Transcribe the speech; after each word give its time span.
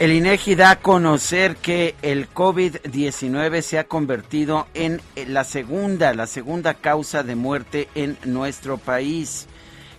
El 0.00 0.12
INEGI 0.12 0.54
da 0.54 0.70
a 0.70 0.80
conocer 0.80 1.56
que 1.56 1.94
el 2.00 2.30
COVID-19 2.30 3.60
se 3.60 3.78
ha 3.78 3.84
convertido 3.84 4.66
en 4.72 5.02
la 5.26 5.44
segunda, 5.44 6.14
la 6.14 6.26
segunda 6.26 6.72
causa 6.72 7.22
de 7.22 7.34
muerte 7.34 7.86
en 7.94 8.16
nuestro 8.24 8.78
país. 8.78 9.46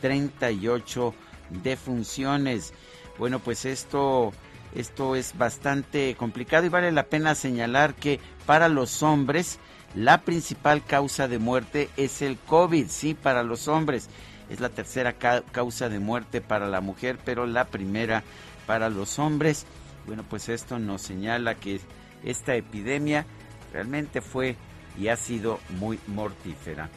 38 0.00 1.14
defunciones. 1.62 2.72
Bueno, 3.18 3.38
pues 3.38 3.64
esto 3.64 4.32
esto 4.74 5.16
es 5.16 5.36
bastante 5.38 6.14
complicado 6.16 6.66
y 6.66 6.68
vale 6.68 6.90
la 6.92 7.06
pena 7.06 7.34
señalar 7.34 7.94
que 7.94 8.20
para 8.46 8.68
los 8.68 9.02
hombres 9.02 9.58
la 9.94 10.22
principal 10.22 10.84
causa 10.84 11.28
de 11.28 11.38
muerte 11.38 11.88
es 11.96 12.20
el 12.20 12.36
COVID, 12.36 12.88
sí, 12.88 13.14
para 13.14 13.44
los 13.44 13.68
hombres. 13.68 14.08
Es 14.50 14.60
la 14.60 14.68
tercera 14.68 15.14
causa 15.14 15.88
de 15.88 16.00
muerte 16.00 16.40
para 16.40 16.66
la 16.66 16.80
mujer, 16.80 17.18
pero 17.24 17.46
la 17.46 17.66
primera 17.66 18.24
para 18.66 18.90
los 18.90 19.18
hombres. 19.18 19.66
Bueno, 20.06 20.24
pues 20.28 20.48
esto 20.48 20.78
nos 20.78 21.02
señala 21.02 21.54
que 21.54 21.80
esta 22.24 22.56
epidemia 22.56 23.24
realmente 23.72 24.20
fue 24.20 24.56
y 24.98 25.08
ha 25.08 25.16
sido 25.16 25.60
muy 25.78 25.98
mortífera. 26.08 26.90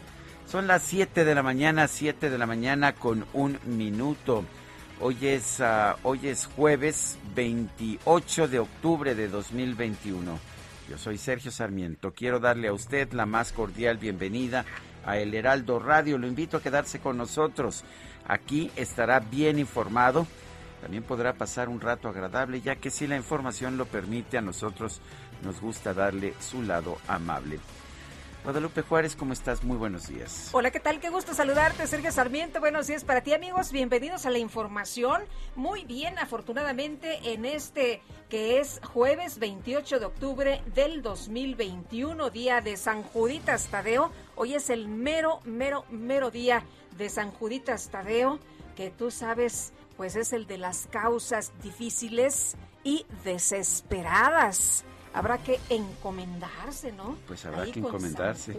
Son 0.48 0.66
las 0.66 0.82
7 0.84 1.24
de 1.24 1.36
la 1.36 1.44
mañana, 1.44 1.88
7 1.88 2.30
de 2.30 2.38
la 2.38 2.48
mañana 2.48 2.94
con 2.94 3.26
un 3.34 3.60
minuto. 3.66 4.44
Hoy 5.00 5.16
es, 5.22 5.60
uh, 5.60 5.96
hoy 6.02 6.28
es 6.28 6.48
jueves 6.48 7.20
28 7.36 8.48
de 8.48 8.58
octubre 8.58 9.14
de 9.14 9.28
2021. 9.28 10.40
Yo 10.90 10.98
soy 10.98 11.20
Sergio 11.20 11.52
Sarmiento. 11.52 12.14
Quiero 12.14 12.40
darle 12.40 12.70
a 12.70 12.74
usted 12.74 13.14
la 13.14 13.28
más 13.28 13.52
cordial 13.52 13.98
bienvenida 13.98 14.66
a 15.06 15.20
El 15.20 15.36
Heraldo 15.36 15.78
Radio. 15.78 16.18
Lo 16.18 16.26
invito 16.26 16.58
a 16.58 16.64
quedarse 16.64 17.00
con 17.00 17.16
nosotros. 17.16 17.84
Aquí 18.28 18.72
estará 18.76 19.20
bien 19.20 19.60
informado. 19.60 20.26
También 20.82 21.04
podrá 21.04 21.34
pasar 21.34 21.70
un 21.70 21.80
rato 21.80 22.10
agradable, 22.10 22.62
ya 22.62 22.78
que 22.78 22.90
si 22.90 23.06
la 23.06 23.18
información 23.18 23.78
lo 23.78 23.86
permite, 23.86 24.40
a 24.40 24.42
nosotros 24.42 25.00
nos 25.44 25.62
gusta 25.62 25.94
darle 25.94 26.34
su 26.40 26.64
lado 26.64 26.98
amable. 27.08 27.60
Guadalupe 28.48 28.82
Juárez, 28.82 29.18
¿cómo 29.18 29.34
estás? 29.34 29.62
Muy 29.62 29.76
buenos 29.76 30.08
días. 30.08 30.52
Hola, 30.54 30.72
¿qué 30.72 30.80
tal? 30.80 31.02
Qué 31.02 31.10
gusto 31.10 31.34
saludarte, 31.34 31.86
Sergio 31.86 32.14
Sarmiento. 32.14 32.62
Buenos 32.62 32.88
días 32.88 33.04
para 33.04 33.20
ti, 33.20 33.34
amigos. 33.34 33.74
Bienvenidos 33.74 34.26
a 34.26 34.30
la 34.30 34.38
información. 34.38 35.24
Muy 35.58 35.84
bien, 35.84 36.18
afortunadamente, 36.18 37.34
en 37.34 37.44
este 37.44 38.02
que 38.30 38.62
es 38.62 38.80
jueves 38.86 39.40
28 39.40 40.00
de 40.00 40.06
octubre 40.06 40.62
del 40.74 41.02
2021, 41.02 42.30
día 42.30 42.62
de 42.62 42.78
San 42.78 43.04
Juditas 43.04 43.68
Tadeo. 43.68 44.14
Hoy 44.38 44.54
es 44.54 44.70
el 44.70 44.88
mero, 44.88 45.42
mero, 45.44 45.84
mero 45.90 46.32
día 46.32 46.64
de 46.98 47.10
San 47.10 47.32
Juditas 47.32 47.90
Tadeo, 47.90 48.40
que 48.78 48.92
tú 48.92 49.12
sabes, 49.12 49.74
pues 49.98 50.16
es 50.16 50.32
el 50.32 50.48
de 50.48 50.58
las 50.58 50.88
causas 50.88 51.52
difíciles 51.62 52.56
y 52.86 53.06
desesperadas 53.26 54.86
habrá 55.18 55.40
que 55.40 55.60
encomendarse, 55.70 56.92
¿no? 56.92 57.18
Pues 57.26 57.44
habrá 57.46 57.66
que 57.66 57.80
encomendarse. 57.80 58.56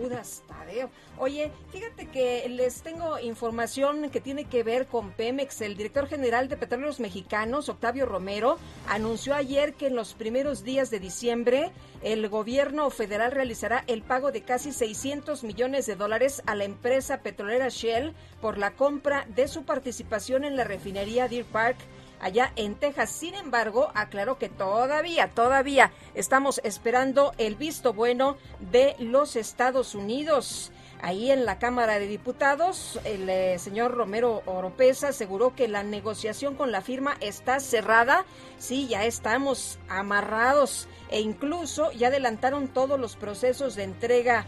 Oye, 1.19 1.53
fíjate 1.71 2.09
que 2.09 2.49
les 2.49 2.83
tengo 2.83 3.19
información 3.21 4.11
que 4.11 4.21
tiene 4.21 4.45
que 4.45 4.65
ver 4.65 4.87
con 4.87 5.13
Pemex. 5.13 5.61
El 5.61 5.77
director 5.77 6.09
general 6.09 6.49
de 6.49 6.57
Petróleos 6.57 6.99
Mexicanos, 6.99 7.69
Octavio 7.69 8.07
Romero, 8.07 8.59
anunció 8.89 9.37
ayer 9.37 9.75
que 9.75 9.87
en 9.87 9.95
los 9.95 10.15
primeros 10.15 10.65
días 10.65 10.91
de 10.91 10.99
diciembre 10.99 11.71
el 12.03 12.29
gobierno 12.29 12.91
federal 12.91 13.31
realizará 13.31 13.85
el 13.87 14.03
pago 14.03 14.33
de 14.33 14.43
casi 14.43 14.73
600 14.73 15.45
millones 15.45 15.87
de 15.87 15.95
dólares 15.95 16.43
a 16.47 16.57
la 16.57 16.65
empresa 16.65 17.19
petrolera 17.23 17.69
Shell 17.69 18.15
por 18.41 18.59
la 18.59 18.73
compra 18.73 19.27
de 19.29 19.47
su 19.47 19.65
participación 19.65 20.45
en 20.45 20.57
la 20.57 20.65
refinería 20.65 21.29
Deer 21.29 21.45
Park 21.45 21.79
allá 22.21 22.53
en 22.57 22.75
Texas. 22.75 23.11
Sin 23.11 23.35
embargo, 23.35 23.91
aclaró 23.95 24.39
que 24.39 24.49
todavía, 24.49 25.29
todavía 25.35 25.93
estamos 26.15 26.61
esperando 26.65 27.33
el 27.39 27.57
visto 27.57 27.93
bueno 27.93 28.37
de 28.61 28.97
los 28.99 29.37
Estados 29.37 29.95
Unidos. 29.95 30.73
Ahí 31.01 31.31
en 31.31 31.45
la 31.45 31.61
Cámara 31.61 32.01
de 32.01 32.09
Diputados, 32.09 32.99
el 33.05 33.29
eh, 33.29 33.59
señor 33.61 33.95
Romero 33.95 34.43
Oropesa 34.47 35.09
aseguró 35.09 35.55
que 35.55 35.69
la 35.69 35.85
negociación 35.85 36.57
con 36.57 36.73
la 36.73 36.81
firma 36.81 37.17
está 37.21 37.61
cerrada. 37.61 38.25
Sí, 38.59 38.89
ya 38.89 39.05
estamos 39.05 39.79
amarrados 39.89 40.89
e 41.11 41.21
incluso 41.21 41.93
ya 41.93 42.09
adelantaron 42.09 42.69
todos 42.69 42.99
los 42.99 43.17
procesos 43.17 43.75
de 43.75 43.85
entrega 43.85 44.47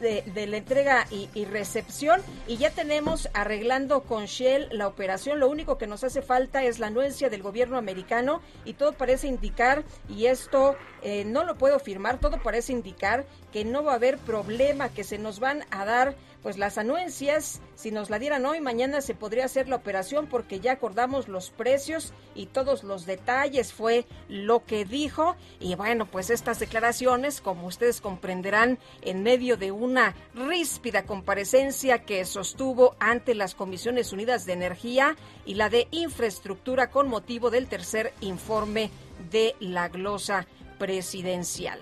de, 0.00 0.24
entrega 0.34 1.06
y, 1.10 1.28
y, 1.34 1.44
recepción 1.44 2.20
y 2.46 2.56
ya 2.56 2.70
tenemos 2.70 3.28
arreglando 3.34 4.02
con 4.02 4.24
Shell 4.26 4.68
la 4.72 4.86
operación. 4.86 5.38
Lo 5.38 5.48
único 5.48 5.78
que 5.78 5.86
nos 5.86 6.04
hace 6.04 6.22
falta 6.22 6.64
es 6.64 6.78
la 6.78 6.88
anuencia 6.88 7.28
del 7.28 7.42
gobierno 7.42 7.76
americano 7.76 8.40
y 8.64 8.74
todo 8.74 8.92
parece 8.92 9.28
indicar, 9.28 9.84
y 10.08 10.26
esto 10.26 10.76
eh, 11.02 11.24
no 11.24 11.44
lo 11.44 11.56
puedo 11.56 11.78
firmar, 11.78 12.18
todo 12.18 12.42
parece 12.42 12.72
indicar 12.72 13.26
que 13.52 13.64
no 13.64 13.84
va 13.84 13.92
a 13.92 13.96
haber 13.96 14.18
problema, 14.18 14.88
que 14.88 15.04
se 15.04 15.18
nos 15.18 15.40
van 15.40 15.64
a 15.70 15.84
dar 15.84 16.14
pues 16.42 16.56
las 16.56 16.78
anuencias, 16.78 17.60
si 17.74 17.90
nos 17.90 18.10
la 18.10 18.18
dieran 18.18 18.46
hoy, 18.46 18.60
mañana 18.60 19.00
se 19.00 19.14
podría 19.14 19.44
hacer 19.44 19.68
la 19.68 19.76
operación 19.76 20.28
porque 20.28 20.60
ya 20.60 20.72
acordamos 20.72 21.28
los 21.28 21.50
precios 21.50 22.12
y 22.34 22.46
todos 22.46 22.84
los 22.84 23.06
detalles 23.06 23.72
fue 23.72 24.06
lo 24.28 24.64
que 24.64 24.84
dijo. 24.84 25.36
Y 25.58 25.74
bueno, 25.74 26.06
pues 26.06 26.30
estas 26.30 26.60
declaraciones, 26.60 27.40
como 27.40 27.66
ustedes 27.66 28.00
comprenderán, 28.00 28.78
en 29.02 29.22
medio 29.22 29.56
de 29.56 29.72
una 29.72 30.14
ríspida 30.34 31.04
comparecencia 31.04 32.04
que 32.04 32.24
sostuvo 32.24 32.94
ante 33.00 33.34
las 33.34 33.54
Comisiones 33.54 34.12
Unidas 34.12 34.46
de 34.46 34.52
Energía 34.52 35.16
y 35.44 35.54
la 35.54 35.68
de 35.68 35.88
Infraestructura 35.90 36.90
con 36.90 37.08
motivo 37.08 37.50
del 37.50 37.66
tercer 37.66 38.12
informe 38.20 38.90
de 39.30 39.56
la 39.58 39.88
glosa 39.88 40.46
presidencial. 40.78 41.80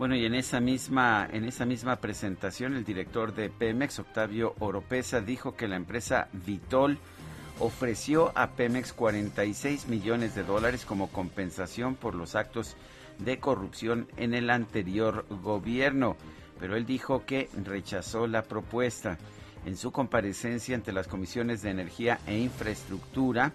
Bueno, 0.00 0.16
y 0.16 0.24
en 0.24 0.34
esa 0.34 0.60
misma 0.60 1.28
en 1.30 1.44
esa 1.44 1.66
misma 1.66 1.96
presentación 1.96 2.74
el 2.74 2.86
director 2.86 3.34
de 3.34 3.50
Pemex, 3.50 3.98
Octavio 3.98 4.54
Oropesa, 4.58 5.20
dijo 5.20 5.56
que 5.56 5.68
la 5.68 5.76
empresa 5.76 6.28
Vitol 6.32 6.96
ofreció 7.58 8.32
a 8.34 8.52
Pemex 8.52 8.94
46 8.94 9.88
millones 9.88 10.34
de 10.34 10.42
dólares 10.42 10.86
como 10.86 11.08
compensación 11.08 11.96
por 11.96 12.14
los 12.14 12.34
actos 12.34 12.78
de 13.18 13.40
corrupción 13.40 14.08
en 14.16 14.32
el 14.32 14.48
anterior 14.48 15.26
gobierno, 15.42 16.16
pero 16.58 16.76
él 16.76 16.86
dijo 16.86 17.26
que 17.26 17.50
rechazó 17.62 18.26
la 18.26 18.40
propuesta. 18.40 19.18
En 19.66 19.76
su 19.76 19.92
comparecencia 19.92 20.74
ante 20.74 20.92
las 20.92 21.08
comisiones 21.08 21.60
de 21.60 21.72
energía 21.72 22.20
e 22.26 22.38
infraestructura, 22.38 23.52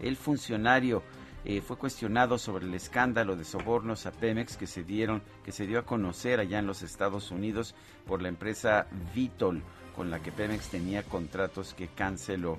el 0.00 0.16
funcionario 0.16 1.04
eh, 1.44 1.60
fue 1.60 1.76
cuestionado 1.76 2.38
sobre 2.38 2.64
el 2.64 2.74
escándalo 2.74 3.36
de 3.36 3.44
sobornos 3.44 4.06
a 4.06 4.12
Pemex 4.12 4.56
que 4.56 4.66
se 4.66 4.82
dieron, 4.82 5.22
que 5.44 5.52
se 5.52 5.66
dio 5.66 5.78
a 5.78 5.84
conocer 5.84 6.40
allá 6.40 6.58
en 6.58 6.66
los 6.66 6.82
Estados 6.82 7.30
Unidos 7.30 7.74
por 8.06 8.22
la 8.22 8.28
empresa 8.28 8.86
Vitol, 9.14 9.62
con 9.94 10.10
la 10.10 10.20
que 10.20 10.32
Pemex 10.32 10.68
tenía 10.68 11.02
contratos 11.02 11.74
que 11.74 11.88
canceló. 11.88 12.58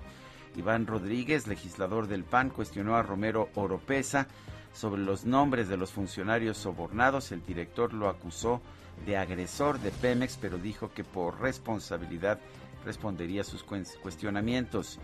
Iván 0.55 0.85
Rodríguez, 0.85 1.47
legislador 1.47 2.07
del 2.07 2.23
PAN, 2.23 2.49
cuestionó 2.49 2.95
a 2.95 3.03
Romero 3.03 3.49
Oropesa 3.55 4.27
sobre 4.73 5.01
los 5.01 5.25
nombres 5.25 5.67
de 5.67 5.77
los 5.77 5.91
funcionarios 5.91 6.57
sobornados. 6.57 7.31
El 7.31 7.45
director 7.45 7.93
lo 7.93 8.07
acusó 8.07 8.61
de 9.05 9.17
agresor 9.17 9.79
de 9.79 9.91
Pemex, 9.91 10.37
pero 10.39 10.57
dijo 10.57 10.91
que 10.93 11.03
por 11.03 11.41
responsabilidad 11.41 12.39
respondería 12.85 13.41
a 13.41 13.45
sus 13.45 13.63
cuestionamientos. 13.63 14.99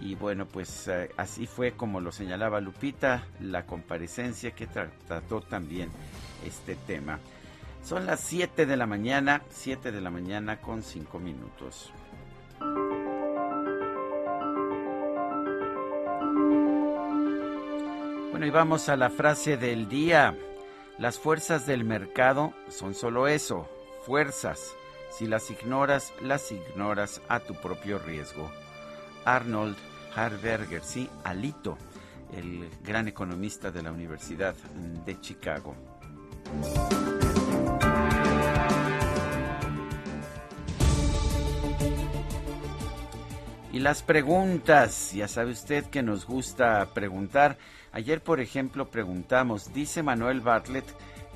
Y 0.00 0.14
bueno, 0.14 0.46
pues 0.46 0.88
eh, 0.88 1.10
así 1.16 1.46
fue 1.46 1.72
como 1.72 2.00
lo 2.00 2.12
señalaba 2.12 2.60
Lupita, 2.60 3.24
la 3.40 3.64
comparecencia 3.64 4.50
que 4.50 4.66
trató 4.66 5.40
también 5.40 5.90
este 6.44 6.76
tema. 6.76 7.18
Son 7.82 8.04
las 8.04 8.20
7 8.20 8.66
de 8.66 8.76
la 8.76 8.86
mañana, 8.86 9.42
7 9.50 9.92
de 9.92 10.00
la 10.00 10.10
mañana 10.10 10.60
con 10.60 10.82
5 10.82 11.18
minutos. 11.18 11.92
Bueno, 18.30 18.44
y 18.44 18.50
vamos 18.50 18.88
a 18.88 18.96
la 18.96 19.08
frase 19.08 19.56
del 19.56 19.88
día. 19.88 20.36
Las 20.98 21.18
fuerzas 21.18 21.66
del 21.66 21.84
mercado 21.84 22.52
son 22.68 22.94
solo 22.94 23.28
eso, 23.28 23.68
fuerzas. 24.04 24.74
Si 25.10 25.26
las 25.26 25.50
ignoras, 25.50 26.12
las 26.20 26.52
ignoras 26.52 27.22
a 27.28 27.40
tu 27.40 27.54
propio 27.54 27.98
riesgo. 27.98 28.50
Arnold 29.26 29.76
Harberger, 30.14 30.82
sí, 30.82 31.10
Alito, 31.24 31.76
el 32.34 32.70
gran 32.82 33.08
economista 33.08 33.70
de 33.70 33.82
la 33.82 33.92
Universidad 33.92 34.54
de 35.04 35.20
Chicago. 35.20 35.76
Y 43.72 43.78
las 43.78 44.02
preguntas, 44.02 45.12
ya 45.12 45.28
sabe 45.28 45.50
usted 45.50 45.84
que 45.84 46.02
nos 46.02 46.24
gusta 46.24 46.94
preguntar. 46.94 47.58
Ayer, 47.92 48.22
por 48.22 48.40
ejemplo, 48.40 48.90
preguntamos, 48.90 49.74
dice 49.74 50.02
Manuel 50.02 50.40
Bartlett 50.40 50.86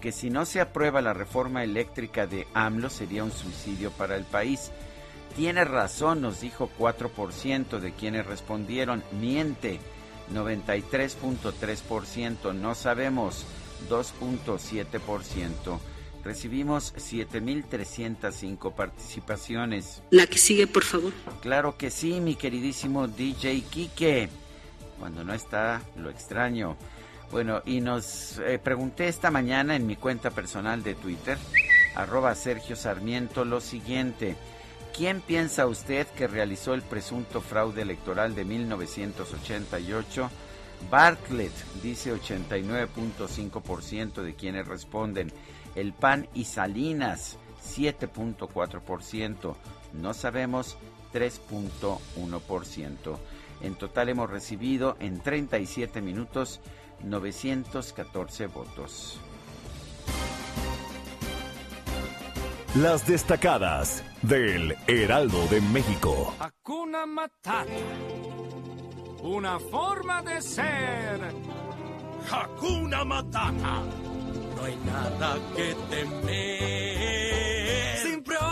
que 0.00 0.10
si 0.10 0.30
no 0.30 0.46
se 0.46 0.62
aprueba 0.62 1.02
la 1.02 1.12
reforma 1.12 1.62
eléctrica 1.62 2.26
de 2.26 2.46
AMLO 2.54 2.88
sería 2.88 3.24
un 3.24 3.30
suicidio 3.30 3.90
para 3.90 4.16
el 4.16 4.24
país. 4.24 4.70
Tiene 5.36 5.64
razón, 5.64 6.20
nos 6.20 6.40
dijo 6.40 6.68
4% 6.78 7.78
de 7.78 7.92
quienes 7.92 8.26
respondieron. 8.26 9.02
Miente, 9.12 9.80
93.3%. 10.32 12.52
No 12.54 12.74
sabemos, 12.74 13.46
2.7%. 13.88 15.78
Recibimos 16.22 16.94
7.305 16.96 18.74
participaciones. 18.74 20.02
La 20.10 20.26
que 20.26 20.36
sigue, 20.36 20.66
por 20.66 20.84
favor. 20.84 21.14
Claro 21.40 21.78
que 21.78 21.90
sí, 21.90 22.20
mi 22.20 22.34
queridísimo 22.34 23.08
DJ 23.08 23.62
Quique. 23.62 24.28
Cuando 24.98 25.24
no 25.24 25.32
está, 25.32 25.80
lo 25.96 26.10
extraño. 26.10 26.76
Bueno, 27.30 27.62
y 27.64 27.80
nos 27.80 28.38
eh, 28.40 28.58
pregunté 28.58 29.08
esta 29.08 29.30
mañana 29.30 29.76
en 29.76 29.86
mi 29.86 29.96
cuenta 29.96 30.30
personal 30.30 30.82
de 30.82 30.94
Twitter, 30.94 31.38
arroba 31.94 32.34
Sergio 32.34 32.76
Sarmiento, 32.76 33.44
lo 33.44 33.60
siguiente. 33.60 34.36
¿Quién 34.96 35.20
piensa 35.20 35.66
usted 35.66 36.06
que 36.08 36.26
realizó 36.26 36.74
el 36.74 36.82
presunto 36.82 37.40
fraude 37.40 37.82
electoral 37.82 38.34
de 38.34 38.44
1988? 38.44 40.30
Bartlett 40.90 41.52
dice 41.82 42.14
89.5% 42.14 44.22
de 44.22 44.34
quienes 44.34 44.66
responden. 44.66 45.32
El 45.74 45.92
PAN 45.92 46.28
y 46.34 46.44
Salinas 46.44 47.38
7.4%. 47.62 49.54
No 49.94 50.14
sabemos 50.14 50.76
3.1%. 51.12 53.18
En 53.62 53.74
total 53.74 54.08
hemos 54.08 54.30
recibido 54.30 54.96
en 55.00 55.20
37 55.20 56.00
minutos 56.00 56.60
914 57.04 58.46
votos. 58.46 59.20
Las 62.76 63.04
destacadas 63.04 64.04
del 64.22 64.76
Heraldo 64.86 65.44
de 65.48 65.60
México. 65.60 66.32
Hakuna 66.38 67.04
Matata. 67.04 67.66
Una 69.24 69.58
forma 69.58 70.22
de 70.22 70.40
ser. 70.40 71.20
Hakuna 72.30 73.04
Matata. 73.04 73.82
No 74.54 74.64
hay 74.64 74.76
nada 74.86 75.36
que 75.56 75.74
temer. 75.90 77.98
Sin 78.04 78.22
preocuparse 78.22 78.49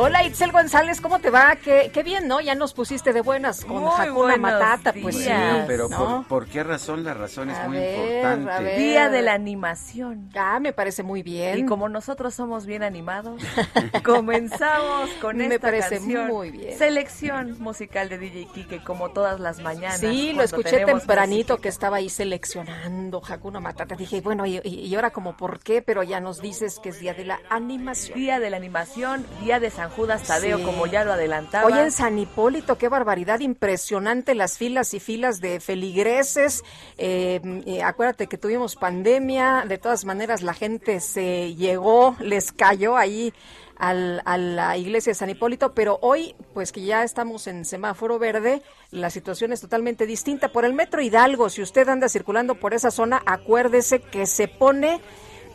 Hola 0.00 0.22
Itzel 0.22 0.52
González, 0.52 1.00
¿cómo 1.00 1.18
te 1.18 1.28
va? 1.28 1.56
Qué, 1.56 1.90
qué 1.92 2.04
bien, 2.04 2.28
¿no? 2.28 2.40
Ya 2.40 2.54
nos 2.54 2.72
pusiste 2.72 3.12
de 3.12 3.20
buenas 3.20 3.64
con 3.64 3.84
Hakuna 3.84 4.36
Matata, 4.36 4.92
pues 4.92 5.16
sí. 5.16 5.28
pero 5.66 5.88
por, 6.28 6.46
qué 6.46 6.62
razón? 6.62 7.02
La 7.02 7.14
razón 7.14 7.50
es 7.50 7.58
muy 7.66 7.78
importante. 7.78 8.76
Día 8.76 9.08
de 9.08 9.22
la 9.22 9.32
animación. 9.32 10.30
Ah, 10.36 10.60
me 10.60 10.72
parece 10.72 11.02
muy 11.02 11.24
bien. 11.24 11.58
Y 11.58 11.66
como 11.66 11.88
nosotros 11.88 12.32
somos 12.32 12.64
bien 12.64 12.84
animados, 12.84 13.42
comenzamos 14.04 15.10
con 15.20 15.40
esta 15.40 15.48
me 15.48 15.58
parece 15.58 15.96
canción. 15.96 16.28
muy 16.28 16.52
bien. 16.52 16.78
Selección 16.78 17.56
musical 17.58 18.08
de 18.08 18.18
DJ 18.18 18.46
Kike, 18.54 18.84
como 18.84 19.10
todas 19.10 19.40
las 19.40 19.58
mañanas. 19.60 19.98
Sí, 19.98 20.32
lo 20.32 20.44
escuché 20.44 20.84
tempranito 20.84 21.56
que 21.56 21.68
estaba 21.68 21.96
ahí 21.96 22.08
seleccionando 22.08 23.20
Hakuna 23.28 23.58
Matata. 23.58 23.96
Dije, 23.96 24.20
bueno, 24.20 24.46
y, 24.46 24.60
y 24.62 24.94
ahora 24.94 25.10
como 25.10 25.36
por 25.36 25.58
qué, 25.58 25.82
pero 25.82 26.04
ya 26.04 26.20
nos 26.20 26.40
dices 26.40 26.78
que 26.78 26.90
es 26.90 27.00
Día 27.00 27.14
de 27.14 27.24
la 27.24 27.40
Animación. 27.50 28.16
Día 28.16 28.38
de 28.38 28.50
la 28.50 28.58
Animación, 28.58 29.26
Día 29.42 29.58
de 29.58 29.70
San 29.70 29.87
Judas 29.90 30.22
Tadeo, 30.24 30.62
como 30.62 30.86
ya 30.86 31.04
lo 31.04 31.12
adelantaba. 31.12 31.66
Hoy 31.66 31.78
en 31.78 31.90
San 31.90 32.18
Hipólito, 32.18 32.78
qué 32.78 32.88
barbaridad, 32.88 33.40
impresionante 33.40 34.34
las 34.34 34.58
filas 34.58 34.94
y 34.94 35.00
filas 35.00 35.40
de 35.40 35.60
feligreses. 35.60 36.64
Eh, 36.96 37.40
eh, 37.66 37.82
acuérdate 37.82 38.26
que 38.26 38.38
tuvimos 38.38 38.76
pandemia, 38.76 39.64
de 39.66 39.78
todas 39.78 40.04
maneras 40.04 40.42
la 40.42 40.54
gente 40.54 41.00
se 41.00 41.54
llegó, 41.54 42.16
les 42.20 42.52
cayó 42.52 42.96
ahí 42.96 43.32
al, 43.76 44.22
a 44.24 44.36
la 44.36 44.76
iglesia 44.76 45.10
de 45.10 45.14
San 45.14 45.30
Hipólito, 45.30 45.72
pero 45.72 45.98
hoy, 46.02 46.34
pues 46.52 46.72
que 46.72 46.82
ya 46.82 47.04
estamos 47.04 47.46
en 47.46 47.64
semáforo 47.64 48.18
verde, 48.18 48.62
la 48.90 49.10
situación 49.10 49.52
es 49.52 49.60
totalmente 49.60 50.06
distinta. 50.06 50.48
Por 50.48 50.64
el 50.64 50.74
Metro 50.74 51.00
Hidalgo, 51.00 51.48
si 51.48 51.62
usted 51.62 51.88
anda 51.88 52.08
circulando 52.08 52.56
por 52.56 52.74
esa 52.74 52.90
zona, 52.90 53.22
acuérdese 53.24 54.00
que 54.00 54.26
se 54.26 54.48
pone 54.48 55.00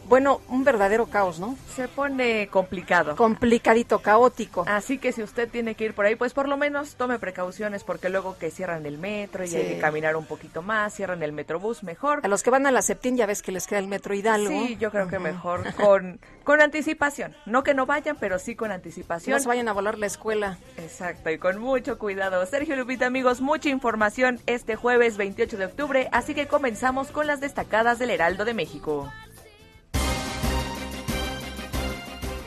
bueno, 0.07 0.41
un 0.49 0.63
verdadero 0.63 1.07
caos, 1.07 1.39
¿no? 1.39 1.57
Se 1.75 1.87
pone 1.87 2.47
complicado. 2.47 3.15
Complicadito, 3.15 3.99
caótico. 3.99 4.65
Así 4.67 4.97
que 4.97 5.11
si 5.11 5.23
usted 5.23 5.49
tiene 5.49 5.75
que 5.75 5.85
ir 5.85 5.93
por 5.93 6.05
ahí, 6.05 6.15
pues 6.15 6.33
por 6.33 6.47
lo 6.47 6.57
menos 6.57 6.95
tome 6.95 7.19
precauciones 7.19 7.83
porque 7.83 8.09
luego 8.09 8.37
que 8.37 8.51
cierran 8.51 8.85
el 8.85 8.97
metro 8.97 9.45
y 9.45 9.55
hay 9.55 9.75
que 9.75 9.79
caminar 9.79 10.15
un 10.15 10.25
poquito 10.25 10.61
más, 10.61 10.93
cierran 10.93 11.23
el 11.23 11.31
metrobús, 11.31 11.83
mejor. 11.83 12.19
A 12.23 12.27
los 12.27 12.43
que 12.43 12.49
van 12.49 12.67
a 12.67 12.71
la 12.71 12.81
Septín 12.81 13.17
ya 13.17 13.25
ves 13.25 13.41
que 13.41 13.51
les 13.51 13.67
queda 13.67 13.79
el 13.79 13.87
metro 13.87 14.13
Hidalgo. 14.13 14.49
Sí, 14.49 14.77
yo 14.79 14.91
creo 14.91 15.07
que 15.07 15.19
mejor 15.19 15.73
con, 15.75 16.19
con 16.43 16.61
anticipación. 16.61 17.35
No 17.45 17.63
que 17.63 17.73
no 17.73 17.85
vayan, 17.85 18.17
pero 18.19 18.39
sí 18.39 18.55
con 18.55 18.71
anticipación. 18.71 19.35
No 19.35 19.39
se 19.39 19.47
vayan 19.47 19.67
a 19.67 19.73
volar 19.73 19.97
la 19.97 20.05
escuela. 20.05 20.57
Exacto, 20.77 21.29
y 21.29 21.37
con 21.37 21.59
mucho 21.59 21.97
cuidado. 21.97 22.45
Sergio 22.45 22.75
Lupita, 22.75 23.05
amigos, 23.05 23.41
mucha 23.41 23.69
información 23.69 24.39
este 24.45 24.75
jueves 24.75 25.17
28 25.17 25.57
de 25.57 25.65
octubre, 25.65 26.09
así 26.11 26.33
que 26.35 26.47
comenzamos 26.47 27.09
con 27.11 27.27
las 27.27 27.39
destacadas 27.39 27.99
del 27.99 28.09
Heraldo 28.09 28.45
de 28.45 28.53
México. 28.53 29.11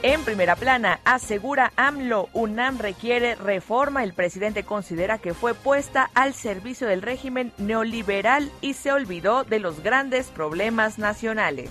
En 0.06 0.22
primera 0.22 0.54
plana, 0.54 1.00
asegura 1.04 1.72
AMLO, 1.74 2.28
UNAM 2.32 2.78
requiere 2.78 3.34
reforma. 3.34 4.04
El 4.04 4.12
presidente 4.12 4.62
considera 4.62 5.18
que 5.18 5.34
fue 5.34 5.52
puesta 5.52 6.12
al 6.14 6.32
servicio 6.32 6.86
del 6.86 7.02
régimen 7.02 7.52
neoliberal 7.58 8.52
y 8.60 8.74
se 8.74 8.92
olvidó 8.92 9.42
de 9.42 9.58
los 9.58 9.82
grandes 9.82 10.28
problemas 10.28 11.00
nacionales. 11.00 11.70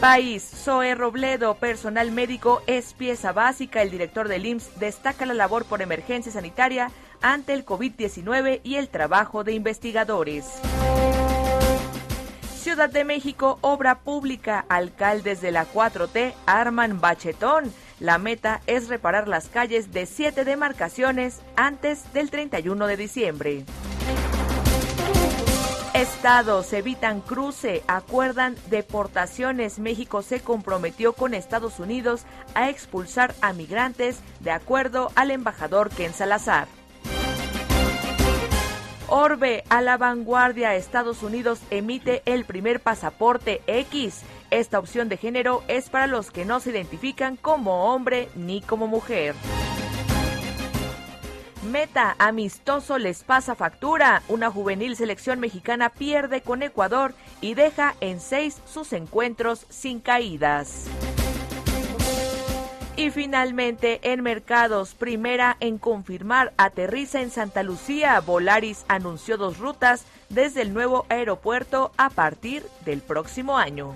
País, 0.00 0.42
Zoe 0.42 0.94
Robledo, 0.94 1.56
personal 1.56 2.10
médico, 2.12 2.62
es 2.66 2.94
pieza 2.94 3.32
básica. 3.32 3.82
El 3.82 3.90
director 3.90 4.26
del 4.28 4.46
IMSS 4.46 4.80
destaca 4.80 5.26
la 5.26 5.34
labor 5.34 5.66
por 5.66 5.82
emergencia 5.82 6.32
sanitaria 6.32 6.90
ante 7.20 7.52
el 7.52 7.66
COVID-19 7.66 8.62
y 8.64 8.76
el 8.76 8.88
trabajo 8.88 9.44
de 9.44 9.52
investigadores. 9.52 10.46
Ciudad 12.62 12.90
de 12.90 13.02
México, 13.02 13.58
obra 13.60 13.98
pública, 13.98 14.64
alcaldes 14.68 15.40
de 15.40 15.50
la 15.50 15.66
4T 15.66 16.32
arman 16.46 17.00
bachetón. 17.00 17.72
La 17.98 18.18
meta 18.18 18.60
es 18.68 18.88
reparar 18.88 19.26
las 19.26 19.48
calles 19.48 19.90
de 19.90 20.06
siete 20.06 20.44
demarcaciones 20.44 21.40
antes 21.56 22.12
del 22.12 22.30
31 22.30 22.86
de 22.86 22.96
diciembre. 22.96 23.64
Estados 25.92 26.72
evitan 26.72 27.20
cruce, 27.20 27.82
acuerdan 27.88 28.54
deportaciones. 28.70 29.80
México 29.80 30.22
se 30.22 30.40
comprometió 30.40 31.14
con 31.14 31.34
Estados 31.34 31.80
Unidos 31.80 32.22
a 32.54 32.70
expulsar 32.70 33.34
a 33.40 33.52
migrantes 33.54 34.20
de 34.38 34.52
acuerdo 34.52 35.10
al 35.16 35.32
embajador 35.32 35.90
Ken 35.90 36.14
Salazar. 36.14 36.68
Orbe 39.14 39.62
a 39.68 39.82
la 39.82 39.98
vanguardia. 39.98 40.74
Estados 40.74 41.22
Unidos 41.22 41.60
emite 41.68 42.22
el 42.24 42.46
primer 42.46 42.80
pasaporte 42.80 43.60
X. 43.66 44.22
Esta 44.50 44.78
opción 44.78 45.10
de 45.10 45.18
género 45.18 45.62
es 45.68 45.90
para 45.90 46.06
los 46.06 46.30
que 46.30 46.46
no 46.46 46.60
se 46.60 46.70
identifican 46.70 47.36
como 47.36 47.92
hombre 47.92 48.30
ni 48.36 48.62
como 48.62 48.86
mujer. 48.86 49.34
Meta 51.70 52.16
amistoso 52.18 52.96
les 52.96 53.22
pasa 53.22 53.54
factura. 53.54 54.22
Una 54.28 54.50
juvenil 54.50 54.96
selección 54.96 55.40
mexicana 55.40 55.90
pierde 55.90 56.40
con 56.40 56.62
Ecuador 56.62 57.12
y 57.42 57.52
deja 57.52 57.94
en 58.00 58.18
seis 58.18 58.62
sus 58.64 58.94
encuentros 58.94 59.66
sin 59.68 60.00
caídas. 60.00 60.86
Y 63.02 63.10
finalmente, 63.10 63.98
en 64.04 64.22
mercados, 64.22 64.94
primera 64.94 65.56
en 65.58 65.78
confirmar, 65.78 66.52
aterriza 66.56 67.20
en 67.20 67.32
Santa 67.32 67.64
Lucía. 67.64 68.20
Volaris 68.20 68.84
anunció 68.86 69.36
dos 69.36 69.58
rutas 69.58 70.04
desde 70.28 70.62
el 70.62 70.72
nuevo 70.72 71.04
aeropuerto 71.08 71.90
a 71.96 72.10
partir 72.10 72.64
del 72.84 73.00
próximo 73.00 73.58
año. 73.58 73.92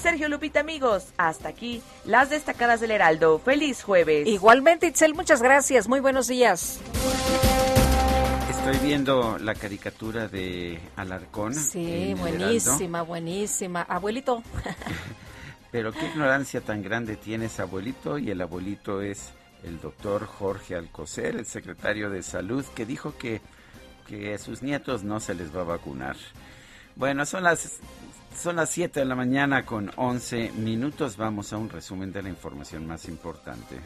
Sergio 0.00 0.28
Lupita, 0.28 0.60
amigos, 0.60 1.08
hasta 1.16 1.48
aquí 1.48 1.82
las 2.04 2.30
destacadas 2.30 2.80
del 2.80 2.92
Heraldo. 2.92 3.40
Feliz 3.40 3.82
jueves. 3.82 4.28
Igualmente, 4.28 4.86
Itzel, 4.86 5.12
muchas 5.12 5.42
gracias. 5.42 5.88
Muy 5.88 5.98
buenos 5.98 6.28
días. 6.28 6.78
Estoy 8.50 8.86
viendo 8.86 9.36
la 9.38 9.56
caricatura 9.56 10.28
de 10.28 10.78
Alarcón. 10.94 11.54
Sí, 11.54 12.14
buenísima, 12.16 13.02
buenísima. 13.02 13.82
Abuelito. 13.82 14.44
Pero 15.70 15.92
qué 15.92 16.06
ignorancia 16.06 16.60
tan 16.60 16.82
grande 16.82 17.16
tiene 17.16 17.46
ese 17.46 17.62
abuelito 17.62 18.18
y 18.18 18.30
el 18.30 18.40
abuelito 18.40 19.02
es 19.02 19.32
el 19.62 19.80
doctor 19.80 20.26
Jorge 20.26 20.74
Alcocer, 20.74 21.36
el 21.36 21.46
secretario 21.46 22.10
de 22.10 22.22
salud, 22.22 22.64
que 22.74 22.86
dijo 22.86 23.16
que, 23.16 23.40
que 24.06 24.34
a 24.34 24.38
sus 24.38 24.62
nietos 24.62 25.04
no 25.04 25.20
se 25.20 25.34
les 25.34 25.54
va 25.54 25.60
a 25.60 25.64
vacunar. 25.64 26.16
Bueno, 26.96 27.24
son 27.24 27.44
las, 27.44 27.78
son 28.36 28.56
las 28.56 28.70
7 28.70 29.00
de 29.00 29.06
la 29.06 29.14
mañana 29.14 29.64
con 29.64 29.90
11 29.96 30.52
minutos. 30.56 31.16
Vamos 31.16 31.52
a 31.52 31.56
un 31.56 31.68
resumen 31.68 32.12
de 32.12 32.22
la 32.22 32.28
información 32.28 32.86
más 32.86 33.06
importante. 33.06 33.78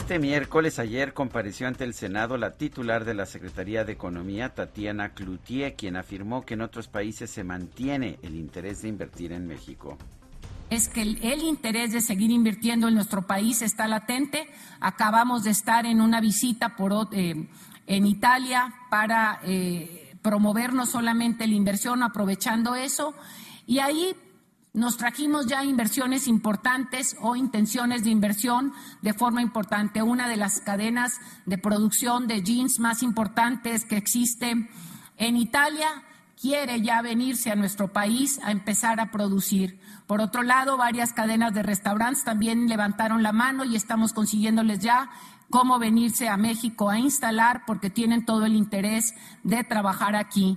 Este 0.00 0.18
miércoles 0.18 0.80
ayer 0.80 1.12
compareció 1.12 1.68
ante 1.68 1.84
el 1.84 1.94
Senado 1.94 2.36
la 2.36 2.56
titular 2.56 3.04
de 3.04 3.14
la 3.14 3.26
Secretaría 3.26 3.84
de 3.84 3.92
Economía, 3.92 4.54
Tatiana 4.54 5.10
Cloutier, 5.10 5.76
quien 5.76 5.94
afirmó 5.94 6.44
que 6.44 6.54
en 6.54 6.62
otros 6.62 6.88
países 6.88 7.30
se 7.30 7.44
mantiene 7.44 8.18
el 8.22 8.34
interés 8.34 8.82
de 8.82 8.88
invertir 8.88 9.30
en 9.30 9.46
México. 9.46 9.98
Es 10.68 10.88
que 10.88 11.02
el, 11.02 11.42
interés 11.42 11.92
de 11.92 12.00
seguir 12.00 12.30
invirtiendo 12.32 12.88
en 12.88 12.94
nuestro 12.94 13.26
país 13.26 13.62
está 13.62 13.86
latente. 13.86 14.48
Acabamos 14.80 15.44
de 15.44 15.50
estar 15.50 15.86
en 15.86 16.00
una 16.00 16.20
visita 16.20 16.74
por, 16.76 17.08
eh, 17.12 17.46
en 17.86 18.06
Italia 18.06 18.74
para 18.90 19.38
eh, 19.44 20.16
promover 20.22 20.72
no 20.72 20.86
solamente 20.86 21.46
la 21.46 21.54
inversión, 21.54 22.02
aprovechando 22.02 22.74
eso. 22.74 23.14
Y 23.66 23.78
ahí 23.78 24.16
nos 24.72 24.96
trajimos 24.96 25.46
ya 25.46 25.64
inversiones 25.64 26.28
importantes 26.28 27.16
o 27.20 27.34
intenciones 27.34 28.04
de 28.04 28.10
inversión 28.10 28.72
de 29.02 29.14
forma 29.14 29.42
importante. 29.42 30.02
Una 30.02 30.28
de 30.28 30.36
las 30.36 30.60
cadenas 30.60 31.18
de 31.46 31.58
producción 31.58 32.26
de 32.26 32.42
jeans 32.42 32.78
más 32.78 33.02
importantes 33.02 33.84
que 33.84 33.96
existe 33.96 34.68
en 35.16 35.36
Italia 35.36 35.88
quiere 36.40 36.80
ya 36.80 37.02
venirse 37.02 37.50
a 37.50 37.56
nuestro 37.56 37.92
país 37.92 38.40
a 38.42 38.50
empezar 38.50 39.00
a 39.00 39.10
producir. 39.10 39.78
Por 40.06 40.20
otro 40.20 40.42
lado, 40.42 40.76
varias 40.76 41.12
cadenas 41.12 41.52
de 41.52 41.62
restaurantes 41.62 42.24
también 42.24 42.68
levantaron 42.68 43.22
la 43.22 43.32
mano 43.32 43.64
y 43.64 43.76
estamos 43.76 44.12
consiguiéndoles 44.12 44.78
ya 44.78 45.10
cómo 45.50 45.78
venirse 45.78 46.28
a 46.28 46.36
México 46.36 46.88
a 46.88 46.98
instalar 46.98 47.64
porque 47.66 47.90
tienen 47.90 48.24
todo 48.24 48.46
el 48.46 48.54
interés 48.54 49.14
de 49.42 49.64
trabajar 49.64 50.16
aquí. 50.16 50.56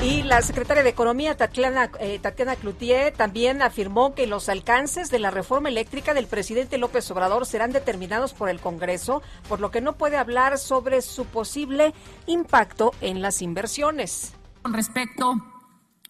Y 0.00 0.22
la 0.22 0.42
secretaria 0.42 0.84
de 0.84 0.90
Economía, 0.90 1.36
Tatiana, 1.36 1.90
eh, 1.98 2.20
Cloutier, 2.60 3.12
también 3.12 3.62
afirmó 3.62 4.14
que 4.14 4.28
los 4.28 4.48
alcances 4.48 5.10
de 5.10 5.18
la 5.18 5.32
reforma 5.32 5.68
eléctrica 5.68 6.14
del 6.14 6.28
presidente 6.28 6.78
López 6.78 7.10
Obrador 7.10 7.46
serán 7.46 7.72
determinados 7.72 8.32
por 8.32 8.48
el 8.48 8.60
Congreso, 8.60 9.22
por 9.48 9.58
lo 9.58 9.72
que 9.72 9.80
no 9.80 9.94
puede 9.94 10.16
hablar 10.16 10.58
sobre 10.58 11.02
su 11.02 11.24
posible 11.24 11.94
impacto 12.26 12.92
en 13.00 13.22
las 13.22 13.42
inversiones. 13.42 14.34
Con 14.62 14.72
respecto 14.72 15.34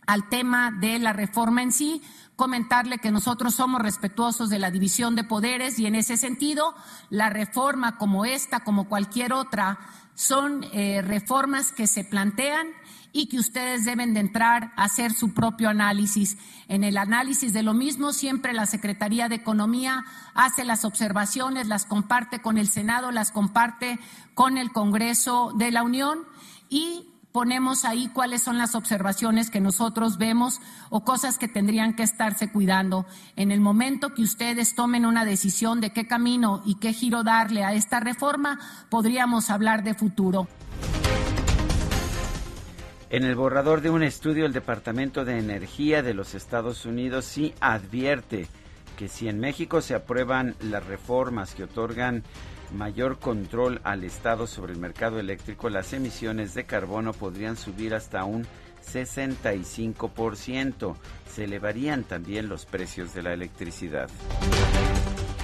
al 0.06 0.28
tema 0.28 0.70
de 0.70 0.98
la 0.98 1.14
reforma 1.14 1.62
en 1.62 1.72
sí, 1.72 2.02
comentarle 2.36 2.98
que 2.98 3.10
nosotros 3.10 3.54
somos 3.54 3.80
respetuosos 3.80 4.50
de 4.50 4.58
la 4.58 4.70
división 4.70 5.16
de 5.16 5.24
poderes 5.24 5.78
y 5.78 5.86
en 5.86 5.94
ese 5.94 6.18
sentido, 6.18 6.74
la 7.08 7.30
reforma 7.30 7.96
como 7.96 8.26
esta, 8.26 8.60
como 8.60 8.86
cualquier 8.86 9.32
otra, 9.32 9.78
son 10.14 10.64
eh, 10.72 11.00
reformas 11.00 11.72
que 11.72 11.86
se 11.86 12.04
plantean 12.04 12.68
y 13.12 13.26
que 13.26 13.38
ustedes 13.38 13.84
deben 13.84 14.14
de 14.14 14.20
entrar 14.20 14.72
a 14.76 14.84
hacer 14.84 15.12
su 15.12 15.34
propio 15.34 15.68
análisis. 15.68 16.36
En 16.68 16.84
el 16.84 16.96
análisis 16.96 17.52
de 17.52 17.62
lo 17.62 17.74
mismo, 17.74 18.12
siempre 18.12 18.52
la 18.52 18.66
Secretaría 18.66 19.28
de 19.28 19.36
Economía 19.36 20.04
hace 20.34 20.64
las 20.64 20.84
observaciones, 20.84 21.68
las 21.68 21.86
comparte 21.86 22.40
con 22.40 22.58
el 22.58 22.68
Senado, 22.68 23.10
las 23.10 23.30
comparte 23.30 23.98
con 24.34 24.58
el 24.58 24.72
Congreso 24.72 25.52
de 25.56 25.70
la 25.70 25.82
Unión 25.82 26.20
y 26.68 27.08
ponemos 27.32 27.84
ahí 27.84 28.08
cuáles 28.08 28.42
son 28.42 28.58
las 28.58 28.74
observaciones 28.74 29.50
que 29.50 29.60
nosotros 29.60 30.18
vemos 30.18 30.60
o 30.90 31.04
cosas 31.04 31.38
que 31.38 31.48
tendrían 31.48 31.94
que 31.94 32.02
estarse 32.02 32.50
cuidando. 32.50 33.06
En 33.36 33.52
el 33.52 33.60
momento 33.60 34.14
que 34.14 34.22
ustedes 34.22 34.74
tomen 34.74 35.06
una 35.06 35.24
decisión 35.24 35.80
de 35.80 35.90
qué 35.90 36.06
camino 36.06 36.62
y 36.64 36.76
qué 36.76 36.92
giro 36.92 37.22
darle 37.22 37.64
a 37.64 37.74
esta 37.74 38.00
reforma, 38.00 38.58
podríamos 38.90 39.50
hablar 39.50 39.82
de 39.82 39.94
futuro. 39.94 40.48
En 43.10 43.24
el 43.24 43.36
borrador 43.36 43.80
de 43.80 43.88
un 43.88 44.02
estudio, 44.02 44.44
el 44.44 44.52
Departamento 44.52 45.24
de 45.24 45.38
Energía 45.38 46.02
de 46.02 46.12
los 46.12 46.34
Estados 46.34 46.84
Unidos 46.84 47.24
sí 47.24 47.54
advierte 47.58 48.48
que 48.98 49.08
si 49.08 49.28
en 49.28 49.40
México 49.40 49.80
se 49.80 49.94
aprueban 49.94 50.56
las 50.60 50.84
reformas 50.84 51.54
que 51.54 51.64
otorgan 51.64 52.22
mayor 52.70 53.18
control 53.18 53.80
al 53.82 54.04
Estado 54.04 54.46
sobre 54.46 54.74
el 54.74 54.78
mercado 54.78 55.18
eléctrico, 55.18 55.70
las 55.70 55.94
emisiones 55.94 56.52
de 56.52 56.66
carbono 56.66 57.14
podrían 57.14 57.56
subir 57.56 57.94
hasta 57.94 58.24
un 58.24 58.46
65%. 58.86 60.94
Se 61.30 61.44
elevarían 61.44 62.04
también 62.04 62.50
los 62.50 62.66
precios 62.66 63.14
de 63.14 63.22
la 63.22 63.32
electricidad. 63.32 64.10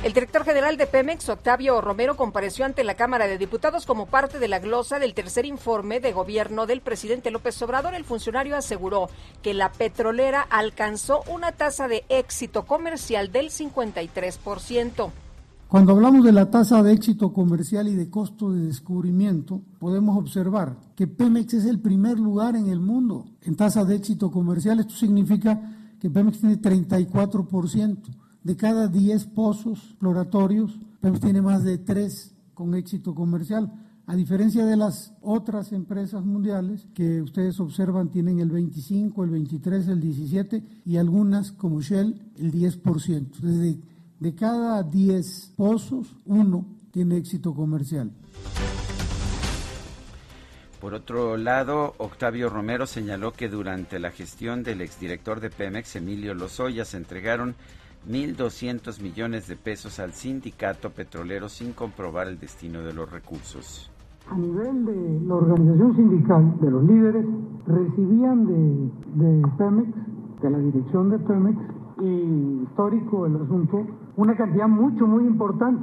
El 0.05 0.13
director 0.13 0.45
general 0.45 0.77
de 0.77 0.87
Pemex, 0.87 1.31
Octavio 1.31 1.81
Romero, 1.81 2.15
compareció 2.15 2.67
ante 2.67 2.85
la 2.85 2.95
Cámara 2.95 3.27
de 3.27 3.39
Diputados 3.39 3.87
como 3.87 4.05
parte 4.05 4.39
de 4.39 4.49
la 4.49 4.59
glosa 4.59 4.99
del 4.99 5.15
tercer 5.15 5.47
informe 5.47 5.99
de 5.99 6.13
gobierno 6.13 6.67
del 6.67 6.83
presidente 6.83 7.31
López 7.31 7.63
Obrador. 7.63 7.95
El 7.95 8.05
funcionario 8.05 8.55
aseguró 8.55 9.09
que 9.41 9.55
la 9.55 9.73
petrolera 9.73 10.43
alcanzó 10.43 11.23
una 11.33 11.53
tasa 11.53 11.89
de 11.89 12.05
éxito 12.11 12.67
comercial 12.67 13.33
del 13.33 13.47
53%. 13.47 15.11
Cuando 15.69 15.93
hablamos 15.93 16.23
de 16.23 16.33
la 16.33 16.51
tasa 16.51 16.83
de 16.83 16.93
éxito 16.93 17.33
comercial 17.33 17.89
y 17.89 17.95
de 17.95 18.11
costo 18.11 18.53
de 18.53 18.67
descubrimiento, 18.67 19.63
podemos 19.79 20.19
observar 20.19 20.77
que 20.95 21.07
Pemex 21.07 21.55
es 21.55 21.65
el 21.65 21.81
primer 21.81 22.19
lugar 22.19 22.57
en 22.57 22.69
el 22.69 22.79
mundo 22.79 23.25
en 23.41 23.57
tasa 23.57 23.87
de 23.87 23.97
éxito 23.97 24.31
comercial. 24.31 24.81
Esto 24.81 24.97
significa 24.97 25.59
que 25.99 26.11
Pemex 26.11 26.41
tiene 26.41 26.61
34%. 26.61 28.24
De 28.45 28.57
cada 28.57 28.89
10 28.89 29.25
pozos 29.29 29.79
exploratorios, 29.83 30.79
Pemex 31.01 31.21
tiene 31.21 31.41
más 31.41 31.65
de 31.65 31.79
3 31.79 32.35
con 32.53 32.75
éxito 32.75 33.15
comercial. 33.15 33.73
A 34.07 34.15
diferencia 34.15 34.67
de 34.67 34.77
las 34.77 35.15
otras 35.23 35.73
empresas 35.73 36.23
mundiales 36.27 36.87
que 36.95 37.23
ustedes 37.23 37.59
observan 37.59 38.11
tienen 38.11 38.41
el 38.41 38.51
25, 38.51 39.25
el 39.25 39.31
23, 39.31 39.89
el 39.89 40.01
17 40.03 40.63
y 40.85 40.99
algunas 40.99 41.53
como 41.53 41.81
Shell 41.81 42.21
el 42.37 42.53
10%. 42.53 43.39
Desde 43.41 43.81
de 44.21 44.35
cada 44.35 44.83
10 44.83 45.55
pozos, 45.57 46.15
uno 46.27 46.67
tiene 46.91 47.17
éxito 47.17 47.55
comercial. 47.55 48.11
Por 50.83 50.93
otro 50.93 51.39
lado, 51.39 51.95
Octavio 51.97 52.51
Romero 52.51 52.87
señaló 52.87 53.33
que 53.33 53.49
durante 53.49 53.99
la 53.99 54.11
gestión 54.11 54.63
del 54.63 54.83
exdirector 54.83 55.41
de 55.41 55.49
Pemex, 55.49 55.97
Emilio 55.97 56.35
Lozoya, 56.35 56.85
se 56.85 56.99
entregaron 56.99 57.55
1.200 58.09 59.01
millones 59.01 59.49
de 59.49 59.57
pesos 59.57 59.99
al 59.99 60.13
sindicato 60.13 60.91
petrolero 60.91 61.49
sin 61.49 61.73
comprobar 61.73 62.29
el 62.29 62.39
destino 62.39 62.83
de 62.83 62.93
los 62.93 63.11
recursos. 63.11 63.91
a 64.31 64.37
nivel 64.37 64.87
de 64.87 65.21
la 65.27 65.35
organización 65.35 65.97
sindical, 65.97 66.55
de 66.61 66.71
los 66.71 66.85
líderes, 66.85 67.27
recibían 67.67 68.47
de, 68.47 69.27
de 69.27 69.49
Pemex, 69.59 69.89
de 70.43 70.51
la 70.51 70.59
dirección 70.59 71.11
de 71.11 71.19
Pemex, 71.19 71.59
y 72.01 72.63
histórico 72.65 73.27
el 73.27 73.37
asunto, 73.37 73.87
una 74.17 74.37
cantidad 74.37 74.69
mucho, 74.69 75.07
muy 75.07 75.25
importante. 75.25 75.83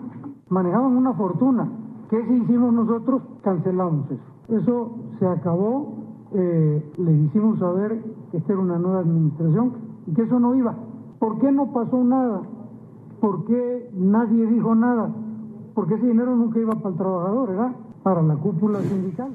Manejaban 0.49 0.95
una 0.97 1.13
fortuna. 1.13 1.69
¿Qué 2.09 2.21
si 2.27 2.33
hicimos 2.33 2.73
nosotros? 2.73 3.21
Cancelamos 3.43 4.11
eso. 4.11 4.61
Eso 4.61 4.95
se 5.19 5.25
acabó. 5.25 5.97
Eh, 6.33 6.91
les 6.97 7.19
hicimos 7.27 7.59
saber 7.59 8.03
que 8.31 8.37
esta 8.37 8.53
era 8.53 8.61
una 8.61 8.77
nueva 8.77 8.99
administración 8.99 9.73
y 10.07 10.13
que 10.13 10.23
eso 10.23 10.39
no 10.39 10.55
iba. 10.55 10.75
¿Por 11.21 11.37
qué 11.37 11.51
no 11.51 11.71
pasó 11.71 12.03
nada? 12.03 12.41
¿Por 13.19 13.45
qué 13.45 13.91
nadie 13.93 14.47
dijo 14.47 14.73
nada? 14.73 15.13
Porque 15.75 15.93
ese 15.93 16.07
dinero 16.07 16.35
nunca 16.35 16.59
iba 16.59 16.73
para 16.73 16.89
el 16.89 16.95
trabajador, 16.95 17.49
¿verdad? 17.49 17.71
Para 18.01 18.23
la 18.23 18.35
cúpula 18.37 18.79
sindical. 18.81 19.31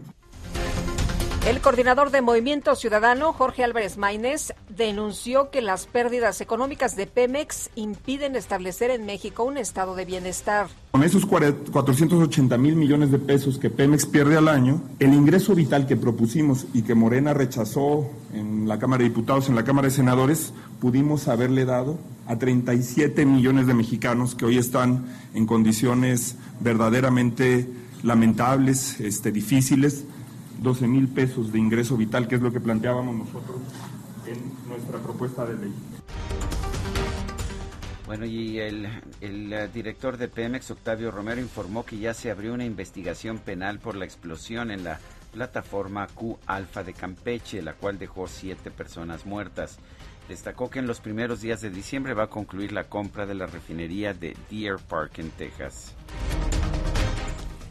El 1.46 1.60
coordinador 1.60 2.10
de 2.10 2.22
Movimiento 2.22 2.74
Ciudadano, 2.74 3.32
Jorge 3.32 3.62
Álvarez 3.62 3.98
Maínez, 3.98 4.52
denunció 4.68 5.52
que 5.52 5.62
las 5.62 5.86
pérdidas 5.86 6.40
económicas 6.40 6.96
de 6.96 7.06
Pemex 7.06 7.70
impiden 7.76 8.34
establecer 8.34 8.90
en 8.90 9.06
México 9.06 9.44
un 9.44 9.56
estado 9.56 9.94
de 9.94 10.04
bienestar. 10.04 10.66
Con 10.90 11.04
esos 11.04 11.24
480 11.24 12.58
mil 12.58 12.74
millones 12.74 13.12
de 13.12 13.20
pesos 13.20 13.60
que 13.60 13.70
Pemex 13.70 14.06
pierde 14.06 14.36
al 14.36 14.48
año, 14.48 14.82
el 14.98 15.14
ingreso 15.14 15.54
vital 15.54 15.86
que 15.86 15.94
propusimos 15.94 16.66
y 16.74 16.82
que 16.82 16.96
Morena 16.96 17.32
rechazó 17.32 18.10
en 18.34 18.66
la 18.66 18.80
Cámara 18.80 19.04
de 19.04 19.10
Diputados, 19.10 19.48
en 19.48 19.54
la 19.54 19.62
Cámara 19.62 19.86
de 19.86 19.94
Senadores, 19.94 20.52
pudimos 20.80 21.28
haberle 21.28 21.64
dado 21.64 21.96
a 22.26 22.40
37 22.40 23.24
millones 23.24 23.68
de 23.68 23.74
mexicanos 23.74 24.34
que 24.34 24.46
hoy 24.46 24.58
están 24.58 25.06
en 25.32 25.46
condiciones 25.46 26.34
verdaderamente 26.58 27.70
lamentables, 28.02 28.98
este, 28.98 29.30
difíciles 29.30 30.06
12 30.58 30.86
mil 30.86 31.08
pesos 31.08 31.52
de 31.52 31.58
ingreso 31.58 31.96
vital, 31.96 32.28
que 32.28 32.36
es 32.36 32.42
lo 32.42 32.52
que 32.52 32.60
planteábamos 32.60 33.16
nosotros 33.16 33.58
en 34.26 34.68
nuestra 34.68 34.98
propuesta 34.98 35.44
de 35.44 35.56
ley. 35.56 35.74
Bueno, 38.06 38.24
y 38.24 38.60
el, 38.60 38.86
el, 39.20 39.52
eh, 39.52 39.68
director 39.68 40.16
de 40.16 40.28
Pemex, 40.28 40.70
Octavio 40.70 41.10
Romero, 41.10 41.40
informó 41.40 41.84
que 41.84 41.98
ya 41.98 42.14
se 42.14 42.30
abrió 42.30 42.54
una 42.54 42.64
investigación 42.64 43.38
penal 43.38 43.80
por 43.80 43.96
la 43.96 44.04
explosión 44.04 44.70
en 44.70 44.84
la 44.84 45.00
plataforma 45.32 46.06
Q 46.06 46.38
Alfa 46.46 46.84
de 46.84 46.94
Campeche, 46.94 47.62
la 47.62 47.74
cual 47.74 47.98
dejó 47.98 48.28
siete 48.28 48.70
personas 48.70 49.26
muertas. 49.26 49.78
Destacó 50.28 50.70
que 50.70 50.78
en 50.78 50.86
los 50.86 51.00
primeros 51.00 51.40
días 51.40 51.60
de 51.60 51.70
diciembre 51.70 52.14
va 52.14 52.24
a 52.24 52.30
concluir 52.30 52.72
la 52.72 52.84
compra 52.84 53.26
de 53.26 53.34
la 53.34 53.46
refinería 53.46 54.14
de 54.14 54.36
Deer 54.50 54.76
Park 54.78 55.18
en 55.18 55.30
Texas. 55.30 55.94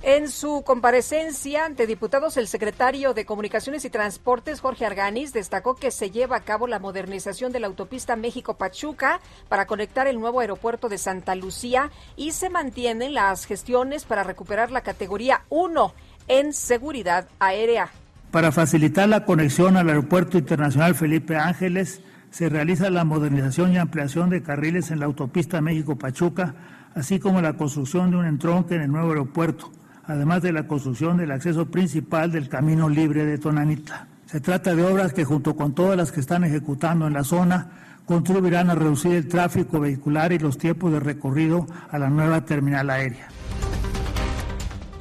En 0.07 0.29
su 0.29 0.61
comparecencia 0.63 1.65
ante 1.65 1.87
diputados, 1.87 2.37
el 2.37 2.47
secretario 2.47 3.15
de 3.15 3.25
Comunicaciones 3.25 3.85
y 3.85 3.89
Transportes, 3.89 4.61
Jorge 4.61 4.85
Arganis, 4.85 5.33
destacó 5.33 5.73
que 5.73 5.89
se 5.89 6.11
lleva 6.11 6.35
a 6.35 6.41
cabo 6.41 6.67
la 6.67 6.77
modernización 6.77 7.51
de 7.51 7.59
la 7.59 7.65
autopista 7.65 8.15
México-Pachuca 8.15 9.19
para 9.49 9.65
conectar 9.65 10.05
el 10.05 10.19
nuevo 10.19 10.41
aeropuerto 10.41 10.89
de 10.89 10.99
Santa 10.99 11.33
Lucía 11.33 11.89
y 12.15 12.33
se 12.33 12.51
mantienen 12.51 13.15
las 13.15 13.45
gestiones 13.45 14.05
para 14.05 14.21
recuperar 14.21 14.69
la 14.69 14.81
categoría 14.81 15.41
1 15.49 15.91
en 16.27 16.53
seguridad 16.53 17.27
aérea. 17.39 17.89
Para 18.29 18.51
facilitar 18.51 19.09
la 19.09 19.25
conexión 19.25 19.75
al 19.75 19.89
Aeropuerto 19.89 20.37
Internacional 20.37 20.93
Felipe 20.93 21.35
Ángeles, 21.35 22.01
se 22.29 22.47
realiza 22.47 22.91
la 22.91 23.05
modernización 23.05 23.73
y 23.73 23.79
ampliación 23.79 24.29
de 24.29 24.43
carriles 24.43 24.91
en 24.91 24.99
la 24.99 25.07
autopista 25.07 25.61
México-Pachuca, 25.61 26.53
así 26.93 27.17
como 27.17 27.41
la 27.41 27.53
construcción 27.53 28.11
de 28.11 28.17
un 28.17 28.27
entronque 28.27 28.75
en 28.75 28.81
el 28.81 28.91
nuevo 28.91 29.09
aeropuerto 29.09 29.71
además 30.07 30.41
de 30.41 30.51
la 30.51 30.67
construcción 30.67 31.17
del 31.17 31.31
acceso 31.31 31.65
principal 31.65 32.31
del 32.31 32.49
Camino 32.49 32.89
Libre 32.89 33.25
de 33.25 33.37
Tonanitla. 33.37 34.07
Se 34.25 34.39
trata 34.39 34.75
de 34.75 34.83
obras 34.83 35.13
que 35.13 35.23
junto 35.23 35.55
con 35.55 35.73
todas 35.73 35.95
las 35.97 36.11
que 36.11 36.19
están 36.19 36.43
ejecutando 36.43 37.07
en 37.07 37.13
la 37.13 37.23
zona 37.23 37.69
contribuirán 38.05 38.69
a 38.69 38.75
reducir 38.75 39.13
el 39.13 39.27
tráfico 39.27 39.79
vehicular 39.79 40.31
y 40.31 40.39
los 40.39 40.57
tiempos 40.57 40.91
de 40.91 40.99
recorrido 40.99 41.65
a 41.89 41.97
la 41.97 42.09
nueva 42.09 42.45
terminal 42.45 42.89
aérea. 42.89 43.27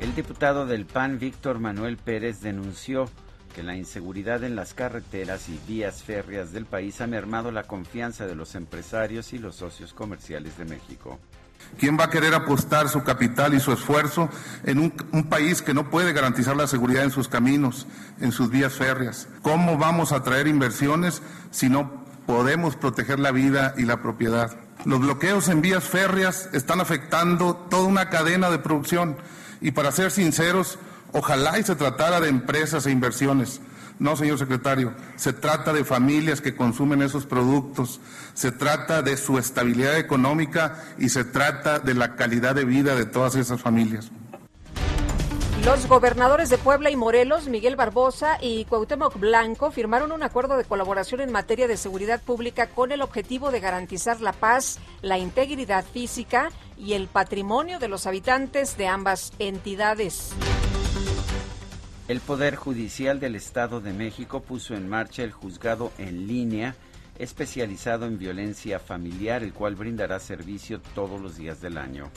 El 0.01 0.15
diputado 0.15 0.67
del 0.67 0.85
PAN, 0.87 1.19
Víctor 1.19 1.59
Manuel 1.59 1.97
Pérez, 1.97 2.41
denunció 2.41 3.09
que 3.55 3.63
la 3.63 3.77
inseguridad 3.77 4.43
en 4.43 4.57
las 4.57 4.75
carreteras 4.75 5.49
y 5.49 5.59
vías 5.67 6.03
férreas 6.03 6.53
del 6.53 6.67
país 6.67 7.01
ha 7.01 7.07
mermado 7.07 7.53
la 7.53 7.63
confianza 7.63 8.27
de 8.27 8.35
los 8.35 8.55
empresarios 8.55 9.33
y 9.33 9.39
los 9.39 9.57
socios 9.57 9.95
comerciales 9.95 10.59
de 10.59 10.65
México. 10.65 11.21
¿Quién 11.79 11.99
va 11.99 12.05
a 12.05 12.11
querer 12.11 12.35
apostar 12.35 12.89
su 12.89 13.03
capital 13.03 13.55
y 13.55 13.61
su 13.61 13.73
esfuerzo 13.73 14.29
en 14.65 14.79
un, 14.79 15.25
país 15.25 15.61
que 15.61 15.75
no 15.75 15.91
puede 15.91 16.13
garantizar 16.13 16.57
la 16.57 16.67
seguridad 16.67 17.05
en 17.05 17.11
sus 17.11 17.29
caminos, 17.29 17.87
en 18.21 18.33
sus 18.33 18.51
vías 18.51 18.75
férreas? 18.75 19.29
¿Cómo 19.43 19.77
vamos 19.77 20.13
a 20.13 20.23
traer 20.23 20.47
inversiones 20.47 21.21
si 21.51 21.69
no 21.69 22.05
podemos 22.27 22.77
proteger 22.77 23.19
la 23.19 23.33
vida 23.33 23.75
y 23.77 23.83
la 23.83 24.01
propiedad? 24.01 24.57
Los 24.85 25.01
bloqueos 25.01 25.49
en 25.49 25.63
vías 25.63 25.85
férreas 25.85 26.49
están 26.53 26.81
afectando 26.81 27.57
toda 27.71 27.85
una 27.85 28.09
cadena 28.09 28.51
de 28.51 28.59
producción 28.59 29.17
y 29.61 29.73
para 29.73 29.93
ser 29.93 30.11
sinceros, 30.11 30.79
ojalá 31.13 31.59
y 31.59 31.65
se 31.65 31.75
tratara 31.75 32.21
de 32.21 32.29
empresas 32.29 32.87
e 32.87 32.91
inversiones 32.91 33.61
no, 33.99 34.17
señor 34.17 34.39
secretario, 34.39 34.93
se 35.15 35.33
trata 35.33 35.73
de 35.73 35.85
familias 35.85 36.41
que 36.41 36.57
consumen 36.57 37.01
esos 37.01 37.27
productos, 37.27 38.01
se 38.35 38.53
trata 38.53 39.03
de 39.03 39.17
su 39.17 39.39
estabilidad 39.39 39.99
económica 39.99 40.85
y 40.99 41.09
se 41.09 41.25
trata 41.25 41.79
de 41.79 41.95
la 41.95 42.17
calidad 42.17 42.55
de 42.55 42.65
vida 42.65 42.95
de 42.95 43.07
todas 43.07 43.37
esas 43.37 43.61
familias. 43.61 44.11
Los 45.65 45.87
gobernadores 45.89 46.51
de 46.51 46.59
Puebla 46.59 46.91
y 46.91 46.97
Morelos, 46.97 47.49
Miguel 47.49 47.75
Barbosa 47.75 48.37
y 48.39 48.67
Cuauhtémoc 48.67 49.19
Blanco, 49.19 49.71
firmaron 49.71 50.13
un 50.13 50.23
acuerdo 50.23 50.59
de 50.59 50.65
colaboración 50.65 51.23
en 51.23 51.33
materia 51.33 51.67
de 51.67 51.79
seguridad 51.79 52.21
pública 52.21 52.67
con 52.67 52.93
el 52.93 53.01
objetivo 53.01 53.51
de 53.51 53.61
garantizar 53.61 54.21
la 54.21 54.35
paz, 54.35 54.79
la 55.01 55.17
integridad 55.17 55.83
física 55.83 56.51
y 56.77 56.93
el 56.93 57.07
patrimonio 57.07 57.79
de 57.79 57.89
los 57.89 58.07
habitantes 58.07 58.77
de 58.77 58.89
ambas 58.89 59.33
entidades. 59.39 60.33
El 62.09 62.21
Poder 62.21 62.57
Judicial 62.57 63.19
del 63.19 63.35
Estado 63.35 63.81
de 63.81 63.95
México 63.95 64.41
puso 64.41 64.75
en 64.75 64.87
marcha 64.87 65.23
el 65.23 65.33
juzgado 65.33 65.93
en 65.97 66.27
línea 66.27 66.75
especializado 67.19 68.07
en 68.07 68.19
violencia 68.19 68.79
familiar, 68.79 69.43
el 69.43 69.53
cual 69.53 69.75
brindará 69.75 70.19
servicio 70.21 70.81
todos 70.95 71.21
los 71.21 71.37
días 71.37 71.61
del 71.61 71.79
año. 71.79 72.11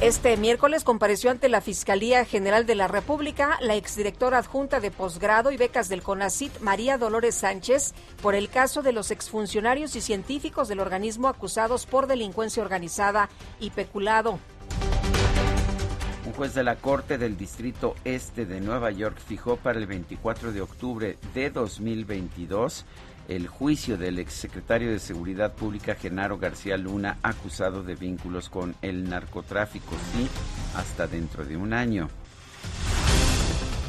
Este 0.00 0.36
miércoles 0.36 0.84
compareció 0.84 1.30
ante 1.30 1.48
la 1.48 1.60
Fiscalía 1.60 2.24
General 2.24 2.66
de 2.66 2.74
la 2.74 2.88
República 2.88 3.56
la 3.60 3.76
exdirectora 3.76 4.38
adjunta 4.38 4.80
de 4.80 4.90
posgrado 4.90 5.50
y 5.50 5.56
becas 5.56 5.88
del 5.88 6.02
CONACIT, 6.02 6.60
María 6.60 6.98
Dolores 6.98 7.36
Sánchez, 7.36 7.94
por 8.20 8.34
el 8.34 8.50
caso 8.50 8.82
de 8.82 8.92
los 8.92 9.10
exfuncionarios 9.10 9.96
y 9.96 10.00
científicos 10.00 10.68
del 10.68 10.80
organismo 10.80 11.28
acusados 11.28 11.86
por 11.86 12.06
delincuencia 12.06 12.62
organizada 12.62 13.30
y 13.60 13.70
peculado. 13.70 14.38
Un 16.26 16.32
juez 16.32 16.54
de 16.54 16.64
la 16.64 16.76
Corte 16.76 17.16
del 17.16 17.36
Distrito 17.36 17.94
Este 18.04 18.44
de 18.44 18.60
Nueva 18.60 18.90
York 18.90 19.16
fijó 19.18 19.56
para 19.56 19.78
el 19.78 19.86
24 19.86 20.52
de 20.52 20.60
octubre 20.60 21.18
de 21.34 21.50
2022 21.50 22.84
el 23.28 23.48
juicio 23.48 23.96
del 23.96 24.18
exsecretario 24.18 24.90
de 24.90 24.98
Seguridad 24.98 25.54
Pública 25.54 25.94
Genaro 25.94 26.38
García 26.38 26.76
Luna 26.76 27.18
acusado 27.22 27.82
de 27.82 27.94
vínculos 27.94 28.48
con 28.48 28.74
el 28.82 29.08
narcotráfico, 29.08 29.94
sí, 30.12 30.28
hasta 30.76 31.06
dentro 31.06 31.44
de 31.44 31.56
un 31.56 31.72
año. 31.72 32.08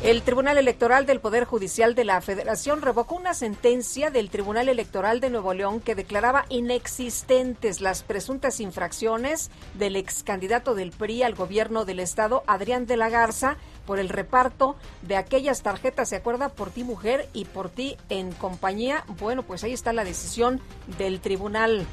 El 0.03 0.21
Tribunal 0.21 0.59
Electoral 0.59 1.07
del 1.07 1.19
Poder 1.19 1.45
Judicial 1.45 1.95
de 1.95 2.03
la 2.05 2.21
Federación 2.21 2.83
revocó 2.83 3.15
una 3.15 3.33
sentencia 3.33 4.11
del 4.11 4.29
Tribunal 4.29 4.69
Electoral 4.69 5.19
de 5.19 5.31
Nuevo 5.31 5.55
León 5.55 5.79
que 5.79 5.95
declaraba 5.95 6.45
inexistentes 6.49 7.81
las 7.81 8.03
presuntas 8.03 8.59
infracciones 8.59 9.49
del 9.73 9.95
ex 9.95 10.21
candidato 10.21 10.75
del 10.75 10.91
PRI 10.91 11.23
al 11.23 11.33
gobierno 11.33 11.85
del 11.85 11.99
estado, 11.99 12.43
Adrián 12.45 12.85
de 12.85 12.97
la 12.97 13.09
Garza, 13.09 13.57
por 13.85 13.99
el 13.99 14.09
reparto 14.09 14.75
de 15.01 15.15
aquellas 15.17 15.61
tarjetas, 15.61 16.09
¿se 16.09 16.15
acuerda? 16.15 16.49
Por 16.49 16.69
ti 16.69 16.83
mujer 16.83 17.29
y 17.33 17.45
por 17.45 17.69
ti 17.69 17.97
en 18.09 18.31
compañía. 18.31 19.03
Bueno, 19.19 19.43
pues 19.43 19.63
ahí 19.63 19.73
está 19.73 19.93
la 19.93 20.03
decisión 20.03 20.59
del 20.97 21.19
tribunal. 21.19 21.85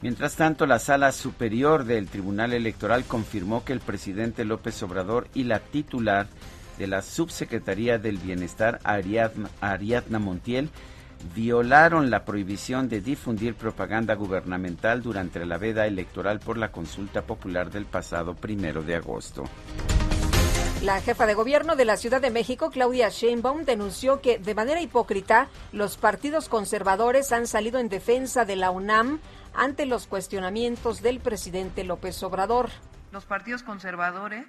Mientras 0.00 0.36
tanto, 0.36 0.66
la 0.66 0.78
Sala 0.78 1.10
Superior 1.10 1.84
del 1.84 2.08
Tribunal 2.08 2.52
Electoral 2.52 3.04
confirmó 3.04 3.64
que 3.64 3.72
el 3.72 3.80
presidente 3.80 4.44
López 4.44 4.80
Obrador 4.84 5.26
y 5.34 5.44
la 5.44 5.58
titular 5.58 6.28
de 6.78 6.86
la 6.86 7.02
Subsecretaría 7.02 7.98
del 7.98 8.18
Bienestar, 8.18 8.78
Ariadna, 8.84 10.18
Montiel, 10.20 10.70
violaron 11.34 12.10
la 12.10 12.24
prohibición 12.24 12.88
de 12.88 13.00
difundir 13.00 13.54
propaganda 13.54 14.14
gubernamental 14.14 15.02
durante 15.02 15.44
la 15.44 15.58
veda 15.58 15.86
electoral 15.86 16.40
por 16.40 16.58
la 16.58 16.70
consulta 16.70 17.22
popular 17.22 17.70
del 17.70 17.86
pasado 17.86 18.34
primero 18.34 18.82
de 18.82 18.96
agosto. 18.96 19.44
La 20.82 21.00
jefa 21.00 21.26
de 21.26 21.34
gobierno 21.34 21.74
de 21.74 21.84
la 21.84 21.96
Ciudad 21.96 22.20
de 22.20 22.30
México, 22.30 22.70
Claudia 22.70 23.08
Sheinbaum, 23.08 23.64
denunció 23.64 24.20
que 24.20 24.38
de 24.38 24.54
manera 24.54 24.80
hipócrita 24.80 25.48
los 25.72 25.96
partidos 25.96 26.48
conservadores 26.48 27.32
han 27.32 27.48
salido 27.48 27.80
en 27.80 27.88
defensa 27.88 28.44
de 28.44 28.54
la 28.54 28.70
UNAM 28.70 29.18
ante 29.54 29.86
los 29.86 30.06
cuestionamientos 30.06 31.02
del 31.02 31.18
presidente 31.18 31.82
López 31.82 32.22
Obrador. 32.22 32.70
Los 33.10 33.24
partidos 33.24 33.64
conservadores 33.64 34.44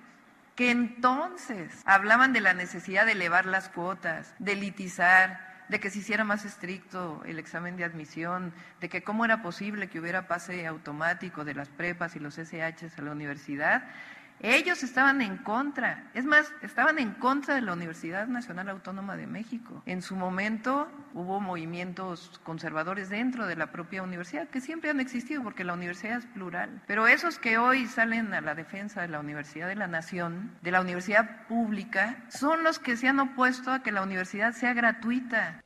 que 0.55 0.69
entonces 0.69 1.71
hablaban 1.85 2.31
de 2.31 2.41
la 2.41 2.53
necesidad 2.53 3.07
de 3.07 3.13
elevar 3.13 3.47
las 3.47 3.69
cuotas, 3.69 4.35
de 4.37 4.51
elitizar, 4.51 5.48
de 5.69 5.79
que 5.79 5.89
se 5.89 5.99
hiciera 5.99 6.23
más 6.23 6.45
estricto 6.45 7.21
el 7.25 7.39
examen 7.39 7.77
de 7.77 7.85
admisión, 7.85 8.51
de 8.81 8.89
que 8.89 9.03
cómo 9.03 9.23
era 9.23 9.41
posible 9.41 9.87
que 9.87 9.99
hubiera 9.99 10.27
pase 10.27 10.65
automático 10.67 11.45
de 11.45 11.53
las 11.53 11.69
prepas 11.69 12.15
y 12.15 12.19
los 12.19 12.35
SHs 12.35 12.97
a 12.97 13.01
la 13.01 13.11
universidad, 13.11 13.83
ellos 14.41 14.83
estaban 14.83 15.21
en 15.21 15.37
contra, 15.37 16.09
es 16.13 16.25
más, 16.25 16.51
estaban 16.61 16.99
en 16.99 17.11
contra 17.11 17.55
de 17.55 17.61
la 17.61 17.73
Universidad 17.73 18.27
Nacional 18.27 18.69
Autónoma 18.69 19.17
de 19.17 19.27
México. 19.27 19.83
En 19.85 20.01
su 20.01 20.15
momento 20.15 20.87
hubo 21.13 21.39
movimientos 21.41 22.39
conservadores 22.43 23.09
dentro 23.09 23.47
de 23.47 23.55
la 23.55 23.71
propia 23.71 24.03
universidad, 24.03 24.47
que 24.47 24.61
siempre 24.61 24.89
han 24.89 24.99
existido 24.99 25.43
porque 25.43 25.63
la 25.63 25.73
universidad 25.73 26.19
es 26.19 26.25
plural. 26.27 26.81
Pero 26.87 27.07
esos 27.07 27.39
que 27.39 27.57
hoy 27.57 27.85
salen 27.87 28.33
a 28.33 28.41
la 28.41 28.55
defensa 28.55 29.01
de 29.01 29.09
la 29.09 29.19
Universidad 29.19 29.67
de 29.67 29.75
la 29.75 29.87
Nación, 29.87 30.51
de 30.61 30.71
la 30.71 30.81
universidad 30.81 31.47
pública, 31.47 32.23
son 32.29 32.63
los 32.63 32.79
que 32.79 32.97
se 32.97 33.07
han 33.07 33.19
opuesto 33.19 33.71
a 33.71 33.83
que 33.83 33.91
la 33.91 34.03
universidad 34.03 34.53
sea 34.53 34.73
gratuita. 34.73 35.61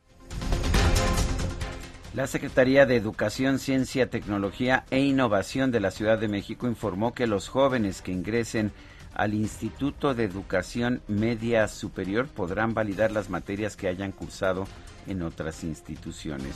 La 2.14 2.28
Secretaría 2.28 2.86
de 2.86 2.96
Educación, 2.96 3.58
Ciencia, 3.58 4.08
Tecnología 4.08 4.86
e 4.92 5.00
Innovación 5.00 5.72
de 5.72 5.80
la 5.80 5.90
Ciudad 5.90 6.20
de 6.20 6.28
México 6.28 6.68
informó 6.68 7.16
que 7.16 7.26
los 7.26 7.48
jóvenes 7.50 8.04
que 8.04 8.12
ingresen 8.12 8.72
al 9.16 9.34
Instituto 9.34 10.14
de 10.14 10.26
Educación 10.26 11.02
Media 11.08 11.68
Superior 11.68 12.28
podrán 12.28 12.76
validar 12.76 13.12
las 13.12 13.32
materias 13.32 13.76
que 13.76 13.88
hayan 13.88 14.12
cursado 14.12 14.68
en 15.08 15.24
otras 15.24 15.64
instituciones. 15.64 16.54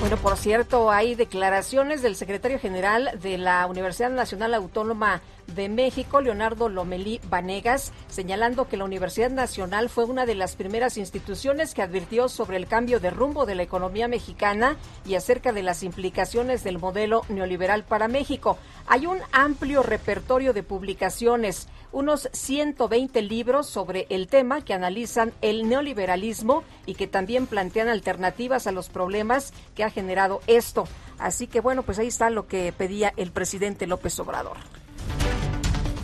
Bueno, 0.00 0.16
por 0.16 0.38
cierto, 0.38 0.90
hay 0.90 1.14
declaraciones 1.14 2.00
del 2.00 2.16
secretario 2.16 2.58
general 2.58 3.18
de 3.20 3.36
la 3.36 3.66
Universidad 3.66 4.08
Nacional 4.08 4.54
Autónoma 4.54 5.20
de 5.54 5.68
México, 5.68 6.22
Leonardo 6.22 6.70
Lomelí 6.70 7.20
Vanegas, 7.28 7.92
señalando 8.08 8.66
que 8.66 8.78
la 8.78 8.84
Universidad 8.84 9.28
Nacional 9.28 9.90
fue 9.90 10.04
una 10.04 10.24
de 10.24 10.34
las 10.34 10.56
primeras 10.56 10.96
instituciones 10.96 11.74
que 11.74 11.82
advirtió 11.82 12.30
sobre 12.30 12.56
el 12.56 12.66
cambio 12.66 12.98
de 12.98 13.10
rumbo 13.10 13.44
de 13.44 13.56
la 13.56 13.62
economía 13.62 14.08
mexicana 14.08 14.76
y 15.04 15.16
acerca 15.16 15.52
de 15.52 15.62
las 15.62 15.82
implicaciones 15.82 16.64
del 16.64 16.78
modelo 16.78 17.26
neoliberal 17.28 17.84
para 17.84 18.08
México. 18.08 18.56
Hay 18.86 19.04
un 19.04 19.18
amplio 19.32 19.82
repertorio 19.82 20.54
de 20.54 20.62
publicaciones 20.62 21.68
unos 21.92 22.28
120 22.32 23.22
libros 23.22 23.68
sobre 23.68 24.06
el 24.10 24.28
tema 24.28 24.62
que 24.62 24.74
analizan 24.74 25.32
el 25.42 25.68
neoliberalismo 25.68 26.64
y 26.86 26.94
que 26.94 27.06
también 27.06 27.46
plantean 27.46 27.88
alternativas 27.88 28.66
a 28.66 28.72
los 28.72 28.88
problemas 28.88 29.52
que 29.74 29.84
ha 29.84 29.90
generado 29.90 30.40
esto. 30.46 30.86
Así 31.18 31.46
que 31.46 31.60
bueno, 31.60 31.82
pues 31.82 31.98
ahí 31.98 32.08
está 32.08 32.30
lo 32.30 32.46
que 32.46 32.72
pedía 32.76 33.12
el 33.16 33.30
presidente 33.30 33.86
López 33.86 34.18
Obrador. 34.20 34.56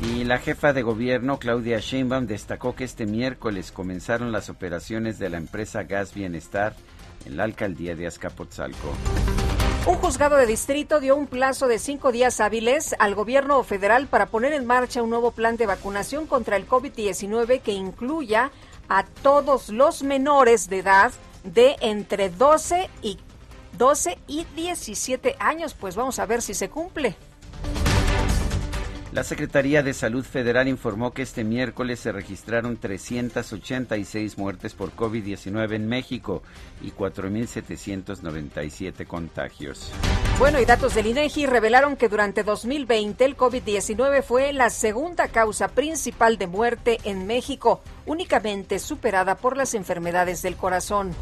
Y 0.03 0.25
la 0.25 0.39
jefa 0.39 0.73
de 0.73 0.83
gobierno, 0.83 1.39
Claudia 1.39 1.81
Sheinbaum, 1.81 2.27
destacó 2.27 2.75
que 2.75 2.85
este 2.85 3.07
miércoles 3.07 3.73
comenzaron 3.73 4.31
las 4.31 4.51
operaciones 4.51 5.19
de 5.19 5.31
la 5.31 5.39
empresa 5.39 5.85
Gas 5.85 6.15
Bienestar 6.15 6.75
en 7.25 7.37
la 7.37 7.45
alcaldía 7.45 7.97
de 7.97 8.07
Azcapotzalco. 8.07 8.93
Un 9.87 9.95
juzgado 9.99 10.37
de 10.37 10.47
distrito 10.47 10.99
dio 10.99 11.15
un 11.15 11.29
plazo 11.29 11.69
de 11.69 11.79
cinco 11.79 12.11
días 12.11 12.41
hábiles 12.41 12.97
al 12.99 13.15
gobierno 13.15 13.63
federal 13.63 14.09
para 14.09 14.27
poner 14.27 14.53
en 14.53 14.67
marcha 14.67 15.01
un 15.01 15.11
nuevo 15.11 15.31
plan 15.31 15.57
de 15.57 15.65
vacunación 15.65 16.27
contra 16.27 16.57
el 16.57 16.69
COVID-19 16.69 17.61
que 17.61 17.71
incluya 17.71 18.51
a 18.89 19.05
todos 19.05 19.69
los 19.69 20.03
menores 20.03 20.69
de 20.69 20.79
edad 20.79 21.13
de 21.45 21.77
entre 21.81 22.31
12 22.31 22.91
y 23.01 23.19
12 23.79 24.19
y 24.27 24.45
17 24.57 25.37
años. 25.39 25.75
Pues 25.75 25.95
vamos 25.95 26.19
a 26.19 26.27
ver 26.27 26.43
si 26.43 26.55
se 26.55 26.69
cumple. 26.69 27.15
La 29.17 29.25
Secretaría 29.25 29.83
de 29.83 29.93
Salud 29.95 30.25
Federal 30.27 30.69
informó 30.69 31.15
que 31.15 31.23
este 31.23 31.43
miércoles 31.43 32.01
se 32.01 32.13
registraron 32.13 32.77
386 32.77 34.37
muertes 34.37 34.75
por 34.75 34.95
COVID-19 34.95 35.75
en 35.75 35.89
México 35.89 36.43
y 36.83 36.91
4.797 36.91 39.07
contagios. 39.07 39.91
Bueno, 40.39 40.61
y 40.61 40.67
datos 40.67 40.95
del 40.95 41.07
INEGI 41.07 41.47
revelaron 41.47 41.97
que 41.97 42.11
durante 42.11 42.43
2020 42.43 43.25
el 43.25 43.39
COVID-19 43.39 44.23
fue 44.23 44.53
la 44.53 44.69
segunda 44.69 45.29
causa 45.29 45.69
principal 45.69 46.37
de 46.37 46.49
muerte 46.49 46.99
en 47.05 47.27
México, 47.27 47.81
únicamente 48.05 48.79
superada 48.79 49.37
por 49.37 49.57
las 49.57 49.73
enfermedades 49.73 50.43
del 50.43 50.57
corazón. 50.57 51.15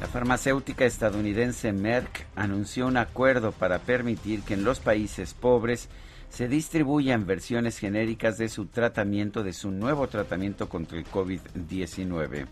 La 0.00 0.08
farmacéutica 0.08 0.84
estadounidense 0.84 1.72
Merck 1.72 2.26
anunció 2.34 2.88
un 2.88 2.96
acuerdo 2.96 3.52
para 3.52 3.78
permitir 3.78 4.42
que 4.42 4.54
en 4.54 4.64
los 4.64 4.80
países 4.80 5.32
pobres 5.32 5.88
se 6.34 6.48
distribuyan 6.48 7.26
versiones 7.26 7.78
genéricas 7.78 8.38
de 8.38 8.48
su 8.48 8.66
tratamiento, 8.66 9.44
de 9.44 9.52
su 9.52 9.70
nuevo 9.70 10.08
tratamiento 10.08 10.68
contra 10.68 10.98
el 10.98 11.06
COVID-19. 11.06 12.46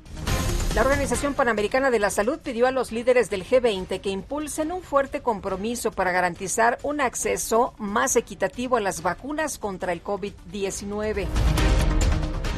La 0.77 0.83
Organización 0.83 1.35
Panamericana 1.35 1.91
de 1.91 1.99
la 1.99 2.11
Salud 2.11 2.39
pidió 2.39 2.69
a 2.69 2.71
los 2.71 2.93
líderes 2.93 3.29
del 3.29 3.45
G20 3.45 4.01
que 4.01 4.11
impulsen 4.11 4.71
un 4.71 4.83
fuerte 4.83 5.21
compromiso 5.21 5.91
para 5.91 6.13
garantizar 6.13 6.79
un 6.85 7.01
acceso 7.01 7.75
más 7.77 8.15
equitativo 8.15 8.77
a 8.77 8.81
las 8.81 9.03
vacunas 9.03 9.59
contra 9.59 9.93
el 9.93 10.03
COVID-19. 10.03 11.27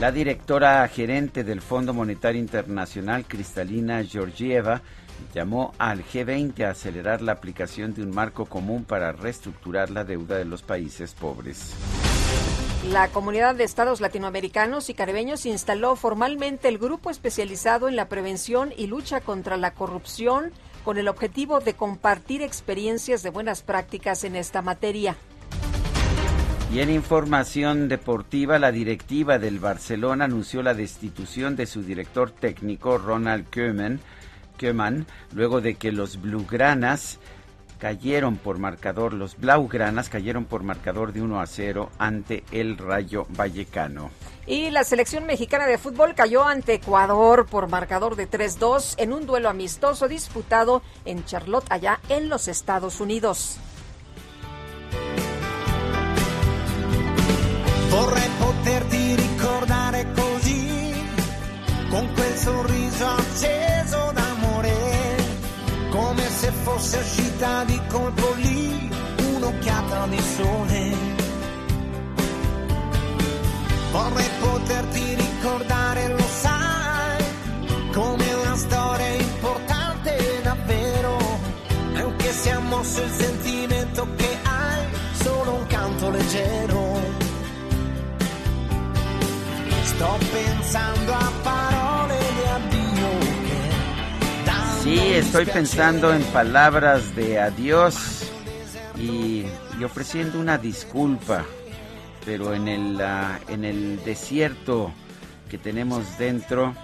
La 0.00 0.12
directora 0.12 0.86
gerente 0.88 1.42
del 1.42 1.62
Fondo 1.62 1.94
Monetario 1.94 2.40
Internacional, 2.40 3.24
Cristalina 3.26 4.04
Georgieva, 4.04 4.82
llamó 5.34 5.72
al 5.78 6.04
G20 6.04 6.64
a 6.64 6.70
acelerar 6.70 7.22
la 7.22 7.32
aplicación 7.32 7.94
de 7.94 8.02
un 8.02 8.14
marco 8.14 8.46
común 8.46 8.84
para 8.84 9.12
reestructurar 9.12 9.90
la 9.90 10.04
deuda 10.04 10.36
de 10.36 10.44
los 10.44 10.62
países 10.62 11.14
pobres. 11.14 11.74
La 12.90 13.08
Comunidad 13.08 13.54
de 13.54 13.64
Estados 13.64 14.00
Latinoamericanos 14.00 14.90
y 14.90 14.94
Caribeños 14.94 15.46
instaló 15.46 15.96
formalmente 15.96 16.68
el 16.68 16.78
grupo 16.78 17.10
especializado 17.10 17.88
en 17.88 17.96
la 17.96 18.08
prevención 18.08 18.72
y 18.76 18.88
lucha 18.88 19.20
contra 19.20 19.56
la 19.56 19.72
corrupción 19.72 20.52
con 20.84 20.98
el 20.98 21.08
objetivo 21.08 21.60
de 21.60 21.72
compartir 21.72 22.42
experiencias 22.42 23.22
de 23.22 23.30
buenas 23.30 23.62
prácticas 23.62 24.22
en 24.24 24.36
esta 24.36 24.60
materia. 24.60 25.16
Y 26.74 26.80
en 26.80 26.90
información 26.90 27.88
deportiva, 27.88 28.58
la 28.58 28.72
directiva 28.72 29.38
del 29.38 29.60
Barcelona 29.60 30.24
anunció 30.24 30.62
la 30.62 30.74
destitución 30.74 31.56
de 31.56 31.66
su 31.66 31.82
director 31.82 32.32
técnico, 32.32 32.98
Ronald 32.98 33.46
Koeman, 33.48 34.00
Koeman 34.58 35.06
luego 35.32 35.60
de 35.60 35.74
que 35.74 35.92
los 35.92 36.20
Blaugranas 36.20 37.18
cayeron 37.78 38.36
por 38.36 38.58
marcador, 38.58 39.12
los 39.12 39.36
Blaugranas 39.36 40.08
cayeron 40.08 40.46
por 40.46 40.62
marcador 40.62 41.12
de 41.12 41.22
1 41.22 41.40
a 41.40 41.46
0 41.46 41.90
ante 41.98 42.44
el 42.50 42.78
Rayo 42.78 43.26
Vallecano. 43.30 44.10
Y 44.46 44.70
la 44.70 44.84
selección 44.84 45.26
mexicana 45.26 45.66
de 45.66 45.78
fútbol 45.78 46.14
cayó 46.14 46.44
ante 46.44 46.74
Ecuador 46.74 47.46
por 47.46 47.68
marcador 47.68 48.16
de 48.16 48.26
3-2 48.28 48.94
en 48.98 49.12
un 49.12 49.26
duelo 49.26 49.48
amistoso 49.48 50.08
disputado 50.08 50.82
en 51.04 51.24
Charlotte, 51.24 51.66
allá 51.70 52.00
en 52.08 52.28
los 52.28 52.48
Estados 52.48 53.00
Unidos. 53.00 53.58
Vorrei 57.90 58.28
poterti 58.40 59.16
ricordare 59.16 60.06
così, 60.14 60.92
con 61.90 62.08
quel 62.14 62.38
sorriso 62.38 63.08
acceso 63.08 63.63
fosse 66.84 66.98
uscita 66.98 67.64
di 67.64 67.80
colpo 67.88 68.34
lì 68.34 68.90
un'occhiata 69.36 70.06
di 70.06 70.20
sole. 70.20 70.92
Vorrei 73.90 74.28
poterti 74.40 75.14
ricordare, 75.14 76.08
lo 76.08 76.26
sai, 76.42 77.24
come 77.92 78.32
una 78.34 78.56
storia 78.56 79.06
importante 79.14 80.40
davvero, 80.42 81.16
anche 81.94 82.32
se 82.32 82.50
ha 82.50 82.58
mosso 82.58 83.00
il 83.02 83.10
sentimento 83.12 84.06
che 84.16 84.38
hai, 84.42 84.84
solo 85.22 85.54
un 85.54 85.66
canto 85.66 86.10
leggero. 86.10 87.00
Sto 89.84 90.18
pensando 90.32 91.12
a 91.12 91.32
parole 91.42 91.73
Sí, 94.84 94.98
estoy 94.98 95.46
pensando 95.46 96.12
en 96.12 96.22
palabras 96.24 97.16
de 97.16 97.40
adiós 97.40 98.30
y, 99.00 99.46
ofreciendo 99.82 100.38
una 100.38 100.58
disculpa, 100.58 101.46
pero 102.26 102.52
en 102.52 102.68
el, 102.68 103.00
ah, 103.00 103.40
en 103.48 103.64
el 103.64 104.04
desierto 104.04 104.92
que 105.48 105.56
tenemos 105.56 106.18
dentro 106.18 106.74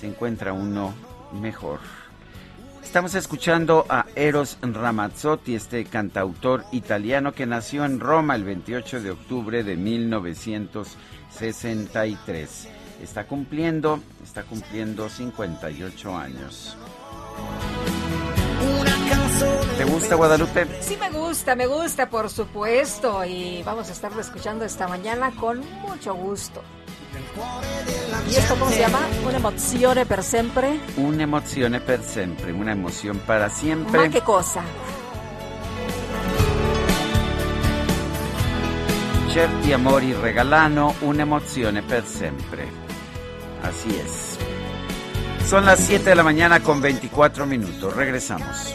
se 0.00 0.08
encuentra 0.08 0.52
uno 0.52 0.92
mejor. 1.40 1.78
Estamos 2.82 3.14
escuchando 3.14 3.86
a 3.88 4.06
Eros 4.16 4.58
Ramazzotti, 4.60 5.54
este 5.54 5.84
cantautor 5.84 6.64
italiano 6.72 7.32
que 7.32 7.46
nació 7.46 7.84
en 7.84 8.00
Roma 8.00 8.34
el 8.34 8.42
28 8.42 9.02
de 9.02 9.12
octubre 9.12 9.62
de 9.62 9.76
1963. 9.76 12.68
Está 13.04 13.28
cumpliendo, 13.28 14.00
está 14.24 14.42
cumpliendo 14.42 15.08
58 15.08 16.16
años. 16.16 16.76
Una 18.62 19.76
¿Te 19.76 19.84
gusta 19.84 20.14
Guadalupe? 20.14 20.66
Sí 20.80 20.96
me 20.96 21.10
gusta, 21.10 21.54
me 21.54 21.66
gusta, 21.66 22.08
por 22.08 22.30
supuesto. 22.30 23.24
Y 23.24 23.62
vamos 23.62 23.88
a 23.88 23.92
estarlo 23.92 24.20
escuchando 24.20 24.64
esta 24.64 24.88
mañana 24.88 25.32
con 25.38 25.62
mucho 25.82 26.14
gusto. 26.14 26.62
¿Y 28.30 28.34
esto 28.34 28.54
cómo 28.58 28.70
se 28.70 28.80
llama? 28.80 29.00
Una 29.26 29.36
emozione 29.36 30.06
per 30.06 30.22
sempre. 30.22 30.80
Una 30.96 31.22
emozione 31.22 31.80
per 31.80 32.02
sempre, 32.02 32.52
una 32.52 32.72
emoción 32.72 33.18
para 33.18 33.50
siempre. 33.50 34.00
¿Ma 34.00 34.08
qué 34.08 34.20
cosa? 34.20 34.62
Certi 39.32 39.72
amori 39.72 40.14
regalano 40.14 40.94
un'emozione 41.00 41.82
per 41.82 42.06
sempre. 42.06 42.66
Así 43.62 43.90
es. 43.90 44.35
Son 45.48 45.64
las 45.64 45.78
7 45.78 46.10
de 46.10 46.16
la 46.16 46.24
mañana 46.24 46.58
con 46.60 46.80
24 46.80 47.46
minutos. 47.46 47.94
Regresamos. 47.94 48.74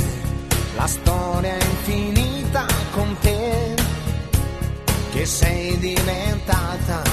la 0.77 0.87
storia 0.87 1.55
infinita 1.55 2.67
con 2.93 3.17
te, 3.23 3.75
che 5.13 5.25
sei 5.25 5.79
diventata 5.79 7.04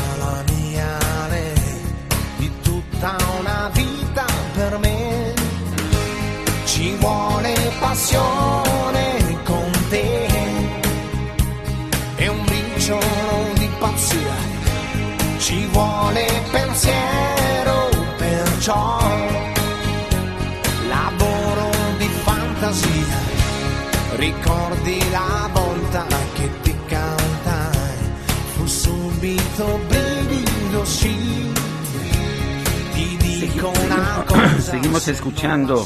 Seguimos 34.72 35.10
escuchando 35.10 35.86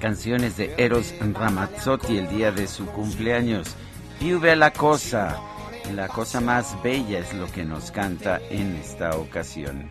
canciones 0.00 0.56
de 0.56 0.72
Eros 0.78 1.14
Ramazzotti 1.20 2.16
el 2.16 2.26
día 2.30 2.50
de 2.50 2.66
su 2.66 2.86
cumpleaños. 2.86 3.76
Più 4.18 4.40
bella 4.40 4.72
cosa, 4.72 5.36
la 5.94 6.08
cosa 6.08 6.40
más 6.40 6.74
bella 6.82 7.18
es 7.18 7.34
lo 7.34 7.46
que 7.52 7.66
nos 7.66 7.90
canta 7.90 8.40
en 8.48 8.76
esta 8.76 9.10
ocasión. 9.10 9.90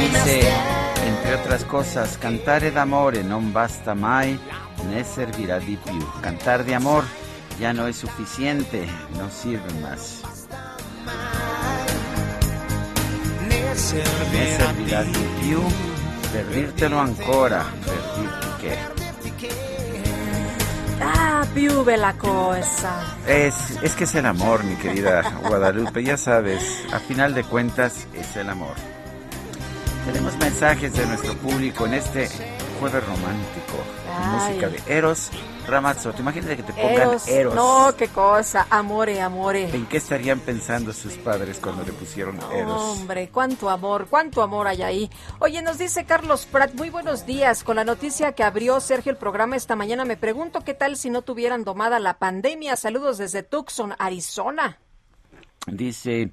Dice, 0.00 0.40
entre 1.06 1.34
otras 1.36 1.64
cosas, 1.64 2.18
cantare 2.18 2.72
d'amore 2.72 3.22
non 3.22 3.52
basta 3.52 3.94
mai, 3.94 4.36
ne 4.90 5.04
servirá 5.04 5.60
di 5.60 5.76
più. 5.76 6.02
Cantar 6.22 6.64
de 6.64 6.74
amor 6.74 7.04
ya 7.60 7.72
no 7.72 7.86
es 7.86 7.96
suficiente, 7.96 8.84
no 9.16 9.30
sirve 9.30 9.72
más. 9.80 10.24
Ne 13.78 14.56
servirà 14.56 15.02
di 15.04 15.28
più 15.40 15.62
per 16.32 16.44
dirtelo 16.46 16.98
ancora, 16.98 17.64
per 17.84 18.02
dirti 18.16 18.48
che. 18.58 18.78
Ah, 21.00 21.46
più 21.52 21.84
bella 21.84 22.12
cosa. 22.18 23.14
Es, 23.24 23.78
es 23.80 23.94
que 23.94 24.02
es 24.02 24.14
el 24.16 24.26
amor, 24.26 24.64
mi 24.64 24.74
querida 24.74 25.22
Guadalupe, 25.46 26.02
ya 26.02 26.16
sabes, 26.16 26.60
a 26.92 26.98
final 26.98 27.34
de 27.34 27.44
cuentas 27.44 28.08
es 28.14 28.34
el 28.36 28.50
amor. 28.50 28.74
Tenemos 30.06 30.36
mensajes 30.38 30.92
de 30.94 31.06
nuestro 31.06 31.34
público 31.34 31.86
en 31.86 31.94
este 31.94 32.28
jueves 32.78 33.04
romántico. 33.04 33.76
Música 34.32 34.68
de 34.68 34.96
Eros 34.96 35.30
Ramazzotti. 35.66 36.20
Imagínate 36.20 36.56
que 36.56 36.62
te 36.62 36.72
pongan 36.72 37.18
Eros. 37.26 37.54
No, 37.54 37.94
qué 37.96 38.08
cosa. 38.08 38.66
Amore, 38.70 39.20
amore. 39.20 39.68
¿En 39.74 39.86
qué 39.86 39.98
estarían 39.98 40.40
pensando 40.40 40.92
sus 40.92 41.14
padres 41.14 41.58
cuando 41.58 41.84
le 41.84 41.92
pusieron 41.92 42.38
Eros? 42.52 42.80
Hombre, 42.80 43.28
cuánto 43.32 43.68
amor, 43.68 44.06
cuánto 44.08 44.42
amor 44.42 44.68
hay 44.68 44.82
ahí. 44.82 45.10
Oye, 45.40 45.62
nos 45.62 45.78
dice 45.78 46.04
Carlos 46.04 46.46
Prat, 46.46 46.74
muy 46.74 46.90
buenos 46.90 47.26
días. 47.26 47.64
Con 47.64 47.76
la 47.76 47.84
noticia 47.84 48.32
que 48.32 48.42
abrió 48.42 48.80
Sergio 48.80 49.12
el 49.12 49.18
programa 49.18 49.56
esta 49.56 49.76
mañana, 49.76 50.04
me 50.04 50.16
pregunto 50.16 50.62
qué 50.64 50.74
tal 50.74 50.96
si 50.96 51.10
no 51.10 51.22
tuvieran 51.22 51.64
domada 51.64 51.98
la 51.98 52.18
pandemia. 52.18 52.76
Saludos 52.76 53.18
desde 53.18 53.42
Tucson, 53.42 53.94
Arizona. 53.98 54.78
Dice, 55.66 56.32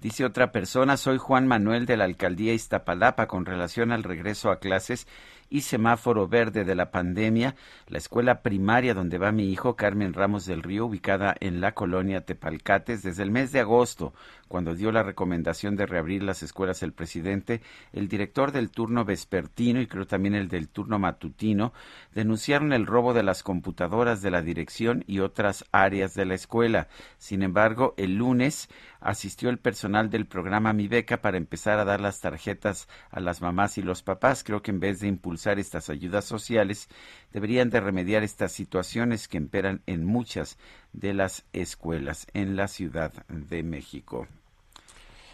dice 0.00 0.24
otra 0.24 0.52
persona, 0.52 0.96
soy 0.96 1.18
Juan 1.18 1.46
Manuel 1.46 1.86
de 1.86 1.96
la 1.96 2.04
alcaldía 2.04 2.54
Iztapalapa 2.54 3.26
con 3.26 3.44
relación 3.44 3.92
al 3.92 4.04
regreso 4.04 4.50
a 4.50 4.60
clases 4.60 5.06
y 5.50 5.62
semáforo 5.62 6.28
verde 6.28 6.64
de 6.64 6.74
la 6.74 6.90
pandemia, 6.90 7.54
la 7.86 7.98
escuela 7.98 8.42
primaria 8.42 8.94
donde 8.94 9.18
va 9.18 9.32
mi 9.32 9.50
hijo 9.50 9.76
Carmen 9.76 10.12
Ramos 10.12 10.46
del 10.46 10.62
Río, 10.62 10.86
ubicada 10.86 11.34
en 11.40 11.60
la 11.60 11.72
colonia 11.72 12.24
Tepalcates, 12.24 13.02
desde 13.02 13.22
el 13.22 13.30
mes 13.30 13.52
de 13.52 13.60
agosto, 13.60 14.12
cuando 14.48 14.74
dio 14.74 14.92
la 14.92 15.02
recomendación 15.02 15.76
de 15.76 15.86
reabrir 15.86 16.22
las 16.22 16.42
escuelas 16.42 16.82
el 16.82 16.92
presidente, 16.92 17.60
el 17.92 18.08
director 18.08 18.52
del 18.52 18.70
turno 18.70 19.04
vespertino 19.04 19.80
y 19.80 19.86
creo 19.86 20.06
también 20.06 20.34
el 20.34 20.48
del 20.48 20.68
turno 20.68 20.98
matutino 20.98 21.72
denunciaron 22.14 22.72
el 22.72 22.86
robo 22.86 23.14
de 23.14 23.22
las 23.22 23.42
computadoras 23.42 24.22
de 24.22 24.30
la 24.30 24.42
dirección 24.42 25.04
y 25.06 25.20
otras 25.20 25.64
áreas 25.72 26.14
de 26.14 26.24
la 26.24 26.34
escuela. 26.34 26.88
Sin 27.18 27.42
embargo, 27.42 27.94
el 27.96 28.16
lunes 28.16 28.68
asistió 29.00 29.50
el 29.50 29.58
personal 29.58 30.10
del 30.10 30.26
programa 30.26 30.72
Mi 30.72 30.88
Beca 30.88 31.20
para 31.20 31.36
empezar 31.36 31.78
a 31.78 31.84
dar 31.84 32.00
las 32.00 32.20
tarjetas 32.20 32.88
a 33.10 33.20
las 33.20 33.40
mamás 33.40 33.78
y 33.78 33.82
los 33.82 34.02
papás. 34.02 34.44
Creo 34.44 34.62
que 34.62 34.70
en 34.70 34.80
vez 34.80 35.00
de 35.00 35.08
impulsar 35.08 35.58
estas 35.58 35.90
ayudas 35.90 36.24
sociales, 36.24 36.88
deberían 37.32 37.70
de 37.70 37.80
remediar 37.80 38.22
estas 38.22 38.52
situaciones 38.52 39.28
que 39.28 39.38
imperan 39.38 39.82
en 39.86 40.04
muchas 40.04 40.58
de 40.92 41.14
las 41.14 41.44
escuelas 41.52 42.26
en 42.34 42.56
la 42.56 42.68
Ciudad 42.68 43.12
de 43.28 43.62
México. 43.62 44.28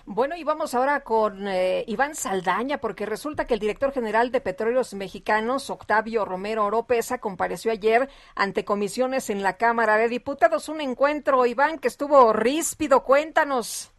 Bueno, 0.07 0.37
y 0.37 0.45
vamos 0.45 0.75
ahora 0.75 1.01
con 1.01 1.49
eh, 1.49 1.83
Iván 1.87 2.15
Saldaña, 2.15 2.77
porque 2.77 3.07
resulta 3.07 3.47
que 3.47 3.55
el 3.55 3.61
director 3.61 3.91
general 3.91 4.31
de 4.31 4.43
Petróleos 4.43 4.93
Mexicanos, 4.93 5.71
Octavio 5.71 6.27
Romero 6.27 6.67
Oropesa, 6.67 7.21
compareció 7.21 7.73
ayer 7.73 8.11
ante 8.37 8.67
comisiones 8.67 9.31
en 9.31 9.43
la 9.43 9.57
Cámara 9.57 9.97
de 9.97 10.11
Diputados. 10.11 10.69
Un 10.69 10.83
encuentro, 10.83 11.47
Iván, 11.47 11.79
que 11.79 11.89
estuvo 11.89 12.35
ríspido. 12.35 13.03
Cuéntanos. 13.03 13.95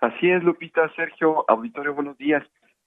Así 0.00 0.30
es, 0.30 0.44
Lupita, 0.44 0.88
Sergio, 0.94 1.44
auditorio, 1.48 1.92
buenos 1.92 2.16
días. 2.18 2.44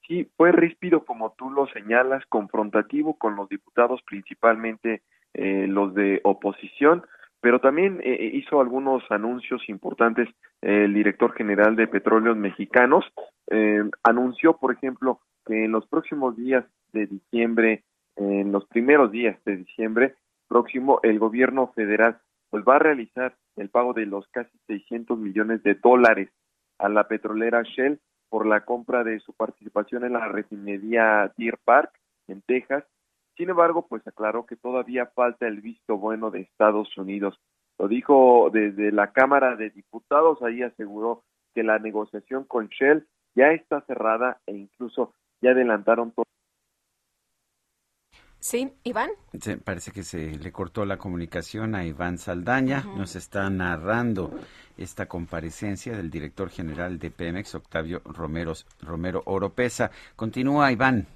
Sí, 0.07 0.31
fue 0.37 0.53
ríspido, 0.53 1.03
como 1.03 1.33
tú 1.33 1.51
lo 1.51 1.67
señalas, 1.67 2.25
confrontativo 2.29 3.17
con 3.17 3.35
los 3.35 3.49
diputados, 3.49 4.01
principalmente 4.03 5.01
eh, 5.33 5.65
los 5.67 5.93
de 5.93 6.21
oposición 6.23 7.03
pero 7.41 7.59
también 7.59 7.99
eh, 8.03 8.13
eh, 8.13 8.31
hizo 8.33 8.59
algunos 8.59 9.03
anuncios 9.09 9.67
importantes 9.69 10.27
el 10.61 10.93
director 10.93 11.33
general 11.33 11.75
de 11.75 11.87
Petróleos 11.87 12.35
Mexicanos. 12.35 13.05
Eh, 13.49 13.83
anunció, 14.03 14.57
por 14.57 14.73
ejemplo, 14.73 15.21
que 15.45 15.65
en 15.65 15.71
los 15.71 15.87
próximos 15.87 16.35
días 16.35 16.65
de 16.91 17.07
diciembre, 17.07 17.83
en 18.17 18.51
los 18.51 18.65
primeros 18.65 19.11
días 19.11 19.37
de 19.45 19.57
diciembre 19.57 20.15
próximo, 20.47 20.99
el 21.03 21.19
gobierno 21.19 21.71
federal 21.73 22.19
pues 22.49 22.63
va 22.67 22.77
a 22.77 22.79
realizar 22.79 23.35
el 23.55 23.69
pago 23.69 23.93
de 23.93 24.05
los 24.05 24.27
casi 24.29 24.57
600 24.67 25.17
millones 25.17 25.61
de 25.63 25.75
dólares 25.75 26.29
a 26.79 26.89
la 26.89 27.07
petrolera 27.07 27.61
Shell 27.61 27.99
por 28.29 28.45
la 28.45 28.65
compra 28.65 29.03
de 29.03 29.19
su 29.19 29.33
participación 29.33 30.03
en 30.03 30.13
la 30.13 30.27
refinería 30.27 31.31
Deer 31.37 31.59
Park 31.63 31.91
en 32.27 32.41
Texas 32.41 32.83
sin 33.39 33.49
embargo, 33.49 33.87
pues 33.87 34.05
aclaró 34.05 34.45
que 34.45 34.57
todavía 34.57 35.05
falta 35.15 35.47
el 35.47 35.61
visto 35.61 35.97
bueno 35.97 36.29
de 36.29 36.41
Estados 36.41 36.97
Unidos. 36.97 37.39
Lo 37.77 37.87
dijo 37.87 38.49
desde 38.51 38.91
la 38.91 39.13
Cámara 39.13 39.55
de 39.55 39.69
Diputados, 39.69 40.41
ahí 40.41 40.61
aseguró 40.61 41.23
que 41.55 41.63
la 41.63 41.79
negociación 41.79 42.43
con 42.43 42.67
Shell 42.67 43.07
ya 43.35 43.53
está 43.53 43.79
cerrada 43.87 44.41
e 44.45 44.57
incluso 44.57 45.13
ya 45.41 45.51
adelantaron 45.51 46.11
todo. 46.11 46.25
Sí, 48.39 48.73
Iván. 48.83 49.11
parece 49.63 49.91
que 49.93 50.03
se 50.03 50.37
le 50.37 50.51
cortó 50.51 50.83
la 50.83 50.97
comunicación 50.97 51.75
a 51.75 51.85
Iván 51.85 52.17
Saldaña. 52.17 52.83
Nos 52.97 53.15
está 53.15 53.49
narrando 53.49 54.31
esta 54.75 55.05
comparecencia 55.05 55.95
del 55.95 56.09
director 56.09 56.49
general 56.49 56.99
de 56.99 57.09
Pemex, 57.09 57.55
Octavio 57.55 58.01
Romero, 58.03 58.51
Romero 58.81 59.23
Oropesa. 59.25 59.91
Continúa, 60.17 60.73
Iván. 60.73 61.07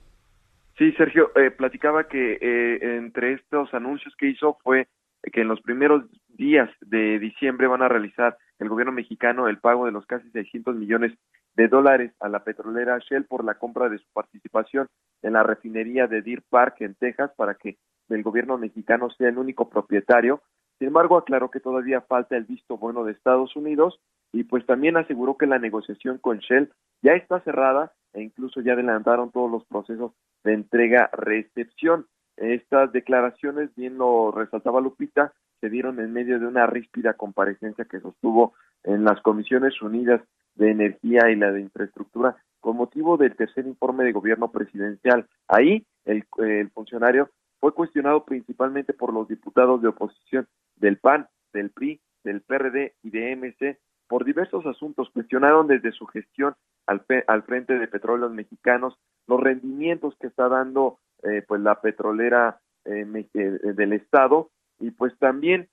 Sí, 0.78 0.92
Sergio, 0.94 1.32
eh, 1.36 1.52
platicaba 1.52 2.08
que 2.08 2.38
eh, 2.42 2.98
entre 2.98 3.34
estos 3.34 3.74
anuncios 3.74 4.16
que 4.18 4.28
hizo 4.28 4.58
fue 4.64 4.88
que 5.32 5.42
en 5.42 5.48
los 5.48 5.62
primeros 5.62 6.04
días 6.28 6.70
de 6.82 7.20
diciembre 7.20 7.68
van 7.68 7.84
a 7.84 7.88
realizar 7.88 8.38
el 8.60 8.70
gobierno 8.70 8.92
mexicano 8.92 9.48
el 9.48 9.60
pago 9.60 9.86
de 9.86 9.92
los 9.92 10.06
casi 10.06 10.30
600 10.32 10.76
millones 10.76 11.14
de 11.56 11.68
dólares 11.68 12.12
a 12.20 12.28
la 12.28 12.44
petrolera 12.44 12.98
Shell 13.00 13.26
por 13.26 13.46
la 13.46 13.56
compra 13.56 13.88
de 13.88 14.00
su 14.00 14.06
participación 14.14 14.88
en 15.22 15.34
la 15.34 15.44
refinería 15.44 16.08
de 16.08 16.22
Deer 16.22 16.42
Park 16.50 16.78
en 16.80 16.96
Texas 16.96 17.32
para 17.38 17.54
que 17.54 17.78
el 18.10 18.24
gobierno 18.24 18.58
mexicano 18.58 19.10
sea 19.12 19.30
el 19.30 19.38
único 19.38 19.70
propietario. 19.70 20.42
Sin 20.80 20.88
embargo, 20.88 21.18
aclaró 21.18 21.52
que 21.52 21.60
todavía 21.60 22.02
falta 22.02 22.36
el 22.36 22.46
visto 22.46 22.78
bueno 22.78 23.04
de 23.04 23.14
Estados 23.14 23.56
Unidos 23.56 24.00
y 24.32 24.44
pues 24.44 24.66
también 24.66 24.98
aseguró 24.98 25.38
que 25.38 25.46
la 25.46 25.60
negociación 25.60 26.18
con 26.18 26.40
Shell 26.40 26.72
ya 27.02 27.14
está 27.14 27.40
cerrada 27.42 27.94
e 28.14 28.22
incluso 28.22 28.62
ya 28.62 28.74
adelantaron 28.74 29.32
todos 29.32 29.50
los 29.52 29.66
procesos 29.66 30.12
de 30.44 30.54
entrega-recepción. 30.54 32.08
Estas 32.38 32.92
declaraciones, 32.92 33.74
bien 33.76 33.98
lo 33.98 34.32
resaltaba 34.32 34.82
Lupita, 34.82 35.34
se 35.62 35.70
dieron 35.70 36.00
en 36.00 36.14
medio 36.14 36.40
de 36.40 36.48
una 36.48 36.68
ríspida 36.68 37.14
comparecencia 37.14 37.86
que 37.86 38.00
sostuvo 38.00 38.54
en 38.84 39.04
las 39.04 39.22
Comisiones 39.22 39.82
Unidas 39.82 40.22
de 40.56 40.72
Energía 40.72 41.30
y 41.30 41.36
la 41.36 41.52
de 41.52 41.62
Infraestructura 41.62 42.36
con 42.60 42.78
motivo 42.78 43.18
del 43.18 43.36
tercer 43.36 43.68
informe 43.68 44.06
de 44.06 44.14
gobierno 44.14 44.52
presidencial. 44.52 45.28
Ahí 45.48 45.86
el, 46.06 46.24
el 46.38 46.70
funcionario 46.72 47.30
fue 47.60 47.74
cuestionado 47.74 48.24
principalmente 48.24 48.94
por 48.94 49.14
los 49.14 49.28
diputados 49.28 49.82
de 49.82 49.90
oposición 49.90 50.48
del 50.78 50.98
PAN, 50.98 51.28
del 51.54 51.70
PRI, 51.72 52.00
del 52.24 52.42
PRD 52.42 52.94
y 53.04 53.10
de 53.10 53.36
MC 53.36 53.80
por 54.08 54.26
diversos 54.26 54.66
asuntos. 54.66 55.10
Cuestionaron 55.12 55.68
desde 55.68 55.92
su 55.92 56.06
gestión 56.08 56.56
al, 56.88 57.06
al 57.28 57.44
frente 57.44 57.78
de 57.78 57.88
petróleos 57.88 58.32
mexicanos 58.32 58.98
los 59.28 59.40
rendimientos 59.40 60.16
que 60.20 60.28
está 60.28 60.50
dando 60.50 61.00
eh, 61.24 61.44
pues 61.48 61.62
la 61.62 61.82
petrolera 61.82 62.60
eh, 62.86 63.06
eh, 63.34 63.60
del 63.76 63.94
estado 63.94 64.52
y 64.80 64.92
pues 64.92 65.18
también 65.20 65.70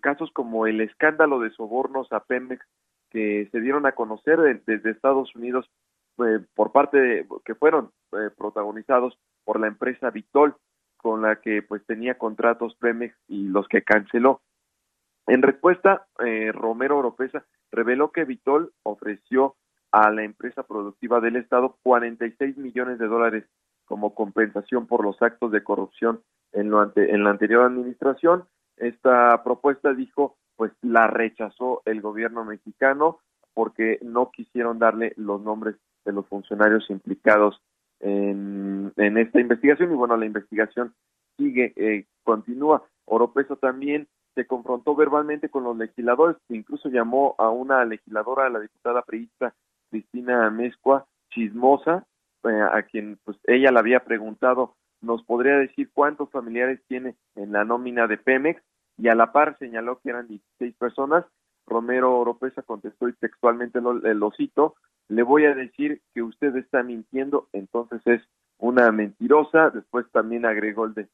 casos 0.00 0.32
como 0.32 0.66
el 0.66 0.80
escándalo 0.80 1.38
de 1.38 1.50
sobornos 1.50 2.10
a 2.10 2.24
Pemex 2.24 2.66
que 3.08 3.48
se 3.52 3.60
dieron 3.60 3.86
a 3.86 3.92
conocer 3.92 4.60
desde 4.66 4.90
Estados 4.90 5.34
Unidos 5.36 5.70
por 6.54 6.72
parte 6.72 6.98
de, 6.98 7.26
que 7.44 7.54
fueron 7.54 7.92
protagonizados 8.36 9.16
por 9.44 9.60
la 9.60 9.68
empresa 9.68 10.10
Vitol 10.10 10.56
con 10.96 11.22
la 11.22 11.36
que 11.36 11.62
pues 11.62 11.84
tenía 11.86 12.18
contratos 12.18 12.74
Pemex 12.80 13.14
y 13.28 13.48
los 13.48 13.68
que 13.68 13.82
canceló. 13.82 14.40
En 15.26 15.42
respuesta, 15.42 16.06
eh, 16.24 16.50
Romero 16.52 16.98
Oropesa 16.98 17.44
reveló 17.70 18.10
que 18.12 18.24
Vitol 18.24 18.72
ofreció 18.82 19.56
a 19.92 20.10
la 20.10 20.24
empresa 20.24 20.62
productiva 20.62 21.20
del 21.20 21.36
Estado 21.36 21.76
46 21.82 22.56
millones 22.56 22.98
de 22.98 23.06
dólares 23.06 23.44
como 23.84 24.14
compensación 24.14 24.86
por 24.86 25.04
los 25.04 25.20
actos 25.20 25.52
de 25.52 25.62
corrupción 25.62 26.22
en, 26.52 26.70
lo 26.70 26.90
en 26.96 27.24
la 27.24 27.30
anterior 27.30 27.64
administración. 27.64 28.44
Esta 28.78 29.42
propuesta, 29.44 29.92
dijo, 29.92 30.36
pues 30.56 30.72
la 30.80 31.06
rechazó 31.08 31.82
el 31.84 32.00
gobierno 32.00 32.44
mexicano 32.44 33.18
porque 33.54 33.98
no 34.02 34.30
quisieron 34.30 34.78
darle 34.78 35.12
los 35.16 35.42
nombres 35.42 35.76
de 36.06 36.12
los 36.12 36.26
funcionarios 36.26 36.88
implicados 36.88 37.60
en, 38.00 38.92
en 38.96 39.18
esta 39.18 39.40
investigación 39.40 39.92
y 39.92 39.94
bueno, 39.94 40.16
la 40.16 40.26
investigación 40.26 40.94
sigue, 41.36 41.72
eh, 41.76 42.06
continúa. 42.24 42.82
Oropesa 43.04 43.56
también 43.56 44.08
se 44.34 44.46
confrontó 44.46 44.96
verbalmente 44.96 45.50
con 45.50 45.64
los 45.64 45.76
legisladores, 45.76 46.36
incluso 46.48 46.88
llamó 46.88 47.34
a 47.38 47.50
una 47.50 47.84
legisladora, 47.84 48.48
la 48.48 48.60
diputada 48.60 49.02
priista 49.02 49.54
Cristina 49.92 50.48
Mezcua, 50.48 51.06
chismosa, 51.30 52.06
eh, 52.44 52.60
a 52.72 52.82
quien 52.84 53.18
pues 53.24 53.36
ella 53.44 53.70
le 53.70 53.78
había 53.78 54.00
preguntado, 54.00 54.74
nos 55.02 55.22
podría 55.22 55.58
decir 55.58 55.90
cuántos 55.92 56.30
familiares 56.30 56.80
tiene 56.88 57.14
en 57.36 57.52
la 57.52 57.64
nómina 57.64 58.06
de 58.06 58.16
Pemex, 58.16 58.62
y 58.96 59.08
a 59.08 59.14
la 59.14 59.32
par 59.32 59.58
señaló 59.58 60.00
que 60.00 60.08
eran 60.08 60.28
16 60.28 60.74
personas. 60.76 61.26
Romero 61.66 62.18
Oropesa 62.18 62.62
contestó 62.62 63.08
y 63.08 63.12
textualmente 63.12 63.80
lo, 63.82 63.92
lo 63.92 64.30
cito, 64.32 64.76
le 65.08 65.22
voy 65.22 65.44
a 65.44 65.54
decir 65.54 66.00
que 66.14 66.22
usted 66.22 66.56
está 66.56 66.82
mintiendo, 66.82 67.48
entonces 67.52 68.00
es 68.06 68.22
una 68.58 68.90
mentirosa, 68.92 69.70
después 69.70 70.06
también 70.10 70.46
agregó 70.46 70.86
el 70.86 70.94
de 70.94 71.08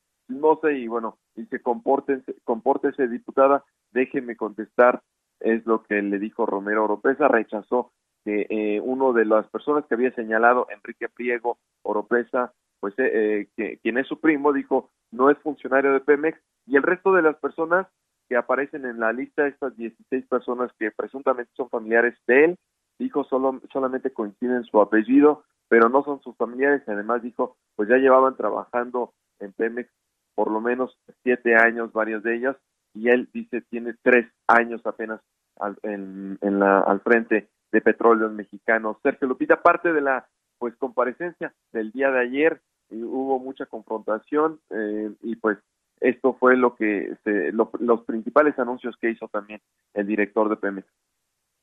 sé 0.62 0.72
y 0.74 0.86
bueno, 0.86 1.18
dice 1.34 1.60
compórtense, 1.60 2.36
compórtese 2.44 3.08
diputada, 3.08 3.64
déjeme 3.90 4.36
contestar, 4.36 5.02
es 5.40 5.66
lo 5.66 5.82
que 5.82 6.00
le 6.00 6.18
dijo 6.18 6.46
Romero 6.46 6.84
Oropesa, 6.84 7.28
rechazó 7.28 7.92
que 8.28 8.46
eh, 8.50 8.80
uno 8.80 9.14
de 9.14 9.24
las 9.24 9.46
personas 9.48 9.86
que 9.86 9.94
había 9.94 10.14
señalado, 10.14 10.66
Enrique 10.68 11.08
Priego 11.08 11.56
Oropesa, 11.82 12.52
pues 12.78 12.92
eh, 12.98 13.48
que, 13.56 13.78
quien 13.78 13.96
es 13.96 14.06
su 14.06 14.20
primo 14.20 14.52
dijo 14.52 14.90
no 15.10 15.30
es 15.30 15.38
funcionario 15.38 15.94
de 15.94 16.00
Pemex 16.00 16.38
y 16.66 16.76
el 16.76 16.82
resto 16.82 17.14
de 17.14 17.22
las 17.22 17.36
personas 17.36 17.86
que 18.28 18.36
aparecen 18.36 18.84
en 18.84 19.00
la 19.00 19.14
lista, 19.14 19.46
estas 19.46 19.74
16 19.78 20.26
personas 20.26 20.70
que 20.78 20.90
presuntamente 20.90 21.50
son 21.56 21.70
familiares 21.70 22.18
de 22.26 22.44
él, 22.44 22.58
dijo 22.98 23.24
solo, 23.24 23.62
solamente 23.72 24.12
coinciden 24.12 24.64
su 24.64 24.78
apellido, 24.78 25.44
pero 25.68 25.88
no 25.88 26.04
son 26.04 26.20
sus 26.20 26.36
familiares, 26.36 26.82
además 26.86 27.22
dijo, 27.22 27.56
pues 27.76 27.88
ya 27.88 27.96
llevaban 27.96 28.36
trabajando 28.36 29.14
en 29.40 29.54
Pemex 29.54 29.88
por 30.34 30.50
lo 30.50 30.60
menos 30.60 30.98
siete 31.22 31.56
años, 31.56 31.94
varios 31.94 32.22
de 32.22 32.36
ellos, 32.36 32.56
y 32.92 33.08
él 33.08 33.30
dice 33.32 33.62
tiene 33.70 33.94
tres 34.02 34.30
años 34.46 34.82
apenas 34.84 35.22
al, 35.58 35.78
en, 35.82 36.38
la, 36.42 36.80
al 36.80 37.00
frente 37.00 37.48
de 37.72 37.80
petróleos 37.80 38.32
mexicanos. 38.32 38.96
Sergio 39.02 39.28
Lupita, 39.28 39.62
parte 39.62 39.92
de 39.92 40.00
la 40.00 40.26
pues 40.58 40.74
comparecencia 40.76 41.54
del 41.72 41.92
día 41.92 42.10
de 42.10 42.20
ayer, 42.20 42.60
y 42.90 43.02
hubo 43.02 43.38
mucha 43.38 43.66
confrontación 43.66 44.60
eh, 44.70 45.10
y 45.22 45.36
pues 45.36 45.58
esto 46.00 46.36
fue 46.38 46.56
lo 46.56 46.76
que 46.76 47.16
se, 47.24 47.52
los 47.52 48.04
principales 48.04 48.58
anuncios 48.58 48.96
que 49.00 49.10
hizo 49.10 49.28
también 49.28 49.60
el 49.94 50.06
director 50.06 50.48
de 50.48 50.56
Pemex. 50.56 50.86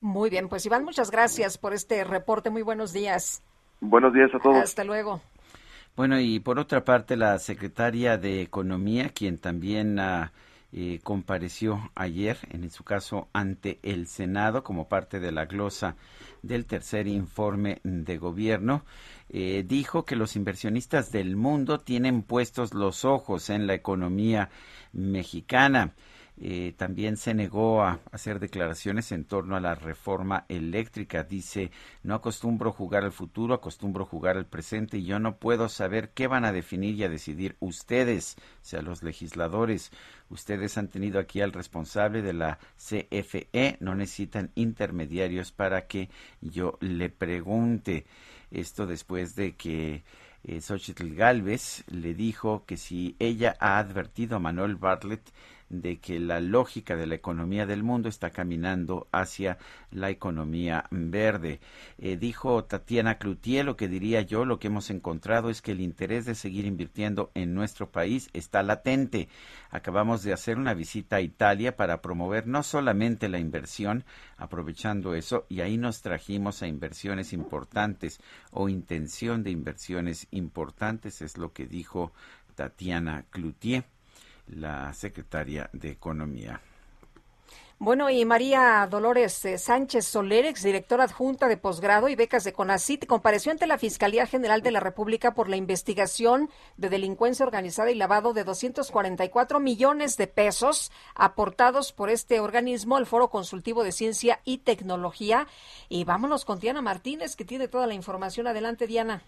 Muy 0.02 0.30
bien, 0.30 0.50
pues 0.50 0.66
Iván, 0.66 0.84
muchas 0.84 1.10
gracias 1.10 1.58
por 1.58 1.74
este 1.74 2.04
reporte. 2.04 2.50
Muy 2.50 2.62
buenos 2.62 2.92
días. 2.92 3.44
Buenos 3.80 4.14
días 4.14 4.30
a 4.36 4.40
todos. 4.40 4.58
Hasta 4.58 4.84
luego. 4.84 5.22
Bueno, 5.96 6.20
y 6.20 6.40
por 6.42 6.60
otra 6.60 6.84
parte, 6.84 7.16
la 7.16 7.40
secretaria 7.40 8.18
de 8.18 8.42
Economía, 8.42 9.10
quien 9.10 9.38
también 9.38 9.98
ah, 10.00 10.34
compareció 11.04 11.90
ayer, 11.96 12.38
en 12.50 12.70
su 12.70 12.84
caso, 12.84 13.30
ante 13.32 13.80
el 13.82 14.08
Senado 14.08 14.64
como 14.64 14.90
parte 14.90 15.20
de 15.22 15.32
la 15.32 15.46
glosa 15.46 15.96
del 16.42 16.66
tercer 16.66 17.08
informe 17.08 17.80
de 17.84 18.18
gobierno, 18.18 18.84
eh, 19.30 19.64
dijo 19.66 20.06
que 20.06 20.16
los 20.16 20.36
inversionistas 20.36 21.12
del 21.12 21.36
mundo 21.36 21.80
tienen 21.80 22.24
puestos 22.24 22.74
los 22.74 23.06
ojos 23.06 23.50
en 23.50 23.68
la 23.68 23.74
economía 23.74 24.50
mexicana. 24.92 25.94
Eh, 26.38 26.74
también 26.76 27.16
se 27.16 27.34
negó 27.34 27.82
a 27.82 28.02
hacer 28.12 28.40
declaraciones 28.40 29.14
en 29.14 29.24
torno 29.24 29.56
a 29.56 29.62
la 29.62 29.74
reforma 29.74 30.46
eléctrica. 30.50 31.24
Dice, 31.24 31.72
no 32.04 32.16
acostumbro 32.16 32.74
jugar 32.74 33.06
al 33.06 33.14
futuro, 33.14 33.54
acostumbro 33.54 34.06
jugar 34.06 34.36
al 34.36 34.46
presente 34.46 34.98
y 34.98 35.06
yo 35.06 35.18
no 35.20 35.38
puedo 35.38 35.70
saber 35.70 36.10
qué 36.10 36.28
van 36.28 36.44
a 36.44 36.52
definir 36.52 36.96
y 36.96 37.06
a 37.06 37.10
decidir 37.10 37.56
ustedes, 37.62 38.36
o 38.62 38.66
sea, 38.66 38.82
los 38.82 39.02
legisladores. 39.02 39.92
Ustedes 40.30 40.78
han 40.78 40.90
tenido 40.90 41.20
aquí 41.20 41.40
al 41.40 41.54
responsable 41.54 42.22
de 42.22 42.34
la 42.34 42.60
CFE, 42.76 43.78
no 43.80 43.96
necesitan 43.96 44.52
intermediarios 44.56 45.52
para 45.54 45.88
que 45.88 46.10
yo 46.42 46.78
le 46.82 47.10
pregunte. 47.10 48.06
Esto 48.52 48.86
después 48.86 49.36
de 49.36 49.56
que 49.56 50.04
eh, 50.44 50.62
Galvez 51.16 51.84
le 51.88 52.14
dijo 52.14 52.66
que 52.66 52.78
si 52.78 53.16
ella 53.20 53.56
ha 53.60 53.80
advertido 53.80 54.36
a 54.36 54.40
Manuel 54.40 54.76
Bartlett 54.76 55.32
de 55.70 56.00
que 56.00 56.20
la 56.20 56.40
lógica 56.40 56.96
de 56.96 57.08
la 57.08 57.16
economía 57.16 57.66
del 57.66 57.84
mundo 57.84 58.08
está 58.08 58.30
caminando 58.30 59.08
hacia 59.12 59.58
la 59.92 60.10
economía 60.10 60.86
verde. 60.92 61.60
Eh, 61.98 62.18
dijo 62.18 62.64
Tatiana 62.66 63.18
Cloutier, 63.18 63.66
lo 63.66 63.76
que 63.76 63.88
diría 63.88 64.22
yo, 64.22 64.46
lo 64.46 64.60
que 64.60 64.68
hemos 64.68 64.90
encontrado 64.90 65.50
es 65.50 65.62
que 65.62 65.72
el 65.72 65.82
interés 65.82 66.26
de 66.26 66.36
seguir 66.36 66.66
invirtiendo 66.66 67.32
en 67.34 67.54
nuestro 67.54 67.92
país 67.92 68.30
está 68.34 68.64
latente. 68.64 69.28
Acabamos 69.72 70.24
de 70.24 70.34
hacer 70.34 70.58
una 70.58 70.74
visita 70.74 71.18
a 71.18 71.22
Italia 71.22 71.76
para 71.76 72.02
promover 72.02 72.48
no 72.48 72.64
solamente 72.64 73.30
la 73.30 73.40
inversión, 73.40 74.06
aprovechando 74.38 75.16
eso, 75.16 75.46
y 75.50 75.62
ahí 75.62 75.78
nos 75.78 76.02
trajimos 76.02 76.62
a 76.62 76.68
inversiones 76.68 77.34
importantes 77.34 78.20
o 78.52 78.70
intención 78.70 79.44
de 79.44 79.52
inversiones 79.52 80.28
importantes, 80.32 81.22
es 81.22 81.38
lo 81.38 81.54
que 81.54 81.66
dijo 81.66 82.14
Tatiana 82.56 83.26
Cloutier 83.32 83.86
la 84.48 84.94
secretaria 84.94 85.70
de 85.74 85.92
Economía. 85.92 86.62
Bueno, 87.78 88.10
y 88.10 88.24
María 88.24 88.88
Dolores 88.90 89.44
eh, 89.44 89.58
Sánchez 89.58 90.06
Soler, 90.06 90.46
exdirectora 90.46 91.04
adjunta 91.04 91.50
de 91.50 91.58
posgrado 91.58 92.08
y 92.08 92.16
becas 92.16 92.46
de 92.46 92.54
CONACIT, 92.54 93.06
compareció 93.06 93.52
ante 93.52 93.68
la 93.68 93.78
Fiscalía 93.78 94.26
General 94.26 94.62
de 94.62 94.72
la 94.72 94.80
República 94.80 95.34
por 95.34 95.50
la 95.50 95.58
investigación 95.58 96.50
de 96.78 96.88
delincuencia 96.88 97.46
organizada 97.46 97.92
y 97.92 97.96
lavado 97.96 98.32
de 98.32 98.46
244 98.46 99.60
millones 99.60 100.16
de 100.16 100.28
pesos 100.28 100.90
aportados 101.16 101.92
por 101.92 102.10
este 102.10 102.40
organismo 102.40 102.96
al 102.96 103.06
Foro 103.06 103.30
Consultivo 103.30 103.84
de 103.84 103.92
Ciencia 103.92 104.40
y 104.46 104.60
Tecnología. 104.60 105.46
Y 105.90 106.06
vámonos 106.06 106.46
con 106.46 106.62
Diana 106.62 106.82
Martínez, 106.82 107.36
que 107.36 107.44
tiene 107.44 107.68
toda 107.68 107.88
la 107.88 107.94
información. 107.94 108.48
Adelante, 108.48 108.88
Diana. 108.88 109.22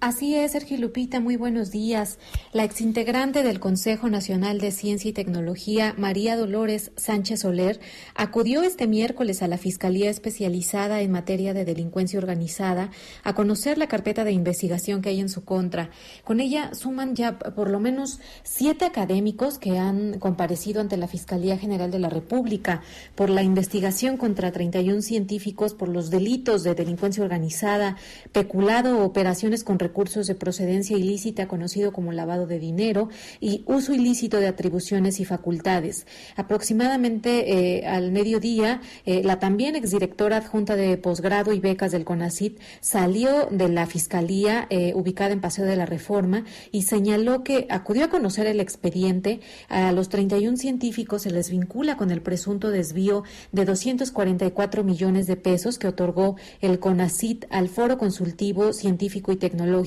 Así 0.00 0.36
es, 0.36 0.52
Sergio 0.52 0.78
Lupita, 0.78 1.18
muy 1.18 1.34
buenos 1.34 1.72
días. 1.72 2.20
La 2.52 2.62
exintegrante 2.62 3.42
del 3.42 3.58
Consejo 3.58 4.08
Nacional 4.08 4.60
de 4.60 4.70
Ciencia 4.70 5.08
y 5.08 5.12
Tecnología, 5.12 5.92
María 5.98 6.36
Dolores 6.36 6.92
Sánchez 6.94 7.40
Soler, 7.40 7.80
acudió 8.14 8.62
este 8.62 8.86
miércoles 8.86 9.42
a 9.42 9.48
la 9.48 9.58
Fiscalía 9.58 10.08
Especializada 10.08 11.00
en 11.00 11.10
Materia 11.10 11.52
de 11.52 11.64
Delincuencia 11.64 12.20
Organizada 12.20 12.92
a 13.24 13.34
conocer 13.34 13.76
la 13.76 13.88
carpeta 13.88 14.22
de 14.22 14.30
investigación 14.30 15.02
que 15.02 15.08
hay 15.08 15.18
en 15.18 15.28
su 15.28 15.44
contra. 15.44 15.90
Con 16.22 16.38
ella 16.38 16.74
suman 16.74 17.16
ya 17.16 17.36
por 17.36 17.68
lo 17.68 17.80
menos 17.80 18.20
siete 18.44 18.84
académicos 18.84 19.58
que 19.58 19.78
han 19.78 20.20
comparecido 20.20 20.80
ante 20.80 20.96
la 20.96 21.08
Fiscalía 21.08 21.58
General 21.58 21.90
de 21.90 21.98
la 21.98 22.08
República 22.08 22.82
por 23.16 23.30
la 23.30 23.42
investigación 23.42 24.16
contra 24.16 24.52
31 24.52 25.02
científicos 25.02 25.74
por 25.74 25.88
los 25.88 26.08
delitos 26.08 26.62
de 26.62 26.76
delincuencia 26.76 27.24
organizada, 27.24 27.96
peculado 28.30 29.04
operaciones 29.04 29.64
con 29.64 29.87
recursos 29.88 30.26
de 30.26 30.34
procedencia 30.34 30.98
ilícita 30.98 31.48
conocido 31.48 31.92
como 31.92 32.12
lavado 32.12 32.46
de 32.46 32.58
dinero 32.58 33.08
y 33.40 33.62
uso 33.64 33.94
ilícito 33.94 34.38
de 34.38 34.46
atribuciones 34.46 35.18
y 35.18 35.24
facultades. 35.24 36.06
Aproximadamente 36.36 37.30
eh, 37.78 37.86
al 37.86 38.12
mediodía, 38.12 38.82
eh, 39.06 39.22
la 39.24 39.38
también 39.38 39.76
exdirectora 39.76 40.36
adjunta 40.36 40.76
de 40.76 40.98
posgrado 40.98 41.54
y 41.54 41.60
becas 41.60 41.92
del 41.92 42.04
CONACIT 42.04 42.60
salió 42.80 43.48
de 43.50 43.68
la 43.70 43.86
fiscalía 43.86 44.66
eh, 44.68 44.92
ubicada 44.94 45.32
en 45.32 45.40
Paseo 45.40 45.64
de 45.64 45.76
la 45.76 45.86
Reforma 45.86 46.44
y 46.70 46.82
señaló 46.82 47.42
que 47.42 47.66
acudió 47.70 48.04
a 48.04 48.08
conocer 48.10 48.46
el 48.46 48.60
expediente. 48.60 49.40
A 49.68 49.92
los 49.92 50.10
31 50.10 50.58
científicos 50.58 51.22
se 51.22 51.30
les 51.30 51.48
vincula 51.50 51.96
con 51.96 52.10
el 52.10 52.20
presunto 52.20 52.70
desvío 52.70 53.24
de 53.52 53.64
244 53.64 54.84
millones 54.84 55.26
de 55.26 55.36
pesos 55.36 55.78
que 55.78 55.88
otorgó 55.88 56.36
el 56.60 56.78
CONACIT 56.78 57.46
al 57.48 57.68
Foro 57.70 57.96
Consultivo 57.96 58.74
Científico 58.74 59.32
y 59.32 59.36
Tecnológico 59.36 59.77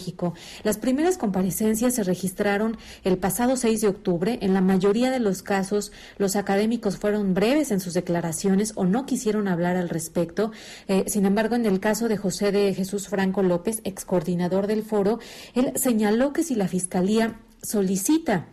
las 0.63 0.77
primeras 0.77 1.17
comparecencias 1.17 1.95
se 1.95 2.03
registraron 2.03 2.77
el 3.03 3.17
pasado 3.17 3.57
6 3.57 3.81
de 3.81 3.87
octubre. 3.87 4.39
En 4.41 4.53
la 4.53 4.61
mayoría 4.61 5.11
de 5.11 5.19
los 5.19 5.41
casos, 5.41 5.91
los 6.17 6.35
académicos 6.35 6.97
fueron 6.97 7.33
breves 7.33 7.71
en 7.71 7.79
sus 7.79 7.93
declaraciones 7.93 8.73
o 8.75 8.85
no 8.85 9.05
quisieron 9.05 9.47
hablar 9.47 9.75
al 9.75 9.89
respecto. 9.89 10.51
Eh, 10.87 11.05
sin 11.07 11.25
embargo, 11.25 11.55
en 11.55 11.65
el 11.65 11.79
caso 11.79 12.07
de 12.07 12.17
José 12.17 12.51
de 12.51 12.73
Jesús 12.73 13.07
Franco 13.07 13.43
López, 13.43 13.81
ex 13.83 14.05
coordinador 14.05 14.67
del 14.67 14.83
foro, 14.83 15.19
él 15.53 15.73
señaló 15.75 16.33
que 16.33 16.43
si 16.43 16.55
la 16.55 16.67
Fiscalía 16.67 17.39
solicita 17.61 18.47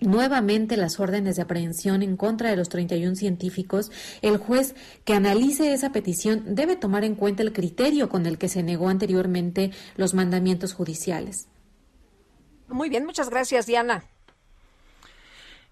nuevamente 0.00 0.76
las 0.76 1.00
órdenes 1.00 1.36
de 1.36 1.42
aprehensión 1.42 2.02
en 2.02 2.16
contra 2.16 2.50
de 2.50 2.56
los 2.56 2.68
31 2.68 3.16
científicos, 3.16 3.90
el 4.22 4.36
juez 4.36 4.74
que 5.04 5.14
analice 5.14 5.72
esa 5.72 5.92
petición 5.92 6.54
debe 6.54 6.76
tomar 6.76 7.04
en 7.04 7.14
cuenta 7.14 7.42
el 7.42 7.52
criterio 7.52 8.08
con 8.08 8.26
el 8.26 8.38
que 8.38 8.48
se 8.48 8.62
negó 8.62 8.88
anteriormente 8.88 9.70
los 9.96 10.14
mandamientos 10.14 10.72
judiciales. 10.72 11.48
Muy 12.68 12.88
bien, 12.88 13.06
muchas 13.06 13.30
gracias, 13.30 13.66
Diana. 13.66 14.04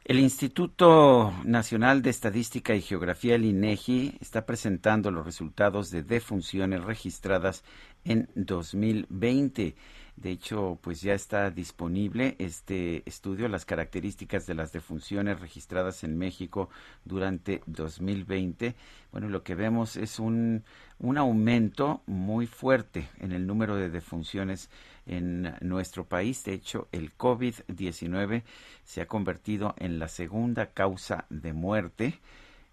El 0.05 0.20
Instituto 0.20 1.35
Nacional 1.43 2.01
de 2.01 2.11
Estadística 2.11 2.77
y 2.77 2.81
Geografía, 2.81 3.35
el 3.35 3.45
INEGI, 3.45 4.18
está 4.20 4.47
presentando 4.47 5.11
los 5.11 5.27
resultados 5.27 5.91
de 5.91 6.05
defunciones 6.05 6.85
registradas 6.85 7.64
en 8.05 8.29
2020. 8.37 9.74
De 10.16 10.30
hecho, 10.30 10.78
pues 10.80 11.02
ya 11.02 11.12
está 11.12 11.50
disponible 11.50 12.36
este 12.38 13.02
estudio, 13.04 13.48
las 13.48 13.66
características 13.66 14.46
de 14.46 14.54
las 14.54 14.72
defunciones 14.72 15.40
registradas 15.40 16.04
en 16.04 16.16
México 16.16 16.70
durante 17.04 17.62
2020. 17.66 18.74
Bueno, 19.12 19.28
lo 19.28 19.42
que 19.42 19.54
vemos 19.54 19.96
es 19.96 20.18
un, 20.18 20.64
un 20.98 21.18
aumento 21.18 22.02
muy 22.06 22.46
fuerte 22.46 23.10
en 23.18 23.32
el 23.32 23.46
número 23.46 23.76
de 23.76 23.90
defunciones 23.90 24.70
en 25.04 25.54
nuestro 25.60 26.06
país. 26.06 26.42
De 26.44 26.54
hecho, 26.54 26.88
el 26.92 27.14
COVID-19 27.16 28.42
se 28.84 29.02
ha 29.02 29.06
convertido 29.06 29.74
en 29.76 29.98
la 29.98 30.08
segunda 30.08 30.72
causa 30.72 31.26
de 31.28 31.52
muerte. 31.52 32.20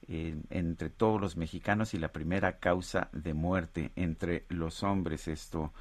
Eh, 0.10 0.36
entre 0.50 0.90
todos 0.90 1.22
los 1.22 1.38
mexicanos 1.38 1.94
y 1.94 1.98
la 1.98 2.12
primera 2.12 2.60
causa 2.60 3.08
de 3.14 3.34
muerte 3.34 3.92
entre 3.96 4.44
los 4.50 4.84
hombres. 4.84 5.30
Esto 5.30 5.72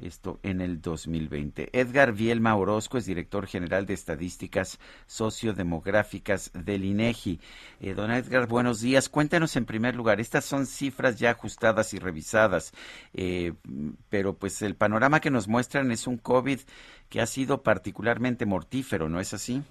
esto 0.00 0.40
en 0.42 0.60
el 0.60 0.80
2020. 0.80 1.70
Edgar 1.72 2.12
Vielma 2.12 2.56
Orozco 2.56 2.98
es 2.98 3.06
director 3.06 3.46
general 3.46 3.86
de 3.86 3.94
estadísticas 3.94 4.78
sociodemográficas 5.06 6.50
del 6.54 6.84
INEGI. 6.84 7.40
Eh, 7.80 7.94
don 7.94 8.10
Edgar, 8.10 8.46
buenos 8.46 8.80
días. 8.80 9.08
Cuéntanos 9.08 9.56
en 9.56 9.64
primer 9.64 9.94
lugar, 9.94 10.20
estas 10.20 10.44
son 10.44 10.66
cifras 10.66 11.18
ya 11.18 11.30
ajustadas 11.30 11.94
y 11.94 11.98
revisadas, 11.98 12.72
eh, 13.12 13.54
pero 14.08 14.34
pues 14.34 14.62
el 14.62 14.74
panorama 14.74 15.20
que 15.20 15.30
nos 15.30 15.48
muestran 15.48 15.90
es 15.92 16.06
un 16.06 16.18
COVID 16.18 16.60
que 17.08 17.20
ha 17.20 17.26
sido 17.26 17.62
particularmente 17.62 18.46
mortífero, 18.46 19.08
¿no 19.08 19.20
es 19.20 19.34
así? 19.34 19.62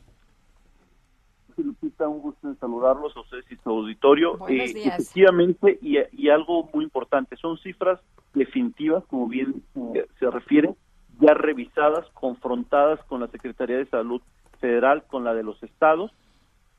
Lupita, 1.62 2.08
un 2.08 2.22
gusto 2.22 2.48
en 2.48 2.58
saludarlos 2.58 3.16
a 3.16 3.22
ustedes 3.22 3.46
y 3.52 3.56
su 3.58 3.70
auditorio. 3.70 4.38
Eh, 4.48 4.74
efectivamente, 4.86 5.78
y, 5.82 5.98
y, 6.12 6.30
algo 6.30 6.70
muy 6.74 6.86
importante, 6.86 7.36
son 7.36 7.58
cifras 7.60 8.00
definitivas, 8.34 9.04
como 9.06 9.28
bien 9.28 9.64
eh, 9.94 10.08
se 10.20 10.30
refiere, 10.30 10.74
ya 11.20 11.34
revisadas, 11.34 12.10
confrontadas 12.14 13.00
con 13.06 13.22
la 13.22 13.28
Secretaría 13.28 13.78
de 13.78 13.86
Salud 13.86 14.22
Federal, 14.60 15.04
con 15.04 15.24
la 15.24 15.34
de 15.34 15.44
los 15.44 15.62
estados, 15.62 16.12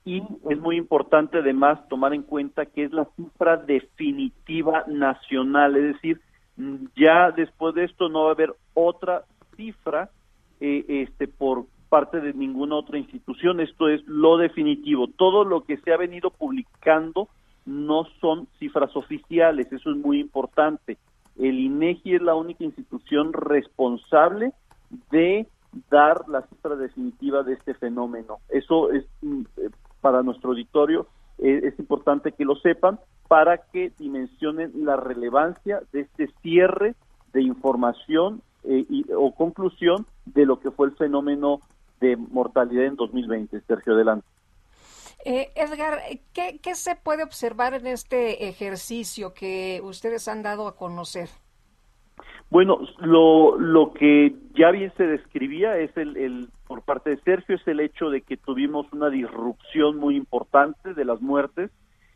y 0.05 0.22
es 0.51 0.59
muy 0.59 0.77
importante 0.77 1.39
además 1.39 1.89
tomar 1.89 2.12
en 2.12 2.22
cuenta 2.22 2.66
que 2.66 2.85
es 2.85 2.93
la 2.93 3.07
cifra 3.16 3.57
definitiva 3.57 4.85
nacional, 4.87 5.77
es 5.77 5.95
decir, 5.95 6.20
ya 6.97 7.31
después 7.31 7.75
de 7.75 7.85
esto 7.85 8.09
no 8.09 8.25
va 8.25 8.31
a 8.31 8.35
haber 8.35 8.55
otra 8.75 9.25
cifra 9.57 10.11
eh, 10.61 10.85
este 10.89 11.27
por 11.27 11.66
parte 11.95 12.20
de 12.20 12.32
ninguna 12.32 12.74
otra 12.74 12.99
institución, 12.99 13.61
esto 13.61 13.88
es 13.88 14.03
lo 14.09 14.36
definitivo. 14.36 15.07
Todo 15.07 15.45
lo 15.45 15.61
que 15.61 15.76
se 15.76 15.92
ha 15.92 15.97
venido 15.97 16.30
publicando 16.30 17.28
no 17.66 18.03
son 18.20 18.49
cifras 18.59 18.97
oficiales, 18.97 19.70
eso 19.70 19.92
es 19.92 19.97
muy 19.97 20.18
importante. 20.18 20.99
El 21.38 21.57
INEGI 21.57 22.16
es 22.16 22.22
la 22.22 22.34
única 22.34 22.64
institución 22.64 23.32
responsable 23.32 24.55
de 25.12 25.47
dar 25.88 26.28
la 26.28 26.42
cifra 26.49 26.74
definitiva 26.74 27.45
de 27.45 27.53
este 27.53 27.74
fenómeno. 27.74 28.38
Eso 28.49 28.90
es 28.90 29.05
mm, 29.22 29.42
eh, 29.59 29.70
para 30.01 30.24
nuestro 30.24 30.51
auditorio 30.51 31.07
eh, 31.38 31.61
es 31.62 31.78
importante 31.78 32.32
que 32.32 32.45
lo 32.45 32.57
sepan 32.57 32.99
para 33.28 33.59
que 33.59 33.92
dimensionen 34.01 34.72
la 34.84 34.97
relevancia 34.97 35.80
de 35.92 36.01
este 36.01 36.26
cierre 36.42 36.97
de 37.32 37.42
información 37.42 38.42
eh, 38.64 38.84
o 39.16 39.32
conclusión 39.32 40.07
de 40.26 40.45
lo 40.45 40.59
que 40.59 40.72
fue 40.72 40.88
el 40.88 40.97
fenómeno 40.97 41.61
de 42.01 42.16
mortalidad 42.16 42.86
en 42.86 42.97
2020. 42.97 43.61
Sergio, 43.62 43.95
adelante. 43.95 44.26
Eh, 45.24 45.51
Edgar, 45.55 46.01
¿qué, 46.34 46.59
¿qué, 46.62 46.74
se 46.74 46.97
puede 46.97 47.22
observar 47.22 47.72
en 47.74 47.86
este 47.86 48.47
ejercicio 48.49 49.32
que 49.32 49.80
ustedes 49.82 50.28
han 50.28 50.42
dado 50.42 50.68
a 50.68 50.76
conocer? 50.76 51.30
Bueno, 52.51 52.78
lo, 52.99 53.59
lo 53.59 53.92
que 53.95 54.34
ya 54.55 54.70
bien 54.70 54.92
se 54.97 55.07
describía 55.07 55.78
es 55.78 55.97
el, 55.97 56.16
el, 56.16 56.49
por 56.66 56.82
parte 56.82 57.11
de 57.11 57.16
Sergio, 57.22 57.57
es 57.57 57.66
el 57.66 57.80
hecho 57.80 58.11
de 58.11 58.20
que 58.20 58.36
tuvimos 58.36 58.86
una 58.92 59.09
disrupción 59.09 59.97
muy 59.97 60.16
importante 60.16 60.95
de 60.95 61.05
las 61.05 61.20
muertes, 61.20 61.70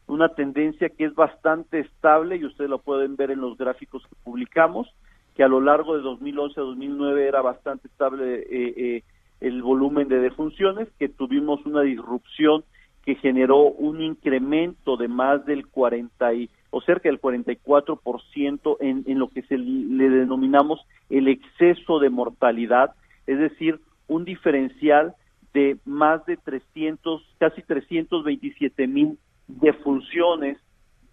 una 0.06 0.28
tendencia 0.34 0.90
que 0.90 1.06
es 1.06 1.14
bastante 1.14 1.80
estable 1.80 2.36
y 2.36 2.44
ustedes 2.44 2.70
lo 2.70 2.78
pueden 2.78 3.16
ver 3.16 3.30
en 3.30 3.40
los 3.40 3.56
gráficos 3.56 4.02
que 4.06 4.16
publicamos, 4.22 4.88
que 5.34 5.44
a 5.44 5.48
lo 5.48 5.60
largo 5.60 5.96
de 5.96 6.02
2011 6.02 6.60
a 6.60 6.64
2009 6.64 7.26
era 7.26 7.42
bastante 7.42 7.88
estable 7.88 8.40
eh, 8.40 8.74
eh, 8.76 9.02
el 9.40 9.62
volumen 9.62 10.08
de 10.08 10.20
defunciones, 10.20 10.88
que 10.98 11.08
tuvimos 11.08 11.64
una 11.66 11.82
disrupción 11.82 12.64
que 13.04 13.14
generó 13.14 13.62
un 13.62 14.02
incremento 14.02 14.96
de 14.96 15.08
más 15.08 15.44
del 15.46 15.66
40 15.66 16.34
y, 16.34 16.50
o 16.70 16.80
cerca 16.82 17.08
del 17.08 17.20
44% 17.20 18.76
en, 18.80 19.04
en 19.06 19.18
lo 19.18 19.28
que 19.28 19.42
se 19.42 19.56
le 19.56 20.10
denominamos 20.10 20.80
el 21.08 21.28
exceso 21.28 22.00
de 22.00 22.10
mortalidad, 22.10 22.94
es 23.26 23.38
decir, 23.38 23.80
un 24.08 24.24
diferencial 24.24 25.14
de 25.54 25.78
más 25.84 26.24
de 26.26 26.36
300, 26.36 27.22
casi 27.38 27.62
327 27.62 28.86
mil 28.86 29.18
defunciones 29.46 30.58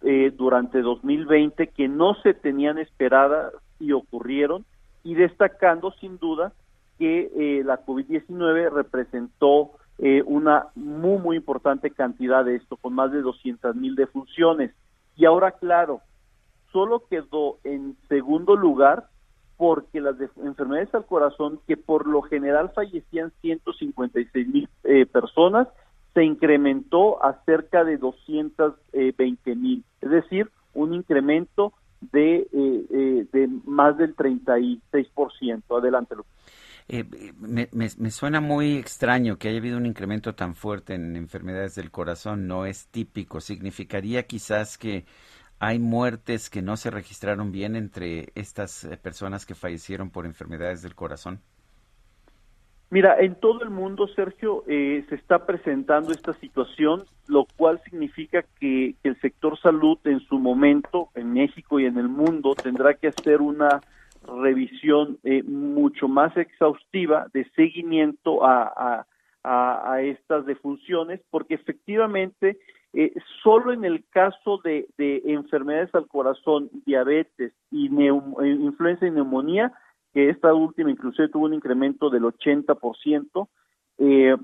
eh, 0.02 0.30
durante 0.36 0.82
2020 0.82 1.68
que 1.68 1.88
no 1.88 2.14
se 2.22 2.34
tenían 2.34 2.78
esperadas 2.78 3.54
y 3.80 3.92
ocurrieron, 3.92 4.64
y 5.02 5.14
destacando 5.14 5.92
sin 5.92 6.18
duda 6.18 6.52
que 6.98 7.30
eh, 7.36 7.62
la 7.64 7.84
COVID-19 7.84 8.70
representó 8.70 9.72
eh, 9.98 10.22
una 10.26 10.68
muy, 10.74 11.18
muy 11.18 11.36
importante 11.36 11.90
cantidad 11.90 12.44
de 12.44 12.56
esto, 12.56 12.76
con 12.76 12.94
más 12.94 13.12
de 13.12 13.22
200 13.22 13.74
mil 13.76 13.94
defunciones. 13.94 14.72
Y 15.16 15.24
ahora, 15.24 15.52
claro, 15.52 16.00
solo 16.72 17.04
quedó 17.08 17.58
en 17.64 17.96
segundo 18.08 18.56
lugar 18.56 19.08
porque 19.56 20.00
las 20.02 20.16
enfermedades 20.42 20.94
al 20.94 21.06
corazón, 21.06 21.60
que 21.66 21.78
por 21.78 22.06
lo 22.06 22.20
general 22.22 22.72
fallecían 22.74 23.32
156 23.40 24.48
mil 24.48 24.68
eh, 24.84 25.06
personas, 25.06 25.68
se 26.12 26.24
incrementó 26.24 27.22
a 27.24 27.42
cerca 27.44 27.84
de 27.84 27.96
220 27.96 29.54
mil, 29.54 29.84
es 30.00 30.10
decir, 30.10 30.50
un 30.72 30.94
incremento 30.94 31.72
de, 32.12 32.46
de 33.32 33.48
más 33.64 33.96
del 33.96 34.14
36%. 34.14 34.80
Adelante, 35.78 36.14
Lucas. 36.14 36.32
Eh, 36.88 37.04
me, 37.38 37.68
me, 37.72 38.10
suena 38.10 38.40
muy 38.40 38.76
extraño 38.76 39.38
que 39.38 39.48
haya 39.48 39.58
habido 39.58 39.76
un 39.76 39.86
incremento 39.86 40.36
tan 40.36 40.54
fuerte 40.54 40.94
en 40.94 41.16
enfermedades 41.16 41.74
del 41.74 41.90
corazón. 41.90 42.46
No 42.46 42.64
es 42.64 42.86
típico. 42.88 43.40
Significaría 43.40 44.26
quizás 44.26 44.78
que 44.78 45.04
hay 45.58 45.78
muertes 45.78 46.48
que 46.48 46.62
no 46.62 46.76
se 46.76 46.90
registraron 46.90 47.50
bien 47.50 47.76
entre 47.76 48.30
estas 48.34 48.84
eh, 48.84 48.96
personas 48.96 49.46
que 49.46 49.54
fallecieron 49.54 50.10
por 50.10 50.26
enfermedades 50.26 50.82
del 50.82 50.94
corazón. 50.94 51.40
Mira, 52.88 53.16
en 53.18 53.34
todo 53.34 53.62
el 53.62 53.70
mundo, 53.70 54.06
Sergio, 54.06 54.62
eh, 54.68 55.04
se 55.08 55.16
está 55.16 55.44
presentando 55.44 56.12
esta 56.12 56.34
situación, 56.34 57.04
lo 57.26 57.46
cual 57.56 57.80
significa 57.82 58.44
que 58.60 58.94
el 59.02 59.20
sector 59.20 59.58
salud 59.58 59.98
en 60.04 60.20
su 60.20 60.38
momento, 60.38 61.08
en 61.16 61.32
México 61.32 61.80
y 61.80 61.86
en 61.86 61.98
el 61.98 62.08
mundo, 62.08 62.54
tendrá 62.54 62.94
que 62.94 63.08
hacer 63.08 63.40
una 63.40 63.80
revisión 64.26 65.18
eh, 65.24 65.42
mucho 65.42 66.08
más 66.08 66.36
exhaustiva 66.36 67.26
de 67.32 67.48
seguimiento 67.56 68.44
a, 68.44 69.04
a, 69.44 69.92
a, 69.92 70.02
estas 70.02 70.44
defunciones, 70.46 71.20
porque 71.30 71.54
efectivamente 71.54 72.58
eh, 72.92 73.12
solo 73.42 73.72
en 73.72 73.84
el 73.84 74.04
caso 74.10 74.60
de, 74.64 74.86
de, 74.96 75.22
enfermedades 75.26 75.94
al 75.94 76.08
corazón, 76.08 76.70
diabetes 76.86 77.52
y 77.70 77.86
eh, 77.86 78.12
influenza 78.58 79.06
y 79.06 79.10
neumonía, 79.10 79.72
que 80.12 80.30
esta 80.30 80.54
última 80.54 80.90
inclusive 80.90 81.28
tuvo 81.28 81.44
un 81.44 81.54
incremento 81.54 82.08
del 82.08 82.22
80%, 82.22 83.48
eh, 83.98 84.36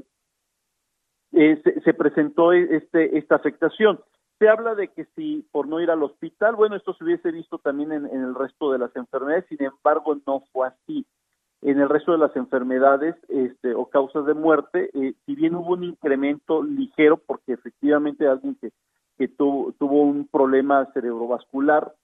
eh, 1.33 1.61
se, 1.65 1.81
se, 1.81 1.95
presentó 1.95 2.53
este, 2.53 3.17
esta 3.17 3.37
afectación. 3.37 3.99
Se 4.43 4.49
habla 4.49 4.75
de 4.75 4.89
que 4.89 5.05
si 5.15 5.47
por 5.53 5.69
no 5.69 5.79
ir 5.79 5.89
al 5.89 6.03
hospital, 6.03 6.57
bueno, 6.57 6.75
esto 6.75 6.95
se 6.95 7.05
hubiese 7.05 7.31
visto 7.31 7.59
también 7.59 7.93
en, 7.93 8.07
el 8.07 8.35
resto 8.35 8.73
de 8.73 8.79
las 8.81 8.91
enfermedades, 8.97 9.47
sin 9.49 9.63
embargo 9.63 10.17
no 10.27 10.43
fue 10.53 10.67
así. 10.67 11.07
En 11.61 11.79
el 11.79 11.89
resto 11.89 12.11
de 12.11 12.19
las 12.19 12.35
enfermedades 12.35 13.15
este, 13.29 13.73
o 13.73 13.87
causas 13.87 14.27
de 14.27 14.35
muerte, 14.35 14.91
eh, 14.95 15.15
si 15.25 15.37
bien 15.37 15.55
hubo 15.55 15.75
un 15.75 15.85
incremento 15.85 16.61
ligero, 16.61 17.19
porque 17.19 17.53
efectivamente 17.53 18.27
alguien 18.27 18.57
que, 18.61 18.73
que 19.17 19.29
tuvo, 19.29 19.75
tuvo 19.79 20.03
un 20.03 20.27
problema 20.27 20.91
cerebrovascular, 20.93 21.95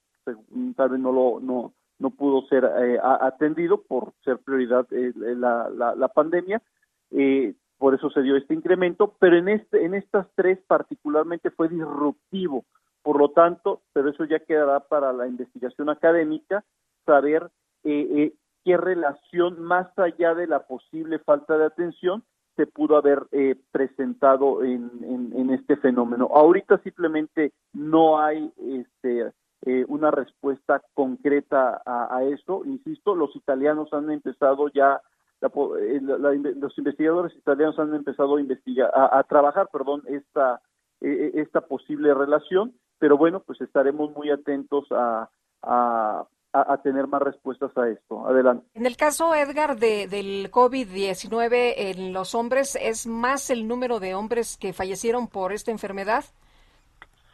tal 0.76 0.91
vez 0.91 1.01
no 1.01 1.11
lo 1.11 1.41
no, 1.41 1.72
no 1.99 2.11
pudo 2.11 2.47
ser 2.47 2.64
eh, 2.64 3.01
atendido 3.03 3.82
por 3.82 4.12
ser 4.24 4.39
prioridad 4.39 4.86
eh, 4.93 5.12
la, 5.16 5.68
la, 5.70 5.97
la, 5.97 6.07
pandemia, 6.07 6.62
eh, 7.11 7.55
por 7.79 7.95
eso 7.95 8.11
se 8.11 8.22
dio 8.22 8.37
este 8.37 8.55
incremento, 8.55 9.14
pero 9.18 9.37
en, 9.37 9.49
este, 9.49 9.85
en 9.85 9.95
estas 9.95 10.26
tres 10.35 10.59
particularmente 10.66 11.51
fue 11.51 11.68
disruptivo. 11.68 12.64
Por 13.03 13.18
lo 13.18 13.31
tanto, 13.31 13.83
pero 13.93 14.11
eso 14.11 14.24
ya 14.24 14.41
quedará 14.41 14.81
para 14.81 15.12
la 15.12 15.26
investigación 15.26 15.89
académica, 15.89 16.64
saber 17.07 17.51
eh, 17.85 18.09
eh, 18.11 18.33
qué 18.64 18.76
relación 18.76 19.62
más 19.62 19.87
allá 19.99 20.35
de 20.35 20.47
la 20.47 20.66
posible 20.66 21.18
falta 21.20 21.57
de 21.57 21.66
atención 21.66 22.24
se 22.59 22.66
pudo 22.66 22.97
haber 22.97 23.22
eh, 23.31 23.55
presentado 23.70 24.64
en, 24.64 24.91
en, 25.05 25.51
este 25.51 25.76
fenómeno. 25.76 26.29
Ahorita 26.35 26.79
simplemente 26.79 27.53
no 27.72 28.20
hay 28.20 28.53
este, 28.59 29.33
eh, 29.62 29.85
una 29.87 30.11
respuesta 30.11 30.83
concreta 30.93 31.81
a, 31.87 32.16
a 32.16 32.24
eso. 32.24 32.64
Insisto, 32.64 33.14
los 33.14 33.35
italianos 33.37 33.93
han 33.93 34.11
empezado 34.11 34.68
ya 34.70 35.01
eh, 35.43 36.01
los 36.01 36.78
investigadores 36.78 37.36
italianos 37.36 37.78
han 37.78 37.95
empezado 37.95 38.36
a 38.36 38.41
investigar, 38.41 38.91
a, 38.95 39.22
trabajar, 39.24 39.68
perdón, 39.72 40.03
esta, 40.09 40.61
e, 41.01 41.09
e, 41.09 41.41
esta 41.41 41.61
posible 41.61 42.12
relación, 42.14 42.74
pero 42.99 43.16
bueno, 43.16 43.41
pues 43.41 43.61
estaremos 43.61 44.14
muy 44.16 44.30
atentos 44.30 44.84
a, 44.91 45.30
a, 45.62 46.26
a, 46.53 46.82
tener 46.82 47.07
más 47.07 47.22
respuestas 47.22 47.76
a 47.76 47.89
esto. 47.89 48.26
Adelante. 48.26 48.66
En 48.74 48.86
el 48.86 48.97
caso, 48.97 49.34
Edgar, 49.34 49.78
de, 49.78 50.09
del 50.09 50.51
COVID-19 50.51 51.74
en 51.76 52.12
los 52.12 52.34
hombres, 52.34 52.76
¿es 52.80 53.07
más 53.07 53.51
el 53.51 53.68
número 53.68 54.01
de 54.01 54.14
hombres 54.14 54.57
que 54.57 54.72
fallecieron 54.72 55.28
por 55.28 55.53
esta 55.53 55.70
enfermedad? 55.70 56.24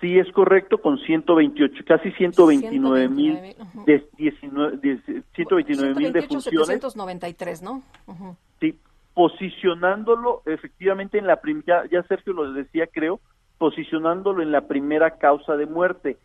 Sí, 0.05 0.19
es 0.19 0.31
correcto, 0.33 0.77
con 0.77 0.99
128, 0.99 1.83
casi 1.87 2.13
129 2.13 3.09
mil, 3.09 3.39
de 3.87 4.07
129 4.19 5.95
mil 5.95 6.13
de 6.13 6.23
funciones. 6.25 6.67
793, 6.67 7.63
¿no? 7.63 7.83
Sí, 8.61 8.79
posicionándolo 9.15 10.43
efectivamente 10.45 11.17
en 11.17 11.27
la 11.27 11.41
primera, 11.41 11.87
ya, 11.91 12.03
Sergio 12.03 12.35
lo 12.35 12.53
decía, 12.53 12.87
creo, 12.87 13.19
posicionándolo 13.57 14.43
en 14.43 14.53
la 14.53 14.69
primera 14.69 15.17
causa 15.17 15.57
de 15.57 15.65
muerte. 15.65 16.19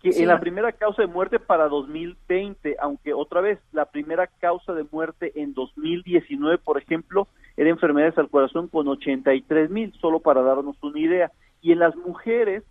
Que 0.00 0.10
En 0.10 0.28
la 0.28 0.38
primera 0.38 0.70
causa 0.70 1.02
de 1.02 1.08
muerte 1.08 1.40
para 1.40 1.66
2020, 1.66 2.76
aunque 2.80 3.14
otra 3.14 3.40
vez, 3.40 3.58
la 3.72 3.86
primera 3.86 4.28
causa 4.28 4.74
de 4.74 4.86
muerte 4.92 5.32
en 5.34 5.54
2019, 5.54 6.58
por 6.58 6.78
ejemplo, 6.78 7.26
era 7.56 7.68
enfermedades 7.68 8.16
al 8.16 8.30
corazón 8.30 8.68
con 8.68 8.86
83 8.86 9.70
mil, 9.70 9.92
solo 10.00 10.20
para 10.20 10.42
darnos 10.42 10.76
una 10.84 11.00
idea. 11.00 11.32
Y 11.62 11.72
en 11.72 11.80
las 11.80 11.96
mujeres, 11.96 12.62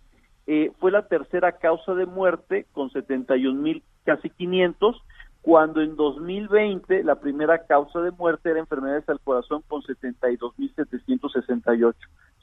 eh, 0.46 0.72
fue 0.78 0.90
la 0.90 1.08
tercera 1.08 1.52
causa 1.52 1.94
de 1.94 2.06
muerte 2.06 2.66
con 2.72 2.90
71 2.90 3.60
mil, 3.60 3.82
casi 4.04 4.30
500, 4.30 5.02
cuando 5.40 5.82
en 5.82 5.96
2020 5.96 7.04
la 7.04 7.16
primera 7.16 7.66
causa 7.66 8.00
de 8.00 8.10
muerte 8.10 8.50
era 8.50 8.60
enfermedades 8.60 9.08
al 9.08 9.20
corazón 9.20 9.62
con 9.68 9.82
72 9.82 10.58
mil 10.58 10.72
768, 10.74 11.98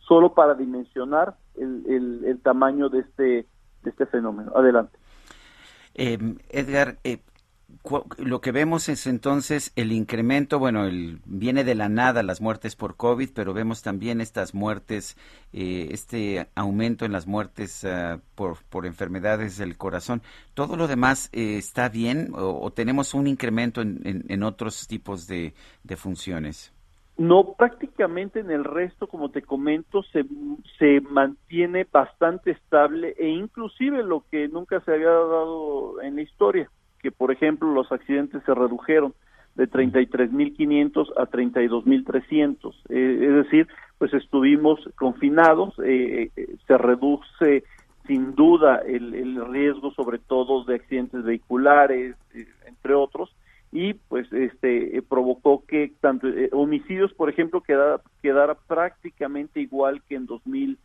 solo 0.07 0.33
para 0.33 0.53
dimensionar 0.53 1.35
el, 1.55 2.23
el, 2.25 2.39
tamaño 2.41 2.89
de 2.89 2.99
este, 2.99 3.23
de 3.23 3.89
este 3.89 4.05
fenómeno. 4.05 4.51
Adelante. 4.55 4.97
Eh, 5.95 6.17
Edgar, 6.49 6.97
eh, 7.03 7.19
lo 8.17 8.41
que 8.41 8.51
vemos 8.51 8.89
es 8.89 9.07
entonces 9.07 9.71
el 9.75 9.91
incremento, 9.91 10.59
bueno, 10.59 10.85
el, 10.85 11.19
viene 11.25 11.63
de 11.63 11.73
la 11.73 11.89
nada 11.89 12.21
las 12.21 12.39
muertes 12.39 12.75
por 12.75 12.95
COVID, 12.95 13.29
pero 13.33 13.53
vemos 13.53 13.81
también 13.81 14.21
estas 14.21 14.53
muertes, 14.53 15.17
eh, 15.51 15.87
este 15.91 16.47
aumento 16.55 17.05
en 17.05 17.11
las 17.11 17.25
muertes 17.25 17.83
ah, 17.85 18.19
por, 18.35 18.85
enfermedades 18.85 19.57
del 19.57 19.77
corazón. 19.77 20.21
¿Todo 20.53 20.77
lo 20.77 20.87
demás 20.87 21.29
eh, 21.33 21.57
está 21.57 21.89
bien 21.89 22.29
o, 22.35 22.71
tenemos 22.71 23.13
un 23.13 23.27
incremento 23.27 23.81
en, 23.81 24.43
otros 24.43 24.87
tipos 24.87 25.27
de, 25.27 25.53
de, 25.83 25.97
funciones? 25.97 26.73
No, 27.17 27.53
prácticamente 27.57 28.39
en 28.39 28.51
el 28.51 28.63
resto, 28.63 29.07
como 29.07 29.29
te 29.29 29.41
comento, 29.41 30.03
se, 30.03 30.23
se 30.77 31.01
mantiene 31.01 31.87
bastante 31.91 32.51
estable 32.51 33.15
e 33.17 33.27
inclusive 33.27 34.03
lo 34.03 34.23
que 34.29 34.47
nunca 34.47 34.79
se 34.81 34.93
había 34.93 35.09
dado 35.09 36.01
en 36.01 36.15
la 36.15 36.21
historia 36.21 36.69
que, 37.01 37.11
por 37.11 37.31
ejemplo, 37.31 37.71
los 37.71 37.91
accidentes 37.91 38.43
se 38.45 38.53
redujeron 38.53 39.13
de 39.55 39.69
33.500 39.69 41.13
a 41.17 41.27
32.300. 41.27 42.73
Eh, 42.89 43.19
es 43.21 43.33
decir, 43.43 43.67
pues 43.97 44.13
estuvimos 44.13 44.79
confinados, 44.95 45.75
eh, 45.85 46.31
eh, 46.35 46.55
se 46.65 46.77
reduce 46.77 47.63
sin 48.07 48.33
duda 48.33 48.77
el, 48.77 49.13
el, 49.13 49.45
riesgo 49.51 49.91
sobre 49.91 50.17
todo 50.17 50.63
de 50.63 50.75
accidentes 50.75 51.23
vehiculares, 51.23 52.15
eh, 52.33 52.47
entre 52.65 52.95
otros, 52.95 53.35
y 53.71 53.93
pues 53.93 54.31
este 54.33 55.01
provocó 55.07 55.63
que 55.67 55.93
tanto 56.01 56.27
homicidios, 56.51 57.13
por 57.13 57.29
ejemplo, 57.29 57.61
quedara, 57.61 58.01
quedara 58.21 58.55
prácticamente 58.55 59.59
igual 59.59 60.01
que 60.09 60.15
en 60.15 60.25
2000 60.25 60.79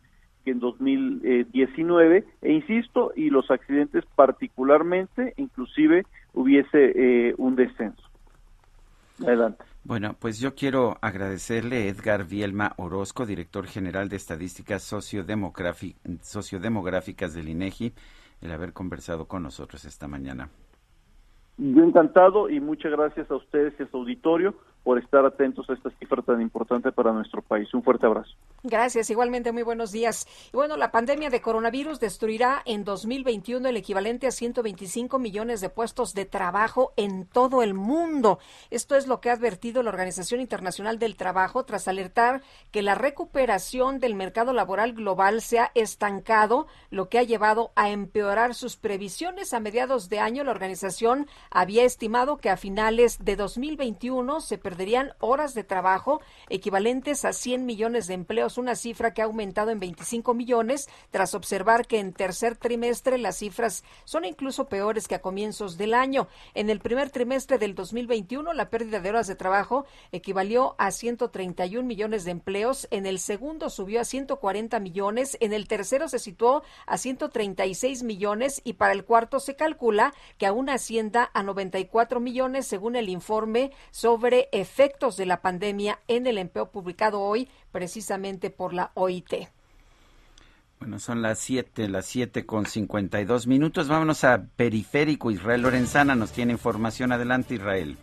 en 0.51 0.59
2019 0.59 2.25
e 2.41 2.51
insisto 2.51 3.11
y 3.15 3.29
los 3.29 3.51
accidentes 3.51 4.03
particularmente 4.15 5.33
inclusive 5.37 6.05
hubiese 6.33 6.91
eh, 6.95 7.35
un 7.37 7.55
descenso 7.55 8.03
adelante 9.21 9.63
bueno, 9.87 10.15
pues 10.19 10.39
yo 10.41 10.53
quiero 10.53 10.97
agradecerle 10.99 11.77
a 11.77 11.85
Edgar 11.85 12.25
Vielma 12.25 12.73
Orozco, 12.75 13.25
director 13.25 13.67
general 13.67 14.09
de 14.09 14.17
Estadísticas 14.17 14.83
Sociodemográficas 14.83 17.33
del 17.33 17.47
INEGI, 17.47 17.93
el 18.41 18.51
haber 18.51 18.73
conversado 18.73 19.29
con 19.29 19.43
nosotros 19.43 19.85
esta 19.85 20.09
mañana. 20.09 20.49
Yo 21.57 21.83
encantado 21.83 22.49
y 22.49 22.59
muchas 22.59 22.91
gracias 22.91 23.31
a 23.31 23.35
ustedes 23.35 23.75
y 23.79 23.83
a 23.83 23.87
su 23.87 23.95
auditorio 23.95 24.55
por 24.83 24.99
estar 24.99 25.25
atentos 25.25 25.69
a 25.69 25.73
esta 25.73 25.89
cifra 25.91 26.21
tan 26.21 26.41
importante 26.41 26.91
para 26.91 27.13
nuestro 27.13 27.41
país. 27.41 27.73
Un 27.73 27.81
fuerte 27.81 28.05
abrazo. 28.05 28.35
Gracias, 28.63 29.09
igualmente 29.09 29.51
muy 29.51 29.63
buenos 29.63 29.91
días. 29.91 30.25
Y 30.53 30.55
bueno, 30.55 30.77
la 30.77 30.91
pandemia 30.91 31.29
de 31.29 31.41
coronavirus 31.41 31.99
destruirá 31.99 32.61
en 32.65 32.85
2021 32.85 33.67
el 33.67 33.77
equivalente 33.77 34.27
a 34.27 34.31
125 34.31 35.19
millones 35.19 35.59
de 35.59 35.69
puestos 35.69 36.13
de 36.13 36.25
trabajo 36.25 36.93
en 36.95 37.25
todo 37.25 37.61
el 37.61 37.73
mundo. 37.73 38.39
Esto 38.69 38.95
es 38.95 39.07
lo 39.07 39.19
que 39.19 39.29
ha 39.29 39.33
advertido 39.33 39.83
la 39.83 39.89
Organización 39.89 40.39
Internacional 40.39 40.99
del 40.99 41.17
Trabajo 41.17 41.65
tras 41.65 41.87
alertar 41.87 42.41
que 42.71 42.81
la 42.81 42.95
recuperación 42.95 43.99
del 43.99 44.15
mercado 44.15 44.53
laboral 44.53 44.93
global 44.93 45.41
se 45.41 45.59
ha 45.59 45.71
estancado, 45.75 46.67
lo 46.89 47.09
que 47.09 47.19
ha 47.19 47.23
llevado 47.23 47.71
a 47.75 47.89
empeorar 47.89 48.55
sus 48.55 48.77
previsiones. 48.77 49.53
A 49.53 49.59
mediados 49.59 50.09
de 50.09 50.19
año, 50.19 50.43
la 50.43 50.51
organización 50.51 51.27
había 51.51 51.83
estimado 51.83 52.37
que 52.37 52.49
a 52.49 52.57
finales 52.57 53.17
de 53.23 53.35
2021 53.35 54.41
se 54.41 54.57
perdería 54.57 54.77
perderían 54.77 55.13
horas 55.21 55.55
de 55.55 55.63
trabajo 55.63 56.21
equivalentes 56.49 57.25
a 57.25 57.33
100 57.33 57.65
millones 57.65 58.05
de 58.05 58.13
empleos, 58.13 58.46
una 58.55 58.75
cifra 58.75 59.13
que 59.13 59.21
ha 59.21 59.25
aumentado 59.25 59.71
en 59.71 59.79
25 59.79 60.33
millones 60.33 60.87
tras 61.11 61.33
observar 61.33 61.87
que 61.87 61.99
en 61.99 62.13
tercer 62.13 62.55
trimestre 62.55 63.17
las 63.17 63.37
cifras 63.37 63.83
son 64.05 64.23
incluso 64.23 64.69
peores 64.69 65.07
que 65.07 65.15
a 65.15 65.21
comienzos 65.21 65.77
del 65.77 65.93
año. 65.93 66.27
En 66.53 66.69
el 66.69 66.79
primer 66.79 67.09
trimestre 67.09 67.57
del 67.57 67.75
2021 67.75 68.53
la 68.53 68.69
pérdida 68.69 68.99
de 68.99 69.09
horas 69.09 69.27
de 69.27 69.35
trabajo 69.35 69.85
equivalió 70.11 70.75
a 70.77 70.91
131 70.91 71.85
millones 71.85 72.25
de 72.25 72.31
empleos, 72.31 72.87
en 72.91 73.05
el 73.05 73.19
segundo 73.19 73.69
subió 73.69 74.01
a 74.01 74.05
140 74.05 74.79
millones, 74.79 75.37
en 75.39 75.53
el 75.53 75.67
tercero 75.67 76.07
se 76.07 76.19
situó 76.19 76.63
a 76.85 76.97
136 76.97 78.03
millones 78.03 78.61
y 78.63 78.73
para 78.73 78.93
el 78.93 79.03
cuarto 79.03 79.39
se 79.39 79.55
calcula 79.55 80.13
que 80.37 80.45
aún 80.45 80.69
ascienda 80.69 81.31
a 81.33 81.43
94 81.43 82.19
millones 82.19 82.67
según 82.67 82.95
el 82.95 83.09
informe 83.09 83.71
sobre 83.91 84.49
efectos 84.51 85.17
de 85.17 85.25
la 85.25 85.41
pandemia 85.41 85.99
en 86.07 86.27
el 86.27 86.37
empleo 86.37 86.69
publicado 86.71 87.21
hoy 87.21 87.49
precisamente 87.77 88.49
por 88.49 88.73
la 88.73 88.89
OIT. 88.95 89.49
Bueno, 90.79 90.97
son 90.97 91.21
las 91.21 91.37
7, 91.37 91.87
las 91.89 92.07
7 92.07 92.43
con 92.43 92.65
52 92.65 93.45
minutos. 93.45 93.87
Vámonos 93.87 94.23
a 94.23 94.47
Periférico. 94.55 95.29
Israel 95.29 95.61
Lorenzana 95.61 96.15
nos 96.15 96.31
tiene 96.31 96.53
información. 96.53 97.11
Adelante, 97.11 97.53
Israel. 97.53 97.95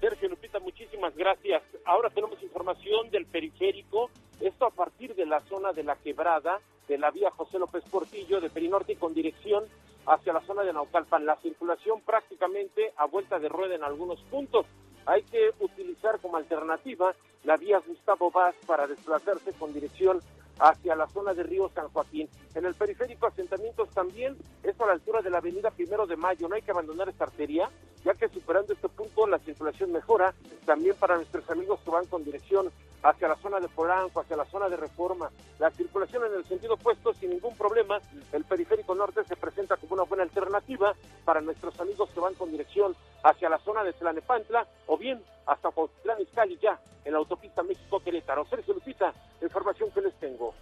Sergio 0.00 0.30
Lupita, 0.30 0.58
muchísimas 0.58 1.14
gracias. 1.16 1.62
Ahora 1.84 2.08
tenemos 2.08 2.42
información 2.42 3.10
del 3.10 3.26
Periférico. 3.26 4.08
Esto 4.40 4.64
a 4.64 4.70
partir 4.70 5.14
de 5.14 5.26
la 5.26 5.40
zona 5.40 5.74
de 5.74 5.82
la 5.82 5.96
quebrada 5.96 6.60
de 6.88 6.96
la 6.96 7.10
vía 7.10 7.30
José 7.30 7.58
López 7.58 7.84
Portillo 7.90 8.40
de 8.40 8.48
Perinorte 8.48 8.96
con 8.96 9.12
dirección 9.12 9.64
hacia 10.06 10.32
la 10.32 10.40
zona 10.46 10.62
de 10.62 10.72
Naucalpan. 10.72 11.26
La 11.26 11.36
circulación 11.42 12.00
prácticamente 12.00 12.94
a 12.96 13.04
vuelta 13.04 13.38
de 13.38 13.50
rueda 13.50 13.74
en 13.74 13.84
algunos 13.84 14.18
puntos 14.30 14.64
hay 15.06 15.22
que 15.22 15.50
utilizar 15.60 16.18
como 16.20 16.36
alternativa 16.36 17.14
la 17.44 17.56
vía 17.56 17.80
Gustavo 17.86 18.30
Vaz 18.30 18.54
para 18.66 18.86
desplazarse 18.86 19.52
con 19.52 19.72
dirección 19.72 20.20
hacia 20.58 20.94
la 20.94 21.08
zona 21.08 21.34
de 21.34 21.42
Río 21.42 21.70
San 21.74 21.88
Joaquín. 21.88 22.28
En 22.54 22.64
el 22.64 22.74
periférico 22.74 23.26
asentamientos 23.26 23.88
también, 23.90 24.36
esto 24.62 24.84
a 24.84 24.88
la 24.88 24.92
altura 24.94 25.20
de 25.20 25.30
la 25.30 25.38
avenida 25.38 25.70
Primero 25.70 26.06
de 26.06 26.16
Mayo, 26.16 26.48
no 26.48 26.54
hay 26.54 26.62
que 26.62 26.70
abandonar 26.70 27.08
esta 27.08 27.24
arteria, 27.24 27.68
ya 28.04 28.14
que 28.14 28.28
superando 28.28 28.72
este 28.72 28.88
punto 28.88 29.26
la 29.26 29.38
circulación 29.40 29.92
mejora, 29.92 30.34
también 30.64 30.94
para 30.96 31.16
nuestros 31.16 31.48
amigos 31.50 31.80
que 31.84 31.90
van 31.90 32.06
con 32.06 32.24
dirección 32.24 32.70
hacia 33.04 33.28
la 33.28 33.36
zona 33.36 33.60
de 33.60 33.68
Polanco, 33.68 34.20
hacia 34.20 34.36
la 34.36 34.46
zona 34.46 34.68
de 34.68 34.76
Reforma. 34.76 35.30
La 35.58 35.70
circulación 35.70 36.24
en 36.24 36.34
el 36.34 36.44
sentido 36.46 36.74
opuesto 36.74 37.12
sin 37.14 37.30
ningún 37.30 37.56
problema. 37.56 37.98
El 38.32 38.44
periférico 38.44 38.94
norte 38.94 39.22
se 39.24 39.36
presenta 39.36 39.76
como 39.76 39.94
una 39.94 40.04
buena 40.04 40.24
alternativa 40.24 40.94
para 41.24 41.40
nuestros 41.40 41.78
amigos 41.78 42.10
que 42.10 42.20
van 42.20 42.34
con 42.34 42.50
dirección 42.50 42.96
hacia 43.22 43.48
la 43.48 43.58
zona 43.58 43.84
de 43.84 43.92
Tlanepantla 43.92 44.66
o 44.86 44.96
bien 44.96 45.22
hasta 45.46 45.70
Cuautitlán 45.70 46.22
Izcalli 46.22 46.58
ya 46.60 46.80
en 47.04 47.12
la 47.12 47.18
autopista 47.18 47.62
México-Querétaro. 47.62 48.46
Sergio 48.46 48.74
Lupita, 48.74 49.12
información 49.42 49.90
que 49.90 50.00
les 50.00 50.14
tengo. 50.14 50.54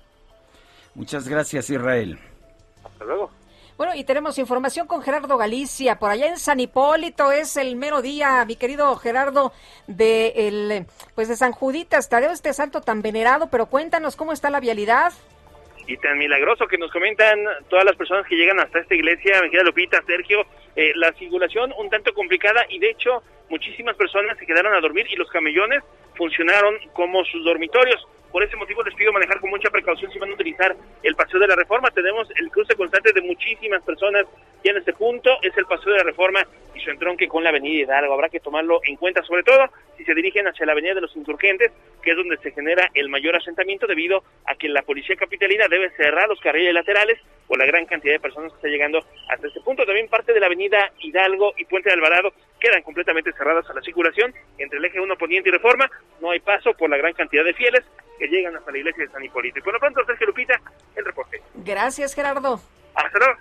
Muchas 0.95 1.29
gracias, 1.29 1.71
Israel. 1.71 2.19
Hasta 2.85 3.05
luego. 3.05 3.31
Bueno, 3.83 3.97
y 3.97 4.05
tenemos 4.05 4.39
información 4.39 4.87
con 4.87 5.03
Gerardo 5.03 5.37
Galicia. 5.37 5.99
Por 5.99 6.09
allá 6.09 6.29
en 6.29 6.37
San 6.37 6.61
Hipólito 6.61 7.33
es 7.33 7.57
el 7.57 7.75
mero 7.75 8.01
día, 8.01 8.45
mi 8.47 8.55
querido 8.55 8.95
Gerardo, 8.95 9.53
de 9.89 10.29
el, 10.37 10.87
pues 11.17 11.27
de 11.27 11.35
San 11.35 11.51
Juditas, 11.51 12.09
Tadeo, 12.09 12.31
este 12.31 12.53
santo 12.53 12.81
tan 12.81 13.03
venerado, 13.03 13.51
pero 13.51 13.67
cuéntanos 13.67 14.15
cómo 14.15 14.33
está 14.33 14.51
la 14.51 14.61
vialidad. 14.61 15.13
Y 15.89 15.97
tan 15.97 16.17
milagroso 16.17 16.69
que 16.69 16.79
nos 16.79 16.93
comentan 16.93 17.41
todas 17.69 17.85
las 17.85 17.97
personas 17.97 18.25
que 18.29 18.37
llegan 18.37 18.61
hasta 18.61 18.79
esta 18.79 18.95
iglesia, 18.95 19.43
mi 19.43 19.51
querida 19.51 19.65
Lupita, 19.65 20.01
Sergio, 20.07 20.47
eh, 20.77 20.93
la 20.95 21.13
circulación 21.15 21.75
un 21.77 21.91
tanto 21.91 22.15
complicada 22.15 22.65
y 22.69 22.79
de 22.79 22.91
hecho 22.91 23.25
muchísimas 23.51 23.97
personas 23.97 24.39
se 24.39 24.47
quedaron 24.47 24.73
a 24.75 24.81
dormir 24.81 25.09
y 25.11 25.17
los 25.17 25.29
camellones 25.29 25.83
funcionaron 26.15 26.77
como 26.93 27.25
sus 27.25 27.45
dormitorios. 27.45 28.07
Por 28.33 28.43
ese 28.43 28.57
motivo 28.57 28.83
les 28.83 28.95
pido 28.95 29.13
manejar 29.13 29.39
con 29.41 29.51
mucha 29.51 29.69
precaución 29.69 30.11
si 30.11 30.19
van 30.19 30.31
a 30.31 30.35
utilizar 30.35 30.75
el 31.03 31.15
paseo 31.15 31.39
de 31.39 31.47
la 31.47 31.55
reforma. 31.55 31.91
Tenemos 31.91 32.27
el 32.37 32.51
cruce 32.51 32.75
constante 32.75 33.13
de 33.13 33.21
muchísimas 33.21 33.83
personas 33.83 34.27
ya 34.65 34.71
en 34.71 34.77
este 34.77 34.93
punto 34.93 35.39
es 35.43 35.57
el 35.57 35.67
Paseo 35.67 35.93
de 35.93 35.99
la 35.99 36.05
Reforma 36.05 36.47
y 36.73 36.79
su 36.79 36.91
entronque 36.91 37.27
con 37.27 37.43
la 37.43 37.51
Avenida 37.51 37.83
Hidalgo. 37.83 38.15
Habrá 38.15 38.29
que 38.29 38.39
tomarlo 38.39 38.81
en 38.85 38.95
cuenta, 38.95 39.23
sobre 39.25 39.43
todo 39.43 39.69
si 39.97 40.05
se 40.05 40.15
dirigen 40.15 40.47
hacia 40.47 40.67
la 40.67 40.73
Avenida 40.73 40.95
de 40.95 41.01
los 41.01 41.17
Insurgentes, 41.17 41.73
que 42.01 42.11
es 42.11 42.17
donde 42.17 42.37
se 42.37 42.53
genera 42.53 42.89
el 42.95 43.09
mayor 43.09 43.35
asentamiento 43.35 43.89
debido 43.89 44.23
a 44.47 44.55
que 44.55 44.69
la 44.69 44.83
Policía 44.83 45.17
Capitalina 45.17 45.67
debe 45.69 45.91
cerrar 45.97 46.29
los 46.29 46.41
carriles 46.41 46.73
laterales 46.73 47.19
por 47.49 47.59
la 47.59 47.67
gran 47.67 47.87
cantidad 47.87 48.15
de 48.15 48.21
personas 48.21 48.53
que 48.53 48.57
está 48.57 48.69
llegando 48.69 49.05
hasta 49.29 49.49
este 49.49 49.61
punto. 49.63 49.85
También 49.85 50.09
parte 50.09 50.33
de 50.33 50.39
la 50.39 50.47
Avenida 50.47 50.93
Hidalgo 51.01 51.55
y 51.57 51.65
Puente 51.65 51.89
de 51.89 51.95
Alvarado 51.95 52.33
quedan 52.61 52.83
completamente 52.83 53.33
cerradas 53.33 53.69
a 53.69 53.75
la 53.75 53.83
circulación 53.83 54.33
entre 54.59 54.79
el 54.79 54.85
eje 54.85 55.01
1 55.01 55.17
Poniente 55.17 55.49
y 55.49 55.53
Reforma. 55.53 55.91
No 56.21 56.31
hay 56.31 56.39
paso 56.39 56.73
por 56.75 56.89
la 56.89 56.99
gran 56.99 57.15
cantidad 57.15 57.45
de 57.45 57.55
fieles 57.55 57.83
que 58.23 58.29
llegan 58.29 58.55
hasta 58.57 58.71
la 58.71 58.79
iglesia 58.79 59.05
de 59.05 59.11
San 59.11 59.25
Hipólito. 59.25 59.59
Y 59.59 59.63
por 59.63 59.73
lo 59.73 59.81
pronto, 59.81 60.01
Sergio 60.07 60.29
Lupita, 60.29 60.55
el 60.95 61.05
reporte. 61.05 61.43
Gracias, 61.57 62.15
Gerardo. 62.15 62.61
Hasta 62.95 63.19
luego. 63.19 63.35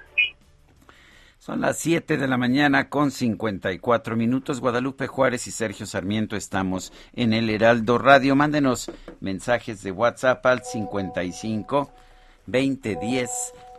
Son 1.38 1.62
las 1.62 1.78
7 1.80 2.18
de 2.18 2.28
la 2.28 2.38
mañana 2.38 2.90
con 2.90 3.12
54 3.12 4.16
minutos. 4.16 4.60
Guadalupe 4.60 5.08
Juárez 5.08 5.48
y 5.48 5.52
Sergio 5.52 5.86
Sarmiento 5.86 6.36
estamos 6.36 6.94
en 7.14 7.34
el 7.34 7.50
Heraldo 7.50 7.98
Radio. 7.98 8.36
Mándenos 8.36 8.92
mensajes 9.20 9.84
de 9.84 9.92
WhatsApp 9.92 10.46
al 10.46 10.64
55 10.64 11.92
2010 12.46 13.30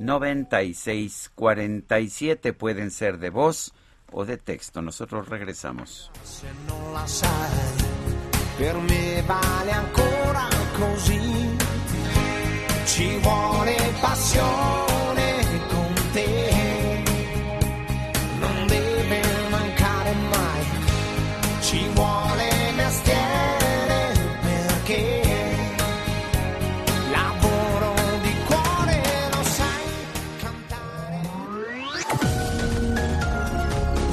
96 0.01 1.33
47. 1.35 2.53
Pueden 2.53 2.91
ser 2.91 3.19
de 3.19 3.31
voz 3.31 3.73
o 4.11 4.25
de 4.25 4.39
texto. 4.39 4.83
Nosotros 4.83 5.29
regresamos. 5.29 6.11
Se 6.25 6.47
non 6.67 6.93
la 6.93 7.07
sai, 7.07 7.51
per 8.59 8.77
me 8.77 9.23
vale 9.23 9.71
ancora 9.71 10.62
così. 10.83 11.57
Ci 12.85 13.19
vuole 13.21 13.77
passione 14.01 14.92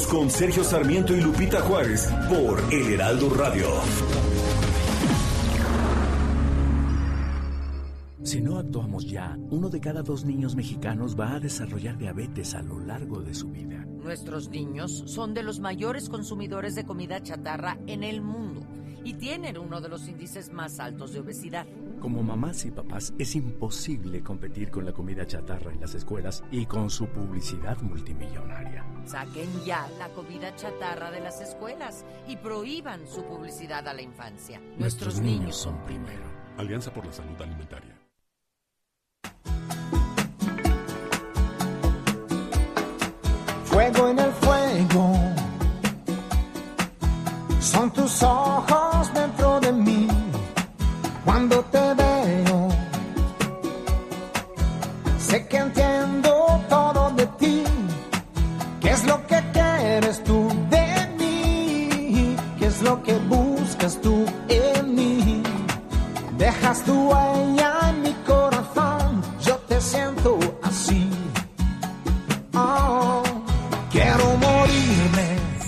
Continuamos 0.00 0.06
con 0.06 0.30
Sergio 0.30 0.64
Sarmiento 0.64 1.14
y 1.14 1.20
Lupita 1.20 1.60
Juárez 1.60 2.10
por 2.28 2.62
El 2.72 2.94
Heraldo 2.94 3.28
Radio. 3.30 3.66
Si 8.22 8.40
no 8.40 8.58
actuamos 8.58 9.06
ya, 9.06 9.36
uno 9.50 9.68
de 9.68 9.80
cada 9.80 10.02
dos 10.02 10.24
niños 10.24 10.54
mexicanos 10.54 11.18
va 11.18 11.34
a 11.34 11.40
desarrollar 11.40 11.98
diabetes 11.98 12.54
a 12.54 12.62
lo 12.62 12.78
largo 12.80 13.20
de 13.20 13.34
su 13.34 13.50
vida. 13.50 13.84
Nuestros 13.86 14.48
niños 14.48 15.02
son 15.06 15.34
de 15.34 15.42
los 15.42 15.60
mayores 15.60 16.08
consumidores 16.08 16.74
de 16.74 16.84
comida 16.84 17.22
chatarra 17.22 17.78
en 17.86 18.02
el 18.02 18.22
mundo 18.22 18.62
y 19.04 19.14
tienen 19.14 19.58
uno 19.58 19.80
de 19.80 19.88
los 19.88 20.08
índices 20.08 20.52
más 20.52 20.80
altos 20.80 21.12
de 21.12 21.20
obesidad. 21.20 21.66
Como 22.00 22.22
mamás 22.22 22.64
y 22.64 22.70
papás, 22.70 23.12
es 23.18 23.36
imposible 23.36 24.22
competir 24.22 24.70
con 24.70 24.86
la 24.86 24.92
comida 24.92 25.26
chatarra 25.26 25.70
en 25.70 25.80
las 25.80 25.94
escuelas 25.94 26.42
y 26.50 26.64
con 26.64 26.88
su 26.88 27.06
publicidad 27.06 27.76
multimillonaria. 27.82 28.86
Saquen 29.04 29.48
ya 29.66 29.86
la 29.98 30.08
comida 30.08 30.56
chatarra 30.56 31.10
de 31.10 31.20
las 31.20 31.42
escuelas 31.42 32.06
y 32.26 32.36
prohíban 32.36 33.06
su 33.06 33.22
publicidad 33.24 33.86
a 33.86 33.92
la 33.92 34.00
infancia. 34.00 34.62
Nuestros 34.78 35.20
niños 35.20 35.56
son 35.56 35.76
primero. 35.84 36.24
Alianza 36.56 36.90
por 36.92 37.04
la 37.04 37.12
Salud 37.12 37.40
Alimentaria. 37.40 37.94
Fuego 43.66 44.08
en 44.08 44.18
el 44.18 44.32
fuego. 44.32 45.14
Son 47.60 47.92
tus 47.92 48.22
ojos 48.22 49.14
de. 49.14 49.19
Cuando 51.24 51.62
te 51.64 51.94
veo, 51.94 52.68
sé 55.18 55.46
que 55.46 55.56
entiendo 55.58 56.60
todo 56.68 57.10
de 57.10 57.26
ti. 57.38 57.64
¿Qué 58.80 58.90
es 58.90 59.04
lo 59.04 59.26
que 59.26 59.42
quieres 59.52 60.24
tú 60.24 60.48
de 60.70 60.86
mí? 61.18 62.36
¿Qué 62.58 62.66
es 62.66 62.82
lo 62.82 63.02
que 63.02 63.14
buscas 63.18 64.00
tú 64.00 64.24
en 64.48 64.94
mí? 64.94 65.42
Dejas 66.38 66.82
tu 66.84 67.10
huella 67.10 67.79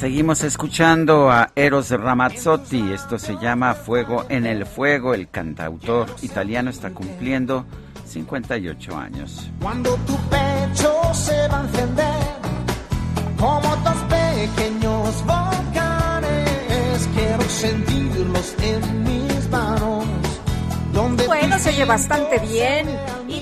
Seguimos 0.02 0.42
escuchando 0.42 1.30
a 1.30 1.52
Eros 1.54 1.90
Ramazzotti. 1.90 2.92
Esto 2.92 3.20
se 3.20 3.36
llama 3.36 3.72
Fuego 3.74 4.26
en 4.28 4.46
el 4.46 4.66
Fuego. 4.66 5.14
El 5.14 5.28
cantautor 5.28 6.08
italiano 6.22 6.70
está 6.70 6.90
cumpliendo 6.90 7.64
58 8.04 8.96
años. 8.96 9.48
Cuando 9.60 9.94
tu 9.98 10.16
pecho 10.28 10.92
se 11.14 11.46
va 11.46 11.60
a 11.60 11.62
encender 11.62 12.20
como 13.38 13.76
dos 13.76 13.96
pequeños 14.10 15.24
volcanes, 15.24 17.08
quiero 17.14 17.42
sentirlos 17.42 18.56
en 18.60 19.04
mis 19.04 19.48
manos. 19.50 20.04
Donde 20.92 21.28
Bueno, 21.28 21.60
se 21.60 21.68
oye 21.68 21.84
bastante 21.84 22.40
bien. 22.40 22.88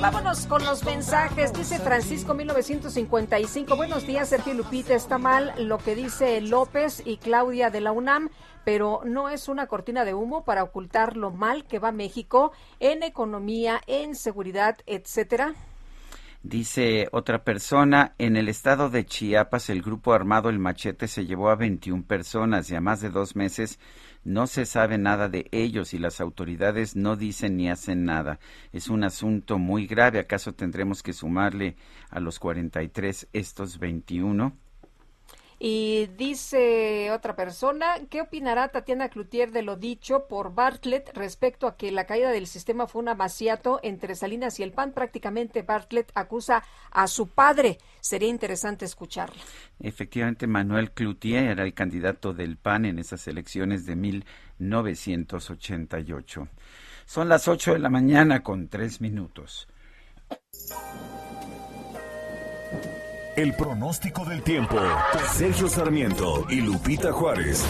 Vámonos 0.00 0.46
con 0.46 0.64
los 0.64 0.82
mensajes. 0.82 1.52
Dice 1.52 1.78
Francisco 1.78 2.32
1955. 2.32 3.76
Buenos 3.76 4.06
días, 4.06 4.30
Sergio 4.30 4.54
Lupita. 4.54 4.94
Está 4.94 5.18
mal 5.18 5.52
lo 5.58 5.76
que 5.76 5.94
dice 5.94 6.40
López 6.40 7.02
y 7.04 7.18
Claudia 7.18 7.68
de 7.68 7.82
la 7.82 7.92
UNAM, 7.92 8.30
pero 8.64 9.02
no 9.04 9.28
es 9.28 9.46
una 9.48 9.66
cortina 9.66 10.06
de 10.06 10.14
humo 10.14 10.42
para 10.42 10.62
ocultar 10.62 11.18
lo 11.18 11.30
mal 11.32 11.66
que 11.66 11.78
va 11.78 11.92
México 11.92 12.52
en 12.80 13.02
economía, 13.02 13.82
en 13.86 14.14
seguridad, 14.14 14.78
etcétera. 14.86 15.54
Dice 16.42 17.08
otra 17.12 17.44
persona, 17.44 18.14
en 18.16 18.38
el 18.38 18.48
estado 18.48 18.88
de 18.88 19.04
Chiapas 19.04 19.68
el 19.68 19.82
grupo 19.82 20.14
armado 20.14 20.48
El 20.48 20.58
Machete 20.58 21.08
se 21.08 21.26
llevó 21.26 21.50
a 21.50 21.56
21 21.56 22.04
personas 22.04 22.70
y 22.70 22.74
a 22.74 22.80
más 22.80 23.02
de 23.02 23.10
dos 23.10 23.36
meses 23.36 23.78
no 24.24 24.46
se 24.46 24.66
sabe 24.66 24.98
nada 24.98 25.28
de 25.28 25.48
ellos 25.50 25.94
y 25.94 25.98
las 25.98 26.20
autoridades 26.20 26.96
no 26.96 27.16
dicen 27.16 27.56
ni 27.56 27.70
hacen 27.70 28.04
nada. 28.04 28.38
Es 28.72 28.88
un 28.88 29.04
asunto 29.04 29.58
muy 29.58 29.86
grave. 29.86 30.18
¿Acaso 30.18 30.54
tendremos 30.54 31.02
que 31.02 31.12
sumarle 31.12 31.76
a 32.10 32.20
los 32.20 32.38
43 32.38 33.28
estos 33.32 33.78
21? 33.78 34.56
Y 35.62 36.06
dice 36.16 37.10
otra 37.10 37.36
persona, 37.36 37.96
¿qué 38.08 38.22
opinará 38.22 38.68
Tatiana 38.68 39.10
Cloutier 39.10 39.52
de 39.52 39.60
lo 39.60 39.76
dicho 39.76 40.26
por 40.26 40.54
Bartlett 40.54 41.14
respecto 41.14 41.66
a 41.66 41.76
que 41.76 41.92
la 41.92 42.06
caída 42.06 42.30
del 42.30 42.46
sistema 42.46 42.86
fue 42.86 43.02
un 43.02 43.10
amaciato 43.10 43.78
entre 43.82 44.14
Salinas 44.14 44.58
y 44.58 44.62
el 44.62 44.72
PAN? 44.72 44.92
Prácticamente 44.92 45.60
Bartlett 45.60 46.10
acusa 46.14 46.64
a 46.90 47.06
su 47.08 47.28
padre. 47.28 47.76
Sería 48.00 48.30
interesante 48.30 48.86
escucharla. 48.86 49.42
Efectivamente, 49.78 50.46
Manuel 50.46 50.92
Cloutier 50.92 51.44
era 51.44 51.64
el 51.64 51.74
candidato 51.74 52.32
del 52.32 52.56
PAN 52.56 52.86
en 52.86 52.98
esas 52.98 53.28
elecciones 53.28 53.84
de 53.84 53.96
1988. 53.96 56.48
Son 57.04 57.28
las 57.28 57.48
8 57.48 57.74
de 57.74 57.80
la 57.80 57.90
mañana 57.90 58.42
con 58.42 58.68
tres 58.68 59.02
minutos. 59.02 59.68
El 63.40 63.54
pronóstico 63.54 64.24
del 64.28 64.42
tiempo. 64.42 64.76
Sergio 65.32 65.66
Sarmiento 65.68 66.44
y 66.50 66.60
Lupita 66.60 67.10
Juárez. 67.10 67.64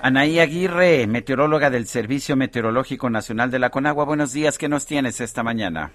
Anaí 0.00 0.38
Aguirre, 0.38 1.06
meteoróloga 1.08 1.70
del 1.70 1.86
Servicio 1.86 2.36
Meteorológico 2.36 3.10
Nacional 3.10 3.50
de 3.50 3.58
la 3.58 3.70
Conagua. 3.70 4.04
Buenos 4.04 4.32
días, 4.32 4.58
¿qué 4.58 4.68
nos 4.68 4.86
tienes 4.86 5.20
esta 5.20 5.42
mañana? 5.42 5.90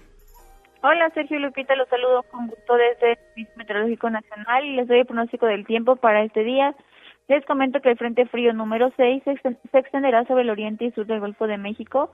Hola 0.82 1.08
Sergio 1.14 1.38
y 1.38 1.40
Lupita, 1.40 1.74
los 1.76 1.88
saludo 1.88 2.22
con 2.24 2.48
gusto 2.48 2.74
desde 2.74 3.12
el 3.12 3.18
Servicio 3.28 3.54
Meteorológico 3.56 4.10
Nacional 4.10 4.64
y 4.66 4.76
les 4.76 4.86
doy 4.88 4.98
el 5.00 5.06
pronóstico 5.06 5.46
del 5.46 5.64
tiempo 5.66 5.96
para 5.96 6.22
este 6.24 6.42
día. 6.44 6.74
Les 7.28 7.44
comento 7.46 7.80
que 7.80 7.90
el 7.92 7.96
Frente 7.96 8.26
Frío 8.26 8.52
número 8.52 8.92
6 8.98 9.22
se 9.24 9.30
exten- 9.32 9.58
se 9.72 9.78
extenderá 9.78 10.26
sobre 10.26 10.42
el 10.42 10.50
oriente 10.50 10.84
y 10.84 10.90
sur 10.92 11.06
del 11.06 11.20
Golfo 11.20 11.46
de 11.46 11.56
México, 11.56 12.12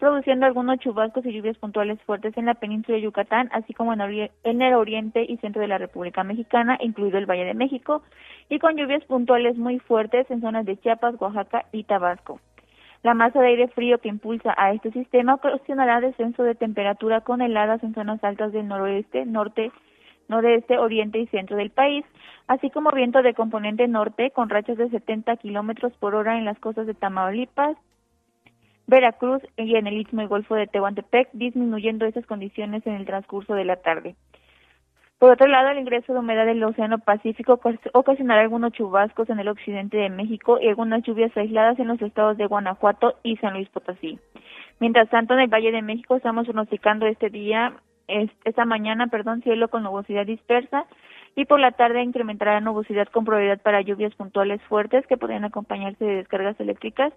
produciendo 0.00 0.46
algunos 0.46 0.78
chubascos 0.78 1.24
y 1.26 1.32
lluvias 1.32 1.58
puntuales 1.58 2.00
fuertes 2.02 2.36
en 2.38 2.46
la 2.46 2.54
península 2.54 2.96
de 2.96 3.02
Yucatán, 3.02 3.50
así 3.52 3.74
como 3.74 3.92
en, 3.92 4.00
en, 4.00 4.62
el 4.62 4.74
oriente 4.74 5.24
y 5.28 5.36
centro 5.36 5.60
de 5.60 5.68
la 5.68 5.78
República 5.78 6.24
Mexicana, 6.24 6.78
incluido 6.80 7.18
el 7.18 7.26
Valle 7.26 7.44
de 7.44 7.54
México, 7.54 8.02
y 8.48 8.58
con 8.58 8.76
lluvias 8.76 9.04
puntuales 9.04 9.56
muy 9.58 9.78
fuertes 9.78 10.28
en 10.30 10.40
zonas 10.40 10.64
de 10.64 10.78
Chiapas, 10.78 11.20
Oaxaca 11.20 11.66
y 11.70 11.84
Tabasco. 11.84 12.40
La 13.02 13.14
masa 13.14 13.40
de 13.40 13.48
aire 13.48 13.68
frío 13.68 13.98
que 13.98 14.08
impulsa 14.08 14.54
a 14.56 14.72
este 14.72 14.90
sistema 14.90 15.34
ocasionará 15.34 16.00
descenso 16.00 16.42
de 16.44 16.54
temperatura 16.54 17.20
con 17.20 17.42
heladas 17.42 17.82
en 17.82 17.94
zonas 17.94 18.24
altas 18.24 18.52
del 18.52 18.68
noroeste, 18.68 19.26
norte, 19.26 19.70
nordeste, 20.28 20.78
oriente 20.78 21.18
y 21.18 21.26
centro 21.26 21.56
del 21.56 21.70
país, 21.70 22.06
así 22.46 22.70
como 22.70 22.90
viento 22.90 23.22
de 23.22 23.34
componente 23.34 23.86
norte 23.86 24.30
con 24.30 24.48
rachas 24.48 24.78
de 24.78 24.88
70 24.88 25.36
kilómetros 25.36 25.92
por 25.98 26.14
hora 26.14 26.38
en 26.38 26.46
las 26.46 26.58
costas 26.58 26.86
de 26.86 26.94
Tamaulipas, 26.94 27.76
Veracruz 28.90 29.40
y 29.56 29.76
en 29.76 29.86
el 29.86 29.98
Istmo 29.98 30.22
y 30.22 30.26
Golfo 30.26 30.56
de 30.56 30.66
Tehuantepec, 30.66 31.28
disminuyendo 31.32 32.06
esas 32.06 32.26
condiciones 32.26 32.84
en 32.86 32.94
el 32.94 33.06
transcurso 33.06 33.54
de 33.54 33.64
la 33.64 33.76
tarde. 33.76 34.16
Por 35.20 35.30
otro 35.30 35.46
lado, 35.46 35.68
el 35.68 35.78
ingreso 35.78 36.12
de 36.12 36.18
humedad 36.18 36.44
del 36.44 36.64
Océano 36.64 36.98
Pacífico 36.98 37.60
ocasionará 37.92 38.40
algunos 38.40 38.72
chubascos 38.72 39.30
en 39.30 39.38
el 39.38 39.48
occidente 39.48 39.96
de 39.96 40.10
México 40.10 40.58
y 40.60 40.68
algunas 40.68 41.02
lluvias 41.04 41.36
aisladas 41.36 41.78
en 41.78 41.88
los 41.88 42.02
estados 42.02 42.36
de 42.36 42.46
Guanajuato 42.46 43.14
y 43.22 43.36
San 43.36 43.52
Luis 43.52 43.68
Potosí. 43.68 44.18
Mientras 44.80 45.08
tanto, 45.08 45.34
en 45.34 45.40
el 45.40 45.48
Valle 45.48 45.72
de 45.72 45.82
México 45.82 46.16
estamos 46.16 46.46
pronosticando 46.46 47.06
este 47.06 47.28
día, 47.28 47.74
esta 48.08 48.64
mañana, 48.64 49.06
perdón, 49.06 49.42
cielo 49.42 49.68
con 49.68 49.84
nubosidad 49.84 50.26
dispersa 50.26 50.86
y 51.36 51.44
por 51.44 51.60
la 51.60 51.70
tarde 51.72 52.02
incrementará 52.02 52.54
la 52.54 52.60
nubosidad 52.60 53.06
con 53.08 53.24
probabilidad 53.24 53.60
para 53.62 53.82
lluvias 53.82 54.14
puntuales 54.16 54.60
fuertes 54.62 55.06
que 55.06 55.16
podrían 55.16 55.44
acompañarse 55.44 56.04
de 56.04 56.16
descargas 56.16 56.58
eléctricas 56.58 57.12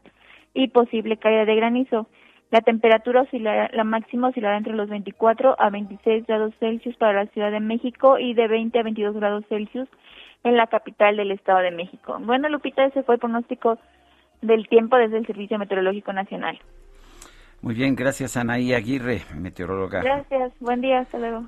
y 0.53 0.67
posible 0.69 1.17
caída 1.17 1.45
de 1.45 1.55
granizo. 1.55 2.07
La 2.51 2.61
temperatura 2.61 3.21
oscilará, 3.21 3.69
la 3.73 3.83
máxima 3.83 4.27
oscilará 4.27 4.57
entre 4.57 4.73
los 4.73 4.87
24 4.87 5.55
a 5.59 5.69
26 5.69 6.27
grados 6.27 6.53
Celsius 6.59 6.95
para 6.97 7.23
la 7.23 7.31
Ciudad 7.31 7.51
de 7.51 7.59
México 7.59 8.19
y 8.19 8.33
de 8.33 8.47
20 8.47 8.77
a 8.77 8.83
22 8.83 9.15
grados 9.15 9.45
Celsius 9.49 9.89
en 10.43 10.57
la 10.57 10.67
capital 10.67 11.17
del 11.17 11.31
Estado 11.31 11.59
de 11.59 11.71
México. 11.71 12.17
Bueno, 12.19 12.49
Lupita, 12.49 12.85
ese 12.85 13.03
fue 13.03 13.15
el 13.15 13.19
pronóstico 13.19 13.79
del 14.41 14.67
tiempo 14.67 14.97
desde 14.97 15.17
el 15.17 15.25
Servicio 15.25 15.57
Meteorológico 15.57 16.13
Nacional. 16.13 16.59
Muy 17.61 17.75
bien, 17.75 17.95
gracias 17.95 18.35
Anaí 18.35 18.73
Aguirre, 18.73 19.21
meteoróloga. 19.35 20.01
Gracias, 20.01 20.51
buen 20.59 20.81
día, 20.81 20.99
hasta 20.99 21.17
luego. 21.17 21.45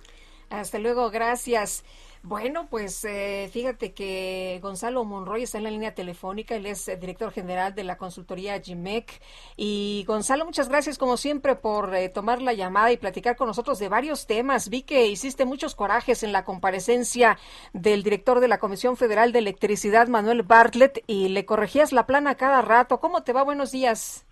Hasta 0.49 0.79
luego, 0.79 1.11
gracias. 1.11 1.83
Bueno, 2.27 2.67
pues 2.71 3.05
eh, 3.05 3.47
fíjate 3.53 3.93
que 3.93 4.57
Gonzalo 4.59 5.05
Monroy 5.05 5.43
está 5.43 5.59
en 5.59 5.63
la 5.63 5.69
línea 5.69 5.93
telefónica, 5.93 6.55
él 6.55 6.65
es 6.65 6.87
eh, 6.87 6.97
director 6.97 7.31
general 7.31 7.75
de 7.75 7.83
la 7.83 7.97
consultoría 7.97 8.59
GIMEC. 8.59 9.21
Y 9.55 10.03
Gonzalo, 10.07 10.43
muchas 10.43 10.67
gracias 10.67 10.97
como 10.97 11.17
siempre 11.17 11.55
por 11.55 11.93
eh, 11.93 12.09
tomar 12.09 12.41
la 12.41 12.53
llamada 12.53 12.91
y 12.91 12.97
platicar 12.97 13.35
con 13.35 13.45
nosotros 13.45 13.77
de 13.77 13.89
varios 13.89 14.25
temas. 14.25 14.71
Vi 14.71 14.81
que 14.81 15.05
hiciste 15.05 15.45
muchos 15.45 15.75
corajes 15.75 16.23
en 16.23 16.31
la 16.31 16.43
comparecencia 16.43 17.37
del 17.73 18.01
director 18.01 18.39
de 18.39 18.47
la 18.47 18.57
Comisión 18.57 18.97
Federal 18.97 19.31
de 19.31 19.37
Electricidad, 19.37 20.07
Manuel 20.07 20.41
Bartlett, 20.41 21.03
y 21.05 21.29
le 21.29 21.45
corregías 21.45 21.93
la 21.93 22.07
plana 22.07 22.33
cada 22.33 22.63
rato. 22.63 22.99
¿Cómo 22.99 23.21
te 23.21 23.33
va? 23.33 23.43
Buenos 23.43 23.71
días. 23.71 24.25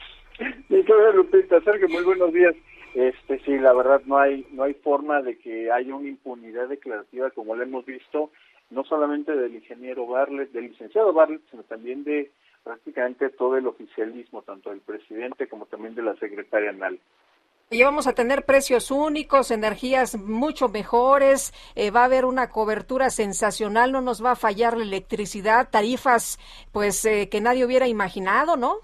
Sergio, 1.63 1.87
muy 1.89 2.03
buenos 2.03 2.33
días. 2.33 2.55
Este 2.93 3.39
sí, 3.39 3.57
la 3.57 3.73
verdad 3.73 4.01
no 4.05 4.17
hay 4.17 4.45
no 4.51 4.63
hay 4.63 4.75
forma 4.75 5.21
de 5.21 5.37
que 5.37 5.71
haya 5.71 5.95
una 5.95 6.09
impunidad 6.09 6.67
declarativa 6.67 7.31
como 7.31 7.55
la 7.55 7.63
hemos 7.63 7.85
visto 7.85 8.31
no 8.69 8.83
solamente 8.83 9.35
del 9.35 9.55
ingeniero 9.55 10.05
Barlet, 10.07 10.51
del 10.51 10.69
licenciado 10.69 11.13
Barlet, 11.13 11.41
sino 11.49 11.63
también 11.63 12.03
de 12.03 12.31
prácticamente 12.63 13.29
todo 13.29 13.57
el 13.57 13.67
oficialismo, 13.67 14.41
tanto 14.41 14.69
del 14.69 14.79
presidente 14.79 15.47
como 15.47 15.65
también 15.65 15.95
de 15.95 16.03
la 16.03 16.15
secretaria 16.15 16.69
Anal. 16.69 16.99
Y 17.69 17.81
vamos 17.81 18.05
a 18.05 18.13
tener 18.13 18.45
precios 18.45 18.91
únicos, 18.91 19.49
energías 19.49 20.15
mucho 20.15 20.69
mejores, 20.69 21.53
eh, 21.75 21.89
va 21.89 22.01
a 22.01 22.05
haber 22.05 22.25
una 22.25 22.49
cobertura 22.49 23.09
sensacional, 23.09 23.91
no 23.91 24.01
nos 24.01 24.23
va 24.23 24.31
a 24.31 24.35
fallar 24.35 24.77
la 24.77 24.83
electricidad, 24.83 25.69
tarifas 25.71 26.37
pues 26.71 27.03
eh, 27.05 27.29
que 27.29 27.41
nadie 27.41 27.65
hubiera 27.65 27.87
imaginado, 27.87 28.57
¿no? 28.57 28.77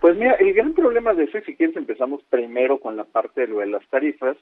Pues 0.00 0.16
mira, 0.16 0.34
el 0.34 0.52
gran 0.52 0.74
problema 0.74 1.14
de 1.14 1.24
eso, 1.24 1.38
y 1.38 1.42
si 1.42 1.56
quieres 1.56 1.76
empezamos 1.76 2.22
primero 2.30 2.78
con 2.78 2.96
la 2.96 3.04
parte 3.04 3.42
de 3.42 3.46
lo 3.48 3.58
de 3.60 3.66
las 3.66 3.86
tarifas, 3.88 4.36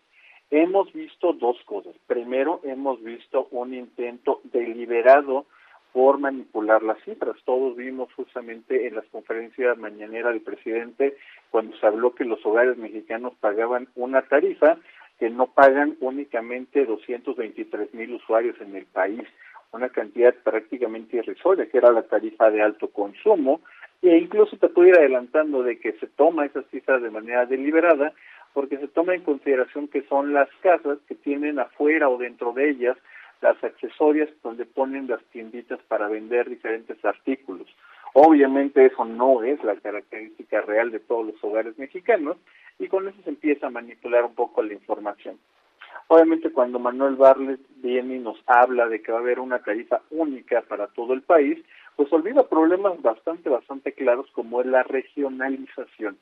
hemos 0.51 0.93
visto 0.93 1.33
dos 1.33 1.57
cosas. 1.65 1.95
Primero, 2.07 2.61
hemos 2.65 3.03
visto 3.03 3.49
un 3.51 3.75
intento 3.75 4.41
deliberado 4.45 5.47
por 5.93 6.19
manipular 6.19 6.83
las 6.83 7.01
cifras. 7.05 7.37
Todos 7.45 7.77
vimos 7.77 8.13
justamente 8.15 8.89
en 8.89 8.97
las 8.97 9.05
conferencias 9.07 9.79
mañaneras 9.79 10.33
del 10.33 10.43
presidente 10.43 11.17
cuando 11.51 11.77
se 11.77 11.87
habló 11.87 12.17
que 12.17 12.25
los 12.25 12.45
hogares 12.45 12.77
mexicanos 12.77 13.33
pagaban 13.39 13.87
una 13.95 14.23
tarifa 14.23 14.77
que 15.21 15.31
no 15.31 15.47
pagan 15.47 15.97
únicamente 16.01 16.85
223 16.85 17.95
mil 17.95 18.15
usuarios 18.15 18.61
en 18.61 18.75
el 18.75 18.87
país, 18.87 19.23
una 19.71 19.89
cantidad 19.89 20.35
prácticamente 20.43 21.19
irrisoria, 21.19 21.67
que 21.67 21.79
era 21.79 21.93
la 21.93 22.03
tarifa 22.03 22.51
de 22.51 22.61
alto 22.61 22.89
consumo, 22.89 23.61
e 24.09 24.19
incluso 24.19 24.57
te 24.57 24.69
puedo 24.69 24.89
ir 24.89 24.97
adelantando 24.97 25.63
de 25.63 25.79
que 25.79 25.93
se 25.93 26.07
toma 26.07 26.47
esas 26.47 26.67
cifras 26.67 27.03
de 27.03 27.11
manera 27.11 27.47
deliberada 27.47 28.13
porque 28.53 28.79
se 28.79 28.89
toma 28.89 29.15
en 29.15 29.23
consideración 29.23 29.89
que 29.89 30.03
son 30.03 30.33
las 30.33 30.49
casas 30.63 30.99
que 31.09 31.15
tienen 31.15 31.59
afuera 31.59 32.09
o 32.09 32.19
dentro 32.19 32.53
de 32.53 32.71
ellas 32.71 32.97
las 33.41 33.63
accesorias 33.63 34.29
donde 34.43 34.65
ponen 34.65 35.09
las 35.09 35.23
tienditas 35.27 35.79
para 35.89 36.09
vender 36.09 36.49
diferentes 36.49 37.03
artículos. 37.05 37.67
Obviamente 38.15 38.87
eso 38.87 39.05
no 39.05 39.43
es 39.43 39.63
la 39.65 39.75
característica 39.77 40.61
real 40.61 40.91
de 40.91 41.01
todos 41.01 41.27
los 41.27 41.45
hogares 41.45 41.77
mexicanos 41.79 42.37
y 42.79 42.89
con 42.89 43.09
eso 43.09 43.19
se 43.25 43.31
empieza 43.31 43.67
a 43.67 43.71
manipular 43.71 44.25
un 44.25 44.35
poco 44.35 44.63
la 44.63 44.73
información. 44.73 45.39
Obviamente 46.09 46.53
cuando 46.53 46.79
Manuel 46.79 47.17
Barles 47.17 47.59
viene 47.77 48.17
y 48.17 48.19
nos 48.19 48.39
habla 48.47 48.87
de 48.87 49.03
que 49.03 49.13
va 49.13 49.19
a 49.19 49.23
haber 49.23 49.41
una 49.41 49.61
tarifa 49.61 50.03
única 50.11 50.63
para 50.63 50.87
todo 50.89 51.15
el 51.15 51.23
país, 51.23 51.59
pues 51.97 52.13
olvida 52.13 52.49
problemas 52.49 53.01
bastante, 53.03 53.49
bastante 53.49 53.93
claros 53.93 54.27
como 54.33 54.61
es 54.61 54.67
la 54.67 54.83
regionalización. 54.83 56.19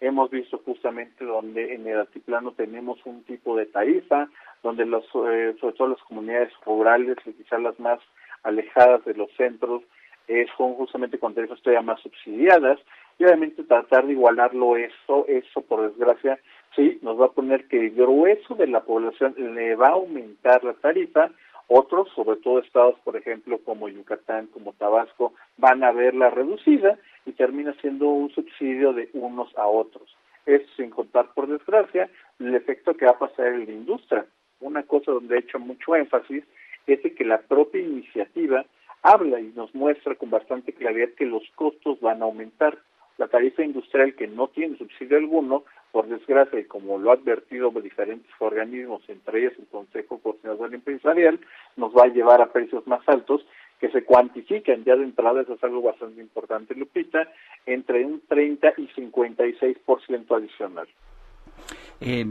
Hemos 0.00 0.30
visto 0.30 0.58
justamente 0.58 1.24
donde 1.24 1.74
en 1.74 1.86
el 1.86 2.00
altiplano 2.00 2.52
tenemos 2.52 2.98
un 3.06 3.24
tipo 3.24 3.56
de 3.56 3.66
tarifa, 3.66 4.28
donde 4.62 4.84
los, 4.84 5.04
eh, 5.28 5.56
sobre 5.60 5.74
todo 5.74 5.88
las 5.88 6.02
comunidades 6.02 6.52
rurales 6.64 7.16
y 7.24 7.32
quizás 7.32 7.60
las 7.62 7.78
más 7.80 7.98
alejadas 8.42 9.04
de 9.04 9.14
los 9.14 9.30
centros, 9.36 9.82
es 10.28 10.50
justamente 10.52 11.18
con 11.18 11.34
tarifas 11.34 11.62
todavía 11.62 11.82
más 11.82 12.00
subsidiadas, 12.00 12.78
y 13.18 13.24
obviamente 13.24 13.62
tratar 13.62 14.06
de 14.06 14.12
igualarlo 14.12 14.76
eso, 14.76 15.24
eso 15.28 15.62
por 15.62 15.88
desgracia, 15.88 16.38
sí, 16.74 16.98
nos 17.02 17.18
va 17.18 17.26
a 17.26 17.32
poner 17.32 17.66
que 17.68 17.78
el 17.78 17.90
grueso 17.92 18.54
de 18.54 18.66
la 18.66 18.82
población 18.82 19.34
le 19.36 19.74
va 19.76 19.88
a 19.88 19.92
aumentar 19.92 20.62
la 20.64 20.74
tarifa, 20.74 21.30
otros, 21.68 22.08
sobre 22.14 22.36
todo 22.36 22.60
estados, 22.60 22.94
por 23.04 23.16
ejemplo, 23.16 23.58
como 23.64 23.88
Yucatán, 23.88 24.46
como 24.48 24.72
Tabasco, 24.74 25.32
van 25.56 25.82
a 25.82 25.92
verla 25.92 26.30
reducida 26.30 26.98
y 27.24 27.32
termina 27.32 27.74
siendo 27.80 28.06
un 28.06 28.30
subsidio 28.30 28.92
de 28.92 29.10
unos 29.14 29.56
a 29.56 29.66
otros. 29.66 30.16
Eso 30.46 30.66
sin 30.76 30.90
contar, 30.90 31.34
por 31.34 31.48
desgracia, 31.48 32.08
el 32.38 32.54
efecto 32.54 32.96
que 32.96 33.06
va 33.06 33.12
a 33.12 33.18
pasar 33.18 33.48
en 33.48 33.66
la 33.66 33.72
industria. 33.72 34.26
Una 34.60 34.84
cosa 34.84 35.10
donde 35.10 35.36
he 35.36 35.40
hecho 35.40 35.58
mucho 35.58 35.96
énfasis 35.96 36.44
es 36.86 37.02
de 37.02 37.14
que 37.14 37.24
la 37.24 37.38
propia 37.38 37.82
iniciativa 37.82 38.64
habla 39.02 39.40
y 39.40 39.52
nos 39.56 39.74
muestra 39.74 40.14
con 40.14 40.30
bastante 40.30 40.72
claridad 40.72 41.10
que 41.16 41.26
los 41.26 41.42
costos 41.56 42.00
van 42.00 42.22
a 42.22 42.26
aumentar. 42.26 42.78
La 43.18 43.28
tarifa 43.28 43.64
industrial 43.64 44.14
que 44.14 44.28
no 44.28 44.48
tiene 44.48 44.78
subsidio 44.78 45.16
alguno 45.16 45.64
por 45.96 46.08
desgracia, 46.08 46.60
y 46.60 46.64
como 46.64 46.98
lo 46.98 47.10
ha 47.10 47.14
advertido 47.14 47.70
diferentes 47.70 48.30
organismos, 48.38 49.00
entre 49.08 49.38
ellos 49.38 49.54
el 49.58 49.64
Consejo 49.68 50.18
Coordinador 50.18 50.74
Empresarial, 50.74 51.40
nos 51.76 51.96
va 51.96 52.02
a 52.02 52.08
llevar 52.08 52.42
a 52.42 52.52
precios 52.52 52.86
más 52.86 53.00
altos 53.08 53.40
que 53.80 53.88
se 53.88 54.04
cuantifican 54.04 54.84
ya 54.84 54.94
de 54.94 55.04
entrada, 55.04 55.40
eso 55.40 55.54
es 55.54 55.64
algo 55.64 55.80
bastante 55.80 56.20
importante, 56.20 56.74
Lupita, 56.74 57.26
entre 57.64 58.04
un 58.04 58.20
30 58.28 58.74
y 58.76 58.88
56% 58.88 60.36
adicional. 60.36 60.86
Eh, 62.02 62.26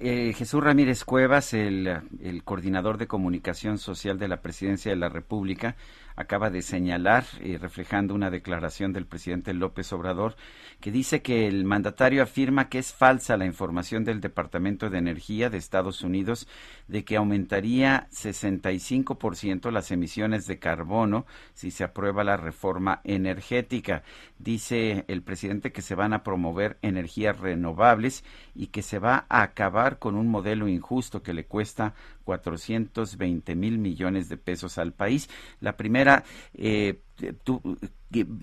eh, 0.00 0.32
Jesús 0.32 0.64
Ramírez 0.64 1.04
Cuevas, 1.04 1.54
el, 1.54 1.86
el, 2.20 2.42
coordinador 2.42 2.98
de 2.98 3.06
comunicación 3.06 3.78
social 3.78 4.18
de 4.18 4.26
la 4.26 4.42
Presidencia 4.42 4.90
de 4.90 4.96
la 4.96 5.08
República, 5.08 5.76
acaba 6.16 6.50
de 6.50 6.62
señalar, 6.62 7.24
eh, 7.40 7.58
reflejando 7.60 8.14
una 8.14 8.30
declaración 8.30 8.92
del 8.92 9.06
presidente 9.06 9.54
López 9.54 9.92
Obrador, 9.92 10.36
que 10.80 10.90
dice 10.90 11.22
que 11.22 11.46
el 11.46 11.64
mandatario 11.64 12.22
afirma 12.22 12.68
que 12.68 12.78
es 12.78 12.92
falsa 12.92 13.36
la 13.36 13.44
información 13.44 14.04
del 14.04 14.20
Departamento 14.20 14.90
de 14.90 14.98
Energía 14.98 15.50
de 15.50 15.58
Estados 15.58 16.02
Unidos 16.02 16.48
de 16.88 17.04
que 17.04 17.16
aumentaría 17.16 18.08
65% 18.10 19.70
las 19.70 19.90
emisiones 19.90 20.46
de 20.46 20.58
carbono 20.58 21.26
si 21.54 21.70
se 21.70 21.84
aprueba 21.84 22.24
la 22.24 22.36
reforma 22.36 23.00
energética. 23.04 24.02
Dice 24.38 25.04
el 25.08 25.22
presidente 25.22 25.72
que 25.72 25.82
se 25.82 25.94
van 25.94 26.12
a 26.12 26.22
promover 26.22 26.78
energías 26.82 27.38
renovables 27.38 28.24
y 28.54 28.68
que 28.68 28.82
se 28.82 28.98
va 28.98 29.26
a 29.28 29.42
acabar 29.42 29.98
con 29.98 30.16
un 30.16 30.28
modelo 30.28 30.68
injusto 30.68 31.22
que 31.22 31.34
le 31.34 31.44
cuesta 31.44 31.94
420 32.26 33.54
mil 33.54 33.78
millones 33.78 34.28
de 34.28 34.36
pesos 34.36 34.78
al 34.78 34.92
país. 34.92 35.30
La 35.60 35.76
primera, 35.76 36.24
eh, 36.54 36.98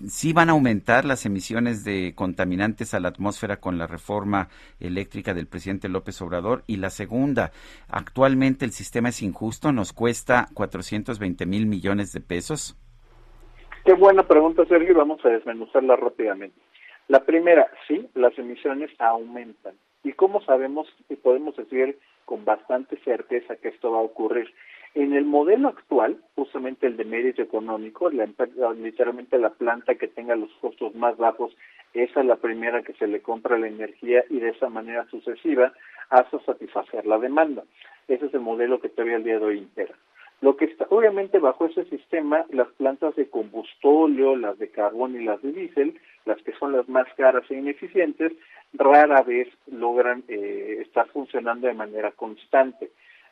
sí 0.08 0.32
van 0.32 0.48
a 0.48 0.52
aumentar 0.52 1.04
las 1.04 1.26
emisiones 1.26 1.84
de 1.84 2.14
contaminantes 2.16 2.94
a 2.94 3.00
la 3.00 3.08
atmósfera 3.08 3.58
con 3.58 3.76
la 3.76 3.86
reforma 3.86 4.48
eléctrica 4.80 5.34
del 5.34 5.46
presidente 5.46 5.90
López 5.90 6.20
Obrador. 6.22 6.64
Y 6.66 6.78
la 6.78 6.88
segunda, 6.88 7.52
actualmente 7.88 8.64
el 8.64 8.72
sistema 8.72 9.10
es 9.10 9.22
injusto, 9.22 9.70
nos 9.70 9.92
cuesta 9.92 10.48
420 10.54 11.44
mil 11.44 11.66
millones 11.66 12.12
de 12.12 12.20
pesos. 12.22 12.76
Qué 13.84 13.92
buena 13.92 14.26
pregunta, 14.26 14.64
Sergio, 14.64 14.94
vamos 14.94 15.22
a 15.26 15.28
desmenuzarla 15.28 15.96
rápidamente. 15.96 16.58
La 17.08 17.20
primera, 17.20 17.68
sí, 17.86 18.08
las 18.14 18.36
emisiones 18.38 18.90
aumentan. 18.98 19.74
¿Y 20.02 20.12
cómo 20.12 20.42
sabemos 20.42 20.86
y 21.10 21.16
podemos 21.16 21.54
decir 21.54 21.98
con 22.24 22.44
bastante 22.44 22.96
certeza 23.04 23.56
que 23.56 23.68
esto 23.68 23.92
va 23.92 23.98
a 23.98 24.02
ocurrir? 24.02 24.52
En 24.94 25.12
el 25.12 25.24
modelo 25.24 25.68
actual, 25.68 26.18
justamente 26.36 26.86
el 26.86 26.96
de 26.96 27.04
mérito 27.04 27.42
económico, 27.42 28.10
la, 28.10 28.28
literalmente 28.74 29.38
la 29.38 29.50
planta 29.50 29.96
que 29.96 30.06
tenga 30.06 30.36
los 30.36 30.52
costos 30.60 30.94
más 30.94 31.16
bajos, 31.16 31.56
esa 31.94 32.20
es 32.20 32.26
la 32.26 32.36
primera 32.36 32.82
que 32.82 32.92
se 32.94 33.08
le 33.08 33.20
compra 33.20 33.58
la 33.58 33.66
energía 33.66 34.24
y 34.30 34.38
de 34.38 34.50
esa 34.50 34.68
manera 34.68 35.04
sucesiva 35.10 35.72
hasta 36.10 36.38
satisfacer 36.44 37.06
la 37.06 37.18
demanda. 37.18 37.64
Ese 38.06 38.26
es 38.26 38.34
el 38.34 38.40
modelo 38.40 38.80
que 38.80 38.88
todavía 38.88 39.16
el 39.16 39.24
día 39.24 39.38
de 39.40 39.44
hoy 39.44 39.58
impera. 39.58 39.94
Lo 40.40 40.56
que 40.56 40.66
está, 40.66 40.86
obviamente, 40.90 41.38
bajo 41.38 41.66
ese 41.66 41.84
sistema, 41.86 42.44
las 42.50 42.68
plantas 42.72 43.16
de 43.16 43.28
combustóleo, 43.30 44.36
las 44.36 44.58
de 44.58 44.68
carbón 44.68 45.20
y 45.20 45.24
las 45.24 45.40
de 45.42 45.52
diésel, 45.52 45.98
las 46.26 46.40
que 46.42 46.52
son 46.52 46.72
las 46.72 46.88
más 46.88 47.06
caras 47.16 47.50
e 47.50 47.54
ineficientes, 47.54 48.32
rara 48.74 49.22
vez 49.22 49.48
logran 49.66 50.24
eh, 50.28 50.78
estar 50.82 51.08
funcionando 51.08 51.66
de 51.66 51.74
manera 51.74 52.10
constante. 52.12 52.90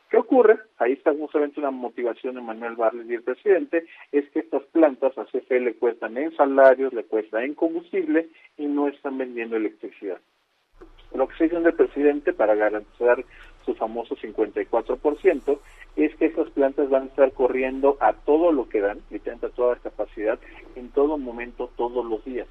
¿Qué 0.09 0.17
ocurre? 0.17 0.59
Ahí 0.77 0.93
está 0.93 1.11
justamente 1.11 1.59
una 1.59 1.71
motivación 1.71 2.35
de 2.35 2.41
Manuel 2.41 2.75
Barles 2.75 3.09
y 3.09 3.15
el 3.15 3.23
presidente, 3.23 3.85
es 4.11 4.29
que 4.29 4.39
estas 4.39 4.61
plantas 4.65 5.17
a 5.17 5.25
CFE 5.25 5.59
le 5.59 5.73
cuestan 5.73 6.17
en 6.17 6.35
salarios, 6.35 6.93
le 6.93 7.03
cuestan 7.03 7.43
en 7.43 7.55
combustible 7.55 8.29
y 8.57 8.67
no 8.67 8.87
están 8.87 9.17
vendiendo 9.17 9.55
electricidad. 9.55 10.19
Lo 11.15 11.27
que 11.27 11.35
se 11.37 11.43
dice 11.45 11.57
el 11.57 11.73
presidente 11.73 12.33
para 12.33 12.55
garantizar 12.55 13.23
su 13.65 13.73
famoso 13.75 14.15
54% 14.15 15.59
es 15.95 16.15
que 16.15 16.25
esas 16.25 16.49
plantas 16.51 16.89
van 16.89 17.03
a 17.03 17.05
estar 17.07 17.31
corriendo 17.31 17.97
a 17.99 18.13
todo 18.13 18.51
lo 18.51 18.67
que 18.69 18.81
dan, 18.81 18.99
literalmente 19.09 19.47
a 19.47 19.49
toda 19.49 19.75
capacidad, 19.77 20.39
en 20.75 20.89
todo 20.89 21.17
momento, 21.17 21.71
todos 21.75 22.05
los 22.05 22.23
días. 22.25 22.47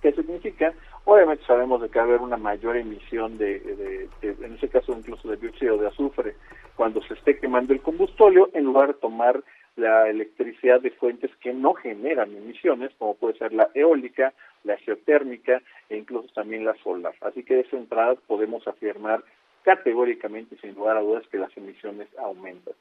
¿Qué 0.00 0.12
significa? 0.12 0.72
Obviamente 1.04 1.44
sabemos 1.44 1.82
de 1.82 1.88
que 1.88 1.98
va 1.98 2.04
a 2.04 2.08
haber 2.08 2.20
una 2.20 2.36
mayor 2.36 2.76
emisión 2.76 3.36
de, 3.38 4.08
en 4.22 4.54
ese 4.54 4.68
caso 4.68 4.92
incluso 4.92 5.28
de 5.28 5.36
dióxido 5.36 5.76
de 5.76 5.88
azufre, 5.88 6.34
cuando 6.76 7.02
se 7.02 7.14
esté 7.14 7.38
quemando 7.38 7.72
el 7.72 7.80
combustóleo, 7.80 8.50
en 8.54 8.64
lugar 8.64 8.88
de 8.88 8.94
tomar 8.94 9.42
la 9.76 10.08
electricidad 10.08 10.80
de 10.80 10.90
fuentes 10.90 11.30
que 11.36 11.52
no 11.52 11.74
generan 11.74 12.34
emisiones, 12.34 12.90
como 12.98 13.14
puede 13.14 13.38
ser 13.38 13.52
la 13.52 13.68
eólica, 13.74 14.32
la 14.64 14.76
geotérmica 14.78 15.62
e 15.88 15.96
incluso 15.96 16.28
también 16.34 16.64
la 16.64 16.74
solar. 16.82 17.14
Así 17.20 17.42
que 17.42 17.54
de 17.54 17.60
esa 17.60 17.76
entrada 17.76 18.14
podemos 18.26 18.66
afirmar 18.66 19.22
categóricamente, 19.62 20.56
sin 20.60 20.74
lugar 20.74 20.96
a 20.96 21.00
dudas, 21.00 21.26
que 21.28 21.38
las 21.38 21.54
emisiones 21.56 22.08
aumentan. 22.18 22.74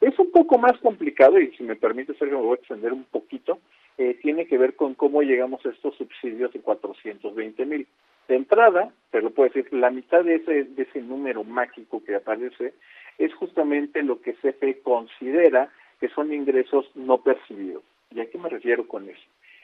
Es 0.00 0.18
un 0.18 0.30
poco 0.30 0.58
más 0.58 0.78
complicado 0.78 1.38
y 1.38 1.54
si 1.56 1.62
me 1.62 1.76
permite, 1.76 2.14
Sergio, 2.14 2.38
me 2.38 2.44
voy 2.44 2.56
a 2.56 2.60
extender 2.60 2.92
un 2.92 3.04
poquito. 3.04 3.58
Eh, 3.98 4.18
tiene 4.22 4.46
que 4.46 4.58
ver 4.58 4.76
con 4.76 4.94
cómo 4.94 5.22
llegamos 5.22 5.64
a 5.66 5.70
estos 5.70 5.94
subsidios 5.96 6.52
de 6.52 6.60
420 6.60 7.66
mil. 7.66 7.86
De 8.28 8.36
entrada, 8.36 8.92
te 9.10 9.20
lo 9.20 9.30
puedo 9.30 9.50
decir, 9.50 9.72
la 9.72 9.90
mitad 9.90 10.24
de 10.24 10.36
ese, 10.36 10.64
de 10.64 10.82
ese 10.82 11.02
número 11.02 11.44
mágico 11.44 12.02
que 12.04 12.14
aparece 12.14 12.74
es 13.18 13.34
justamente 13.34 14.02
lo 14.02 14.20
que 14.20 14.34
CFE 14.34 14.80
considera 14.82 15.70
que 16.00 16.08
son 16.08 16.32
ingresos 16.32 16.90
no 16.94 17.18
percibidos. 17.18 17.82
¿Y 18.10 18.20
a 18.20 18.30
qué 18.30 18.38
me 18.38 18.48
refiero 18.48 18.88
con 18.88 19.08
eso? 19.08 19.20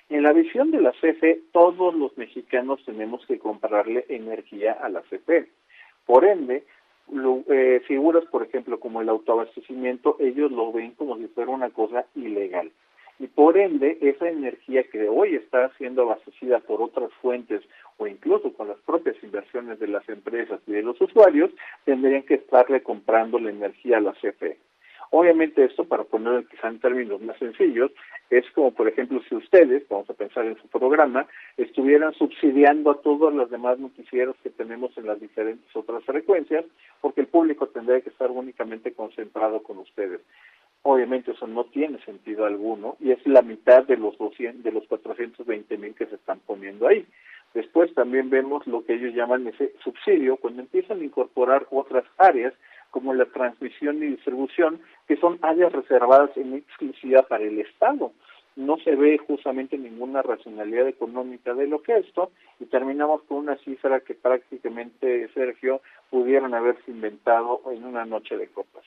En 0.08 0.22
la 0.22 0.32
visión 0.32 0.70
de 0.70 0.80
la 0.80 0.92
CFE, 0.92 1.40
todos 1.52 1.94
los 1.94 2.16
mexicanos 2.16 2.84
tenemos 2.84 3.26
que 3.26 3.38
comprarle 3.38 4.04
energía 4.08 4.72
a 4.72 4.88
la 4.88 5.02
CFE. 5.02 5.48
Por 6.04 6.24
ende, 6.24 6.64
eh, 7.48 7.82
figuras, 7.86 8.24
por 8.26 8.44
ejemplo, 8.44 8.78
como 8.78 9.00
el 9.00 9.08
autoabastecimiento, 9.08 10.16
ellos 10.20 10.52
lo 10.52 10.72
ven 10.72 10.92
como 10.92 11.16
si 11.16 11.26
fuera 11.28 11.50
una 11.50 11.70
cosa 11.70 12.04
ilegal. 12.14 12.70
Y 13.18 13.28
por 13.28 13.56
ende, 13.56 13.98
esa 14.02 14.28
energía 14.28 14.84
que 14.84 15.08
hoy 15.08 15.36
está 15.36 15.70
siendo 15.78 16.02
abastecida 16.02 16.60
por 16.60 16.82
otras 16.82 17.10
fuentes 17.22 17.62
o 17.96 18.06
incluso 18.06 18.52
con 18.52 18.68
las 18.68 18.78
propias 18.78 19.16
inversiones 19.22 19.78
de 19.78 19.88
las 19.88 20.06
empresas 20.08 20.60
y 20.66 20.72
de 20.72 20.82
los 20.82 21.00
usuarios, 21.00 21.50
tendrían 21.84 22.24
que 22.24 22.34
estarle 22.34 22.82
comprando 22.82 23.38
la 23.38 23.50
energía 23.50 23.98
a 23.98 24.00
la 24.00 24.12
CFE. 24.12 24.58
Obviamente 25.10 25.64
esto, 25.64 25.84
para 25.84 26.04
ponerlo 26.04 26.46
quizá 26.46 26.68
en 26.68 26.80
términos 26.80 27.20
más 27.22 27.38
sencillos, 27.38 27.90
es 28.28 28.44
como, 28.50 28.72
por 28.72 28.88
ejemplo, 28.88 29.20
si 29.28 29.36
ustedes, 29.36 29.88
vamos 29.88 30.10
a 30.10 30.14
pensar 30.14 30.44
en 30.46 30.56
su 30.56 30.66
programa, 30.68 31.26
estuvieran 31.56 32.12
subsidiando 32.14 32.90
a 32.90 33.00
todos 33.00 33.32
los 33.32 33.48
demás 33.50 33.78
noticieros 33.78 34.36
que 34.42 34.50
tenemos 34.50 34.96
en 34.98 35.06
las 35.06 35.20
diferentes 35.20 35.74
otras 35.76 36.04
frecuencias, 36.04 36.64
porque 37.00 37.20
el 37.20 37.28
público 37.28 37.68
tendría 37.68 38.00
que 38.00 38.10
estar 38.10 38.30
únicamente 38.30 38.92
concentrado 38.92 39.62
con 39.62 39.78
ustedes. 39.78 40.20
Obviamente 40.88 41.32
eso 41.32 41.48
no 41.48 41.64
tiene 41.64 41.98
sentido 42.04 42.44
alguno 42.46 42.96
y 43.00 43.10
es 43.10 43.18
la 43.26 43.42
mitad 43.42 43.82
de 43.82 43.96
los 43.96 44.16
200, 44.18 44.62
de 44.62 44.70
los 44.70 44.86
420 44.86 45.78
mil 45.78 45.96
que 45.96 46.06
se 46.06 46.14
están 46.14 46.38
poniendo 46.46 46.86
ahí. 46.86 47.04
Después 47.54 47.92
también 47.94 48.30
vemos 48.30 48.64
lo 48.68 48.84
que 48.84 48.94
ellos 48.94 49.12
llaman 49.12 49.48
ese 49.48 49.72
subsidio, 49.82 50.36
cuando 50.36 50.62
empiezan 50.62 51.00
a 51.00 51.04
incorporar 51.04 51.66
otras 51.72 52.04
áreas 52.18 52.54
como 52.92 53.14
la 53.14 53.24
transmisión 53.24 53.96
y 53.96 54.10
distribución, 54.10 54.80
que 55.08 55.16
son 55.16 55.40
áreas 55.42 55.72
reservadas 55.72 56.30
en 56.36 56.54
exclusividad 56.54 57.26
para 57.26 57.42
el 57.42 57.58
Estado. 57.58 58.12
No 58.54 58.76
se 58.78 58.94
ve 58.94 59.18
justamente 59.18 59.76
ninguna 59.76 60.22
racionalidad 60.22 60.86
económica 60.86 61.52
de 61.54 61.66
lo 61.66 61.82
que 61.82 61.96
esto 61.96 62.30
y 62.60 62.66
terminamos 62.66 63.24
con 63.24 63.38
una 63.38 63.56
cifra 63.56 63.98
que 63.98 64.14
prácticamente, 64.14 65.28
Sergio, 65.34 65.80
pudieron 66.10 66.54
haberse 66.54 66.92
inventado 66.92 67.60
en 67.72 67.84
una 67.84 68.04
noche 68.04 68.36
de 68.36 68.46
copas. 68.46 68.84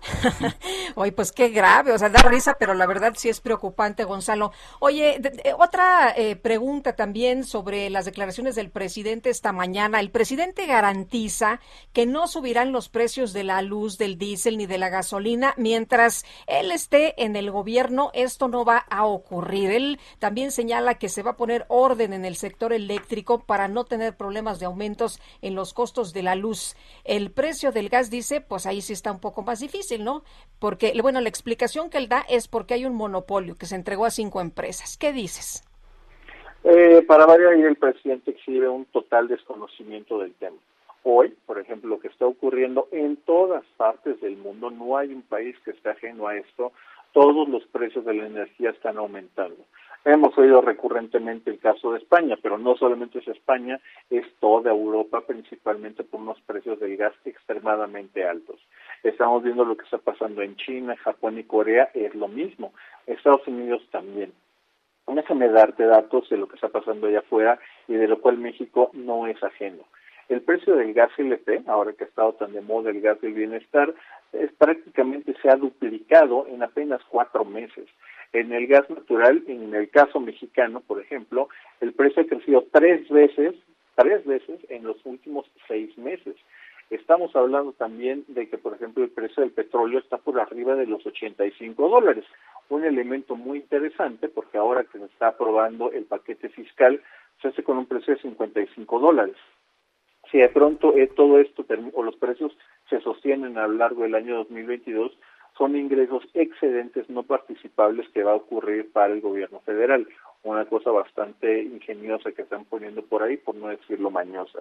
Oye, 0.94 1.12
pues 1.12 1.32
qué 1.32 1.48
grave, 1.48 1.92
o 1.92 1.98
sea, 1.98 2.08
da 2.08 2.22
risa, 2.22 2.56
pero 2.58 2.74
la 2.74 2.86
verdad 2.86 3.12
sí 3.16 3.28
es 3.28 3.40
preocupante, 3.40 4.04
Gonzalo. 4.04 4.52
Oye, 4.78 5.20
otra 5.58 6.14
eh, 6.16 6.36
pregunta 6.36 6.96
también 6.96 7.44
sobre 7.44 7.90
las 7.90 8.04
declaraciones 8.04 8.54
del 8.54 8.70
presidente 8.70 9.30
esta 9.30 9.52
mañana. 9.52 10.00
El 10.00 10.10
presidente 10.10 10.66
garantiza 10.66 11.60
que 11.92 12.06
no 12.06 12.28
subirán 12.28 12.72
los 12.72 12.88
precios 12.88 13.32
de 13.32 13.44
la 13.44 13.62
luz, 13.62 13.98
del 13.98 14.18
diésel 14.18 14.56
ni 14.58 14.66
de 14.66 14.78
la 14.78 14.88
gasolina 14.88 15.54
mientras 15.56 16.24
él 16.46 16.72
esté 16.72 17.22
en 17.22 17.36
el 17.36 17.50
gobierno. 17.50 18.10
Esto 18.14 18.48
no 18.48 18.64
va 18.64 18.78
a 18.78 19.04
ocurrir. 19.04 19.70
Él 19.70 20.00
también 20.18 20.50
señala 20.50 20.94
que 20.94 21.08
se 21.08 21.22
va 21.22 21.32
a 21.32 21.36
poner 21.36 21.66
orden 21.68 22.12
en 22.12 22.24
el 22.24 22.36
sector 22.36 22.72
eléctrico 22.72 23.44
para 23.44 23.68
no 23.68 23.84
tener 23.84 24.16
problemas 24.16 24.58
de 24.58 24.66
aumentos 24.66 25.20
en 25.42 25.54
los 25.54 25.74
costos 25.74 26.12
de 26.12 26.22
la 26.22 26.34
luz. 26.34 26.76
El 27.04 27.30
precio 27.30 27.72
del 27.72 27.88
gas 27.88 28.10
dice, 28.10 28.40
pues 28.40 28.66
ahí 28.66 28.80
sí 28.80 28.92
está 28.92 29.12
un 29.12 29.20
poco 29.20 29.42
más 29.42 29.60
difícil 29.60 29.69
difícil, 29.70 30.04
¿no? 30.04 30.22
Porque, 30.58 30.92
bueno, 31.00 31.20
la 31.20 31.28
explicación 31.28 31.90
que 31.90 31.98
él 31.98 32.08
da 32.08 32.24
es 32.28 32.48
porque 32.48 32.74
hay 32.74 32.84
un 32.84 32.94
monopolio 32.94 33.54
que 33.56 33.66
se 33.66 33.76
entregó 33.76 34.04
a 34.04 34.10
cinco 34.10 34.40
empresas. 34.40 34.96
¿Qué 34.98 35.12
dices? 35.12 35.64
Eh, 36.64 37.02
para 37.06 37.24
variar, 37.26 37.54
el 37.54 37.76
presidente 37.76 38.32
exhibe 38.32 38.68
un 38.68 38.84
total 38.86 39.28
desconocimiento 39.28 40.18
del 40.18 40.34
tema. 40.34 40.56
Hoy, 41.02 41.34
por 41.46 41.58
ejemplo, 41.58 41.88
lo 41.88 42.00
que 42.00 42.08
está 42.08 42.26
ocurriendo 42.26 42.88
en 42.92 43.16
todas 43.16 43.64
partes 43.78 44.20
del 44.20 44.36
mundo, 44.36 44.70
no 44.70 44.98
hay 44.98 45.14
un 45.14 45.22
país 45.22 45.56
que 45.64 45.70
esté 45.70 45.90
ajeno 45.90 46.26
a 46.26 46.36
esto, 46.36 46.72
todos 47.12 47.48
los 47.48 47.64
precios 47.68 48.04
de 48.04 48.14
la 48.14 48.26
energía 48.26 48.70
están 48.70 48.98
aumentando. 48.98 49.64
Hemos 50.04 50.36
oído 50.38 50.62
recurrentemente 50.62 51.50
el 51.50 51.58
caso 51.58 51.92
de 51.92 51.98
España, 51.98 52.38
pero 52.42 52.56
no 52.56 52.74
solamente 52.74 53.18
es 53.18 53.28
España, 53.28 53.78
es 54.08 54.24
toda 54.40 54.70
Europa, 54.70 55.20
principalmente 55.26 56.04
por 56.04 56.20
unos 56.20 56.40
precios 56.40 56.80
del 56.80 56.96
gas 56.96 57.12
extremadamente 57.26 58.24
altos. 58.26 58.58
Estamos 59.02 59.42
viendo 59.42 59.62
lo 59.62 59.76
que 59.76 59.84
está 59.84 59.98
pasando 59.98 60.40
en 60.40 60.56
China, 60.56 60.96
Japón 60.96 61.38
y 61.38 61.44
Corea, 61.44 61.90
es 61.92 62.14
lo 62.14 62.28
mismo. 62.28 62.72
Estados 63.06 63.46
Unidos 63.46 63.82
también. 63.90 64.32
Déjame 65.06 65.48
darte 65.48 65.84
datos 65.84 66.30
de 66.30 66.38
lo 66.38 66.48
que 66.48 66.54
está 66.54 66.68
pasando 66.68 67.06
allá 67.06 67.18
afuera 67.18 67.58
y 67.86 67.94
de 67.94 68.08
lo 68.08 68.20
cual 68.20 68.38
México 68.38 68.90
no 68.94 69.26
es 69.26 69.42
ajeno. 69.42 69.84
El 70.30 70.42
precio 70.42 70.76
del 70.76 70.94
gas 70.94 71.10
LP, 71.18 71.64
ahora 71.66 71.92
que 71.92 72.04
ha 72.04 72.06
estado 72.06 72.32
tan 72.34 72.52
de 72.52 72.60
moda 72.60 72.90
el 72.90 73.00
gas 73.00 73.20
del 73.20 73.34
bienestar, 73.34 73.92
es, 74.32 74.52
prácticamente 74.52 75.34
se 75.42 75.50
ha 75.50 75.56
duplicado 75.56 76.46
en 76.46 76.62
apenas 76.62 77.02
cuatro 77.08 77.44
meses. 77.44 77.88
En 78.32 78.52
el 78.52 78.66
gas 78.68 78.88
natural, 78.88 79.42
en 79.48 79.74
el 79.74 79.90
caso 79.90 80.20
mexicano, 80.20 80.80
por 80.80 81.00
ejemplo, 81.00 81.48
el 81.80 81.92
precio 81.92 82.22
ha 82.22 82.26
crecido 82.26 82.64
tres 82.72 83.08
veces, 83.08 83.54
tres 83.96 84.24
veces 84.24 84.60
en 84.68 84.84
los 84.84 84.96
últimos 85.04 85.50
seis 85.66 85.96
meses. 85.98 86.36
Estamos 86.90 87.34
hablando 87.36 87.72
también 87.72 88.24
de 88.28 88.48
que, 88.48 88.58
por 88.58 88.74
ejemplo, 88.74 89.04
el 89.04 89.10
precio 89.10 89.42
del 89.42 89.52
petróleo 89.52 90.00
está 90.00 90.18
por 90.18 90.40
arriba 90.40 90.74
de 90.74 90.86
los 90.86 91.04
85 91.06 91.88
dólares. 91.88 92.24
Un 92.68 92.84
elemento 92.84 93.36
muy 93.36 93.58
interesante 93.58 94.28
porque 94.28 94.58
ahora 94.58 94.84
que 94.84 94.98
se 94.98 95.04
está 95.04 95.28
aprobando 95.28 95.92
el 95.92 96.04
paquete 96.04 96.48
fiscal, 96.48 97.00
se 97.42 97.48
hace 97.48 97.62
con 97.62 97.78
un 97.78 97.86
precio 97.86 98.14
de 98.14 98.22
55 98.22 98.98
dólares. 98.98 99.36
Si 100.30 100.38
de 100.38 100.48
pronto 100.48 100.96
eh, 100.96 101.08
todo 101.08 101.38
esto 101.38 101.64
o 101.94 102.02
los 102.02 102.16
precios 102.16 102.56
se 102.88 103.00
sostienen 103.00 103.58
a 103.58 103.66
lo 103.66 103.74
largo 103.74 104.02
del 104.02 104.14
año 104.14 104.36
2022 104.36 105.16
son 105.60 105.76
ingresos 105.76 106.22
excedentes 106.32 107.10
no 107.10 107.22
participables 107.22 108.08
que 108.14 108.22
va 108.22 108.32
a 108.32 108.36
ocurrir 108.36 108.90
para 108.92 109.12
el 109.12 109.20
gobierno 109.20 109.60
federal. 109.60 110.08
Una 110.42 110.64
cosa 110.64 110.90
bastante 110.90 111.64
ingeniosa 111.64 112.32
que 112.32 112.40
están 112.40 112.64
poniendo 112.64 113.02
por 113.02 113.22
ahí, 113.22 113.36
por 113.36 113.54
no 113.56 113.68
decirlo 113.68 114.10
mañosa. 114.10 114.60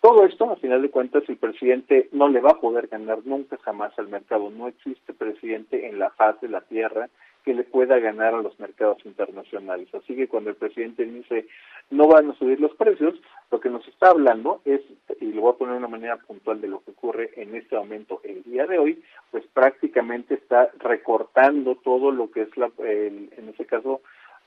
Todo 0.00 0.26
esto, 0.26 0.50
a 0.50 0.56
final 0.56 0.82
de 0.82 0.90
cuentas, 0.90 1.22
el 1.28 1.36
presidente 1.36 2.08
no 2.10 2.28
le 2.28 2.40
va 2.40 2.50
a 2.50 2.60
poder 2.60 2.88
ganar 2.88 3.20
nunca 3.24 3.56
jamás 3.58 3.96
al 3.96 4.08
mercado. 4.08 4.50
No 4.50 4.66
existe 4.66 5.12
presidente 5.14 5.86
en 5.86 6.00
la 6.00 6.10
faz 6.10 6.40
de 6.40 6.48
la 6.48 6.62
tierra 6.62 7.08
que 7.44 7.54
le 7.54 7.62
pueda 7.62 8.00
ganar 8.00 8.34
a 8.34 8.42
los 8.42 8.58
mercados 8.58 8.98
internacionales. 9.04 9.86
Así 9.94 10.16
que 10.16 10.26
cuando 10.26 10.50
el 10.50 10.56
presidente 10.56 11.04
dice 11.04 11.46
no 11.90 12.08
van 12.08 12.30
a 12.30 12.34
subir 12.34 12.60
los 12.60 12.74
precios, 12.74 13.14
lo 13.50 13.60
que 13.60 13.70
nos 13.70 13.86
está 13.88 14.08
hablando 14.08 14.60
es, 14.64 14.80
y 15.20 15.32
lo 15.32 15.42
voy 15.42 15.52
a 15.52 15.58
poner 15.58 15.74
de 15.74 15.78
una 15.78 15.88
manera 15.88 16.16
puntual 16.16 16.60
de 16.60 16.68
lo 16.68 16.80
que 16.80 16.90
ocurre 16.90 17.30
en 17.36 17.54
este 17.54 17.76
momento 17.76 18.20
el 18.24 18.42
día 18.42 18.66
de 18.66 18.78
hoy, 18.78 19.02
pues 19.30 19.44
prácticamente 19.52 20.34
está 20.34 20.70
recortando 20.78 21.76
todo 21.76 22.10
lo 22.10 22.30
que 22.30 22.42
es 22.42 22.56
la, 22.56 22.70
en 22.78 23.48
este 23.48 23.64
caso, 23.66 24.00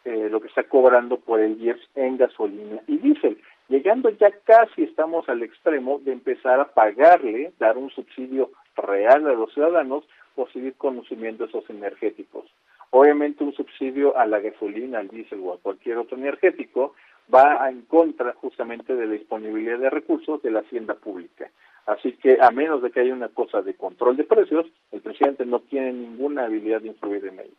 eh, 0.05 0.29
lo 0.29 0.39
que 0.41 0.47
está 0.47 0.63
cobrando 0.63 1.17
por 1.17 1.39
el 1.39 1.61
IEPS 1.61 1.89
en 1.95 2.17
gasolina 2.17 2.81
y 2.87 2.97
diésel. 2.97 3.37
Llegando 3.69 4.09
ya 4.09 4.31
casi 4.45 4.83
estamos 4.83 5.27
al 5.27 5.43
extremo 5.43 5.99
de 5.99 6.13
empezar 6.13 6.59
a 6.59 6.73
pagarle, 6.73 7.51
dar 7.59 7.77
un 7.77 7.89
subsidio 7.89 8.51
real 8.77 9.27
a 9.27 9.33
los 9.33 9.53
ciudadanos 9.53 10.05
por 10.35 10.51
seguir 10.53 10.75
consumiendo 10.75 11.45
esos 11.45 11.69
energéticos. 11.69 12.45
Obviamente 12.91 13.43
un 13.43 13.53
subsidio 13.53 14.17
a 14.17 14.25
la 14.25 14.39
gasolina, 14.39 14.99
al 14.99 15.09
diésel 15.09 15.41
o 15.43 15.53
a 15.53 15.57
cualquier 15.57 15.97
otro 15.97 16.17
energético 16.17 16.93
va 17.33 17.69
en 17.69 17.81
contra 17.83 18.33
justamente 18.33 18.95
de 18.95 19.05
la 19.05 19.13
disponibilidad 19.13 19.79
de 19.79 19.89
recursos 19.89 20.41
de 20.41 20.51
la 20.51 20.59
hacienda 20.59 20.95
pública. 20.95 21.51
Así 21.85 22.13
que 22.13 22.37
a 22.41 22.51
menos 22.51 22.81
de 22.81 22.91
que 22.91 22.99
haya 22.99 23.13
una 23.13 23.29
cosa 23.29 23.61
de 23.61 23.73
control 23.75 24.17
de 24.17 24.25
precios, 24.25 24.65
el 24.91 25.01
presidente 25.01 25.45
no 25.45 25.61
tiene 25.61 25.93
ninguna 25.93 26.45
habilidad 26.45 26.81
de 26.81 26.89
influir 26.89 27.25
en 27.25 27.39
ello. 27.39 27.55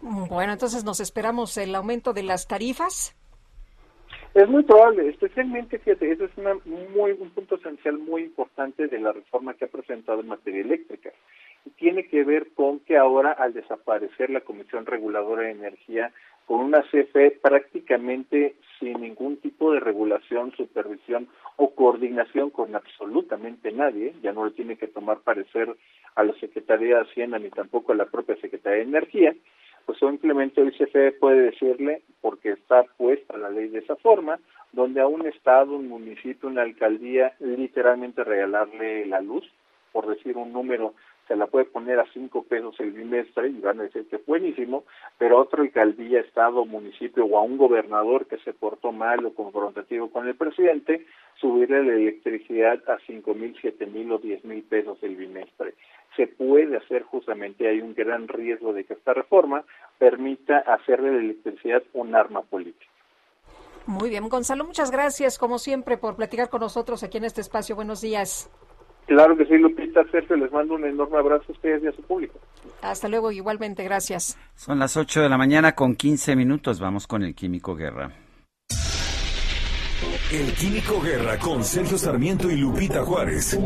Bueno, 0.00 0.52
entonces 0.52 0.84
nos 0.84 1.00
esperamos 1.00 1.56
el 1.56 1.74
aumento 1.74 2.12
de 2.12 2.22
las 2.22 2.46
tarifas. 2.46 3.16
Es 4.34 4.48
muy 4.48 4.62
probable, 4.62 5.08
especialmente, 5.08 5.78
fíjate, 5.78 6.12
ese 6.12 6.26
es 6.26 6.30
una 6.36 6.54
muy, 6.94 7.12
un 7.12 7.30
punto 7.30 7.56
esencial 7.56 7.98
muy 7.98 8.22
importante 8.22 8.86
de 8.86 9.00
la 9.00 9.12
reforma 9.12 9.54
que 9.54 9.64
ha 9.64 9.68
presentado 9.68 10.20
en 10.20 10.28
materia 10.28 10.60
eléctrica. 10.60 11.10
Y 11.64 11.70
tiene 11.70 12.06
que 12.06 12.24
ver 12.24 12.52
con 12.54 12.80
que 12.80 12.96
ahora, 12.96 13.32
al 13.32 13.54
desaparecer 13.54 14.30
la 14.30 14.42
Comisión 14.42 14.86
Reguladora 14.86 15.42
de 15.42 15.52
Energía, 15.52 16.12
con 16.48 16.60
una 16.60 16.80
CFE 16.80 17.38
prácticamente 17.42 18.56
sin 18.80 19.02
ningún 19.02 19.36
tipo 19.36 19.70
de 19.70 19.80
regulación, 19.80 20.50
supervisión 20.56 21.28
o 21.56 21.74
coordinación 21.74 22.48
con 22.48 22.74
absolutamente 22.74 23.70
nadie, 23.70 24.14
ya 24.22 24.32
no 24.32 24.46
le 24.46 24.52
tiene 24.52 24.78
que 24.78 24.88
tomar 24.88 25.18
parecer 25.18 25.68
a 26.14 26.24
la 26.24 26.32
Secretaría 26.40 26.96
de 26.96 27.02
Hacienda 27.02 27.38
ni 27.38 27.50
tampoco 27.50 27.92
a 27.92 27.96
la 27.96 28.06
propia 28.06 28.34
Secretaría 28.36 28.78
de 28.78 28.88
Energía, 28.88 29.34
pues 29.84 29.98
simplemente 29.98 30.62
el 30.62 30.72
CFE 30.72 31.12
puede 31.12 31.50
decirle, 31.50 32.00
porque 32.22 32.52
está 32.52 32.84
puesta 32.96 33.36
la 33.36 33.50
ley 33.50 33.68
de 33.68 33.80
esa 33.80 33.96
forma, 33.96 34.38
donde 34.72 35.02
a 35.02 35.06
un 35.06 35.26
Estado, 35.26 35.76
un 35.76 35.88
municipio, 35.88 36.48
una 36.48 36.62
alcaldía, 36.62 37.34
literalmente 37.40 38.24
regalarle 38.24 39.04
la 39.04 39.20
luz, 39.20 39.44
por 39.92 40.06
decir 40.06 40.38
un 40.38 40.54
número 40.54 40.94
se 41.28 41.36
la 41.36 41.46
puede 41.46 41.66
poner 41.66 42.00
a 42.00 42.10
cinco 42.12 42.42
pesos 42.42 42.74
el 42.80 42.92
bimestre 42.92 43.50
y 43.50 43.60
van 43.60 43.78
a 43.80 43.82
decir 43.84 44.08
que 44.08 44.16
es 44.16 44.26
buenísimo, 44.26 44.84
pero 45.18 45.38
otro 45.38 45.62
alcaldía, 45.62 46.20
estado, 46.20 46.64
municipio 46.64 47.26
o 47.26 47.38
a 47.38 47.42
un 47.42 47.58
gobernador 47.58 48.26
que 48.26 48.38
se 48.38 48.54
portó 48.54 48.90
mal 48.90 49.24
o 49.26 49.34
confrontativo 49.34 50.10
con 50.10 50.26
el 50.26 50.34
presidente, 50.34 51.06
subirle 51.36 51.84
la 51.84 51.92
electricidad 51.92 52.82
a 52.88 52.98
cinco 53.06 53.34
mil, 53.34 53.54
siete 53.60 53.86
mil 53.86 54.10
o 54.10 54.18
diez 54.18 54.42
mil 54.44 54.62
pesos 54.62 54.98
el 55.02 55.16
bimestre. 55.16 55.74
Se 56.16 56.26
puede 56.26 56.78
hacer 56.78 57.02
justamente, 57.02 57.68
hay 57.68 57.80
un 57.80 57.94
gran 57.94 58.26
riesgo 58.26 58.72
de 58.72 58.84
que 58.84 58.94
esta 58.94 59.14
reforma 59.14 59.64
permita 59.98 60.58
hacer 60.60 61.02
de 61.02 61.12
la 61.12 61.18
electricidad 61.18 61.82
un 61.92 62.14
arma 62.14 62.42
política. 62.42 62.90
Muy 63.86 64.10
bien, 64.10 64.28
Gonzalo, 64.28 64.64
muchas 64.64 64.90
gracias 64.90 65.38
como 65.38 65.58
siempre 65.58 65.96
por 65.96 66.16
platicar 66.16 66.48
con 66.48 66.60
nosotros 66.60 67.02
aquí 67.02 67.18
en 67.18 67.24
este 67.24 67.40
espacio. 67.40 67.76
Buenos 67.76 68.00
días. 68.00 68.50
Claro 69.08 69.38
que 69.38 69.46
sí, 69.46 69.56
Lupita, 69.56 70.04
Sergio, 70.10 70.36
les 70.36 70.52
mando 70.52 70.74
un 70.74 70.84
enorme 70.84 71.16
abrazo 71.16 71.46
a 71.48 71.52
ustedes 71.52 71.82
y 71.82 71.86
a 71.86 71.92
su 71.92 72.02
público. 72.02 72.38
Hasta 72.82 73.08
luego, 73.08 73.32
igualmente, 73.32 73.82
gracias. 73.82 74.38
Son 74.54 74.78
las 74.78 74.98
8 74.98 75.22
de 75.22 75.30
la 75.30 75.38
mañana 75.38 75.74
con 75.74 75.96
15 75.96 76.36
minutos, 76.36 76.78
vamos 76.78 77.06
con 77.06 77.22
el 77.22 77.34
Químico 77.34 77.74
Guerra. 77.74 78.12
El 80.30 80.52
Químico 80.52 81.00
Guerra 81.00 81.38
con 81.38 81.64
Sergio 81.64 81.96
Sarmiento 81.96 82.50
y 82.50 82.56
Lupita 82.56 83.02
Juárez. 83.02 83.58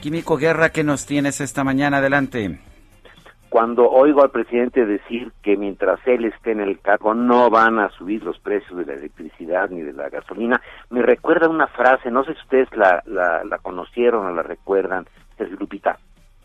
Químico 0.00 0.36
Guerra, 0.36 0.70
¿qué 0.70 0.84
nos 0.84 1.04
tienes 1.04 1.40
esta 1.40 1.64
mañana? 1.64 1.98
Adelante 1.98 2.60
cuando 3.52 3.86
oigo 3.86 4.22
al 4.22 4.30
presidente 4.30 4.86
decir 4.86 5.30
que 5.42 5.58
mientras 5.58 6.00
él 6.06 6.24
esté 6.24 6.52
en 6.52 6.60
el 6.60 6.80
cargo 6.80 7.12
no 7.12 7.50
van 7.50 7.78
a 7.78 7.90
subir 7.90 8.22
los 8.24 8.38
precios 8.38 8.78
de 8.78 8.86
la 8.86 8.94
electricidad 8.94 9.68
ni 9.68 9.82
de 9.82 9.92
la 9.92 10.08
gasolina, 10.08 10.58
me 10.88 11.02
recuerda 11.02 11.50
una 11.50 11.66
frase, 11.66 12.10
no 12.10 12.24
sé 12.24 12.32
si 12.32 12.40
ustedes 12.40 12.74
la, 12.74 13.02
la, 13.04 13.58
conocieron 13.58 14.24
o 14.24 14.32
la 14.32 14.42
recuerdan, 14.42 15.06
es 15.36 15.50
Lupita, 15.50 15.98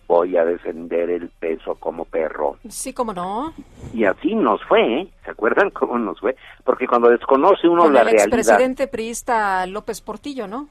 voy 0.06 0.36
a 0.36 0.44
defender 0.44 1.10
el 1.10 1.30
peso 1.30 1.76
como 1.76 2.04
perro. 2.04 2.58
Sí, 2.68 2.92
cómo 2.94 3.14
no. 3.14 3.54
Y 3.94 4.04
así 4.04 4.36
nos 4.36 4.62
fue, 4.66 4.82
¿eh? 5.00 5.08
¿se 5.24 5.32
acuerdan 5.32 5.70
cómo 5.70 5.98
nos 5.98 6.20
fue? 6.20 6.36
Porque 6.66 6.88
cuando 6.88 7.10
desconoce 7.10 7.70
uno 7.70 7.90
la 7.90 8.04
realidad... 8.04 8.26
el 8.26 8.34
expresidente 8.34 8.88
priista 8.90 9.66
López 9.66 10.02
Portillo, 10.02 10.46
¿no? 10.46 10.68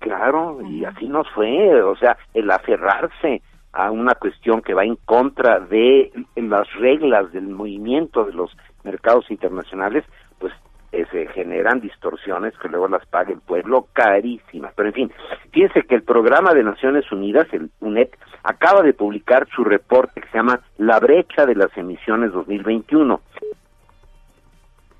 Claro, 0.00 0.60
y 0.68 0.84
así 0.84 1.08
nos 1.08 1.26
fue, 1.30 1.82
o 1.82 1.96
sea, 1.96 2.18
el 2.34 2.50
aferrarse 2.50 3.40
a 3.72 3.90
una 3.90 4.14
cuestión 4.14 4.62
que 4.62 4.74
va 4.74 4.84
en 4.84 4.96
contra 4.96 5.60
de 5.60 6.12
las 6.36 6.72
reglas 6.74 7.32
del 7.32 7.48
movimiento 7.48 8.24
de 8.24 8.32
los 8.32 8.50
mercados 8.82 9.30
internacionales, 9.30 10.04
pues 10.38 10.52
eh, 10.90 11.04
se 11.10 11.26
generan 11.28 11.80
distorsiones 11.80 12.56
que 12.58 12.68
luego 12.68 12.88
las 12.88 13.04
paga 13.06 13.32
el 13.32 13.40
pueblo 13.40 13.88
carísimas. 13.92 14.72
Pero 14.74 14.88
en 14.88 14.94
fin, 14.94 15.12
fíjense 15.52 15.82
que 15.82 15.94
el 15.94 16.02
programa 16.02 16.54
de 16.54 16.64
Naciones 16.64 17.10
Unidas, 17.12 17.46
el 17.52 17.70
UNED, 17.80 18.08
acaba 18.42 18.82
de 18.82 18.94
publicar 18.94 19.46
su 19.54 19.64
reporte 19.64 20.20
que 20.20 20.28
se 20.28 20.38
llama 20.38 20.60
La 20.78 20.98
brecha 20.98 21.44
de 21.44 21.54
las 21.54 21.76
emisiones 21.76 22.32
2021. 22.32 23.20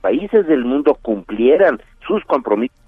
Países 0.03 0.47
del 0.47 0.65
mundo 0.65 0.95
cumplieran 1.01 1.81
sus 2.07 2.23
compromisos 2.25 2.79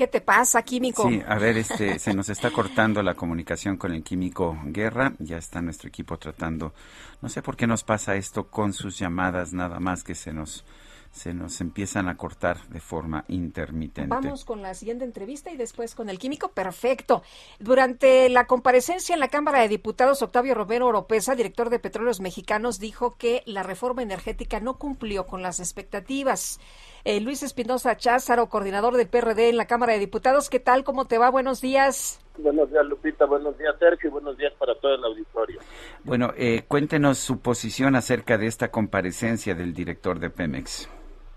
¿Qué 0.00 0.06
te 0.06 0.22
pasa, 0.22 0.62
químico? 0.62 1.06
Sí, 1.06 1.20
a 1.28 1.34
ver, 1.34 1.58
este, 1.58 1.98
se 1.98 2.14
nos 2.14 2.30
está 2.30 2.50
cortando 2.50 3.02
la 3.02 3.12
comunicación 3.12 3.76
con 3.76 3.92
el 3.92 4.02
químico 4.02 4.58
Guerra. 4.64 5.12
Ya 5.18 5.36
está 5.36 5.60
nuestro 5.60 5.90
equipo 5.90 6.16
tratando. 6.16 6.72
No 7.20 7.28
sé 7.28 7.42
por 7.42 7.54
qué 7.54 7.66
nos 7.66 7.84
pasa 7.84 8.16
esto 8.16 8.48
con 8.48 8.72
sus 8.72 8.98
llamadas, 8.98 9.52
nada 9.52 9.78
más 9.78 10.02
que 10.02 10.14
se 10.14 10.32
nos 10.32 10.64
se 11.12 11.34
nos 11.34 11.60
empiezan 11.60 12.08
a 12.08 12.16
cortar 12.16 12.66
de 12.68 12.80
forma 12.80 13.24
intermitente. 13.28 14.08
Vamos 14.08 14.44
con 14.44 14.62
la 14.62 14.74
siguiente 14.74 15.04
entrevista 15.04 15.50
y 15.50 15.56
después 15.56 15.94
con 15.94 16.08
el 16.08 16.18
químico. 16.18 16.52
Perfecto. 16.52 17.22
Durante 17.58 18.28
la 18.28 18.46
comparecencia 18.46 19.12
en 19.12 19.20
la 19.20 19.28
Cámara 19.28 19.60
de 19.60 19.68
Diputados, 19.68 20.22
Octavio 20.22 20.54
Romero 20.54 20.86
Oropesa, 20.86 21.34
director 21.34 21.68
de 21.68 21.80
Petróleos 21.80 22.20
Mexicanos, 22.20 22.78
dijo 22.78 23.16
que 23.18 23.42
la 23.44 23.62
reforma 23.62 24.02
energética 24.02 24.60
no 24.60 24.78
cumplió 24.78 25.26
con 25.26 25.42
las 25.42 25.58
expectativas. 25.58 26.60
Eh, 27.04 27.20
Luis 27.20 27.42
Espinosa 27.42 27.96
Cházaro, 27.96 28.48
coordinador 28.48 28.96
del 28.96 29.08
PRD 29.08 29.48
en 29.48 29.56
la 29.56 29.66
Cámara 29.66 29.94
de 29.94 29.98
Diputados, 29.98 30.50
¿qué 30.50 30.60
tal? 30.60 30.84
¿Cómo 30.84 31.06
te 31.06 31.16
va? 31.16 31.30
Buenos 31.30 31.62
días. 31.62 32.20
Buenos 32.36 32.70
días, 32.70 32.84
Lupita. 32.84 33.24
Buenos 33.24 33.56
días, 33.56 33.74
Sergio. 33.78 34.10
Buenos 34.10 34.36
días 34.36 34.52
para 34.58 34.74
todo 34.74 34.94
el 34.94 35.04
auditorio. 35.04 35.60
Bueno, 36.04 36.32
eh, 36.36 36.62
cuéntenos 36.68 37.18
su 37.18 37.40
posición 37.40 37.96
acerca 37.96 38.36
de 38.36 38.46
esta 38.46 38.70
comparecencia 38.70 39.54
del 39.54 39.72
director 39.72 40.18
de 40.20 40.28
Pemex. 40.28 40.90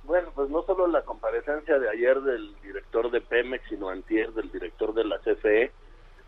Bueno, 0.03 0.29
pues 0.35 0.49
no 0.49 0.63
solo 0.63 0.87
la 0.87 1.01
comparecencia 1.03 1.79
de 1.79 1.89
ayer 1.89 2.21
del 2.21 2.53
director 2.61 3.09
de 3.09 3.21
Pemex, 3.21 3.63
sino 3.69 3.89
antier 3.89 4.33
del 4.33 4.51
director 4.51 4.93
de 4.93 5.05
la 5.05 5.17
CFE, 5.19 5.71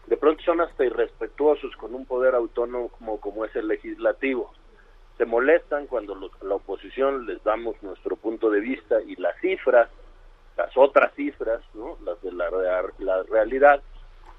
de 0.07 0.17
pronto 0.17 0.41
son 0.43 0.61
hasta 0.61 0.85
irrespetuosos 0.85 1.75
con 1.75 1.93
un 1.93 2.05
poder 2.05 2.35
autónomo 2.35 2.89
como, 2.89 3.19
como 3.19 3.43
es 3.43 3.55
el 3.55 3.67
legislativo. 3.67 4.53
Se 5.17 5.25
molestan 5.25 5.87
cuando 5.87 6.15
la 6.41 6.55
oposición 6.55 7.25
les 7.25 7.43
damos 7.43 7.81
nuestro 7.81 8.15
punto 8.15 8.49
de 8.49 8.59
vista 8.59 9.01
y 9.01 9.15
las 9.15 9.39
cifras, 9.39 9.89
las 10.57 10.75
otras 10.75 11.13
cifras, 11.13 11.61
¿no? 11.73 11.97
las 12.03 12.21
de 12.21 12.31
la, 12.31 12.49
la 12.99 13.23
realidad. 13.23 13.81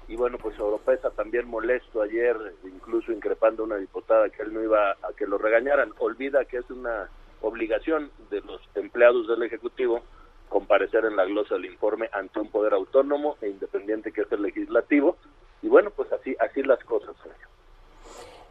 Y 0.07 0.15
bueno, 0.15 0.37
pues 0.37 0.57
Europeza 0.57 1.09
también 1.11 1.47
molesto 1.47 2.01
ayer, 2.01 2.37
incluso 2.63 3.11
increpando 3.11 3.63
a 3.63 3.65
una 3.65 3.77
diputada 3.77 4.29
que 4.29 4.43
él 4.43 4.53
no 4.53 4.61
iba 4.61 4.91
a 4.91 5.13
que 5.17 5.25
lo 5.25 5.37
regañaran. 5.37 5.93
Olvida 5.99 6.45
que 6.45 6.57
es 6.57 6.69
una 6.69 7.09
obligación 7.41 8.11
de 8.29 8.41
los 8.41 8.61
empleados 8.75 9.27
del 9.27 9.43
Ejecutivo 9.43 10.01
comparecer 10.49 11.05
en 11.05 11.15
la 11.15 11.25
glosa 11.25 11.55
del 11.55 11.65
informe 11.65 12.09
ante 12.13 12.39
un 12.39 12.49
poder 12.49 12.73
autónomo 12.73 13.37
e 13.41 13.49
independiente 13.49 14.11
que 14.11 14.21
es 14.21 14.31
el 14.31 14.41
legislativo 14.41 15.17
y 15.61 15.67
bueno 15.67 15.91
pues 15.91 16.11
así 16.13 16.35
así 16.39 16.63
las 16.63 16.83
cosas 16.83 17.15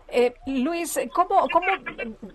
Eh, 0.08 0.34
Luis, 0.46 0.98
¿cómo, 1.12 1.48
¿cómo 1.52 1.66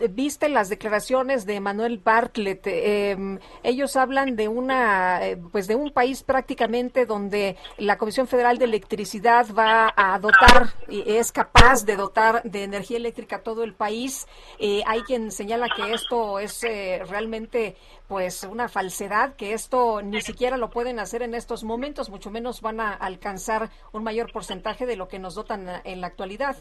viste 0.09 0.49
las 0.49 0.67
declaraciones 0.67 1.45
de 1.45 1.59
Manuel 1.61 1.99
Bartlett? 1.99 2.67
Eh, 2.67 3.39
ellos 3.63 3.95
hablan 3.95 4.35
de 4.35 4.49
una, 4.49 5.25
eh, 5.25 5.37
pues 5.37 5.67
de 5.67 5.75
un 5.75 5.91
país 5.91 6.21
prácticamente 6.21 7.05
donde 7.05 7.55
la 7.77 7.97
Comisión 7.97 8.27
Federal 8.27 8.57
de 8.57 8.65
Electricidad 8.65 9.47
va 9.57 9.93
a 9.95 10.19
dotar 10.19 10.73
y 10.89 11.15
es 11.15 11.31
capaz 11.31 11.85
de 11.85 11.95
dotar 11.95 12.43
de 12.43 12.63
energía 12.63 12.97
eléctrica 12.97 13.37
a 13.37 13.43
todo 13.43 13.63
el 13.63 13.73
país. 13.73 14.27
hay 14.59 15.01
quien 15.03 15.31
señala 15.31 15.67
que 15.73 15.93
esto 15.93 16.39
es 16.39 16.61
realmente 17.09 17.77
pues 18.07 18.43
una 18.43 18.67
falsedad, 18.67 19.35
que 19.35 19.53
esto 19.53 20.01
ni 20.01 20.21
siquiera 20.21 20.57
lo 20.57 20.69
pueden 20.69 20.99
hacer 20.99 21.21
en 21.21 21.33
estos 21.33 21.63
momentos, 21.63 22.09
mucho 22.09 22.29
menos 22.29 22.61
van 22.61 22.81
a 22.81 22.93
alcanzar 22.93 23.69
un 23.93 24.03
mayor 24.03 24.31
porcentaje 24.33 24.85
de 24.85 24.97
lo 24.97 25.07
que 25.07 25.19
nos 25.19 25.35
dotan 25.35 25.81
en 25.85 26.01
la 26.01 26.07
actualidad. 26.07 26.57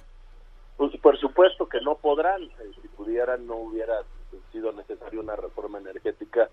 Pues 0.77 0.97
por 1.01 1.19
supuesto 1.19 1.69
que 1.69 1.81
no 1.81 1.97
podrán, 1.97 2.43
eh, 2.43 2.73
si 2.81 2.89
pudieran 2.89 3.47
no 3.47 3.57
hubiera 3.57 4.03
sido 4.53 4.73
necesaria 4.73 5.21
una 5.21 5.37
reforma 5.37 5.79
energética 5.79 6.49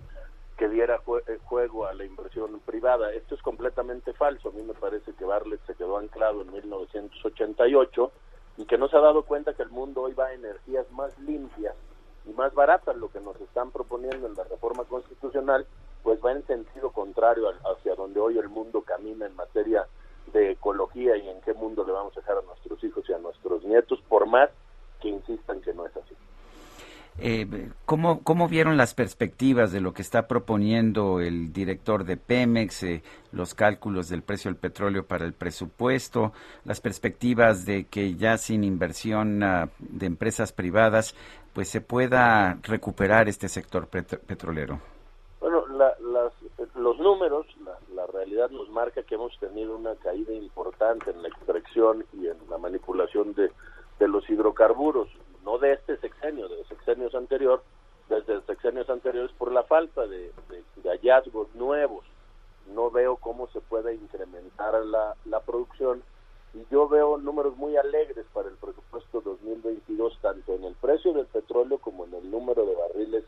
que 0.57 0.67
diera 0.67 0.99
eh, 1.27 1.37
juego 1.45 1.85
a 1.85 1.93
la 1.93 2.03
inversión 2.03 2.59
privada. 2.61 3.13
Esto 3.13 3.35
es 3.35 3.41
completamente 3.41 4.13
falso. 4.13 4.49
A 4.49 4.51
mí 4.51 4.63
me 4.63 4.73
parece 4.73 5.13
que 5.13 5.23
Bartlett 5.23 5.65
se 5.67 5.75
quedó 5.75 5.97
anclado 5.97 6.41
en 6.41 6.51
1988 6.51 8.11
y 8.57 8.65
que 8.65 8.77
no 8.77 8.89
se 8.89 8.97
ha 8.97 9.01
dado 9.01 9.23
cuenta 9.23 9.53
que 9.53 9.63
el 9.63 9.69
mundo 9.69 10.01
hoy 10.01 10.13
va 10.13 10.27
a 10.27 10.33
energías 10.33 10.91
más 10.91 11.17
limpias 11.19 11.75
y 12.25 12.31
más 12.31 12.53
baratas. 12.55 12.97
Lo 12.97 13.09
que 13.11 13.19
nos 13.19 13.39
están 13.39 13.71
proponiendo 13.71 14.25
en 14.25 14.33
la 14.33 14.43
reforma 14.45 14.83
constitucional, 14.85 15.67
pues 16.01 16.19
va 16.25 16.31
en 16.31 16.45
sentido 16.47 16.91
contrario 16.91 17.49
hacia 17.49 17.93
donde 17.93 18.19
hoy 18.19 18.39
el 18.39 18.49
mundo 18.49 18.81
camina 18.81 19.27
en 19.27 19.35
materia 19.35 19.85
de 20.33 20.51
ecología 20.51 21.17
y 21.17 21.29
en 21.29 21.41
qué 21.41 21.53
mundo 21.53 21.83
le 21.85 21.93
vamos 21.93 22.15
a 22.17 22.19
dejar 22.19 22.37
a 22.37 22.41
nuestros 22.41 22.83
hijos 22.83 23.03
y 23.09 23.13
a 23.13 23.17
nuestros 23.17 23.63
nietos, 23.63 23.99
por 24.07 24.27
más 24.27 24.49
que 25.01 25.09
insistan 25.09 25.61
que 25.61 25.73
no 25.73 25.85
es 25.85 25.95
así. 25.97 26.15
Eh, 27.19 27.47
¿cómo, 27.85 28.23
¿Cómo 28.23 28.47
vieron 28.47 28.77
las 28.77 28.93
perspectivas 28.93 29.71
de 29.71 29.81
lo 29.81 29.91
que 29.91 30.03
está 30.03 30.27
proponiendo 30.27 31.19
el 31.19 31.51
director 31.51 32.03
de 32.03 32.15
Pemex, 32.15 32.83
eh, 32.83 33.01
los 33.31 33.55
cálculos 33.55 34.07
del 34.09 34.21
precio 34.21 34.51
del 34.51 34.59
petróleo 34.59 35.03
para 35.03 35.25
el 35.25 35.33
presupuesto, 35.33 36.31
las 36.63 36.79
perspectivas 36.79 37.65
de 37.65 37.85
que 37.85 38.15
ya 38.15 38.37
sin 38.37 38.63
inversión 38.63 39.41
uh, 39.41 39.67
de 39.79 40.05
empresas 40.05 40.51
privadas, 40.53 41.15
pues 41.53 41.69
se 41.69 41.81
pueda 41.81 42.59
recuperar 42.61 43.27
este 43.27 43.49
sector 43.49 43.87
petrolero? 43.87 44.79
Bueno, 45.41 45.65
la, 45.69 45.91
las, 45.99 46.33
los 46.75 46.99
números, 46.99 47.47
nos 48.47 48.69
marca 48.69 49.01
que 49.01 49.15
hemos 49.15 49.35
tenido 49.39 49.75
una 49.75 49.95
caída 49.95 50.33
importante 50.33 51.09
en 51.09 51.23
la 51.23 51.29
extracción 51.29 52.05
y 52.13 52.27
en 52.27 52.37
la 52.49 52.59
manipulación 52.59 53.33
de, 53.33 53.49
los 54.07 54.29
hidrocarburos, 54.29 55.09
no 55.43 55.57
de 55.57 55.73
este 55.73 55.97
sexenio, 55.97 56.47
de 56.47 56.57
los 56.57 56.67
sexenios 56.67 57.15
anteriores, 57.15 57.65
desde 58.07 58.35
los 58.35 58.45
sexenios 58.45 58.89
anteriores 58.89 59.31
por 59.37 59.51
la 59.51 59.63
falta 59.63 60.05
de, 60.05 60.31
hallazgos 60.83 61.53
nuevos. 61.55 62.05
No 62.73 62.91
veo 62.91 63.17
cómo 63.17 63.47
se 63.47 63.61
puede 63.61 63.95
incrementar 63.95 64.85
la, 64.85 65.15
la 65.25 65.39
producción 65.39 66.03
y 66.53 66.65
yo 66.71 66.87
veo 66.87 67.17
números 67.17 67.57
muy 67.57 67.75
alegres 67.75 68.25
para 68.33 68.49
el 68.49 68.55
presupuesto 68.55 69.21
2022, 69.21 70.17
tanto 70.21 70.53
en 70.53 70.63
el 70.63 70.75
precio 70.75 71.13
del 71.13 71.25
petróleo 71.25 71.79
como 71.79 72.05
en 72.05 72.13
el 72.13 72.29
número 72.29 72.65
de 72.65 72.75
barriles 72.75 73.23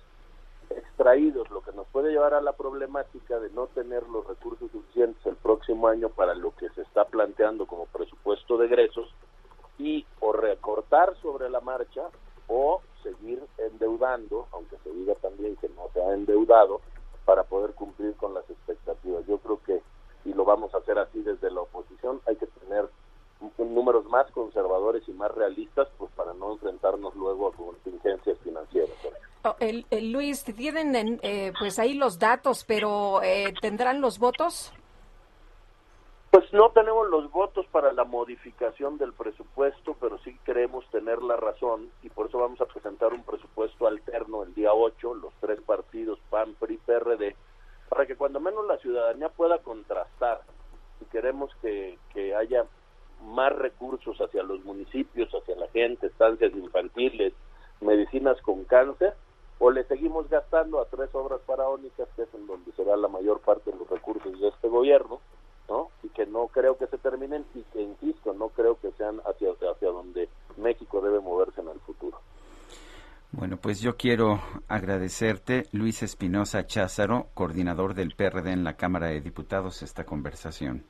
extraídos, 0.69 1.49
lo 1.49 1.61
que 1.61 1.71
nos 1.71 1.87
puede 1.87 2.11
llevar 2.11 2.33
a 2.33 2.41
la 2.41 2.53
problemática 2.53 3.39
de 3.39 3.49
no 3.51 3.67
tener 3.67 4.07
los 4.09 4.25
recursos 4.27 4.69
suficientes 4.71 5.25
el 5.25 5.35
próximo 5.35 5.87
año 5.87 6.09
para 6.09 6.35
lo 6.35 6.55
que 6.55 6.69
se 6.69 6.81
está 6.81 7.05
planteando 7.05 7.65
como 7.65 7.85
presupuesto 7.85 8.57
de 8.57 8.67
egresos 8.67 9.13
y 9.77 10.05
o 10.19 10.33
recortar 10.33 11.15
sobre 11.21 11.49
la 11.49 11.61
marcha 11.61 12.03
o 12.47 12.81
seguir 13.03 13.41
endeudando, 13.57 14.47
aunque 14.51 14.77
se 14.83 14.91
diga 14.91 15.15
también 15.15 15.55
que 15.57 15.69
no 15.69 15.89
se 15.93 16.01
ha 16.01 16.13
endeudado, 16.13 16.81
para 17.25 17.43
poder 17.43 17.73
cumplir 17.75 18.15
con 18.15 18.33
las 18.33 18.49
expectativas. 18.49 19.25
Yo 19.27 19.37
creo 19.37 19.61
que, 19.63 19.81
y 20.25 20.33
lo 20.33 20.45
vamos 20.45 20.73
a 20.73 20.79
hacer 20.79 20.97
así 20.97 21.21
desde 21.21 21.51
la 21.51 21.61
oposición, 21.61 22.21
hay 22.25 22.35
que 22.35 22.47
tener 22.47 22.89
números 23.57 24.05
más 24.05 24.29
conservadores 24.31 25.07
y 25.07 25.13
más 25.13 25.31
realistas, 25.35 25.87
pues 25.97 26.11
para 26.13 26.33
no 26.33 26.53
enfrentarnos 26.53 27.15
luego 27.15 27.47
a 27.47 27.53
contingencias 27.53 28.37
financieras. 28.39 28.97
El, 29.69 30.11
Luis, 30.11 30.43
tienen 30.43 31.19
eh, 31.21 31.53
pues 31.59 31.79
ahí 31.79 31.93
los 31.93 32.19
datos, 32.19 32.65
pero 32.65 33.21
eh, 33.21 33.53
¿tendrán 33.61 34.01
los 34.01 34.19
votos? 34.19 34.73
Pues 36.31 36.51
no 36.53 36.69
tenemos 36.69 37.09
los 37.09 37.31
votos 37.31 37.65
para 37.71 37.91
la 37.91 38.03
modificación 38.03 38.97
del 38.97 39.13
presupuesto, 39.13 39.95
pero 39.99 40.19
sí 40.19 40.37
queremos 40.45 40.85
tener 40.91 41.23
la 41.23 41.35
razón 41.35 41.89
y 42.03 42.09
por 42.09 42.27
eso 42.27 42.37
vamos 42.37 42.61
a 42.61 42.65
presentar 42.65 43.13
un 43.13 43.23
presupuesto 43.23 43.87
alterno 43.87 44.43
el 44.43 44.53
día 44.53 44.71
8, 44.71 45.15
los 45.15 45.33
tres 45.39 45.59
partidos 45.61 46.19
PAN, 46.29 46.53
PRI, 46.59 46.77
PRD, 46.77 47.35
para 47.89 48.05
que 48.05 48.15
cuando 48.15 48.39
menos 48.39 48.65
la 48.67 48.77
ciudadanía 48.77 49.29
pueda 49.29 49.57
contrastar. 49.59 50.41
Si 50.99 51.05
queremos 51.05 51.51
que, 51.63 51.97
que 52.13 52.35
haya 52.35 52.65
más 53.23 53.51
recursos 53.53 54.15
hacia 54.19 54.43
los 54.43 54.63
municipios, 54.63 55.29
hacia 55.33 55.55
la 55.55 55.67
gente, 55.69 56.07
estancias 56.07 56.53
infantiles, 56.53 57.33
medicinas 57.81 58.39
con 58.41 58.65
cáncer, 58.65 59.15
o 59.59 59.71
le 59.71 59.83
seguimos 59.83 60.29
gastando 60.29 60.79
a 60.79 60.85
tres 60.85 61.13
obras 61.13 61.41
faraónicas, 61.45 62.07
que 62.15 62.23
es 62.23 62.33
en 62.33 62.47
donde 62.47 62.71
se 62.71 62.83
da 62.83 62.95
la 62.95 63.09
mayor 63.09 63.41
parte 63.41 63.71
de 63.71 63.77
los 63.77 63.89
recursos 63.89 64.39
de 64.39 64.47
este 64.47 64.69
gobierno, 64.69 65.19
¿no? 65.67 65.89
Y 66.01 66.09
que 66.09 66.25
no 66.25 66.47
creo 66.47 66.77
que 66.77 66.87
se 66.87 66.97
terminen 66.97 67.45
y 67.53 67.61
que, 67.73 67.81
insisto, 67.81 68.33
no 68.33 68.49
creo 68.49 68.79
que 68.79 68.91
sean 68.91 69.19
hacia, 69.25 69.51
hacia 69.51 69.89
donde 69.89 70.29
México 70.57 71.01
debe 71.01 71.19
moverse 71.19 71.59
en 71.61 71.67
el 71.67 71.79
futuro. 71.81 72.17
Bueno, 73.31 73.57
pues 73.57 73.79
yo 73.79 73.95
quiero 73.95 74.41
agradecerte, 74.67 75.67
Luis 75.71 76.01
Espinosa 76.01 76.65
Cházaro, 76.65 77.27
coordinador 77.35 77.93
del 77.93 78.15
PRD 78.15 78.51
en 78.51 78.63
la 78.63 78.75
Cámara 78.75 79.07
de 79.07 79.21
Diputados, 79.21 79.83
esta 79.83 80.03
conversación. 80.03 80.83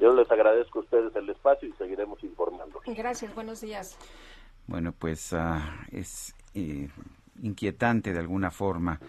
Yo 0.00 0.12
les 0.12 0.30
agradezco 0.30 0.80
a 0.80 0.82
ustedes 0.82 1.14
el 1.14 1.28
espacio 1.28 1.68
y 1.68 1.72
seguiremos 1.72 2.22
informando. 2.24 2.80
Gracias, 2.86 3.34
buenos 3.34 3.60
días. 3.60 3.96
Bueno, 4.66 4.92
pues 4.92 5.32
ah, 5.32 5.86
es 5.92 6.34
eh, 6.54 6.88
inquietante 7.42 8.12
de 8.12 8.18
alguna 8.18 8.50
forma 8.50 9.00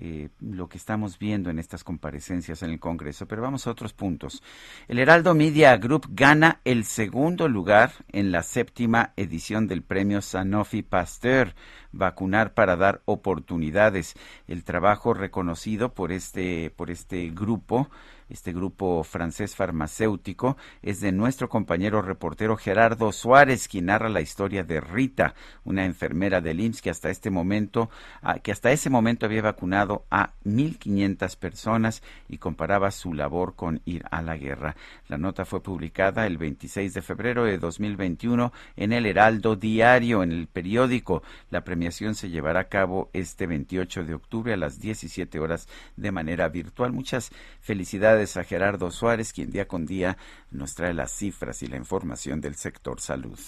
eh, 0.00 0.28
lo 0.40 0.68
que 0.68 0.76
estamos 0.78 1.18
viendo 1.18 1.50
en 1.50 1.58
estas 1.58 1.82
comparecencias 1.82 2.62
en 2.62 2.70
el 2.70 2.78
Congreso. 2.78 3.26
Pero 3.26 3.42
vamos 3.42 3.66
a 3.66 3.70
otros 3.70 3.92
puntos. 3.92 4.42
El 4.86 4.98
Heraldo 5.00 5.34
Media 5.34 5.76
Group 5.76 6.06
gana 6.10 6.60
el 6.64 6.84
segundo 6.84 7.48
lugar 7.48 7.90
en 8.12 8.30
la 8.30 8.44
séptima 8.44 9.12
edición 9.16 9.66
del 9.66 9.82
premio 9.82 10.22
Sanofi 10.22 10.82
Pasteur, 10.82 11.54
vacunar 11.90 12.54
para 12.54 12.76
dar 12.76 13.02
oportunidades. 13.06 14.14
El 14.46 14.62
trabajo 14.62 15.14
reconocido 15.14 15.92
por 15.94 16.12
este, 16.12 16.70
por 16.76 16.90
este 16.90 17.30
grupo 17.30 17.90
este 18.28 18.52
grupo 18.52 19.04
francés 19.04 19.56
farmacéutico, 19.56 20.56
es 20.82 21.00
de 21.00 21.12
nuestro 21.12 21.48
compañero 21.48 22.02
reportero 22.02 22.56
Gerardo 22.56 23.12
Suárez, 23.12 23.68
quien 23.68 23.86
narra 23.86 24.08
la 24.08 24.20
historia 24.20 24.64
de 24.64 24.80
Rita, 24.80 25.34
una 25.64 25.84
enfermera 25.84 26.40
del 26.40 26.60
IMSS 26.60 26.82
que 26.82 26.90
hasta 26.90 27.10
este 27.10 27.30
momento, 27.30 27.90
ah, 28.22 28.38
que 28.38 28.52
hasta 28.52 28.70
ese 28.70 28.90
momento 28.90 29.26
había 29.26 29.42
vacunado 29.42 30.04
a 30.10 30.32
1.500 30.44 31.36
personas 31.36 32.02
y 32.28 32.38
comparaba 32.38 32.90
su 32.90 33.14
labor 33.14 33.54
con 33.54 33.80
ir 33.84 34.04
a 34.10 34.22
la 34.22 34.36
guerra. 34.36 34.76
La 35.08 35.18
nota 35.18 35.44
fue 35.44 35.62
publicada 35.62 36.26
el 36.26 36.38
26 36.38 36.94
de 36.94 37.02
febrero 37.02 37.44
de 37.44 37.58
2021 37.58 38.52
en 38.76 38.92
el 38.92 39.06
Heraldo 39.06 39.56
Diario, 39.56 40.22
en 40.22 40.32
el 40.32 40.46
periódico. 40.46 41.22
La 41.50 41.62
premiación 41.64 42.14
se 42.14 42.30
llevará 42.30 42.60
a 42.60 42.68
cabo 42.68 43.10
este 43.12 43.46
28 43.46 44.04
de 44.04 44.14
octubre 44.14 44.52
a 44.52 44.56
las 44.56 44.80
17 44.80 45.38
horas 45.38 45.68
de 45.96 46.12
manera 46.12 46.48
virtual. 46.48 46.92
Muchas 46.92 47.30
felicidades 47.60 48.17
a 48.18 48.42
Gerardo 48.42 48.90
Suárez, 48.90 49.32
quien 49.32 49.50
día 49.50 49.68
con 49.68 49.86
día 49.86 50.16
nos 50.50 50.74
trae 50.74 50.92
las 50.92 51.12
cifras 51.12 51.62
y 51.62 51.68
la 51.68 51.76
información 51.76 52.40
del 52.40 52.56
sector 52.56 53.00
salud. 53.00 53.38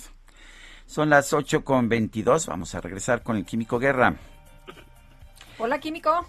Son 0.87 1.11
las 1.11 1.33
8 1.33 1.65
con 1.65 1.89
22. 1.89 2.47
Vamos 2.47 2.75
a 2.75 2.81
regresar 2.81 3.23
con 3.23 3.37
el 3.37 3.45
Químico 3.45 3.79
Guerra. 3.79 4.15
Hola, 5.59 5.79
Químico. 5.79 6.27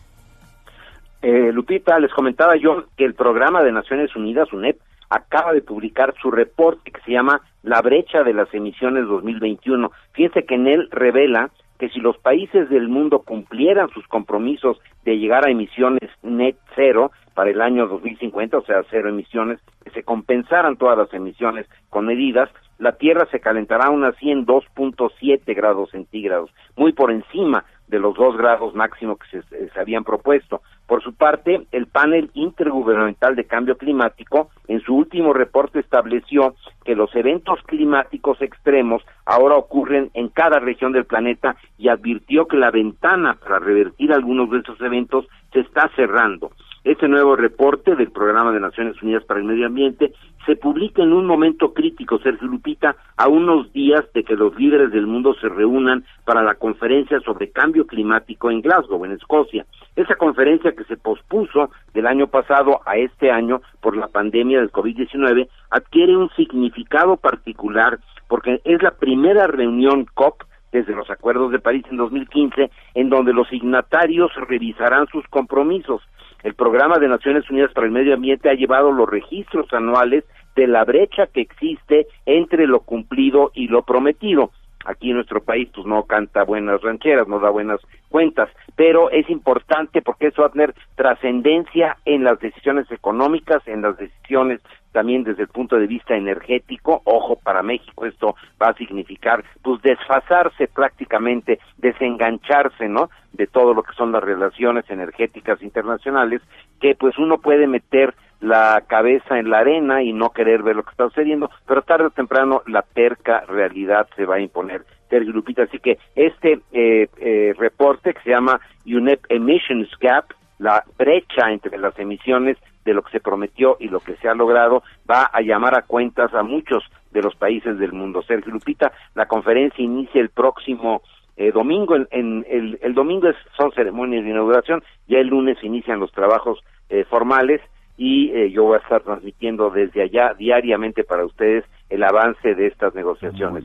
Eh, 1.22 1.52
Lupita, 1.54 2.00
les 2.00 2.12
comentaba 2.14 2.56
yo 2.56 2.86
que 2.98 3.06
el 3.06 3.14
programa 3.14 3.62
de 3.62 3.72
Naciones 3.72 4.16
Unidas, 4.16 4.52
UNEP, 4.52 4.80
acaba 5.10 5.54
de 5.54 5.62
publicar 5.62 6.16
su 6.20 6.32
reporte 6.32 6.92
que 6.92 7.02
se 7.02 7.12
llama 7.12 7.42
La 7.62 7.82
brecha 7.82 8.24
de 8.24 8.34
las 8.34 8.52
emisiones 8.54 9.08
2021. 9.08 9.92
Fíjense 10.14 10.46
que 10.46 10.56
en 10.56 10.68
él 10.68 10.90
revela 10.90 11.52
que 11.78 11.90
si 11.90 12.00
los 12.00 12.18
países 12.20 12.70
del 12.70 12.88
mundo 12.88 13.24
cumplieran 13.24 13.90
sus 13.90 14.08
compromisos 14.08 14.78
de 15.04 15.18
llegar 15.18 15.48
a 15.48 15.52
emisiones 15.52 16.10
net 16.22 16.56
cero, 16.76 17.12
para 17.34 17.50
el 17.50 17.62
año 17.62 17.88
2050, 17.88 18.58
o 18.58 18.64
sea, 18.64 18.84
cero 18.90 19.10
emisiones, 19.10 19.60
que 19.84 19.92
se 19.92 20.04
compensaran 20.04 20.78
todas 20.78 20.98
las 20.98 21.14
emisiones 21.14 21.68
con 21.90 22.06
medidas, 22.06 22.50
la 22.78 22.94
Tierra 22.94 23.28
se 23.32 23.40
calentará 23.40 23.86
aún 23.86 24.04
así 24.04 24.32
en 24.32 24.46
2.7 24.46 25.56
grados 25.56 25.92
centígrados, 25.92 26.50
muy 26.76 26.94
por 26.94 27.12
encima 27.12 27.64
de 27.92 28.00
los 28.00 28.16
dos 28.16 28.38
grados 28.38 28.74
máximo 28.74 29.18
que 29.18 29.28
se, 29.28 29.70
se, 29.70 29.80
habían 29.80 30.06
propuesto. 30.06 30.62
Por 30.88 31.04
su 31.04 31.14
parte, 31.14 31.68
el 31.74 31.88
panel 31.88 32.32
intergubernamental 32.34 33.36
de 33.36 33.46
cambio 33.46 33.78
climático 33.78 34.50
en 34.68 34.80
su 34.80 34.96
último 34.96 35.34
reporte 35.34 35.80
estableció 35.80 36.56
que 36.86 36.96
los 36.96 37.14
eventos 37.16 37.60
climáticos 37.66 38.42
extremos 38.42 39.04
ahora 39.26 39.58
ocurren 39.58 40.10
en 40.14 40.30
cada 40.30 40.60
región 40.60 40.94
del 40.94 41.06
planeta 41.06 41.58
y 41.78 41.90
advirtió 41.90 42.48
que 42.48 42.58
la 42.58 42.72
ventana 42.72 43.36
para 43.36 43.60
revertir 43.60 44.14
algunos 44.14 44.50
de 44.50 44.60
esos 44.60 44.80
eventos 44.80 45.28
se 45.52 45.60
está 45.60 45.90
cerrando. 45.96 46.52
Este 46.86 47.08
nuevo 47.08 47.36
reporte 47.36 47.96
del 47.96 48.10
Programa 48.10 48.52
de 48.54 48.60
Naciones 48.62 49.02
Unidas 49.04 49.24
para 49.26 49.40
el 49.40 49.46
Medio 49.46 49.68
Ambiente 49.68 50.14
se 50.46 50.56
publica 50.56 51.04
en 51.04 51.14
un 51.14 51.26
momento 51.26 51.74
crítico, 51.74 52.20
Sergio 52.20 52.48
Lupita, 52.48 52.96
a 53.18 53.28
unos 53.28 53.72
días 53.74 54.04
de 54.14 54.24
que 54.24 54.36
los 54.36 54.56
líderes 54.56 54.92
del 54.92 55.08
mundo 55.08 55.36
se 55.36 55.50
reúnan 55.50 56.04
para 56.26 56.44
la 56.44 56.56
conferencia 56.56 57.20
sobre 57.22 57.52
cambio 57.52 57.86
climático 57.86 58.50
en 58.50 58.62
Glasgow, 58.62 59.04
en 59.06 59.12
Escocia. 59.14 59.66
Esa 59.96 60.16
conferencia 60.16 60.72
que 60.72 60.84
se 60.86 60.98
pospuso 60.98 61.70
del 61.94 62.08
año 62.08 62.28
pasado 62.28 62.82
a 62.86 62.98
este 62.98 63.32
año 63.32 63.62
por 63.82 63.96
la 63.96 64.08
pandemia 64.08 64.60
del 64.60 64.72
COVID-19 64.72 65.48
adquiere 65.70 66.16
un 66.16 66.30
significado 66.32 67.18
particular 67.18 68.00
porque 68.28 68.62
es 68.64 68.82
la 68.82 68.92
primera 68.92 69.48
reunión 69.48 70.06
COP 70.14 70.44
desde 70.72 70.96
los 70.96 71.10
acuerdos 71.10 71.52
de 71.52 71.60
París 71.60 71.86
en 71.90 71.98
2015, 71.98 72.70
en 72.96 73.10
donde 73.10 73.34
los 73.34 73.48
signatarios 73.50 74.32
revisarán 74.48 75.08
sus 75.08 75.26
compromisos. 75.28 76.02
El 76.44 76.56
Programa 76.56 76.98
de 76.98 77.08
Naciones 77.08 77.50
Unidas 77.50 77.72
para 77.74 77.86
el 77.86 77.94
Medio 77.94 78.14
Ambiente 78.14 78.50
ha 78.50 78.54
llevado 78.54 78.92
los 78.92 79.08
registros 79.08 79.72
anuales 79.74 80.24
de 80.56 80.68
la 80.68 80.84
brecha 80.84 81.28
que 81.28 81.42
existe 81.42 82.08
entre 82.26 82.68
lo 82.68 82.82
cumplido 82.82 83.52
y 83.54 83.68
lo 83.68 83.84
prometido. 83.84 84.52
Aquí 84.86 85.10
en 85.10 85.18
nuestro 85.18 85.42
país 85.42 85.70
pues 85.74 85.86
no 85.86 86.04
canta 86.04 86.44
buenas 86.44 86.82
rancheras, 86.82 87.28
no 87.28 87.40
da 87.40 87.50
buenas 87.50 87.80
cuentas, 88.10 88.50
pero 88.76 89.10
es 89.10 89.30
importante 89.30 90.02
porque 90.02 90.28
eso 90.28 90.42
va 90.42 90.50
a 90.50 90.52
tener 90.52 90.74
trascendencia 90.96 91.98
en 92.06 92.24
las 92.24 92.40
decisiones 92.40 92.92
económicas, 92.92 93.66
en 93.68 93.82
las 93.82 93.98
decisiones 93.98 94.62
también 94.92 95.24
desde 95.24 95.44
el 95.44 95.48
punto 95.48 95.78
de 95.78 95.88
vista 95.88 96.16
energético, 96.16 97.02
ojo 97.06 97.38
para 97.38 97.64
México 97.64 98.06
esto 98.06 98.36
va 98.62 98.70
a 98.70 98.74
significar 98.74 99.44
pues 99.62 99.82
desfasarse 99.82 100.68
prácticamente, 100.68 101.60
desengancharse, 101.78 102.90
¿no? 102.90 103.10
de 103.34 103.48
todo 103.48 103.74
lo 103.74 103.84
que 103.84 103.94
son 103.94 104.12
las 104.12 104.24
relaciones 104.24 104.90
energéticas 104.90 105.62
internacionales, 105.62 106.42
que 106.80 106.96
pues 106.96 107.18
uno 107.18 107.38
puede 107.38 107.68
meter 107.68 108.14
la 108.42 108.84
cabeza 108.88 109.40
en 109.40 109.50
la 109.50 109.60
arena 109.60 110.04
y 110.04 110.14
no 110.14 110.32
querer 110.32 110.64
ver 110.64 110.76
lo 110.76 110.84
que 110.84 110.92
está 110.92 111.06
sucediendo, 111.06 111.50
pero 111.66 111.84
tarde 111.84 112.08
o 112.08 112.10
temprano 112.10 112.64
la 112.68 112.82
terca 112.82 113.42
realidad 113.48 114.08
se 114.16 114.26
va 114.26 114.36
a 114.36 114.40
imponer. 114.40 114.84
Sergio 115.10 115.32
Lupita, 115.32 115.64
así 115.64 115.80
que 115.80 116.00
este 116.16 116.60
eh, 116.72 117.08
eh, 117.18 117.54
reporte 117.58 118.14
que 118.14 118.22
se 118.22 118.32
llama 118.32 118.60
UNEP 118.86 119.26
Emissions 119.30 119.90
Gap, 120.00 120.26
la 120.58 120.84
brecha 120.98 121.52
entre 121.52 121.78
las 121.78 121.98
emisiones 122.00 122.58
de 122.86 122.94
lo 122.94 123.04
que 123.04 123.12
se 123.12 123.20
prometió 123.20 123.78
y 123.80 123.90
lo 123.90 124.00
que 124.00 124.16
se 124.16 124.28
ha 124.28 124.34
logrado 124.34 124.84
va 125.10 125.30
a 125.32 125.42
llamar 125.42 125.78
a 125.78 125.84
cuentas 125.84 126.34
a 126.34 126.44
muchos 126.44 126.84
de 127.12 127.22
los 127.22 127.36
países 127.36 127.78
del 127.78 127.94
mundo. 127.94 128.24
Sergio 128.24 128.52
Lupita, 128.52 128.92
la 129.14 129.28
conferencia 129.28 129.84
inicia 129.84 130.22
el 130.22 130.30
próximo 130.30 131.02
eh, 131.38 131.52
domingo, 131.52 131.96
en, 131.96 132.46
el, 132.50 132.80
el, 132.82 132.94
domingo 132.94 133.30
son 133.58 133.72
ceremonias 133.72 134.24
de 134.24 134.32
inauguración, 134.32 134.84
ya 135.08 135.20
el 135.20 135.28
lunes 135.28 135.58
inician 135.64 136.00
los 136.00 136.12
trabajos 136.12 136.64
eh, 136.90 137.06
formales 137.06 137.62
y 138.04 138.32
eh, 138.34 138.50
yo 138.50 138.64
voy 138.64 138.78
a 138.78 138.80
estar 138.80 139.04
transmitiendo 139.04 139.70
desde 139.70 140.02
allá 140.02 140.34
diariamente 140.34 141.04
para 141.04 141.24
ustedes 141.24 141.66
el 141.88 142.02
avance 142.02 142.56
de 142.56 142.66
estas 142.66 142.96
negociaciones, 142.96 143.64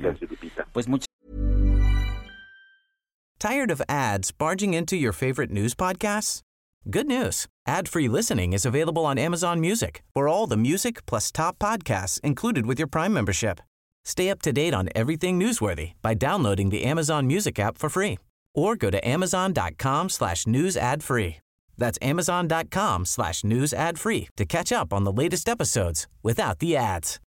Pues 0.72 0.86
muchas 0.86 1.06
Tired 3.38 3.70
of 3.70 3.80
ads 3.88 4.32
barging 4.32 4.74
into 4.74 4.94
your 4.94 5.12
favorite 5.12 5.50
news 5.50 5.74
podcasts? 5.74 6.42
Good 6.90 7.06
news. 7.06 7.46
Ad-free 7.66 8.08
listening 8.08 8.52
is 8.52 8.66
available 8.66 9.06
on 9.06 9.18
Amazon 9.18 9.58
Music 9.58 10.02
for 10.12 10.28
all 10.28 10.46
the 10.46 10.56
music 10.56 11.06
plus 11.06 11.32
top 11.32 11.58
podcasts 11.58 12.20
included 12.20 12.66
with 12.66 12.78
your 12.78 12.88
Prime 12.88 13.14
membership. 13.14 13.60
Stay 14.04 14.28
up 14.28 14.42
to 14.42 14.52
date 14.52 14.74
on 14.74 14.90
everything 14.94 15.40
newsworthy 15.40 15.92
by 16.02 16.12
downloading 16.14 16.68
the 16.68 16.84
Amazon 16.84 17.26
Music 17.26 17.58
app 17.58 17.78
for 17.78 17.88
free 17.88 18.18
or 18.54 18.76
go 18.76 18.90
to 18.90 19.00
amazon.com 19.06 20.08
slash 20.10 20.46
news 20.46 20.76
ad 20.76 21.02
free. 21.02 21.38
That's 21.78 21.98
amazon.com 22.00 23.04
slash 23.04 23.44
news 23.44 23.72
ad 23.72 23.98
free 23.98 24.28
to 24.36 24.44
catch 24.44 24.72
up 24.72 24.92
on 24.92 25.04
the 25.04 25.12
latest 25.12 25.48
episodes 25.48 26.06
without 26.22 26.58
the 26.58 26.76
ads. 26.76 27.20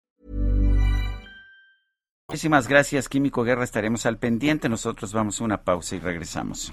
Muchísimas 2.30 2.68
gracias, 2.68 3.08
Químico 3.08 3.42
Guerra. 3.42 3.64
Estaremos 3.64 4.04
al 4.04 4.18
pendiente. 4.18 4.68
Nosotros 4.68 5.14
vamos 5.14 5.40
a 5.40 5.44
una 5.44 5.62
pausa 5.64 5.96
y 5.96 5.98
regresamos. 5.98 6.72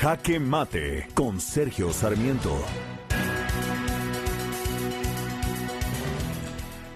Jaque 0.00 0.38
Mate 0.38 1.08
con 1.12 1.40
Sergio 1.40 1.92
Sarmiento. 1.92 2.56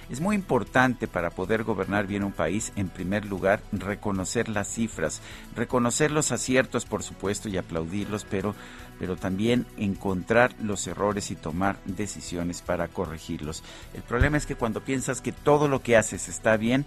Es 0.09 0.21
muy 0.21 0.35
importante 0.35 1.07
para 1.07 1.29
poder 1.29 1.63
gobernar 1.63 2.07
bien 2.07 2.23
un 2.23 2.33
país, 2.33 2.71
en 2.75 2.89
primer 2.89 3.25
lugar, 3.25 3.61
reconocer 3.71 4.49
las 4.49 4.67
cifras, 4.67 5.21
reconocer 5.55 6.11
los 6.11 6.31
aciertos, 6.31 6.85
por 6.85 7.03
supuesto, 7.03 7.49
y 7.49 7.57
aplaudirlos, 7.57 8.25
pero 8.29 8.53
pero 8.99 9.15
también 9.15 9.65
encontrar 9.75 10.53
los 10.61 10.87
errores 10.87 11.31
y 11.31 11.35
tomar 11.35 11.77
decisiones 11.85 12.61
para 12.61 12.87
corregirlos. 12.87 13.63
El 13.93 14.01
problema 14.03 14.37
es 14.37 14.45
que 14.45 14.55
cuando 14.55 14.81
piensas 14.83 15.19
que 15.19 15.31
todo 15.31 15.67
lo 15.67 15.81
que 15.81 15.97
haces 15.97 16.29
está 16.29 16.57
bien, 16.57 16.85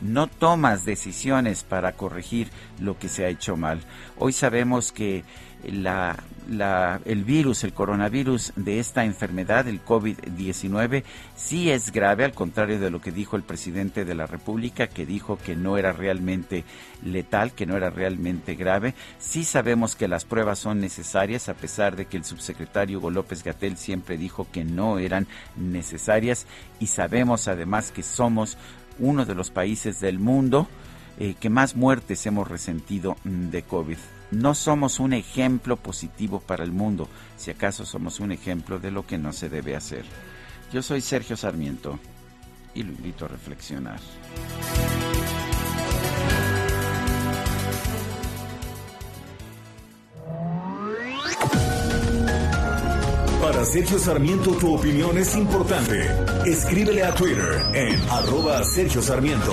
no 0.00 0.26
tomas 0.26 0.84
decisiones 0.84 1.64
para 1.64 1.92
corregir 1.92 2.50
lo 2.78 2.98
que 2.98 3.08
se 3.08 3.24
ha 3.24 3.28
hecho 3.28 3.56
mal. 3.56 3.80
Hoy 4.18 4.32
sabemos 4.32 4.92
que 4.92 5.24
la, 5.72 7.00
el 7.04 7.24
virus, 7.24 7.64
el 7.64 7.72
coronavirus 7.72 8.52
de 8.56 8.78
esta 8.78 9.04
enfermedad, 9.04 9.66
el 9.68 9.84
COVID-19, 9.84 11.02
sí 11.34 11.70
es 11.70 11.92
grave, 11.92 12.24
al 12.24 12.32
contrario 12.32 12.78
de 12.78 12.90
lo 12.90 13.00
que 13.00 13.12
dijo 13.12 13.36
el 13.36 13.42
presidente 13.42 14.04
de 14.04 14.14
la 14.14 14.26
República, 14.26 14.86
que 14.86 15.06
dijo 15.06 15.38
que 15.38 15.56
no 15.56 15.76
era 15.76 15.92
realmente 15.92 16.64
letal, 17.04 17.52
que 17.52 17.66
no 17.66 17.76
era 17.76 17.90
realmente 17.90 18.54
grave. 18.54 18.94
Sí 19.18 19.44
sabemos 19.44 19.96
que 19.96 20.08
las 20.08 20.24
pruebas 20.24 20.58
son 20.58 20.80
necesarias, 20.80 21.48
a 21.48 21.54
pesar 21.54 21.96
de 21.96 22.06
que 22.06 22.16
el 22.16 22.24
subsecretario 22.24 22.98
Hugo 22.98 23.10
López 23.10 23.42
Gatel 23.42 23.76
siempre 23.76 24.16
dijo 24.16 24.46
que 24.50 24.64
no 24.64 24.98
eran 24.98 25.26
necesarias, 25.56 26.46
y 26.80 26.86
sabemos 26.86 27.48
además 27.48 27.90
que 27.90 28.02
somos 28.02 28.56
uno 28.98 29.26
de 29.26 29.34
los 29.34 29.50
países 29.50 30.00
del 30.00 30.18
mundo 30.18 30.68
eh, 31.18 31.34
que 31.38 31.50
más 31.50 31.76
muertes 31.76 32.26
hemos 32.26 32.46
resentido 32.48 33.16
mm, 33.24 33.48
de 33.48 33.62
COVID. 33.62 33.96
No 34.30 34.54
somos 34.54 34.98
un 34.98 35.12
ejemplo 35.12 35.76
positivo 35.76 36.40
para 36.40 36.64
el 36.64 36.72
mundo, 36.72 37.08
si 37.36 37.50
acaso 37.50 37.86
somos 37.86 38.18
un 38.18 38.32
ejemplo 38.32 38.78
de 38.78 38.90
lo 38.90 39.06
que 39.06 39.18
no 39.18 39.32
se 39.32 39.48
debe 39.48 39.76
hacer. 39.76 40.04
Yo 40.72 40.82
soy 40.82 41.00
Sergio 41.00 41.36
Sarmiento 41.36 41.98
y 42.74 42.82
lo 42.82 42.90
invito 42.90 43.24
a 43.24 43.28
reflexionar. 43.28 44.00
Para 53.40 53.64
Sergio 53.64 53.98
Sarmiento 53.98 54.50
tu 54.56 54.74
opinión 54.74 55.16
es 55.18 55.36
importante. 55.36 56.10
Escríbele 56.44 57.04
a 57.04 57.14
Twitter 57.14 57.64
en 57.74 58.00
arroba 58.10 58.64
Sergio 58.64 59.00
Sarmiento. 59.00 59.52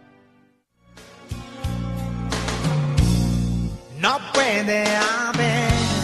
No 4.01 4.19
puede 4.33 4.83
haber. 4.97 6.00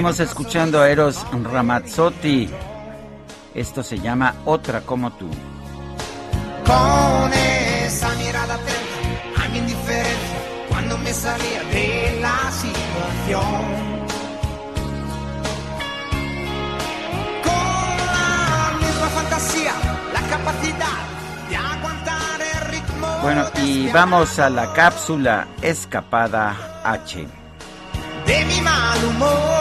Seguimos 0.00 0.20
escuchando 0.20 0.80
a 0.80 0.88
Eros 0.88 1.26
Ramazzotti. 1.30 2.48
Esto 3.54 3.82
se 3.82 3.98
llama 3.98 4.34
Otra 4.46 4.80
como 4.80 5.12
tú. 5.12 5.28
Con 6.64 7.30
esa 7.34 8.08
mirada 8.14 8.54
atenta 8.54 9.44
a 9.44 9.48
mi 9.50 9.58
indiferencia 9.58 10.38
cuando 10.70 10.96
me 10.96 11.12
salía 11.12 11.62
de 11.64 12.18
la 12.18 12.50
situación. 12.50 13.42
Con 17.44 18.06
la 18.06 18.78
misma 18.80 19.08
fantasía, 19.08 19.72
la 20.14 20.22
capacidad 20.30 21.02
de 21.50 21.56
aguantar 21.56 22.40
el 22.40 22.70
ritmo. 22.70 23.06
Bueno, 23.22 23.44
y 23.62 23.90
vamos 23.90 24.38
a 24.38 24.48
la 24.48 24.72
cápsula 24.72 25.46
Escapada 25.60 26.80
H. 26.84 27.28
de 28.26 28.44
mi 28.46 28.60
mal 28.62 29.04
humor. 29.04 29.59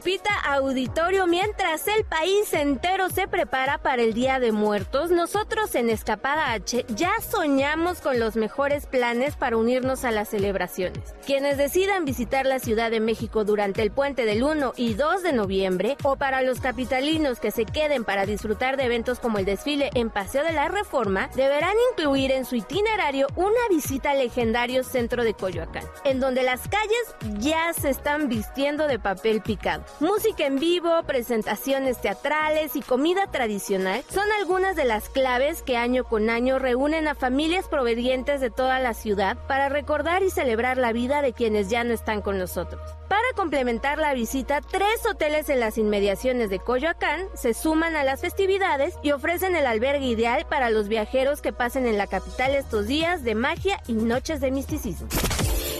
Lupita 0.00 0.29
Auditorio. 0.52 1.28
Mientras 1.28 1.86
el 1.86 2.04
país 2.04 2.52
entero 2.52 3.08
se 3.08 3.28
prepara 3.28 3.78
para 3.78 4.02
el 4.02 4.14
Día 4.14 4.40
de 4.40 4.50
Muertos, 4.50 5.10
nosotros 5.10 5.74
en 5.76 5.88
Escapada 5.88 6.52
H 6.52 6.84
ya 6.88 7.12
soñamos 7.20 8.00
con 8.00 8.18
los 8.18 8.34
mejores 8.34 8.86
planes 8.86 9.36
para 9.36 9.56
unirnos 9.56 10.04
a 10.04 10.10
las 10.10 10.28
celebraciones. 10.28 11.14
Quienes 11.24 11.56
decidan 11.56 12.04
visitar 12.04 12.46
la 12.46 12.58
Ciudad 12.58 12.90
de 12.90 12.98
México 12.98 13.44
durante 13.44 13.82
el 13.82 13.92
puente 13.92 14.24
del 14.24 14.42
1 14.42 14.72
y 14.76 14.94
2 14.94 15.22
de 15.22 15.32
noviembre, 15.32 15.96
o 16.02 16.16
para 16.16 16.42
los 16.42 16.58
capitalinos 16.60 17.38
que 17.38 17.52
se 17.52 17.64
queden 17.64 18.04
para 18.04 18.26
disfrutar 18.26 18.76
de 18.76 18.84
eventos 18.84 19.20
como 19.20 19.38
el 19.38 19.44
desfile 19.44 19.90
en 19.94 20.10
Paseo 20.10 20.42
de 20.42 20.52
la 20.52 20.66
Reforma, 20.66 21.30
deberán 21.36 21.74
incluir 21.92 22.32
en 22.32 22.44
su 22.44 22.56
itinerario 22.56 23.28
una 23.36 23.68
visita 23.68 24.10
al 24.10 24.18
legendario 24.18 24.82
centro 24.82 25.22
de 25.22 25.34
Coyoacán, 25.34 25.84
en 26.04 26.18
donde 26.18 26.42
las 26.42 26.62
calles 26.66 27.38
ya 27.38 27.72
se 27.72 27.90
están 27.90 28.28
vistiendo 28.28 28.88
de 28.88 28.98
papel 28.98 29.42
picado. 29.42 29.84
Música 30.00 30.39
en 30.42 30.58
vivo, 30.58 30.90
presentaciones 31.06 32.00
teatrales 32.00 32.74
y 32.74 32.80
comida 32.80 33.26
tradicional 33.30 34.02
son 34.08 34.24
algunas 34.38 34.76
de 34.76 34.84
las 34.84 35.08
claves 35.08 35.62
que 35.62 35.76
año 35.76 36.04
con 36.04 36.30
año 36.30 36.58
reúnen 36.58 37.08
a 37.08 37.14
familias 37.14 37.68
provenientes 37.68 38.40
de 38.40 38.50
toda 38.50 38.78
la 38.78 38.94
ciudad 38.94 39.36
para 39.46 39.68
recordar 39.68 40.22
y 40.22 40.30
celebrar 40.30 40.78
la 40.78 40.92
vida 40.92 41.22
de 41.22 41.32
quienes 41.32 41.68
ya 41.68 41.84
no 41.84 41.92
están 41.92 42.22
con 42.22 42.38
nosotros. 42.38 42.80
Para 43.08 43.26
complementar 43.36 43.98
la 43.98 44.14
visita, 44.14 44.60
tres 44.60 45.04
hoteles 45.08 45.48
en 45.48 45.60
las 45.60 45.78
inmediaciones 45.78 46.48
de 46.48 46.58
Coyoacán 46.58 47.26
se 47.34 47.54
suman 47.54 47.96
a 47.96 48.04
las 48.04 48.20
festividades 48.20 48.94
y 49.02 49.12
ofrecen 49.12 49.56
el 49.56 49.66
albergue 49.66 50.06
ideal 50.06 50.46
para 50.48 50.70
los 50.70 50.88
viajeros 50.88 51.42
que 51.42 51.52
pasen 51.52 51.86
en 51.86 51.98
la 51.98 52.06
capital 52.06 52.54
estos 52.54 52.86
días 52.86 53.24
de 53.24 53.34
magia 53.34 53.82
y 53.86 53.94
noches 53.94 54.40
de 54.40 54.50
misticismo. 54.50 55.08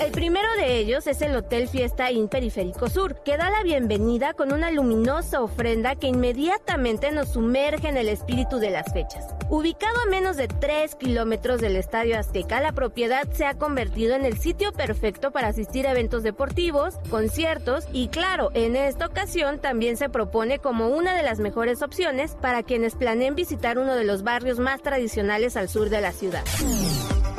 El 0.00 0.12
primero 0.12 0.48
de 0.56 0.78
ellos 0.78 1.06
es 1.06 1.20
el 1.20 1.36
Hotel 1.36 1.68
Fiesta 1.68 2.10
Inn 2.10 2.28
Periférico 2.28 2.88
Sur, 2.88 3.22
que 3.22 3.36
da 3.36 3.50
la 3.50 3.62
bienvenida 3.62 4.32
con 4.32 4.50
una 4.50 4.70
luminosa 4.70 5.42
ofrenda 5.42 5.94
que 5.94 6.06
inmediatamente 6.06 7.10
nos 7.10 7.28
sumerge 7.28 7.86
en 7.88 7.98
el 7.98 8.08
espíritu 8.08 8.56
de 8.56 8.70
las 8.70 8.90
fechas. 8.94 9.26
Ubicado 9.50 9.94
a 10.00 10.08
menos 10.08 10.38
de 10.38 10.48
3 10.48 10.94
kilómetros 10.94 11.60
del 11.60 11.76
Estadio 11.76 12.18
Azteca, 12.18 12.62
la 12.62 12.72
propiedad 12.72 13.30
se 13.32 13.44
ha 13.44 13.58
convertido 13.58 14.14
en 14.14 14.24
el 14.24 14.38
sitio 14.38 14.72
perfecto 14.72 15.32
para 15.32 15.48
asistir 15.48 15.86
a 15.86 15.90
eventos 15.90 16.22
deportivos, 16.22 16.94
conciertos 17.10 17.86
y 17.92 18.08
claro, 18.08 18.52
en 18.54 18.76
esta 18.76 19.04
ocasión 19.04 19.58
también 19.58 19.98
se 19.98 20.08
propone 20.08 20.60
como 20.60 20.88
una 20.88 21.14
de 21.14 21.22
las 21.22 21.40
mejores 21.40 21.82
opciones 21.82 22.36
para 22.40 22.62
quienes 22.62 22.94
planeen 22.94 23.34
visitar 23.34 23.78
uno 23.78 23.94
de 23.94 24.04
los 24.04 24.22
barrios 24.22 24.60
más 24.60 24.80
tradicionales 24.80 25.58
al 25.58 25.68
sur 25.68 25.90
de 25.90 26.00
la 26.00 26.12
ciudad. 26.12 26.44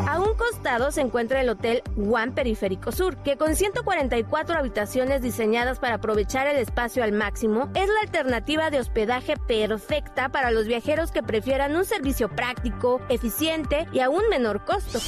A 0.08 0.20
un 0.20 0.34
costado 0.36 0.92
se 0.92 1.02
encuentra 1.02 1.42
el 1.42 1.50
Hotel 1.50 1.84
One 1.98 2.32
Periférico 2.32 2.92
Sur, 2.92 3.18
que 3.24 3.38
con 3.38 3.56
144 3.56 4.58
habitaciones 4.58 5.22
diseñadas 5.22 5.80
para 5.80 5.96
aprovechar 5.96 6.48
el 6.48 6.58
espacio 6.58 7.04
al 7.04 7.12
máximo, 7.12 7.70
es 7.76 7.88
la 7.88 8.02
alternativa 8.02 8.70
de 8.70 8.80
hospedaje 8.80 9.36
perfecta 9.48 10.30
para 10.30 10.52
los 10.52 10.68
viajeros 10.68 11.12
que 11.12 11.24
prefieran 11.24 11.76
un 11.76 11.86
servicio 11.86 12.30
práctico, 12.30 13.02
eficiente 13.10 13.88
y 13.92 14.00
a 14.00 14.10
un 14.10 14.28
menor 14.30 14.66
costo. 14.66 15.00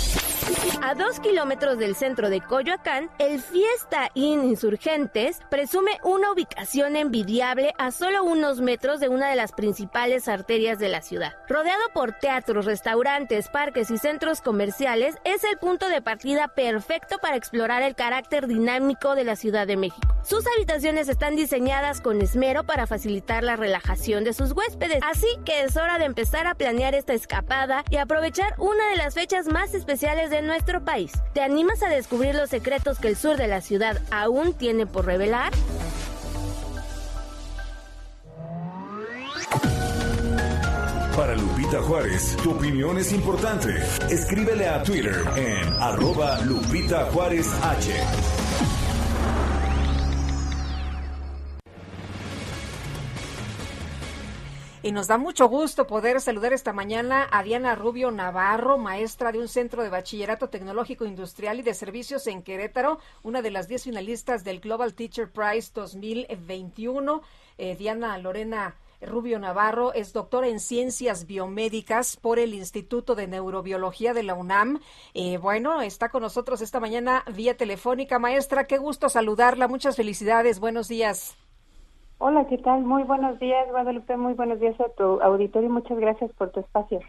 A 0.82 0.94
dos 0.96 1.22
kilómetros 1.22 1.78
del 1.78 1.96
centro 1.96 2.30
de 2.30 2.42
Coyoacán, 2.42 3.10
el 3.18 3.42
Fiesta 3.42 4.12
Inn 4.14 4.44
Insurgentes 4.44 5.40
presume 5.50 5.92
una 6.04 6.32
ubicación 6.32 6.98
envidiable 6.98 7.74
a 7.78 7.92
solo 7.92 8.24
unos 8.24 8.60
metros 8.60 9.00
de 9.00 9.08
una 9.08 9.30
de 9.30 9.38
las 9.38 9.54
principales 9.54 10.28
arterias 10.28 10.80
de 10.80 10.90
la 10.90 11.02
ciudad. 11.02 11.34
Rodeado 11.48 11.84
por 11.94 12.14
teatros, 12.14 12.66
restaurantes, 12.66 13.48
parques 13.48 13.90
y 13.90 13.98
centros 13.98 14.42
comerciales, 14.42 14.73
es 14.80 15.44
el 15.44 15.58
punto 15.60 15.88
de 15.88 16.02
partida 16.02 16.48
perfecto 16.48 17.20
para 17.20 17.36
explorar 17.36 17.84
el 17.84 17.94
carácter 17.96 18.48
dinámico 18.48 19.14
de 19.14 19.24
la 19.24 19.36
Ciudad 19.36 19.68
de 19.68 19.78
México. 19.78 20.16
Sus 20.24 20.46
habitaciones 20.48 21.10
están 21.10 21.36
diseñadas 21.36 22.02
con 22.02 22.22
esmero 22.22 22.64
para 22.64 22.88
facilitar 22.88 23.44
la 23.44 23.56
relajación 23.56 24.24
de 24.24 24.34
sus 24.34 24.52
huéspedes, 24.52 25.00
así 25.04 25.28
que 25.46 25.64
es 25.64 25.78
hora 25.78 26.00
de 26.00 26.06
empezar 26.06 26.48
a 26.48 26.56
planear 26.56 26.96
esta 26.96 27.14
escapada 27.14 27.84
y 27.92 27.98
aprovechar 27.98 28.56
una 28.58 28.90
de 28.90 28.96
las 28.96 29.14
fechas 29.14 29.48
más 29.48 29.76
especiales 29.76 30.32
de 30.32 30.42
nuestro 30.42 30.84
país. 30.84 31.12
¿Te 31.34 31.42
animas 31.42 31.84
a 31.84 31.90
descubrir 31.90 32.34
los 32.34 32.50
secretos 32.50 32.98
que 32.98 33.10
el 33.10 33.16
sur 33.16 33.38
de 33.38 33.48
la 33.48 33.62
ciudad 33.62 34.02
aún 34.12 34.54
tiene 34.54 34.88
por 34.88 35.06
revelar? 35.06 35.54
Para 41.16 41.36
Lupita 41.36 41.80
Juárez, 41.80 42.36
tu 42.42 42.54
opinión 42.54 42.98
es 42.98 43.14
importante. 43.14 43.70
Escríbele 44.10 44.68
a 44.68 44.82
Twitter 44.82 45.16
en 45.36 45.74
arroba 45.80 46.42
Lupita 46.42 47.06
Juárez 47.12 47.48
H. 47.62 47.94
Y 54.82 54.92
nos 54.92 55.08
da 55.08 55.20
mucho 55.20 55.48
gusto 55.48 55.86
poder 55.86 56.20
saludar 56.20 56.52
esta 56.52 56.74
mañana 56.74 57.30
a 57.32 57.44
Diana 57.44 57.76
Rubio 57.76 58.10
Navarro, 58.10 58.80
maestra 58.80 59.32
de 59.32 59.38
un 59.38 59.48
centro 59.48 59.84
de 59.84 59.90
bachillerato 59.90 60.50
tecnológico 60.50 61.06
industrial 61.06 61.60
y 61.60 61.62
de 61.62 61.76
servicios 61.76 62.26
en 62.26 62.42
Querétaro, 62.42 62.98
una 63.22 63.44
de 63.44 63.52
las 63.52 63.68
diez 63.68 63.84
finalistas 63.84 64.44
del 64.44 64.60
Global 64.60 64.96
Teacher 64.96 65.32
Prize 65.32 65.72
2021. 65.76 67.22
Eh, 67.60 67.76
Diana 67.76 68.18
Lorena 68.18 68.76
Rubio 69.06 69.40
Navarro 69.40 69.94
es 69.94 70.14
doctora 70.14 70.48
en 70.48 70.60
ciencias 70.60 71.28
biomédicas 71.28 72.18
por 72.18 72.40
el 72.40 72.54
Instituto 72.54 73.16
de 73.16 73.28
Neurobiología 73.28 74.14
de 74.14 74.24
la 74.24 74.34
UNAM. 74.34 74.80
Eh, 75.14 75.38
bueno, 75.38 75.82
está 75.82 76.10
con 76.10 76.22
nosotros 76.22 76.62
esta 76.62 76.80
mañana 76.80 77.24
vía 77.34 77.56
telefónica. 77.58 78.20
Maestra, 78.20 78.66
qué 78.66 78.78
gusto 78.78 79.10
saludarla. 79.10 79.68
Muchas 79.68 79.96
felicidades. 79.96 80.60
Buenos 80.60 80.88
días. 80.88 81.38
Hola, 82.18 82.48
¿qué 82.48 82.58
tal? 82.58 82.84
Muy 82.84 83.04
buenos 83.04 83.40
días, 83.40 83.68
Guadalupe. 83.70 84.16
Muy 84.16 84.34
buenos 84.34 84.60
días 84.60 84.80
a 84.80 84.90
tu 84.90 85.22
auditorio 85.22 85.70
muchas 85.70 85.98
gracias 85.98 86.32
por 86.38 86.52
tu 86.52 86.62
espacio. 86.62 87.02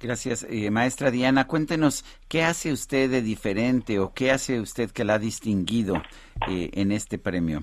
Gracias, 0.00 0.46
eh, 0.48 0.70
maestra 0.70 1.10
Diana. 1.10 1.46
Cuéntenos, 1.46 2.06
¿qué 2.26 2.42
hace 2.42 2.72
usted 2.72 3.10
de 3.10 3.20
diferente 3.20 3.98
o 3.98 4.14
qué 4.14 4.30
hace 4.30 4.58
usted 4.58 4.90
que 4.90 5.04
la 5.04 5.14
ha 5.14 5.18
distinguido 5.18 5.96
eh, 6.48 6.70
en 6.72 6.90
este 6.90 7.18
premio? 7.18 7.62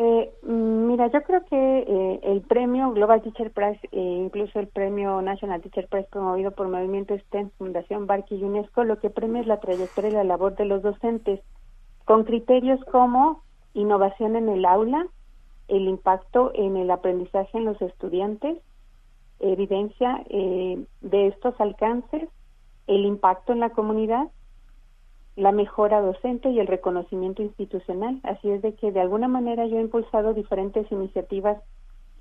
Eh, 0.00 0.32
mira, 0.42 1.08
yo 1.08 1.24
creo 1.24 1.44
que 1.46 1.56
eh, 1.56 2.20
el 2.22 2.42
premio 2.42 2.92
Global 2.92 3.20
Teacher 3.20 3.50
Prize 3.50 3.80
e 3.90 4.00
incluso 4.00 4.60
el 4.60 4.68
premio 4.68 5.20
National 5.22 5.60
Teacher 5.60 5.88
Prize 5.88 6.06
promovido 6.08 6.52
por 6.52 6.68
Movimiento 6.68 7.18
STEM, 7.18 7.50
Fundación 7.58 8.06
Barque 8.06 8.36
y 8.36 8.44
UNESCO, 8.44 8.84
lo 8.84 9.00
que 9.00 9.10
premia 9.10 9.40
es 9.40 9.48
la 9.48 9.58
trayectoria 9.58 10.10
y 10.10 10.12
la 10.12 10.22
labor 10.22 10.54
de 10.54 10.66
los 10.66 10.82
docentes 10.82 11.40
con 12.04 12.22
criterios 12.22 12.78
como 12.92 13.42
innovación 13.74 14.36
en 14.36 14.48
el 14.48 14.66
aula, 14.66 15.04
el 15.66 15.88
impacto 15.88 16.52
en 16.54 16.76
el 16.76 16.92
aprendizaje 16.92 17.58
en 17.58 17.64
los 17.64 17.82
estudiantes, 17.82 18.56
evidencia 19.40 20.24
eh, 20.30 20.80
de 21.00 21.26
estos 21.26 21.60
alcances, 21.60 22.28
el 22.86 23.04
impacto 23.04 23.52
en 23.52 23.58
la 23.58 23.70
comunidad, 23.70 24.28
la 25.38 25.52
mejora 25.52 26.00
docente 26.00 26.50
y 26.50 26.58
el 26.58 26.66
reconocimiento 26.66 27.42
institucional. 27.42 28.18
Así 28.24 28.50
es 28.50 28.60
de 28.60 28.74
que 28.74 28.90
de 28.90 29.00
alguna 29.00 29.28
manera 29.28 29.66
yo 29.66 29.78
he 29.78 29.80
impulsado 29.80 30.34
diferentes 30.34 30.90
iniciativas 30.90 31.62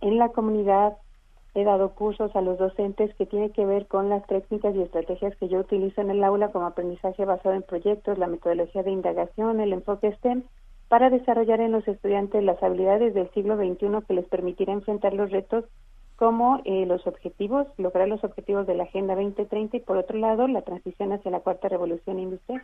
en 0.01 0.19
la 0.19 0.29
comunidad, 0.29 0.97
he 1.55 1.63
dado 1.63 1.95
cursos 1.95 2.35
a 2.35 2.41
los 2.41 2.59
docentes 2.59 3.13
que 3.15 3.25
tienen 3.25 3.49
que 3.49 3.65
ver 3.65 3.87
con 3.87 4.09
las 4.09 4.25
técnicas 4.27 4.75
y 4.75 4.83
estrategias 4.83 5.35
que 5.37 5.47
yo 5.47 5.59
utilizo 5.59 5.99
en 5.99 6.11
el 6.11 6.23
aula 6.23 6.49
como 6.49 6.67
aprendizaje 6.67 7.25
basado 7.25 7.55
en 7.55 7.63
proyectos, 7.63 8.19
la 8.19 8.27
metodología 8.27 8.83
de 8.83 8.91
indagación, 8.91 9.61
el 9.61 9.73
enfoque 9.73 10.11
STEM 10.17 10.43
para 10.87 11.09
desarrollar 11.09 11.59
en 11.59 11.71
los 11.71 11.87
estudiantes 11.87 12.43
las 12.43 12.61
habilidades 12.61 13.15
del 13.15 13.31
siglo 13.31 13.57
XXI 13.57 14.05
que 14.07 14.13
les 14.13 14.25
permitirá 14.25 14.73
enfrentar 14.73 15.13
los 15.13 15.31
retos 15.31 15.65
como 16.17 16.61
eh, 16.65 16.85
los 16.87 17.05
objetivos, 17.05 17.67
lograr 17.77 18.07
los 18.07 18.23
objetivos 18.23 18.65
de 18.65 18.73
la 18.73 18.83
Agenda 18.83 19.15
2030 19.15 19.77
y 19.77 19.79
por 19.79 19.97
otro 19.97 20.17
lado 20.17 20.47
la 20.47 20.63
transición 20.63 21.13
hacia 21.13 21.29
la 21.29 21.41
cuarta 21.41 21.69
revolución 21.69 22.19
industrial. 22.19 22.63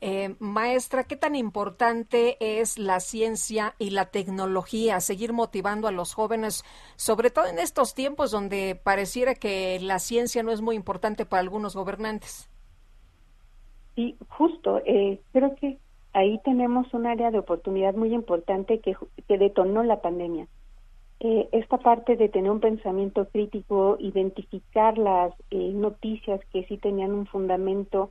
Eh, 0.00 0.34
maestra, 0.38 1.04
¿qué 1.04 1.14
tan 1.14 1.36
importante 1.36 2.38
es 2.40 2.78
la 2.78 3.00
ciencia 3.00 3.74
y 3.78 3.90
la 3.90 4.06
tecnología? 4.06 4.98
Seguir 5.00 5.34
motivando 5.34 5.88
a 5.88 5.92
los 5.92 6.14
jóvenes, 6.14 6.64
sobre 6.96 7.28
todo 7.28 7.46
en 7.46 7.58
estos 7.58 7.94
tiempos 7.94 8.30
donde 8.30 8.80
pareciera 8.82 9.34
que 9.34 9.78
la 9.80 9.98
ciencia 9.98 10.42
no 10.42 10.50
es 10.50 10.62
muy 10.62 10.74
importante 10.74 11.26
para 11.26 11.42
algunos 11.42 11.76
gobernantes. 11.76 12.48
Sí, 13.94 14.16
justo. 14.30 14.80
Eh, 14.86 15.20
creo 15.32 15.54
que 15.56 15.76
ahí 16.14 16.40
tenemos 16.44 16.94
un 16.94 17.06
área 17.06 17.30
de 17.30 17.40
oportunidad 17.40 17.92
muy 17.92 18.14
importante 18.14 18.80
que, 18.80 18.96
que 19.28 19.36
detonó 19.36 19.82
la 19.82 20.00
pandemia. 20.00 20.48
Eh, 21.22 21.50
esta 21.52 21.76
parte 21.76 22.16
de 22.16 22.30
tener 22.30 22.50
un 22.50 22.60
pensamiento 22.60 23.28
crítico, 23.28 23.98
identificar 24.00 24.96
las 24.96 25.34
eh, 25.50 25.72
noticias 25.74 26.40
que 26.50 26.64
sí 26.64 26.78
tenían 26.78 27.12
un 27.12 27.26
fundamento 27.26 28.10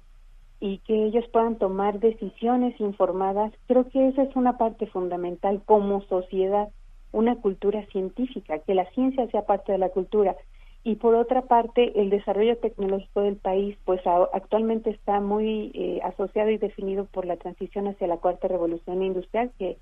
y 0.59 0.77
que 0.79 1.05
ellos 1.05 1.25
puedan 1.33 1.57
tomar 1.57 1.99
decisiones 1.99 2.79
informadas, 2.79 3.51
creo 3.67 3.89
que 3.89 4.09
esa 4.09 4.21
es 4.21 4.35
una 4.35 4.59
parte 4.59 4.85
fundamental 4.85 5.63
como 5.65 6.01
sociedad, 6.03 6.69
una 7.11 7.35
cultura 7.37 7.83
científica, 7.87 8.59
que 8.59 8.75
la 8.75 8.85
ciencia 8.91 9.25
sea 9.31 9.43
parte 9.47 9.71
de 9.71 9.79
la 9.79 9.89
cultura. 9.89 10.35
Y 10.83 10.95
por 10.95 11.15
otra 11.15 11.41
parte 11.41 11.99
el 11.99 12.11
desarrollo 12.11 12.57
tecnológico 12.57 13.21
del 13.21 13.37
país 13.37 13.75
pues 13.85 14.01
actualmente 14.05 14.91
está 14.91 15.19
muy 15.19 15.71
eh, 15.73 15.99
asociado 16.03 16.51
y 16.51 16.57
definido 16.57 17.05
por 17.05 17.25
la 17.25 17.37
transición 17.37 17.87
hacia 17.87 18.07
la 18.07 18.17
cuarta 18.17 18.47
revolución 18.47 19.01
industrial 19.01 19.51
que, 19.57 19.77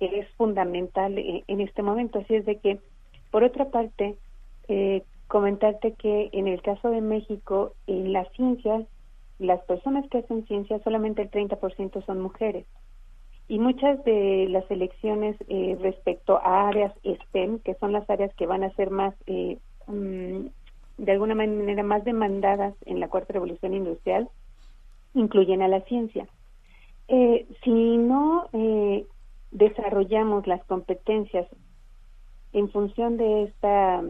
es 0.00 0.28
fundamental 0.36 1.18
eh, 1.18 1.44
en 1.46 1.60
este 1.60 1.82
momento 1.82 2.18
así 2.18 2.34
es 2.34 2.46
de 2.46 2.56
que 2.56 2.78
por 3.30 3.44
otra 3.44 3.66
parte 3.70 4.16
eh, 4.68 5.02
comentarte 5.28 5.92
que 5.92 6.30
en 6.32 6.48
el 6.48 6.62
caso 6.62 6.90
de 6.90 7.00
México 7.00 7.74
en 7.86 8.12
la 8.12 8.24
ciencia 8.30 8.84
las 9.38 9.60
personas 9.64 10.08
que 10.10 10.18
hacen 10.18 10.46
ciencia 10.46 10.80
solamente 10.82 11.22
el 11.22 11.30
30% 11.30 12.04
son 12.04 12.20
mujeres 12.20 12.66
y 13.48 13.58
muchas 13.58 14.02
de 14.04 14.46
las 14.48 14.70
elecciones 14.70 15.36
respecto 15.80 16.38
a 16.38 16.68
áreas 16.68 16.92
STEM 17.04 17.58
que 17.60 17.74
son 17.74 17.92
las 17.92 18.08
áreas 18.08 18.32
que 18.34 18.46
van 18.46 18.62
a 18.62 18.70
ser 18.74 18.90
más 18.90 19.14
Mm, 19.90 20.46
de 20.98 21.12
alguna 21.12 21.34
manera 21.34 21.82
más 21.82 22.04
demandadas 22.04 22.74
en 22.84 23.00
la 23.00 23.08
cuarta 23.08 23.32
revolución 23.32 23.74
industrial 23.74 24.28
incluyen 25.14 25.62
a 25.62 25.68
la 25.68 25.80
ciencia. 25.82 26.28
Eh, 27.08 27.46
si 27.64 27.96
no 27.96 28.48
eh, 28.52 29.06
desarrollamos 29.50 30.46
las 30.46 30.64
competencias 30.64 31.46
en 32.52 32.70
función 32.70 33.16
de 33.16 33.44
esta 33.44 34.02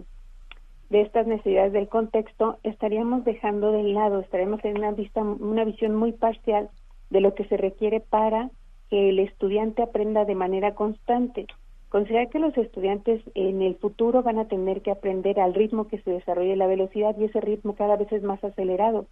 de 0.91 1.03
estas 1.03 1.25
necesidades 1.27 1.73
del 1.73 1.89
contexto, 1.89 2.59
estaríamos 2.65 3.25
dejando 3.25 3.71
de 3.71 3.85
lado, 3.85 4.19
estaremos 4.19 4.65
en 4.65 4.79
una 4.79 4.91
vista, 4.91 5.23
una 5.23 5.65
visión 5.65 5.95
muy 5.95 6.11
parcial 6.11 6.69
de 7.11 7.21
lo 7.21 7.35
que 7.35 7.45
se 7.45 7.57
requiere 7.57 8.01
para 8.01 8.51
que 8.89 9.11
el 9.11 9.21
estudiante 9.21 9.83
aprenda 9.83 10.25
de 10.25 10.35
manera 10.35 10.75
constante. 10.75 11.47
Considerar 11.91 12.29
que 12.29 12.41
los 12.41 12.57
estudiantes 12.57 13.23
en 13.35 13.63
el 13.63 13.77
futuro 13.77 14.25
van 14.25 14.39
a 14.39 14.49
tener 14.49 14.83
que 14.83 14.91
aprender 14.91 15.39
al 15.39 15.55
ritmo 15.55 15.87
que 15.87 16.03
se 16.03 16.11
desarrolle 16.11 16.57
la 16.57 16.67
velocidad 16.67 17.17
y 17.17 17.25
ese 17.25 17.41
ritmo 17.41 17.77
cada 17.77 17.97
vez 17.97 18.11
es 18.11 18.25
más 18.25 18.43
acelerado. 18.43 19.07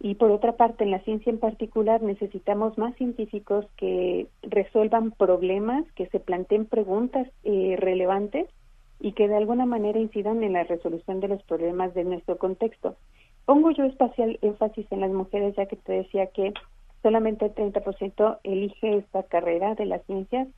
Y 0.00 0.14
por 0.14 0.30
otra 0.30 0.52
parte, 0.52 0.84
en 0.84 0.92
la 0.92 1.00
ciencia 1.00 1.30
en 1.30 1.38
particular 1.38 2.02
necesitamos 2.02 2.78
más 2.78 2.94
científicos 2.96 3.66
que 3.76 4.28
resuelvan 4.42 5.10
problemas, 5.10 5.84
que 5.96 6.06
se 6.06 6.20
planteen 6.20 6.66
preguntas 6.66 7.26
eh, 7.42 7.74
relevantes 7.78 8.48
y 9.00 9.12
que 9.12 9.26
de 9.26 9.36
alguna 9.36 9.66
manera 9.66 9.98
incidan 9.98 10.42
en 10.44 10.52
la 10.52 10.64
resolución 10.64 11.20
de 11.20 11.28
los 11.28 11.42
problemas 11.42 11.94
de 11.94 12.04
nuestro 12.04 12.38
contexto. 12.38 12.96
Pongo 13.44 13.70
yo 13.72 13.84
espacial 13.84 14.38
énfasis 14.42 14.86
en 14.90 15.00
las 15.00 15.10
mujeres, 15.10 15.56
ya 15.56 15.66
que 15.66 15.76
te 15.76 15.92
decía 15.92 16.26
que 16.26 16.52
solamente 17.02 17.46
el 17.46 17.54
30% 17.54 18.38
elige 18.44 18.98
esta 18.98 19.24
carrera 19.24 19.74
de 19.74 19.86
las 19.86 20.04
ciencias 20.04 20.48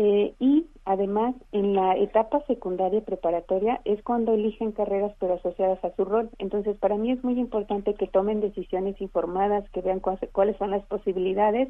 eh, 0.00 0.32
y 0.38 0.66
además 0.84 1.34
en 1.50 1.74
la 1.74 1.96
etapa 1.96 2.40
secundaria 2.46 3.00
y 3.00 3.02
preparatoria 3.02 3.80
es 3.84 4.00
cuando 4.04 4.32
eligen 4.32 4.70
carreras 4.70 5.12
pero 5.18 5.34
asociadas 5.34 5.84
a 5.84 5.90
su 5.96 6.04
rol. 6.04 6.30
Entonces 6.38 6.76
para 6.76 6.96
mí 6.96 7.10
es 7.10 7.24
muy 7.24 7.36
importante 7.40 7.94
que 7.94 8.06
tomen 8.06 8.40
decisiones 8.40 9.00
informadas, 9.00 9.68
que 9.70 9.80
vean 9.80 9.98
cuáles 9.98 10.56
son 10.58 10.70
las 10.70 10.86
posibilidades 10.86 11.68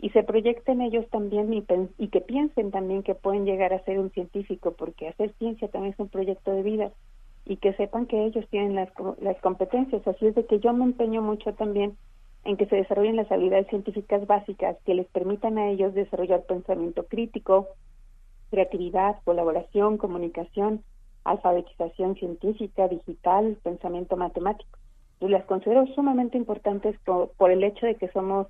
y 0.00 0.08
se 0.08 0.22
proyecten 0.22 0.80
ellos 0.80 1.04
también 1.10 1.52
y, 1.52 1.66
y, 1.98 2.08
que 2.08 2.22
piensen 2.22 2.70
también 2.70 3.02
que 3.02 3.14
pueden 3.14 3.44
llegar 3.44 3.74
a 3.74 3.84
ser 3.84 3.98
un 3.98 4.10
científico 4.10 4.72
porque 4.72 5.08
hacer 5.08 5.34
ciencia 5.34 5.68
también 5.68 5.92
es 5.92 6.00
un 6.00 6.08
proyecto 6.08 6.52
de 6.52 6.62
vida. 6.62 6.92
y 7.44 7.58
que 7.58 7.74
sepan 7.74 8.06
que 8.06 8.24
ellos 8.24 8.46
tienen 8.48 8.74
las, 8.74 8.88
las 9.20 9.38
competencias. 9.42 10.04
Así 10.08 10.26
es 10.26 10.34
de 10.34 10.46
que 10.46 10.60
yo 10.60 10.72
me 10.72 10.84
empeño 10.84 11.20
mucho 11.20 11.52
también 11.52 11.98
en 12.46 12.56
que 12.56 12.66
se 12.66 12.76
desarrollen 12.76 13.16
las 13.16 13.30
habilidades 13.30 13.66
científicas 13.68 14.26
básicas 14.26 14.76
que 14.84 14.94
les 14.94 15.06
permitan 15.08 15.58
a 15.58 15.68
ellos 15.68 15.94
desarrollar 15.94 16.42
pensamiento 16.44 17.04
crítico, 17.06 17.68
creatividad, 18.50 19.16
colaboración, 19.24 19.98
comunicación, 19.98 20.84
alfabetización 21.24 22.14
científica, 22.14 22.86
digital, 22.86 23.58
pensamiento 23.64 24.16
matemático. 24.16 24.78
Y 25.20 25.28
las 25.28 25.44
considero 25.46 25.86
sumamente 25.88 26.38
importantes 26.38 26.96
por, 27.04 27.50
el 27.50 27.64
hecho 27.64 27.86
de 27.86 27.96
que 27.96 28.08
somos 28.08 28.46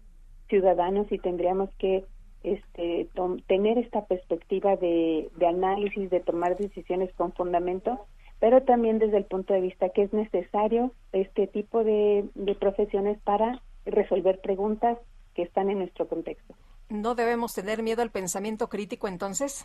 ciudadanos 0.48 1.10
y 1.10 1.18
tendríamos 1.18 1.70
que 1.78 2.04
este, 2.42 3.08
tener 3.46 3.78
esta 3.78 4.04
perspectiva 4.04 4.76
de, 4.76 5.30
de 5.36 5.46
análisis, 5.46 6.10
de 6.10 6.20
tomar 6.20 6.56
decisiones 6.58 7.12
con 7.14 7.32
fundamento, 7.32 8.00
pero 8.40 8.62
también 8.62 8.98
desde 8.98 9.16
el 9.16 9.24
punto 9.24 9.54
de 9.54 9.62
vista 9.62 9.88
que 9.88 10.02
es 10.02 10.12
necesario 10.12 10.92
este 11.12 11.46
tipo 11.46 11.82
de 11.82 12.28
profesiones 12.60 13.18
para 13.22 13.62
resolver 13.86 14.40
preguntas 14.40 14.98
que 15.34 15.42
están 15.42 15.70
en 15.70 15.78
nuestro 15.78 16.06
contexto. 16.06 16.54
¿No 16.88 17.14
debemos 17.14 17.54
tener 17.54 17.82
miedo 17.82 18.02
al 18.02 18.10
pensamiento 18.10 18.68
crítico 18.68 19.08
entonces? 19.08 19.64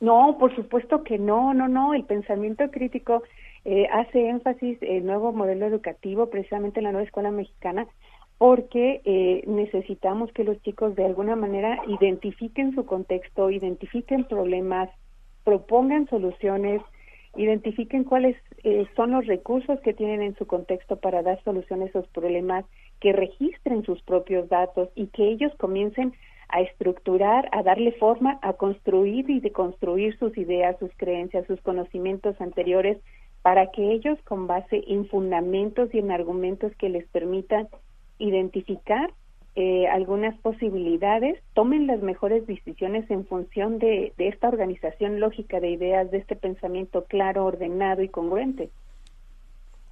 No, 0.00 0.36
por 0.38 0.54
supuesto 0.54 1.02
que 1.02 1.18
no, 1.18 1.54
no, 1.54 1.68
no. 1.68 1.94
El 1.94 2.04
pensamiento 2.04 2.70
crítico 2.70 3.22
eh, 3.64 3.86
hace 3.92 4.28
énfasis 4.28 4.78
el 4.82 5.06
nuevo 5.06 5.32
modelo 5.32 5.66
educativo, 5.66 6.28
precisamente 6.28 6.80
en 6.80 6.84
la 6.84 6.92
nueva 6.92 7.06
escuela 7.06 7.30
mexicana, 7.30 7.86
porque 8.38 9.00
eh, 9.04 9.44
necesitamos 9.46 10.30
que 10.32 10.44
los 10.44 10.60
chicos 10.62 10.94
de 10.94 11.06
alguna 11.06 11.36
manera 11.36 11.80
identifiquen 11.88 12.74
su 12.74 12.84
contexto, 12.84 13.50
identifiquen 13.50 14.24
problemas, 14.24 14.90
propongan 15.44 16.06
soluciones, 16.08 16.82
identifiquen 17.36 18.04
cuáles 18.04 18.36
eh, 18.64 18.86
son 18.94 19.12
los 19.12 19.26
recursos 19.26 19.80
que 19.80 19.94
tienen 19.94 20.22
en 20.22 20.36
su 20.36 20.46
contexto 20.46 20.96
para 20.96 21.22
dar 21.22 21.42
solución 21.44 21.82
a 21.82 21.86
esos 21.86 22.06
problemas, 22.08 22.64
que 23.00 23.12
registren 23.12 23.84
sus 23.84 24.02
propios 24.02 24.48
datos 24.48 24.88
y 24.94 25.08
que 25.08 25.28
ellos 25.28 25.52
comiencen 25.58 26.12
a 26.48 26.60
estructurar, 26.60 27.48
a 27.52 27.62
darle 27.62 27.92
forma, 27.92 28.38
a 28.42 28.52
construir 28.54 29.28
y 29.28 29.40
deconstruir 29.40 30.16
sus 30.18 30.36
ideas, 30.38 30.78
sus 30.78 30.90
creencias, 30.96 31.46
sus 31.46 31.60
conocimientos 31.60 32.40
anteriores, 32.40 32.98
para 33.42 33.70
que 33.70 33.92
ellos, 33.92 34.18
con 34.22 34.46
base 34.46 34.82
en 34.88 35.06
fundamentos 35.06 35.92
y 35.92 35.98
en 35.98 36.10
argumentos 36.10 36.72
que 36.76 36.88
les 36.88 37.06
permitan 37.08 37.68
identificar 38.18 39.12
eh, 39.54 39.86
algunas 39.88 40.36
posibilidades, 40.38 41.40
tomen 41.54 41.86
las 41.86 42.02
mejores 42.02 42.46
decisiones 42.46 43.10
en 43.10 43.24
función 43.26 43.78
de 43.78 44.12
esta 44.18 44.48
organización 44.48 45.18
lógica 45.20 45.60
de 45.60 45.70
ideas, 45.70 46.10
de 46.10 46.18
este 46.18 46.36
pensamiento 46.36 47.04
claro, 47.04 47.44
ordenado 47.44 48.02
y 48.02 48.08
congruente. 48.08 48.70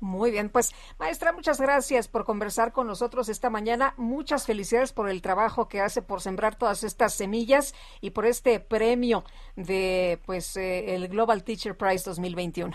Muy 0.05 0.31
bien, 0.31 0.51
pues 0.51 0.75
maestra, 0.99 1.33
muchas 1.33 1.59
gracias 1.59 2.09
por 2.09 2.27
conversar 2.27 2.73
con 2.73 2.87
nosotros 2.87 3.31
esta 3.31 3.49
mañana. 3.49 3.95
Muchas 3.97 4.47
felicidades 4.47 4.93
por 4.93 5.09
el 5.09 5.23
trabajo 5.23 5.67
que 5.67 5.81
hace 5.81 6.03
por 6.03 6.21
sembrar 6.21 6.57
todas 6.57 6.85
estas 6.85 7.15
semillas 7.15 7.75
y 8.03 8.11
por 8.11 8.27
este 8.27 8.61
premio 8.61 9.25
de 9.57 10.19
pues 10.27 10.59
eh, 10.59 10.95
el 10.95 11.09
Global 11.09 11.43
Teacher 11.43 11.75
Prize 11.75 12.05
2021. 12.05 12.73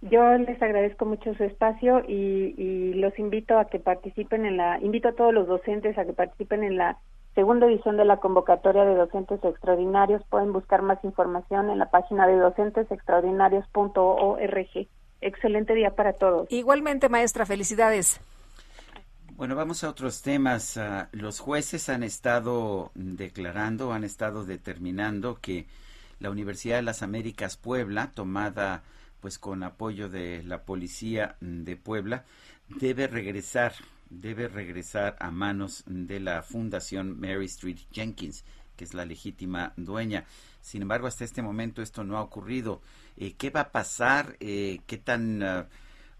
Yo 0.00 0.36
les 0.36 0.60
agradezco 0.60 1.04
mucho 1.04 1.32
su 1.34 1.44
espacio 1.44 2.02
y, 2.08 2.56
y 2.58 2.94
los 2.94 3.16
invito 3.20 3.56
a 3.56 3.66
que 3.66 3.78
participen 3.78 4.44
en 4.44 4.56
la, 4.56 4.80
invito 4.80 5.10
a 5.10 5.12
todos 5.12 5.32
los 5.32 5.46
docentes 5.46 5.96
a 5.96 6.04
que 6.04 6.12
participen 6.12 6.64
en 6.64 6.76
la 6.76 6.98
segunda 7.36 7.66
edición 7.66 7.96
de 7.96 8.04
la 8.04 8.16
convocatoria 8.16 8.84
de 8.84 8.96
docentes 8.96 9.38
extraordinarios. 9.44 10.24
Pueden 10.28 10.52
buscar 10.52 10.82
más 10.82 10.98
información 11.04 11.70
en 11.70 11.78
la 11.78 11.92
página 11.92 12.26
de 12.26 12.34
docentesextraordinarios.org 12.34 14.88
excelente 15.22 15.74
día 15.74 15.94
para 15.94 16.12
todos. 16.14 16.46
Igualmente, 16.50 17.08
maestra, 17.08 17.46
felicidades. 17.46 18.20
Bueno, 19.36 19.56
vamos 19.56 19.82
a 19.82 19.90
otros 19.90 20.22
temas. 20.22 20.76
Ah, 20.76 21.08
los 21.12 21.40
jueces 21.40 21.88
han 21.88 22.02
estado 22.02 22.92
declarando, 22.94 23.92
han 23.92 24.04
estado 24.04 24.44
determinando 24.44 25.38
que 25.40 25.66
la 26.20 26.30
Universidad 26.30 26.76
de 26.76 26.82
las 26.82 27.02
Américas 27.02 27.56
Puebla, 27.56 28.12
tomada 28.14 28.82
pues 29.20 29.38
con 29.38 29.62
apoyo 29.62 30.08
de 30.08 30.42
la 30.42 30.62
policía 30.62 31.36
de 31.40 31.76
Puebla, 31.76 32.24
debe 32.68 33.06
regresar, 33.06 33.72
debe 34.10 34.48
regresar 34.48 35.16
a 35.20 35.30
manos 35.30 35.84
de 35.86 36.20
la 36.20 36.42
Fundación 36.42 37.18
Mary 37.18 37.46
Street 37.46 37.78
Jenkins, 37.90 38.44
que 38.76 38.84
es 38.84 38.94
la 38.94 39.04
legítima 39.04 39.72
dueña. 39.76 40.24
Sin 40.62 40.82
embargo, 40.82 41.06
hasta 41.06 41.24
este 41.24 41.42
momento 41.42 41.82
esto 41.82 42.04
no 42.04 42.16
ha 42.16 42.22
ocurrido. 42.22 42.80
Eh, 43.16 43.34
¿Qué 43.34 43.50
va 43.50 43.60
a 43.62 43.72
pasar? 43.72 44.36
Eh, 44.40 44.80
¿Qué 44.86 44.96
tan... 44.98 45.42
Ah, 45.42 45.68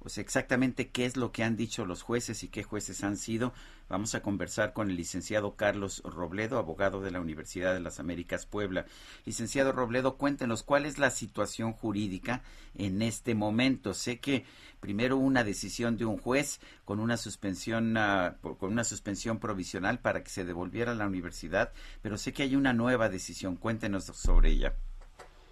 sea, 0.08 0.22
exactamente 0.22 0.88
qué 0.88 1.04
es 1.04 1.16
lo 1.16 1.30
que 1.30 1.44
han 1.44 1.56
dicho 1.56 1.86
los 1.86 2.02
jueces 2.02 2.42
y 2.42 2.48
qué 2.48 2.62
jueces 2.62 3.04
han 3.04 3.16
sido. 3.16 3.52
Vamos 3.88 4.14
a 4.14 4.22
conversar 4.22 4.72
con 4.72 4.90
el 4.90 4.96
licenciado 4.96 5.54
Carlos 5.54 6.02
Robledo, 6.04 6.58
abogado 6.58 7.02
de 7.02 7.10
la 7.10 7.20
Universidad 7.20 7.74
de 7.74 7.80
las 7.80 8.00
Américas 8.00 8.46
Puebla. 8.46 8.86
Licenciado 9.26 9.70
Robledo, 9.70 10.16
cuéntenos 10.16 10.62
cuál 10.62 10.86
es 10.86 10.98
la 10.98 11.10
situación 11.10 11.72
jurídica 11.72 12.42
en 12.74 13.02
este 13.02 13.34
momento. 13.34 13.94
Sé 13.94 14.18
que 14.18 14.44
primero 14.80 15.16
una 15.16 15.44
decisión 15.44 15.96
de 15.96 16.06
un 16.06 16.18
juez 16.18 16.60
con 16.84 17.00
una 17.00 17.16
suspensión 17.16 17.96
ah, 17.96 18.36
con 18.40 18.72
una 18.72 18.84
suspensión 18.84 19.38
provisional 19.38 19.98
para 20.00 20.24
que 20.24 20.30
se 20.30 20.44
devolviera 20.44 20.92
a 20.92 20.96
la 20.96 21.06
universidad, 21.06 21.72
pero 22.02 22.16
sé 22.16 22.32
que 22.32 22.42
hay 22.42 22.56
una 22.56 22.72
nueva 22.72 23.08
decisión. 23.08 23.56
Cuéntenos 23.56 24.04
sobre 24.04 24.50
ella. 24.50 24.74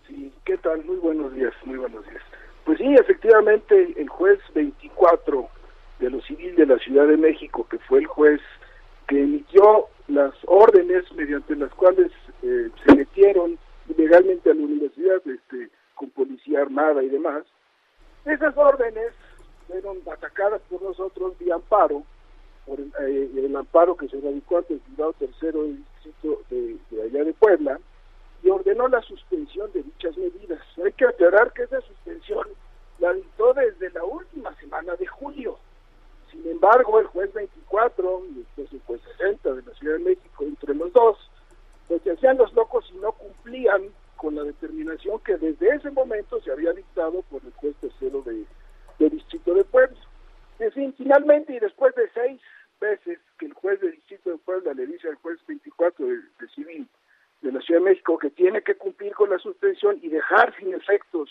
Sí, 0.09 0.33
¿qué 0.45 0.57
tal? 0.59 0.85
Muy 0.85 0.97
buenos 0.97 1.33
días, 1.35 1.53
muy 1.67 1.77
buenos 1.77 2.05
días. 2.07 2.23
Pues 2.65 2.79
sí, 2.79 2.95
efectivamente, 2.95 3.95
el 3.97 4.09
juez 4.09 4.39
24 4.55 5.49
de 5.99 6.11
lo 6.11 6.21
civil 6.23 6.55
de 6.57 6.67
la 6.67 6.79
Ciudad 6.79 7.07
de 7.07 7.17
México, 7.17 7.67
que 7.69 7.79
fue 7.79 8.01
el 8.01 8.07
juez 8.07 8.41
que 9.07 9.23
emitió 9.23 9.87
las 10.09 10.35
órdenes 10.47 11.11
mediante 11.13 11.57
las 11.57 11.73
cuales 11.75 12.11
eh, 12.43 12.71
se 12.85 12.95
metieron 12.95 13.59
ilegalmente 13.89 14.51
a 14.51 14.55
la 14.55 14.63
universidad 14.63 15.17
este, 15.27 15.71
con 15.95 16.11
policía 16.11 16.63
armada 16.63 17.03
y 17.03 17.09
demás, 17.09 17.45
esas 18.25 18.57
órdenes 18.57 19.13
fueron 19.67 19.99
atacadas 20.11 20.61
por 20.69 20.83
nosotros 20.83 21.39
vía 21.39 21.55
amparo, 21.55 22.03
por 22.67 22.79
el, 22.79 22.93
eh, 23.01 23.53
amparo 23.57 23.97
que 23.97 24.09
se 24.09 24.21
radicó 24.21 24.59
ante 24.59 24.75
el 24.75 24.81
juzgado 24.81 25.13
tercero 25.15 25.63
del 25.63 25.77
distrito 25.77 26.43
de, 26.51 26.77
de 26.91 27.03
allá 27.03 27.25
de 27.25 27.33
Puebla, 27.33 27.81
y 28.43 28.51
ordenó 28.51 28.89
la 28.89 29.03
suspensión 29.03 29.71
de 29.73 29.83
dichas 29.83 30.17
medidas. 30.17 30.61
Hay 30.85 30.93
que 30.93 31.07
aclarar 31.07 31.53
que 31.53 31.65
esa 31.65 31.81
suspensión 31.83 32.47
la 32.99 33.13
dictó 33.13 33.53
desde 33.55 33.91
la 33.91 34.05
última 34.05 34.55
semana 34.57 34.95
de 34.97 35.07
julio. 35.07 35.59
Sin 36.31 36.47
embargo, 36.49 37.01
el 37.01 37.07
juez 37.07 37.33
24 37.33 38.23
y 38.27 38.35
después 38.35 38.73
el 38.73 38.81
juez 38.83 39.01
60 39.19 39.55
de 39.55 39.63
la 39.63 39.75
Ciudad 39.75 39.99
de 39.99 40.05
México, 40.05 40.45
entre 40.45 40.75
los 40.75 40.93
dos, 40.93 41.19
pues 41.89 42.03
se 42.03 42.13
hacían 42.13 42.39
los 42.39 42.53
locos 42.55 42.89
y 42.95 42.99
no 42.99 43.13
cumplían 43.13 43.91
con 44.17 44.35
la 44.37 44.45
determinación 44.45 45.19
que 45.21 45.37
desde 45.39 45.75
ese 45.75 45.91
momento 45.91 46.41
se 46.43 46.53
había 46.53 46.73
dictado 46.73 47.23
por 47.23 47.43
el 47.45 47.53
juez 47.55 47.75
tercero 47.81 48.23
de, 48.23 48.45
del 48.99 49.11
Distrito 49.11 49.55
de 49.55 49.65
Puebla. 49.65 49.99
En 50.59 50.73
fin, 50.73 50.95
finalmente, 50.97 51.55
y 51.55 51.59
después 51.59 51.95
de 51.95 52.09
seis 52.13 52.41
veces 52.81 53.19
que 53.39 53.47
el 53.47 53.55
juez 53.55 53.81
del 53.81 53.93
Distrito 53.93 54.31
de 54.31 54.39
Puebla 54.39 54.75
le 54.75 54.87
dice 54.87 55.09
al 55.09 55.17
juez 55.17 55.39
24 55.47 56.07
de, 56.07 56.17
de 56.17 56.49
Civil, 56.55 56.89
de 57.43 57.53
la 57.53 57.61
Ciudad 57.61 57.81
de 57.81 57.91
México 57.91 58.19
que 58.19 58.31
tiene 58.31 58.63
que 58.63 58.75
cumplir 58.75 59.15
con 59.15 59.31
la 59.31 59.39
suspensión 59.39 59.99
y 60.03 60.09
dejar 60.09 60.55
sin 60.57 60.75
efectos 60.75 61.31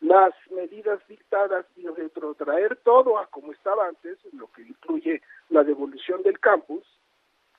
las 0.00 0.32
medidas 0.50 1.00
dictadas 1.08 1.66
y 1.76 1.86
retrotraer 1.86 2.76
todo 2.76 3.18
a 3.18 3.26
como 3.26 3.52
estaba 3.52 3.86
antes, 3.86 4.18
lo 4.32 4.50
que 4.52 4.62
incluye 4.62 5.20
la 5.50 5.62
devolución 5.62 6.22
del 6.22 6.40
campus, 6.40 6.82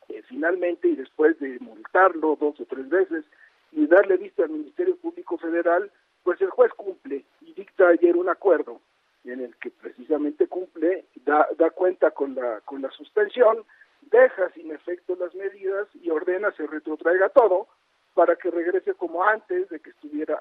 eh, 0.09 0.23
finalmente 0.27 0.87
y 0.87 0.95
después 0.95 1.39
de 1.39 1.59
multarlo 1.59 2.37
dos 2.39 2.59
o 2.59 2.65
tres 2.65 2.89
veces 2.89 3.25
y 3.71 3.85
darle 3.87 4.17
vista 4.17 4.43
al 4.43 4.49
Ministerio 4.49 4.97
Público 4.97 5.37
Federal, 5.37 5.91
pues 6.23 6.41
el 6.41 6.49
juez 6.49 6.71
cumple 6.73 7.23
y 7.41 7.53
dicta 7.53 7.87
ayer 7.87 8.17
un 8.17 8.29
acuerdo 8.29 8.81
en 9.23 9.41
el 9.41 9.55
que 9.57 9.69
precisamente 9.69 10.47
cumple, 10.47 11.05
da, 11.23 11.47
da 11.57 11.69
cuenta 11.69 12.11
con 12.11 12.33
la, 12.33 12.61
con 12.61 12.81
la 12.81 12.89
suspensión, 12.89 13.63
deja 14.01 14.49
sin 14.51 14.71
efecto 14.71 15.15
las 15.15 15.33
medidas 15.35 15.87
y 16.01 16.09
ordena 16.09 16.51
se 16.53 16.65
retrotraiga 16.65 17.29
todo, 17.29 17.67
para 18.13 18.35
que 18.35 18.51
regrese 18.51 18.93
como 18.93 19.23
antes 19.23 19.69
de 19.69 19.79
que 19.79 19.91
estuviera 19.91 20.39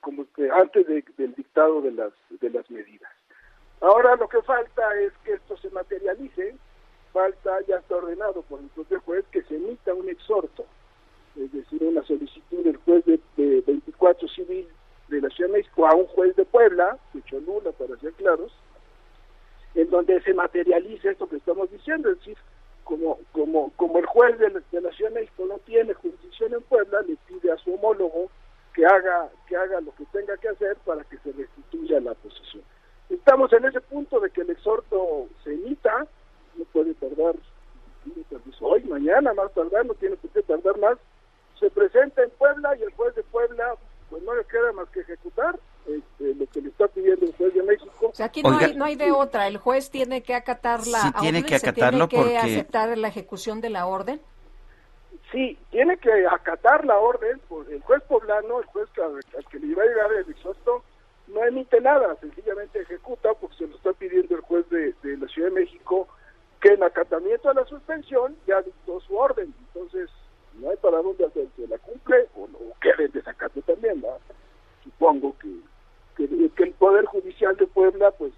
como 0.00 0.24
que 0.32 0.50
antes 0.50 0.86
del 0.86 1.34
dictado 1.34 1.82
de 1.82 1.92
las 1.92 2.12
de 2.40 2.50
las 2.50 2.70
medidas. 2.70 3.10
Ahora 3.80 4.16
lo 4.16 4.28
que 4.28 4.42
falta 4.42 4.82
es 5.00 5.12
que 5.24 5.32
esto 5.32 5.56
se 5.56 5.70
materialice, 5.70 6.54
falta 7.12 7.60
ya 7.66 7.76
está 7.76 7.96
ordenado 7.96 8.42
por 8.42 8.60
el 8.60 8.68
propio 8.68 9.00
juez 9.00 9.24
que 9.32 9.42
se 9.42 9.56
emita 9.56 9.94
un 9.94 10.08
exhorto, 10.08 10.66
es 11.36 11.50
decir, 11.52 11.82
una 11.82 12.02
solicitud 12.02 12.62
del 12.62 12.76
juez 12.78 13.04
de, 13.06 13.20
24 13.66 14.28
civil 14.28 14.68
de 15.08 15.20
la 15.20 15.30
Ciudad 15.30 15.50
de 15.50 15.58
México 15.58 15.86
a 15.86 15.94
un 15.94 16.06
juez 16.06 16.36
de 16.36 16.44
Puebla, 16.44 16.98
de 17.14 17.22
Cholula 17.22 17.72
para 17.72 17.96
ser 17.98 18.12
claros, 18.14 18.52
en 19.74 19.88
donde 19.88 20.20
se 20.22 20.34
materialice 20.34 21.10
esto 21.10 21.28
que 21.28 21.36
estamos 21.36 21.70
diciendo, 21.70 22.10
es 22.10 22.18
decir, 22.18 22.36
como, 22.90 23.20
como, 23.30 23.70
como 23.76 23.98
el 24.00 24.06
juez 24.06 24.36
de 24.40 24.50
la, 24.50 24.60
de 24.72 25.28
no 25.38 25.58
tiene 25.60 25.94
jurisdicción 25.94 26.54
en 26.54 26.62
Puebla, 26.62 27.02
le 27.02 27.16
pide 27.28 27.52
a 27.52 27.56
su 27.58 27.72
homólogo 27.72 28.28
que 28.74 28.84
haga, 28.84 29.28
que 29.46 29.56
haga 29.56 29.80
lo 29.80 29.94
que 29.94 30.04
tenga 30.06 30.36
que 30.38 30.48
hacer 30.48 30.76
para 30.84 31.04
que 31.04 31.16
se 31.18 31.30
restituya 31.30 32.00
la 32.00 32.14
posesión. 32.14 32.64
Estamos 33.08 33.52
en 33.52 33.64
ese 33.66 33.80
punto 33.80 34.18
de 34.18 34.30
que 34.30 34.40
el 34.40 34.50
exhorto 34.50 35.28
se 35.44 35.54
emita, 35.54 36.04
no 36.56 36.64
puede 36.72 36.94
tardar 36.94 37.36
hoy, 38.60 38.82
mañana, 38.84 39.34
más 39.34 39.52
tardar, 39.54 39.86
no 39.86 39.94
tiene 39.94 40.16
por 40.16 40.30
qué 40.30 40.42
tardar 40.42 40.76
más, 40.78 40.98
se 41.60 41.70
presenta 41.70 42.24
en 42.24 42.30
Puebla 42.30 42.76
y 42.76 42.82
el 42.82 42.92
juez 42.94 43.14
de 43.14 43.22
Puebla 43.22 43.76
pues 44.08 44.20
no 44.24 44.34
le 44.34 44.44
queda 44.46 44.72
más 44.72 44.88
que 44.88 45.00
ejecutar 45.00 45.56
este, 45.86 46.34
lo 46.34 46.46
que 46.46 46.60
le 46.60 46.68
está 46.68 46.88
pidiendo 46.88 47.26
el 47.26 47.34
juez 47.34 47.54
de 47.54 47.62
México. 47.62 48.08
O 48.08 48.14
sea, 48.14 48.26
aquí 48.26 48.42
no 48.42 48.58
hay, 48.58 48.74
no 48.74 48.84
hay 48.84 48.96
de 48.96 49.12
otra, 49.12 49.48
el 49.48 49.58
juez 49.58 49.90
tiene 49.90 50.22
que 50.22 50.34
acatar 50.34 50.86
la 50.86 51.00
sí, 51.00 51.08
tiene 51.20 51.44
que 51.44 51.54
acatarlo 51.54 52.08
tiene 52.08 52.24
que 52.24 52.30
porque... 52.30 52.38
aceptar 52.38 52.98
la 52.98 53.08
ejecución 53.08 53.60
de 53.60 53.70
la 53.70 53.86
orden. 53.86 54.20
Sí, 55.32 55.56
tiene 55.70 55.96
que 55.98 56.10
acatar 56.26 56.84
la 56.84 56.98
orden, 56.98 57.40
el 57.70 57.80
juez 57.82 58.02
poblano, 58.04 58.60
el 58.60 58.66
juez 58.66 58.88
al, 58.98 59.44
que 59.46 59.58
le 59.58 59.68
iba 59.68 59.82
a 59.82 59.86
llegar 59.86 60.12
el 60.12 60.30
exhorto, 60.30 60.82
no 61.28 61.44
emite 61.44 61.80
nada, 61.80 62.16
sencillamente 62.20 62.80
ejecuta 62.80 63.30
porque 63.34 63.56
se 63.56 63.66
lo 63.68 63.76
está 63.76 63.92
pidiendo 63.92 64.34
el 64.34 64.40
juez 64.40 64.68
de, 64.70 64.92
de 65.02 65.16
la 65.16 65.28
Ciudad 65.28 65.48
de 65.50 65.60
México 65.60 66.08
que 66.60 66.74
en 66.74 66.82
acatamiento 66.82 67.48
a 67.48 67.54
la 67.54 67.64
suspensión 67.64 68.36
ya 68.46 68.60
dictó 68.60 69.00
su 69.00 69.16
orden, 69.16 69.54
entonces 69.68 70.10
no 70.54 70.70
hay 70.70 70.76
para 70.76 70.98
dónde 70.98 71.24
hacerse, 71.24 71.66
la 71.68 71.78
cumple 71.78 72.28
o, 72.36 72.46
no, 72.48 72.58
o 72.58 72.76
quede 72.80 73.06
en 73.06 73.12
desacato 73.12 73.62
también, 73.62 74.00
¿verdad? 74.00 74.18
Supongo 74.82 75.36
que, 75.38 75.48
que, 76.16 76.50
que, 76.50 76.62
el 76.62 76.72
Poder 76.72 77.04
Judicial 77.06 77.56
de 77.56 77.66
Puebla 77.66 78.10
pues 78.12 78.32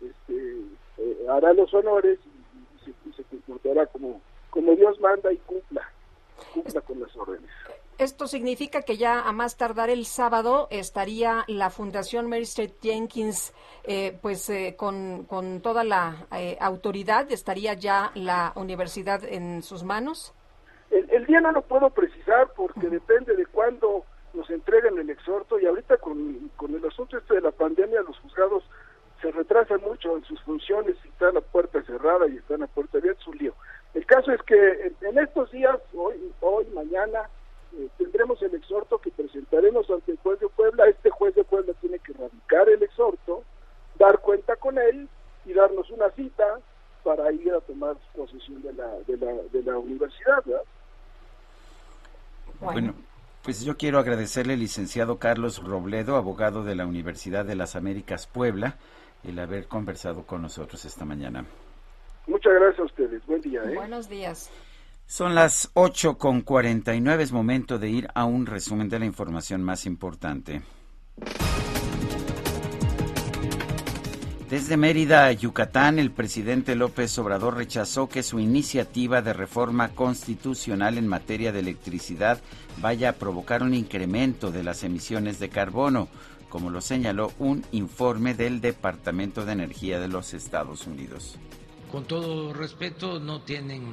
este, 0.00 0.56
eh, 0.98 1.26
hará 1.30 1.52
los 1.52 1.72
honores 1.74 2.18
y, 2.24 2.28
y, 2.28 2.84
se, 2.84 2.90
y, 3.08 3.12
se, 3.12 3.24
comportará 3.24 3.86
como, 3.86 4.20
como 4.50 4.74
Dios 4.74 4.98
manda 5.00 5.32
y 5.32 5.36
cumpla, 5.38 5.88
cumpla 6.52 6.80
con 6.80 7.00
las 7.00 7.16
órdenes. 7.16 7.50
Esto 7.96 8.26
significa 8.26 8.82
que 8.82 8.96
ya 8.96 9.20
a 9.20 9.30
más 9.30 9.56
tardar 9.56 9.88
el 9.88 10.04
sábado 10.04 10.66
estaría 10.70 11.44
la 11.46 11.70
Fundación 11.70 12.28
Mary 12.28 12.42
Street 12.42 12.72
Jenkins, 12.82 13.54
eh, 13.84 14.18
pues 14.20 14.50
eh, 14.50 14.74
con, 14.76 15.24
con, 15.24 15.60
toda 15.60 15.84
la 15.84 16.26
eh, 16.32 16.56
autoridad, 16.60 17.30
estaría 17.30 17.74
ya 17.74 18.10
la 18.16 18.52
universidad 18.56 19.22
en 19.22 19.62
sus 19.62 19.84
manos. 19.84 20.34
El, 20.90 21.08
el 21.08 21.24
día 21.26 21.40
no 21.40 21.52
lo 21.52 21.62
puedo 21.62 21.88
precisar 21.90 22.48
porque 22.56 22.88
depende 22.88 23.36
de 23.36 23.46
cuándo 23.46 24.04
nos 24.34 24.50
entregan 24.50 24.98
el 24.98 25.10
exhorto 25.10 25.58
y 25.58 25.66
ahorita 25.66 25.96
con, 25.98 26.50
con 26.56 26.74
el 26.74 26.84
asunto 26.84 27.16
este 27.16 27.34
de 27.34 27.40
la 27.40 27.52
pandemia 27.52 28.02
los 28.02 28.18
juzgados 28.18 28.64
se 29.22 29.30
retrasan 29.30 29.80
mucho 29.80 30.16
en 30.16 30.24
sus 30.24 30.40
funciones 30.42 30.96
y 31.04 31.08
está 31.08 31.32
la 31.32 31.40
puerta 31.40 31.82
cerrada 31.84 32.28
y 32.28 32.36
está 32.36 32.58
la 32.58 32.66
puerta 32.66 32.98
abierta, 32.98 33.22
es 33.22 33.28
un 33.28 33.38
lío. 33.38 33.54
El 33.94 34.04
caso 34.04 34.32
es 34.32 34.42
que 34.42 34.56
en, 34.56 34.96
en 35.00 35.18
estos 35.18 35.50
días, 35.50 35.78
hoy, 35.94 36.32
hoy, 36.40 36.66
mañana, 36.74 37.30
eh, 37.78 37.88
tendremos 37.96 38.42
el 38.42 38.54
exhorto 38.54 38.98
que 38.98 39.10
presentaremos 39.10 39.88
ante 39.88 40.12
el 40.12 40.18
juez 40.18 40.38
de 40.40 40.48
Puebla. 40.48 40.86
Este 40.88 41.10
juez 41.10 41.34
de 41.34 41.44
Puebla 41.44 41.72
tiene 41.80 41.98
que 42.00 42.12
radicar 42.12 42.68
el 42.68 42.82
exhorto, 42.82 43.44
dar 43.98 44.18
cuenta 44.18 44.56
con 44.56 44.78
él 44.78 45.08
y 45.46 45.52
darnos 45.54 45.88
una 45.90 46.10
cita 46.10 46.60
para 47.02 47.32
ir 47.32 47.52
a 47.52 47.60
tomar 47.60 47.96
posesión 48.14 48.62
de 48.62 48.72
la, 48.74 48.88
de 49.06 49.16
la, 49.16 49.32
de 49.52 49.62
la 49.62 49.78
universidad. 49.78 50.42
¿verdad? 50.44 50.62
Bueno. 52.60 52.72
bueno. 52.72 52.94
Pues 53.42 53.62
yo 53.62 53.72
quiero 53.84 53.98
agradecerle 53.98 54.54
al 54.54 54.60
licenciado 54.60 55.18
Carlos 55.18 55.62
Robledo, 55.62 56.16
abogado 56.16 56.64
de 56.64 56.74
la 56.74 56.86
Universidad 56.86 57.44
de 57.44 57.54
las 57.54 57.76
Américas 57.76 58.26
Puebla, 58.26 58.76
el 59.24 59.38
haber 59.38 59.66
conversado 59.66 60.22
con 60.22 60.40
nosotros 60.40 60.86
esta 60.86 61.04
mañana. 61.04 61.44
Muchas 62.26 62.54
gracias 62.54 62.78
a 62.78 62.84
ustedes. 62.84 63.26
Buen 63.26 63.42
día. 63.42 63.62
¿eh? 63.62 63.74
Buenos 63.74 64.08
días. 64.08 64.50
Son 65.04 65.34
las 65.34 65.70
8 65.74 66.16
con 66.16 66.40
49, 66.40 67.24
es 67.24 67.32
momento 67.32 67.78
de 67.78 67.90
ir 67.90 68.08
a 68.14 68.24
un 68.24 68.46
resumen 68.46 68.88
de 68.88 69.00
la 69.00 69.04
información 69.04 69.62
más 69.62 69.84
importante. 69.84 70.62
Desde 74.54 74.76
Mérida, 74.76 75.32
Yucatán, 75.32 75.98
el 75.98 76.12
presidente 76.12 76.76
López 76.76 77.18
Obrador 77.18 77.56
rechazó 77.56 78.08
que 78.08 78.22
su 78.22 78.38
iniciativa 78.38 79.20
de 79.20 79.32
reforma 79.32 79.88
constitucional 79.88 80.96
en 80.96 81.08
materia 81.08 81.50
de 81.50 81.58
electricidad 81.58 82.38
vaya 82.80 83.08
a 83.08 83.12
provocar 83.14 83.64
un 83.64 83.74
incremento 83.74 84.52
de 84.52 84.62
las 84.62 84.84
emisiones 84.84 85.40
de 85.40 85.48
carbono, 85.48 86.06
como 86.50 86.70
lo 86.70 86.80
señaló 86.82 87.32
un 87.40 87.64
informe 87.72 88.34
del 88.34 88.60
Departamento 88.60 89.44
de 89.44 89.54
Energía 89.54 89.98
de 89.98 90.06
los 90.06 90.34
Estados 90.34 90.86
Unidos 90.86 91.36
con 91.94 92.06
todo 92.06 92.52
respeto, 92.52 93.20
no 93.20 93.42
tienen 93.42 93.84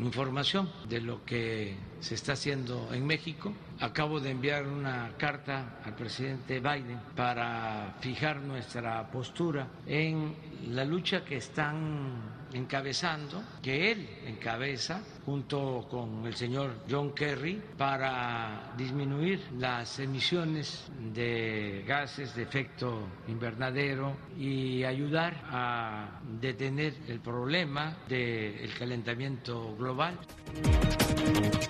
información 0.00 0.68
de 0.88 1.00
lo 1.00 1.24
que 1.24 1.76
se 2.00 2.16
está 2.16 2.32
haciendo 2.32 2.92
en 2.92 3.06
México. 3.06 3.54
Acabo 3.78 4.18
de 4.18 4.30
enviar 4.30 4.66
una 4.66 5.12
carta 5.16 5.78
al 5.84 5.94
presidente 5.94 6.58
Biden 6.58 6.98
para 7.14 7.94
fijar 8.00 8.40
nuestra 8.40 9.08
postura 9.08 9.68
en 9.86 10.34
la 10.70 10.84
lucha 10.84 11.24
que 11.24 11.36
están 11.36 12.43
encabezando, 12.54 13.42
que 13.62 13.92
él 13.92 14.08
encabeza 14.26 15.02
junto 15.26 15.86
con 15.90 16.24
el 16.26 16.34
señor 16.34 16.84
John 16.88 17.12
Kerry 17.12 17.60
para 17.76 18.72
disminuir 18.76 19.42
las 19.58 19.98
emisiones 19.98 20.84
de 21.12 21.84
gases 21.86 22.34
de 22.34 22.42
efecto 22.42 23.06
invernadero 23.28 24.16
y 24.38 24.84
ayudar 24.84 25.42
a 25.50 26.20
detener 26.40 26.94
el 27.08 27.20
problema 27.20 27.96
del 28.08 28.72
calentamiento 28.78 29.74
global. 29.76 30.18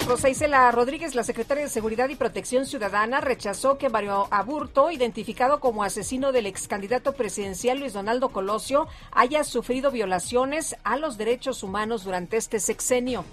Rosa 0.06 0.28
Isela 0.28 0.70
Rodríguez, 0.70 1.14
la 1.14 1.24
secretaria 1.24 1.64
de 1.64 1.70
Seguridad 1.70 2.10
y 2.10 2.14
Protección 2.14 2.66
Ciudadana, 2.66 3.22
rechazó 3.22 3.78
que 3.78 3.88
Mario 3.88 4.28
Aburto, 4.30 4.90
identificado 4.90 5.60
como 5.60 5.82
asesino 5.82 6.30
del 6.30 6.46
ex 6.46 6.68
candidato 6.68 7.14
presidencial 7.14 7.80
Luis 7.80 7.94
Donaldo 7.94 8.28
Colosio, 8.28 8.86
haya 9.12 9.44
sufrido 9.44 9.90
violaciones 9.90 10.73
a 10.84 10.96
los 10.96 11.16
derechos 11.16 11.62
humanos 11.62 12.04
durante 12.04 12.36
este 12.36 12.60
sexenio. 12.60 13.24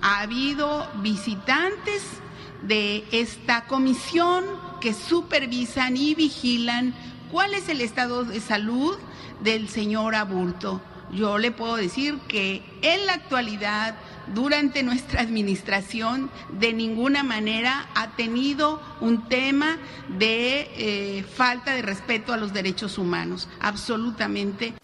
Ha 0.00 0.20
habido 0.20 0.88
visitantes 1.02 2.02
de 2.62 3.04
esta 3.12 3.66
comisión 3.66 4.44
que 4.80 4.94
supervisan 4.94 5.96
y 5.96 6.14
vigilan 6.14 6.94
cuál 7.30 7.54
es 7.54 7.68
el 7.68 7.80
estado 7.80 8.24
de 8.24 8.40
salud 8.40 8.96
del 9.42 9.68
señor 9.68 10.14
Aburto. 10.14 10.80
Yo 11.12 11.38
le 11.38 11.50
puedo 11.50 11.76
decir 11.76 12.18
que 12.28 12.62
en 12.80 13.04
la 13.06 13.14
actualidad 13.14 13.96
durante 14.34 14.82
nuestra 14.82 15.20
administración 15.20 16.30
de 16.50 16.72
ninguna 16.72 17.22
manera 17.22 17.88
ha 17.94 18.10
tenido 18.12 18.80
un 19.00 19.28
tema 19.28 19.78
de 20.08 20.70
eh, 20.76 21.24
falta 21.24 21.74
de 21.74 21.82
respeto 21.82 22.32
a 22.32 22.36
los 22.36 22.52
derechos 22.52 22.98
humanos, 22.98 23.48
absolutamente. 23.60 24.74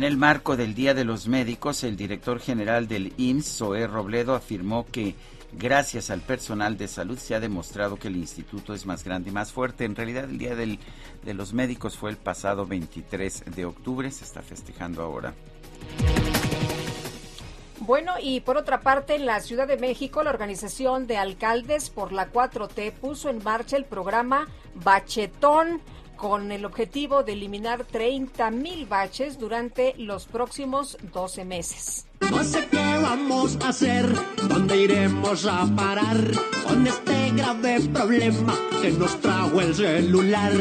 En 0.00 0.04
el 0.04 0.16
marco 0.16 0.56
del 0.56 0.74
Día 0.74 0.94
de 0.94 1.04
los 1.04 1.28
Médicos, 1.28 1.84
el 1.84 1.94
director 1.94 2.40
general 2.40 2.88
del 2.88 3.12
IMSS, 3.18 3.58
Zoé 3.58 3.86
Robledo, 3.86 4.34
afirmó 4.34 4.86
que 4.90 5.14
gracias 5.52 6.08
al 6.08 6.22
personal 6.22 6.78
de 6.78 6.88
salud 6.88 7.18
se 7.18 7.34
ha 7.34 7.38
demostrado 7.38 7.98
que 7.98 8.08
el 8.08 8.16
instituto 8.16 8.72
es 8.72 8.86
más 8.86 9.04
grande 9.04 9.28
y 9.28 9.32
más 9.34 9.52
fuerte. 9.52 9.84
En 9.84 9.94
realidad, 9.94 10.24
el 10.24 10.38
Día 10.38 10.54
de 10.56 11.34
los 11.34 11.52
Médicos 11.52 11.98
fue 11.98 12.08
el 12.08 12.16
pasado 12.16 12.64
23 12.64 13.44
de 13.54 13.66
octubre, 13.66 14.10
se 14.10 14.24
está 14.24 14.40
festejando 14.40 15.02
ahora. 15.02 15.34
Bueno, 17.80 18.14
y 18.22 18.40
por 18.40 18.56
otra 18.56 18.80
parte, 18.80 19.16
en 19.16 19.26
la 19.26 19.40
Ciudad 19.40 19.68
de 19.68 19.76
México, 19.76 20.22
la 20.22 20.30
Organización 20.30 21.06
de 21.06 21.18
Alcaldes 21.18 21.90
por 21.90 22.12
la 22.12 22.32
4T 22.32 22.92
puso 22.92 23.28
en 23.28 23.44
marcha 23.44 23.76
el 23.76 23.84
programa 23.84 24.48
Bachetón 24.76 25.82
con 26.20 26.52
el 26.52 26.66
objetivo 26.66 27.22
de 27.22 27.32
eliminar 27.32 27.84
30 27.86 28.50
mil 28.50 28.84
baches 28.84 29.38
durante 29.38 29.94
los 29.96 30.26
próximos 30.26 30.98
12 31.14 31.44
meses. 31.46 32.06
No 32.30 32.44
sé 32.44 32.68
qué 32.70 32.98
vamos 33.00 33.56
a 33.64 33.70
hacer, 33.70 34.06
dónde 34.46 34.76
iremos 34.82 35.46
a 35.46 35.64
parar 35.74 36.18
con 36.62 36.86
este 36.86 37.30
grave 37.30 37.80
problema 37.92 38.54
que 38.82 38.90
nos 38.90 39.18
trajo 39.20 39.62
el 39.62 39.74
celular. 39.74 40.52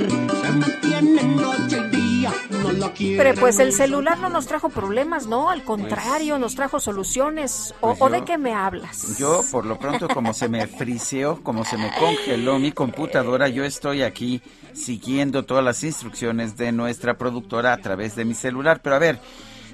Se 0.42 0.52
mantiene 0.52 1.24
noche 1.24 1.78
y 1.92 1.96
día, 1.96 2.09
no 2.50 2.72
lo 2.72 2.94
quiere. 2.94 3.18
Pero 3.18 3.40
pues 3.40 3.60
el 3.60 3.74
celular 3.74 4.20
no 4.20 4.30
nos 4.30 4.48
trajo 4.48 4.70
problemas, 4.70 5.28
¿no? 5.28 5.50
Al 5.50 5.64
contrario, 5.64 6.34
pues, 6.34 6.42
nos 6.42 6.56
trajo 6.56 6.80
soluciones. 6.80 7.74
¿O, 7.80 7.90
pues 7.90 8.00
yo, 8.00 8.06
¿O, 8.06 8.10
de 8.10 8.24
qué 8.24 8.38
me 8.38 8.54
hablas? 8.54 9.18
Yo, 9.18 9.42
por 9.52 9.66
lo 9.66 9.78
pronto, 9.78 10.08
como 10.08 10.34
se 10.34 10.50
me 10.50 10.68
friseó, 10.68 11.44
como 11.44 11.66
se 11.66 11.78
me 11.78 11.92
congeló 11.98 12.60
mi 12.60 12.72
computadora, 12.72 13.48
yo 13.48 13.64
estoy 13.64 14.04
aquí 14.04 14.42
siguiendo 14.74 15.46
todas 15.46 15.64
las 15.64 15.84
instrucciones 15.84 16.58
de 16.58 16.72
nuestra 16.72 17.18
productora 17.18 17.74
a 17.74 17.78
través 17.78 18.16
de 18.16 18.26
mi 18.26 18.34
celular. 18.34 18.82
Pero 18.84 18.96
a 18.96 19.00
ver. 19.00 19.20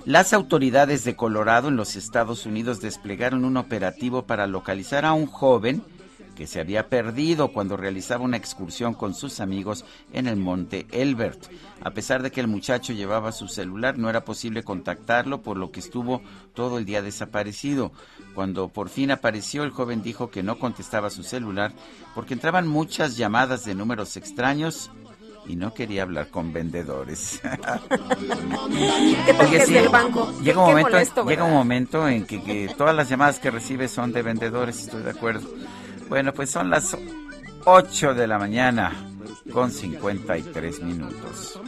Las 0.06 0.34
autoridades 0.34 1.04
de 1.04 1.16
Colorado 1.16 1.70
en 1.70 1.78
los 1.78 1.96
Estados 1.96 2.46
Unidos 2.46 2.80
desplegaron 2.80 3.44
un 3.44 3.58
operativo 3.58 4.28
para 4.28 4.46
localizar 4.46 5.04
a 5.04 5.14
un 5.14 5.26
joven 5.26 5.82
que 6.36 6.48
se 6.48 6.60
había 6.60 6.90
perdido 6.90 7.52
cuando 7.52 7.78
realizaba 7.78 8.24
una 8.24 8.38
excursión 8.38 8.94
con 8.94 9.16
sus 9.16 9.40
amigos 9.40 9.86
en 10.14 10.28
el 10.28 10.36
monte 10.36 10.86
Elbert. 10.92 11.50
A 11.82 11.92
pesar 11.92 12.22
de 12.22 12.32
que 12.32 12.42
el 12.42 12.48
muchacho 12.48 12.94
llevaba 12.94 13.32
su 13.32 13.48
celular, 13.48 13.98
no 13.98 14.10
era 14.10 14.26
posible 14.26 14.64
contactarlo, 14.64 15.42
por 15.42 15.58
lo 15.58 15.72
que 15.72 15.80
estuvo 15.80 16.22
todo 16.54 16.78
el 16.78 16.86
día 16.86 17.02
desaparecido. 17.02 17.92
Cuando 18.36 18.68
por 18.68 18.90
fin 18.90 19.12
apareció, 19.12 19.64
el 19.64 19.72
joven 19.72 20.04
dijo 20.04 20.30
que 20.30 20.44
no 20.44 20.60
contestaba 20.60 21.10
su 21.10 21.24
celular 21.24 21.72
porque 22.14 22.34
entraban 22.34 22.68
muchas 22.68 23.18
llamadas 23.18 23.66
de 23.66 23.76
números 23.76 24.18
extraños 24.18 24.92
y 25.48 25.56
no 25.56 25.74
quería 25.74 26.04
hablar 26.04 26.30
con 26.30 26.52
vendedores. 26.54 27.40
¿Qué 29.26 29.34
tal 29.34 29.50
que 29.50 29.58
es 29.58 29.70
del 29.70 29.90
banco? 29.90 30.34
Llega 30.42 30.60
un 30.60 30.70
momento, 30.70 30.92
molesto, 30.92 31.26
llega 31.26 31.44
un 31.44 31.54
momento 31.54 32.08
en 32.08 32.26
que, 32.26 32.42
que 32.42 32.74
todas 32.76 32.96
las 32.96 33.10
llamadas 33.10 33.40
que 33.40 33.52
recibe 33.52 33.88
son 33.88 34.12
de 34.12 34.22
vendedores, 34.22 34.82
estoy 34.82 35.04
de 35.04 35.12
acuerdo. 35.12 35.48
Bueno, 36.08 36.34
pues 36.34 36.52
son 36.52 36.70
las 36.70 36.98
8 37.66 38.14
de 38.14 38.28
la 38.28 38.38
mañana 38.38 38.92
con 39.52 39.72
53 39.72 40.82
minutos. 40.82 41.60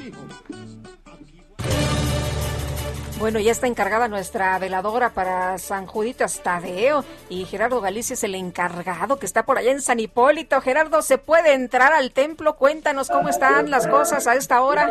Bueno, 3.20 3.40
ya 3.40 3.52
está 3.52 3.66
encargada 3.66 4.08
nuestra 4.08 4.60
veladora 4.60 5.10
para 5.10 5.58
San 5.58 5.88
Juditas 5.88 6.44
Tadeo 6.44 7.04
y 7.30 7.46
Gerardo 7.46 7.82
Galicia 7.82 8.14
es 8.14 8.24
el 8.24 8.36
encargado 8.36 9.18
que 9.18 9.26
está 9.26 9.44
por 9.44 9.58
allá 9.58 9.72
en 9.72 9.82
San 9.82 10.00
Hipólito. 10.00 10.62
Gerardo, 10.62 11.02
¿se 11.02 11.18
puede 11.18 11.54
entrar 11.54 11.94
al 11.94 12.12
templo? 12.12 12.58
Cuéntanos 12.58 13.10
cómo 13.10 13.30
están 13.30 13.72
las 13.72 13.88
cosas 13.88 14.28
a 14.28 14.36
esta 14.36 14.62
hora. 14.62 14.88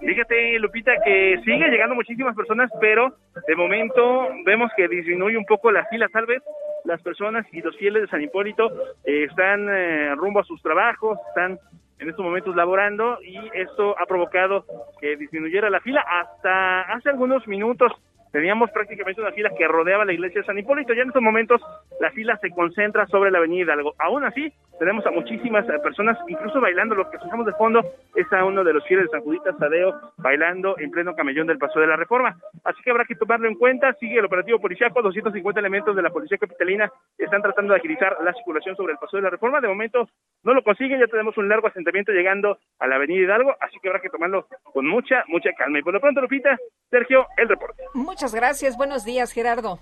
Fíjate, 0.00 0.58
Lupita, 0.58 0.92
que 1.02 1.40
sigue 1.42 1.70
llegando 1.70 1.94
muchísimas 1.94 2.36
personas, 2.36 2.70
pero 2.82 3.16
de 3.48 3.56
momento 3.56 4.28
vemos 4.44 4.70
que 4.76 4.86
disminuye 4.88 5.38
un 5.38 5.46
poco 5.46 5.72
la 5.72 5.86
fila, 5.86 6.08
tal 6.12 6.26
vez 6.26 6.42
las 6.84 7.02
personas 7.02 7.46
y 7.52 7.60
los 7.60 7.76
fieles 7.76 8.02
de 8.02 8.08
San 8.08 8.22
Hipólito 8.22 8.70
eh, 9.04 9.24
están 9.24 9.68
eh, 9.68 10.14
rumbo 10.16 10.40
a 10.40 10.44
sus 10.44 10.60
trabajos, 10.62 11.18
están 11.28 11.58
en 11.98 12.08
estos 12.08 12.24
momentos 12.24 12.56
laborando 12.56 13.18
y 13.22 13.38
esto 13.54 13.96
ha 13.98 14.06
provocado 14.06 14.64
que 15.00 15.16
disminuyera 15.16 15.70
la 15.70 15.80
fila 15.80 16.04
hasta 16.06 16.82
hace 16.92 17.10
algunos 17.10 17.46
minutos. 17.46 17.92
Teníamos 18.32 18.70
prácticamente 18.70 19.20
una 19.20 19.32
fila 19.32 19.50
que 19.56 19.68
rodeaba 19.68 20.06
la 20.06 20.14
iglesia 20.14 20.40
de 20.40 20.46
San 20.46 20.58
Hipólito. 20.58 20.94
Ya 20.94 21.02
en 21.02 21.08
estos 21.08 21.22
momentos 21.22 21.60
la 22.00 22.10
fila 22.12 22.38
se 22.38 22.50
concentra 22.50 23.06
sobre 23.06 23.30
la 23.30 23.38
avenida 23.38 23.64
Hidalgo. 23.64 23.94
Aún 23.98 24.24
así, 24.24 24.50
tenemos 24.78 25.04
a 25.06 25.10
muchísimas 25.10 25.68
eh, 25.68 25.78
personas, 25.82 26.18
incluso 26.26 26.60
bailando. 26.60 26.94
Lo 26.94 27.08
que 27.10 27.16
escuchamos 27.16 27.44
de 27.44 27.52
fondo 27.52 27.82
es 28.16 28.32
a 28.32 28.44
uno 28.44 28.64
de 28.64 28.72
los 28.72 28.84
fieles 28.86 29.06
de 29.06 29.10
San 29.10 29.20
Juditas 29.20 29.56
Tadeo 29.58 30.12
bailando 30.16 30.78
en 30.78 30.90
pleno 30.90 31.14
camellón 31.14 31.46
del 31.46 31.58
Paso 31.58 31.78
de 31.78 31.86
la 31.86 31.96
Reforma. 31.96 32.36
Así 32.64 32.82
que 32.82 32.90
habrá 32.90 33.04
que 33.04 33.14
tomarlo 33.14 33.48
en 33.48 33.54
cuenta. 33.54 33.92
Sigue 34.00 34.18
el 34.18 34.24
operativo 34.24 34.58
policiaco. 34.58 35.02
250 35.02 35.60
elementos 35.60 35.94
de 35.94 36.02
la 36.02 36.10
Policía 36.10 36.38
Capitalina 36.38 36.90
están 37.18 37.42
tratando 37.42 37.74
de 37.74 37.80
agilizar 37.80 38.16
la 38.24 38.32
circulación 38.32 38.76
sobre 38.76 38.94
el 38.94 38.98
Paso 38.98 39.18
de 39.18 39.24
la 39.24 39.30
Reforma. 39.30 39.60
De 39.60 39.68
momento 39.68 40.08
no 40.42 40.54
lo 40.54 40.62
consiguen. 40.62 41.00
Ya 41.00 41.06
tenemos 41.06 41.36
un 41.36 41.48
largo 41.48 41.68
asentamiento 41.68 42.12
llegando 42.12 42.58
a 42.78 42.86
la 42.86 42.96
avenida 42.96 43.20
Hidalgo. 43.20 43.54
Así 43.60 43.76
que 43.80 43.88
habrá 43.88 44.00
que 44.00 44.10
tomarlo 44.10 44.46
con 44.72 44.86
mucha, 44.86 45.22
mucha 45.28 45.50
calma. 45.52 45.78
Y 45.78 45.82
por 45.82 45.92
lo 45.92 46.00
pronto, 46.00 46.20
Lupita, 46.20 46.56
Sergio, 46.90 47.26
el 47.36 47.48
reporte. 47.48 47.82
Muchas 47.94 48.21
gracias. 48.30 48.76
Buenos 48.76 49.04
días, 49.04 49.32
Gerardo. 49.32 49.80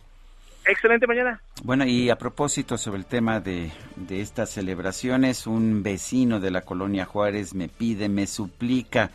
Excelente 0.64 1.06
mañana. 1.06 1.42
Bueno, 1.62 1.84
y 1.84 2.08
a 2.08 2.16
propósito 2.16 2.78
sobre 2.78 2.98
el 2.98 3.06
tema 3.06 3.40
de, 3.40 3.70
de 3.96 4.20
estas 4.20 4.50
celebraciones, 4.50 5.46
un 5.46 5.82
vecino 5.82 6.40
de 6.40 6.50
la 6.50 6.62
colonia 6.62 7.04
Juárez 7.04 7.54
me 7.54 7.68
pide, 7.68 8.08
me 8.08 8.26
suplica 8.26 9.10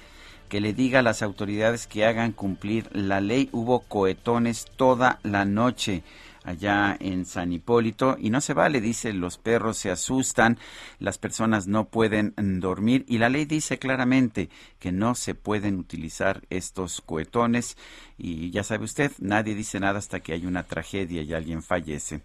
que 0.49 0.61
le 0.61 0.73
diga 0.73 0.99
a 0.99 1.03
las 1.03 1.21
autoridades 1.23 1.87
que 1.87 2.05
hagan 2.05 2.31
cumplir 2.31 2.87
la 2.93 3.21
ley. 3.21 3.49
Hubo 3.51 3.79
cohetones 3.79 4.65
toda 4.75 5.19
la 5.23 5.45
noche 5.45 6.03
allá 6.45 6.95
en 6.99 7.25
San 7.25 7.51
Hipólito 7.51 8.17
y 8.19 8.29
no 8.29 8.39
se 8.39 8.53
vale, 8.53 8.79
dice, 8.79 9.11
los 9.13 9.37
perros 9.37 9.77
se 9.77 9.91
asustan, 9.91 10.57
las 10.99 11.17
personas 11.17 11.67
no 11.67 11.85
pueden 11.85 12.33
mm, 12.37 12.59
dormir 12.59 13.03
y 13.07 13.17
la 13.17 13.29
ley 13.29 13.45
dice 13.45 13.79
claramente 13.79 14.49
que 14.79 14.91
no 14.91 15.15
se 15.15 15.35
pueden 15.35 15.77
utilizar 15.77 16.43
estos 16.49 17.01
cohetones 17.01 17.77
y 18.17 18.51
ya 18.51 18.63
sabe 18.63 18.85
usted, 18.85 19.11
nadie 19.19 19.55
dice 19.55 19.79
nada 19.79 19.99
hasta 19.99 20.19
que 20.19 20.33
hay 20.33 20.45
una 20.45 20.63
tragedia 20.63 21.21
y 21.21 21.33
alguien 21.33 21.61
fallece. 21.61 22.21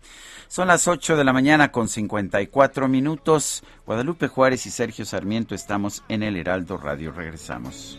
Son 0.47 0.69
las 0.69 0.87
8 0.87 1.17
de 1.17 1.25
la 1.25 1.33
mañana 1.33 1.73
con 1.73 1.89
54 1.89 2.89
minutos. 2.89 3.65
Guadalupe 3.87 4.29
Juárez 4.29 4.67
y 4.67 4.71
Sergio 4.71 5.05
Sarmiento 5.05 5.55
estamos 5.55 6.05
en 6.09 6.23
el 6.23 6.37
Heraldo 6.37 6.77
Radio. 6.77 7.11
Regresamos. 7.11 7.99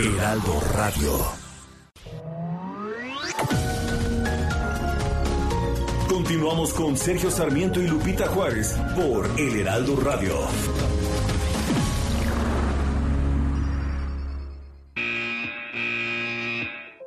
Heraldo 0.00 0.60
Radio. 0.74 1.10
Continuamos 6.08 6.72
con 6.72 6.96
Sergio 6.96 7.32
Sarmiento 7.32 7.80
y 7.82 7.88
Lupita 7.88 8.28
Juárez 8.28 8.76
por 8.94 9.28
El 9.36 9.58
Heraldo 9.58 9.96
Radio. 9.96 10.36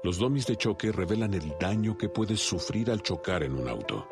Los 0.04 0.18
domis 0.18 0.46
de 0.48 0.58
choque 0.58 0.92
revelan 0.92 1.34
el 1.34 1.54
daño 1.62 1.98
que 1.98 2.10
puedes 2.10 2.42
sufrir 2.42 2.92
al 2.92 3.02
chocar 3.02 3.44
en 3.44 3.56
un 3.56 3.70
auto. 3.70 4.06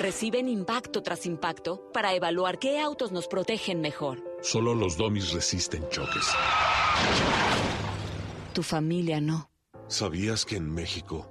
Reciben 0.00 0.48
impacto 0.48 1.02
tras 1.02 1.26
impacto 1.26 1.90
para 1.92 2.14
evaluar 2.14 2.58
qué 2.58 2.80
autos 2.80 3.12
nos 3.12 3.28
protegen 3.28 3.82
mejor. 3.82 4.24
Solo 4.40 4.74
los 4.74 4.96
domis 4.96 5.34
resisten 5.34 5.86
choques. 5.90 6.26
Tu 8.54 8.62
familia 8.62 9.20
no. 9.20 9.50
¿Sabías 9.88 10.46
que 10.46 10.56
en 10.56 10.72
México 10.72 11.30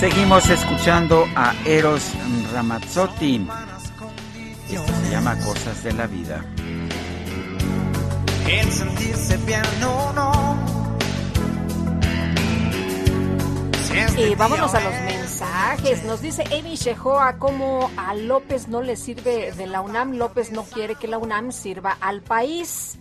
Seguimos 0.00 0.48
escuchando 0.48 1.26
a 1.34 1.52
Eros 1.66 2.12
Ramazzotti. 2.52 3.44
Esto 4.70 4.92
se 5.02 5.10
llama 5.10 5.36
Cosas 5.40 5.82
de 5.82 5.92
la 5.92 6.06
Vida. 6.06 6.44
El 8.48 8.70
sentirse 8.70 9.36
bien 9.38 9.62
o 9.84 10.12
no. 10.12 10.56
Si 13.88 13.98
es 13.98 14.18
Y 14.18 14.34
vámonos 14.36 14.72
a 14.72 14.80
los 14.80 14.92
mensajes. 14.92 16.04
Nos 16.04 16.22
dice 16.22 16.44
Amy 16.56 16.76
Shehoa 16.76 17.38
cómo 17.38 17.90
a 17.96 18.14
López 18.14 18.68
no 18.68 18.82
le 18.82 18.94
sirve 18.94 19.50
de 19.50 19.66
la 19.66 19.80
UNAM. 19.80 20.12
López 20.12 20.52
no 20.52 20.62
quiere 20.62 20.94
que 20.94 21.08
la 21.08 21.18
UNAM 21.18 21.50
sirva 21.50 21.98
al 22.00 22.22
país. 22.22 23.00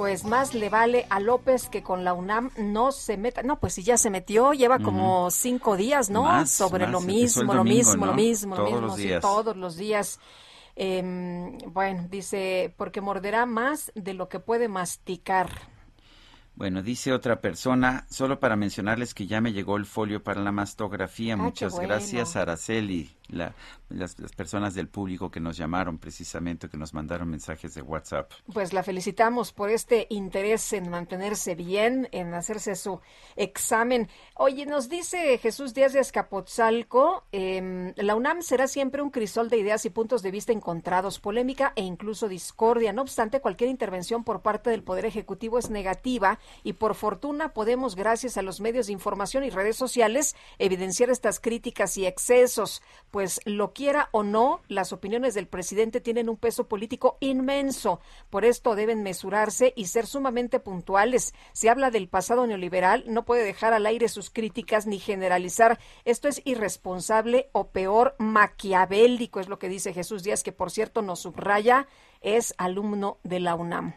Pues 0.00 0.24
más 0.24 0.54
le 0.54 0.70
vale 0.70 1.04
a 1.10 1.20
López 1.20 1.68
que 1.68 1.82
con 1.82 2.04
la 2.04 2.14
UNAM 2.14 2.52
no 2.56 2.90
se 2.90 3.18
meta. 3.18 3.42
No, 3.42 3.60
pues 3.60 3.74
si 3.74 3.82
ya 3.82 3.98
se 3.98 4.08
metió, 4.08 4.54
lleva 4.54 4.78
como 4.78 5.30
cinco 5.30 5.76
días, 5.76 6.08
¿no? 6.08 6.22
Más, 6.22 6.50
Sobre 6.50 6.84
más. 6.84 6.92
lo 6.92 7.00
mismo, 7.02 7.52
lo 7.52 7.64
mismo, 7.64 8.06
lo 8.06 8.14
mismo, 8.14 8.56
lo 8.56 8.64
mismo. 8.64 8.80
los 8.80 8.96
sí, 8.96 9.02
días. 9.02 9.20
todos 9.20 9.58
los 9.58 9.76
días. 9.76 10.18
Em, 10.74 11.58
bueno, 11.66 12.06
dice, 12.08 12.72
porque 12.78 13.02
morderá 13.02 13.44
más 13.44 13.92
de 13.94 14.14
lo 14.14 14.30
que 14.30 14.40
puede 14.40 14.68
masticar. 14.68 15.50
Bueno, 16.54 16.82
dice 16.82 17.12
otra 17.12 17.42
persona, 17.42 18.06
solo 18.08 18.40
para 18.40 18.56
mencionarles 18.56 19.12
que 19.12 19.26
ya 19.26 19.42
me 19.42 19.52
llegó 19.52 19.76
el 19.76 19.84
folio 19.84 20.24
para 20.24 20.40
la 20.40 20.50
mastografía. 20.50 21.34
Ah, 21.34 21.36
Muchas 21.36 21.74
bueno. 21.74 21.88
gracias, 21.88 22.36
Araceli, 22.36 23.10
la- 23.30 23.54
las, 23.88 24.14
personas 24.36 24.74
del 24.74 24.88
público 24.88 25.30
que 25.30 25.40
nos 25.40 25.56
llamaron 25.56 25.98
precisamente, 25.98 26.68
que 26.68 26.76
nos 26.76 26.94
mandaron 26.94 27.28
mensajes 27.28 27.74
de 27.74 27.82
WhatsApp. 27.82 28.30
Pues 28.52 28.72
la 28.72 28.82
felicitamos 28.82 29.52
por 29.52 29.68
este 29.70 30.06
interés 30.10 30.72
en 30.72 30.88
mantenerse 30.90 31.54
bien, 31.54 32.08
en 32.12 32.32
hacerse 32.34 32.76
su 32.76 33.00
examen. 33.36 34.08
Oye, 34.34 34.66
nos 34.66 34.88
dice 34.88 35.38
Jesús 35.38 35.74
Díaz 35.74 35.92
de 35.92 36.00
Escapotzalco, 36.00 37.24
em, 37.32 37.92
la 37.96 38.14
UNAM 38.14 38.42
será 38.42 38.66
siempre 38.66 39.02
un 39.02 39.10
crisol 39.10 39.48
de 39.50 39.58
ideas 39.58 39.84
y 39.84 39.90
puntos 39.90 40.22
de 40.22 40.30
vista 40.30 40.52
encontrados, 40.52 41.18
polémica 41.20 41.72
e 41.76 41.82
incluso 41.82 42.28
discordia. 42.28 42.92
No 42.92 43.02
obstante, 43.02 43.40
cualquier 43.40 43.70
intervención 43.70 44.24
por 44.24 44.42
parte 44.42 44.70
del 44.70 44.82
Poder 44.82 45.04
Ejecutivo 45.04 45.58
es 45.58 45.70
negativa 45.70 46.38
y 46.64 46.74
por 46.74 46.94
fortuna 46.94 47.52
podemos, 47.52 47.96
gracias 47.96 48.36
a 48.36 48.42
los 48.42 48.60
medios 48.60 48.86
de 48.86 48.92
información 48.92 49.44
y 49.44 49.50
redes 49.50 49.76
sociales, 49.76 50.36
evidenciar 50.58 51.10
estas 51.10 51.40
críticas 51.40 51.96
y 51.96 52.06
excesos. 52.06 52.82
Pues 53.10 53.19
lo 53.44 53.72
quiera 53.72 54.08
o 54.12 54.22
no, 54.22 54.60
las 54.68 54.92
opiniones 54.92 55.34
del 55.34 55.46
presidente 55.46 56.00
tienen 56.00 56.28
un 56.28 56.36
peso 56.36 56.68
político 56.68 57.16
inmenso. 57.20 58.00
Por 58.30 58.44
esto 58.44 58.74
deben 58.74 59.02
mesurarse 59.02 59.72
y 59.76 59.86
ser 59.86 60.06
sumamente 60.06 60.60
puntuales. 60.60 61.34
Si 61.52 61.68
habla 61.68 61.90
del 61.90 62.08
pasado 62.08 62.46
neoliberal, 62.46 63.04
no 63.06 63.24
puede 63.24 63.44
dejar 63.44 63.72
al 63.72 63.86
aire 63.86 64.08
sus 64.08 64.30
críticas 64.30 64.86
ni 64.86 64.98
generalizar. 64.98 65.78
Esto 66.04 66.28
es 66.28 66.42
irresponsable 66.44 67.48
o 67.52 67.68
peor, 67.68 68.14
maquiavélico, 68.18 69.40
es 69.40 69.48
lo 69.48 69.58
que 69.58 69.68
dice 69.68 69.92
Jesús 69.92 70.22
Díaz, 70.22 70.42
que 70.42 70.52
por 70.52 70.70
cierto 70.70 71.02
nos 71.02 71.20
subraya, 71.20 71.86
es 72.20 72.54
alumno 72.58 73.18
de 73.22 73.40
la 73.40 73.54
UNAM. 73.54 73.94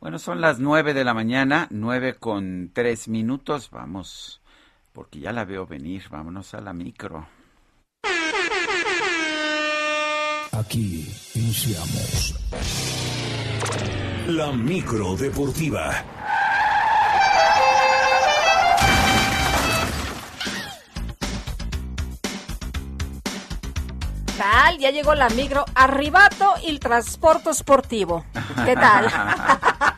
Bueno, 0.00 0.18
son 0.18 0.40
las 0.40 0.58
nueve 0.58 0.92
de 0.92 1.04
la 1.04 1.14
mañana, 1.14 1.68
nueve 1.70 2.14
con 2.14 2.70
tres 2.72 3.08
minutos. 3.08 3.70
Vamos, 3.70 4.42
porque 4.92 5.20
ya 5.20 5.32
la 5.32 5.44
veo 5.44 5.66
venir. 5.66 6.04
Vámonos 6.10 6.54
a 6.54 6.60
la 6.60 6.72
micro. 6.72 7.26
Aquí 10.58 11.06
iniciamos. 11.34 12.34
La 14.28 14.52
micro 14.52 15.14
deportiva. 15.14 15.92
Tal, 24.38 24.78
ya 24.78 24.90
llegó 24.90 25.14
la 25.14 25.28
micro 25.28 25.66
Arribato 25.74 26.54
y 26.62 26.70
el 26.70 26.80
transporte 26.80 27.50
esportivo. 27.50 28.24
¿Qué 28.64 28.74
tal? 28.74 29.12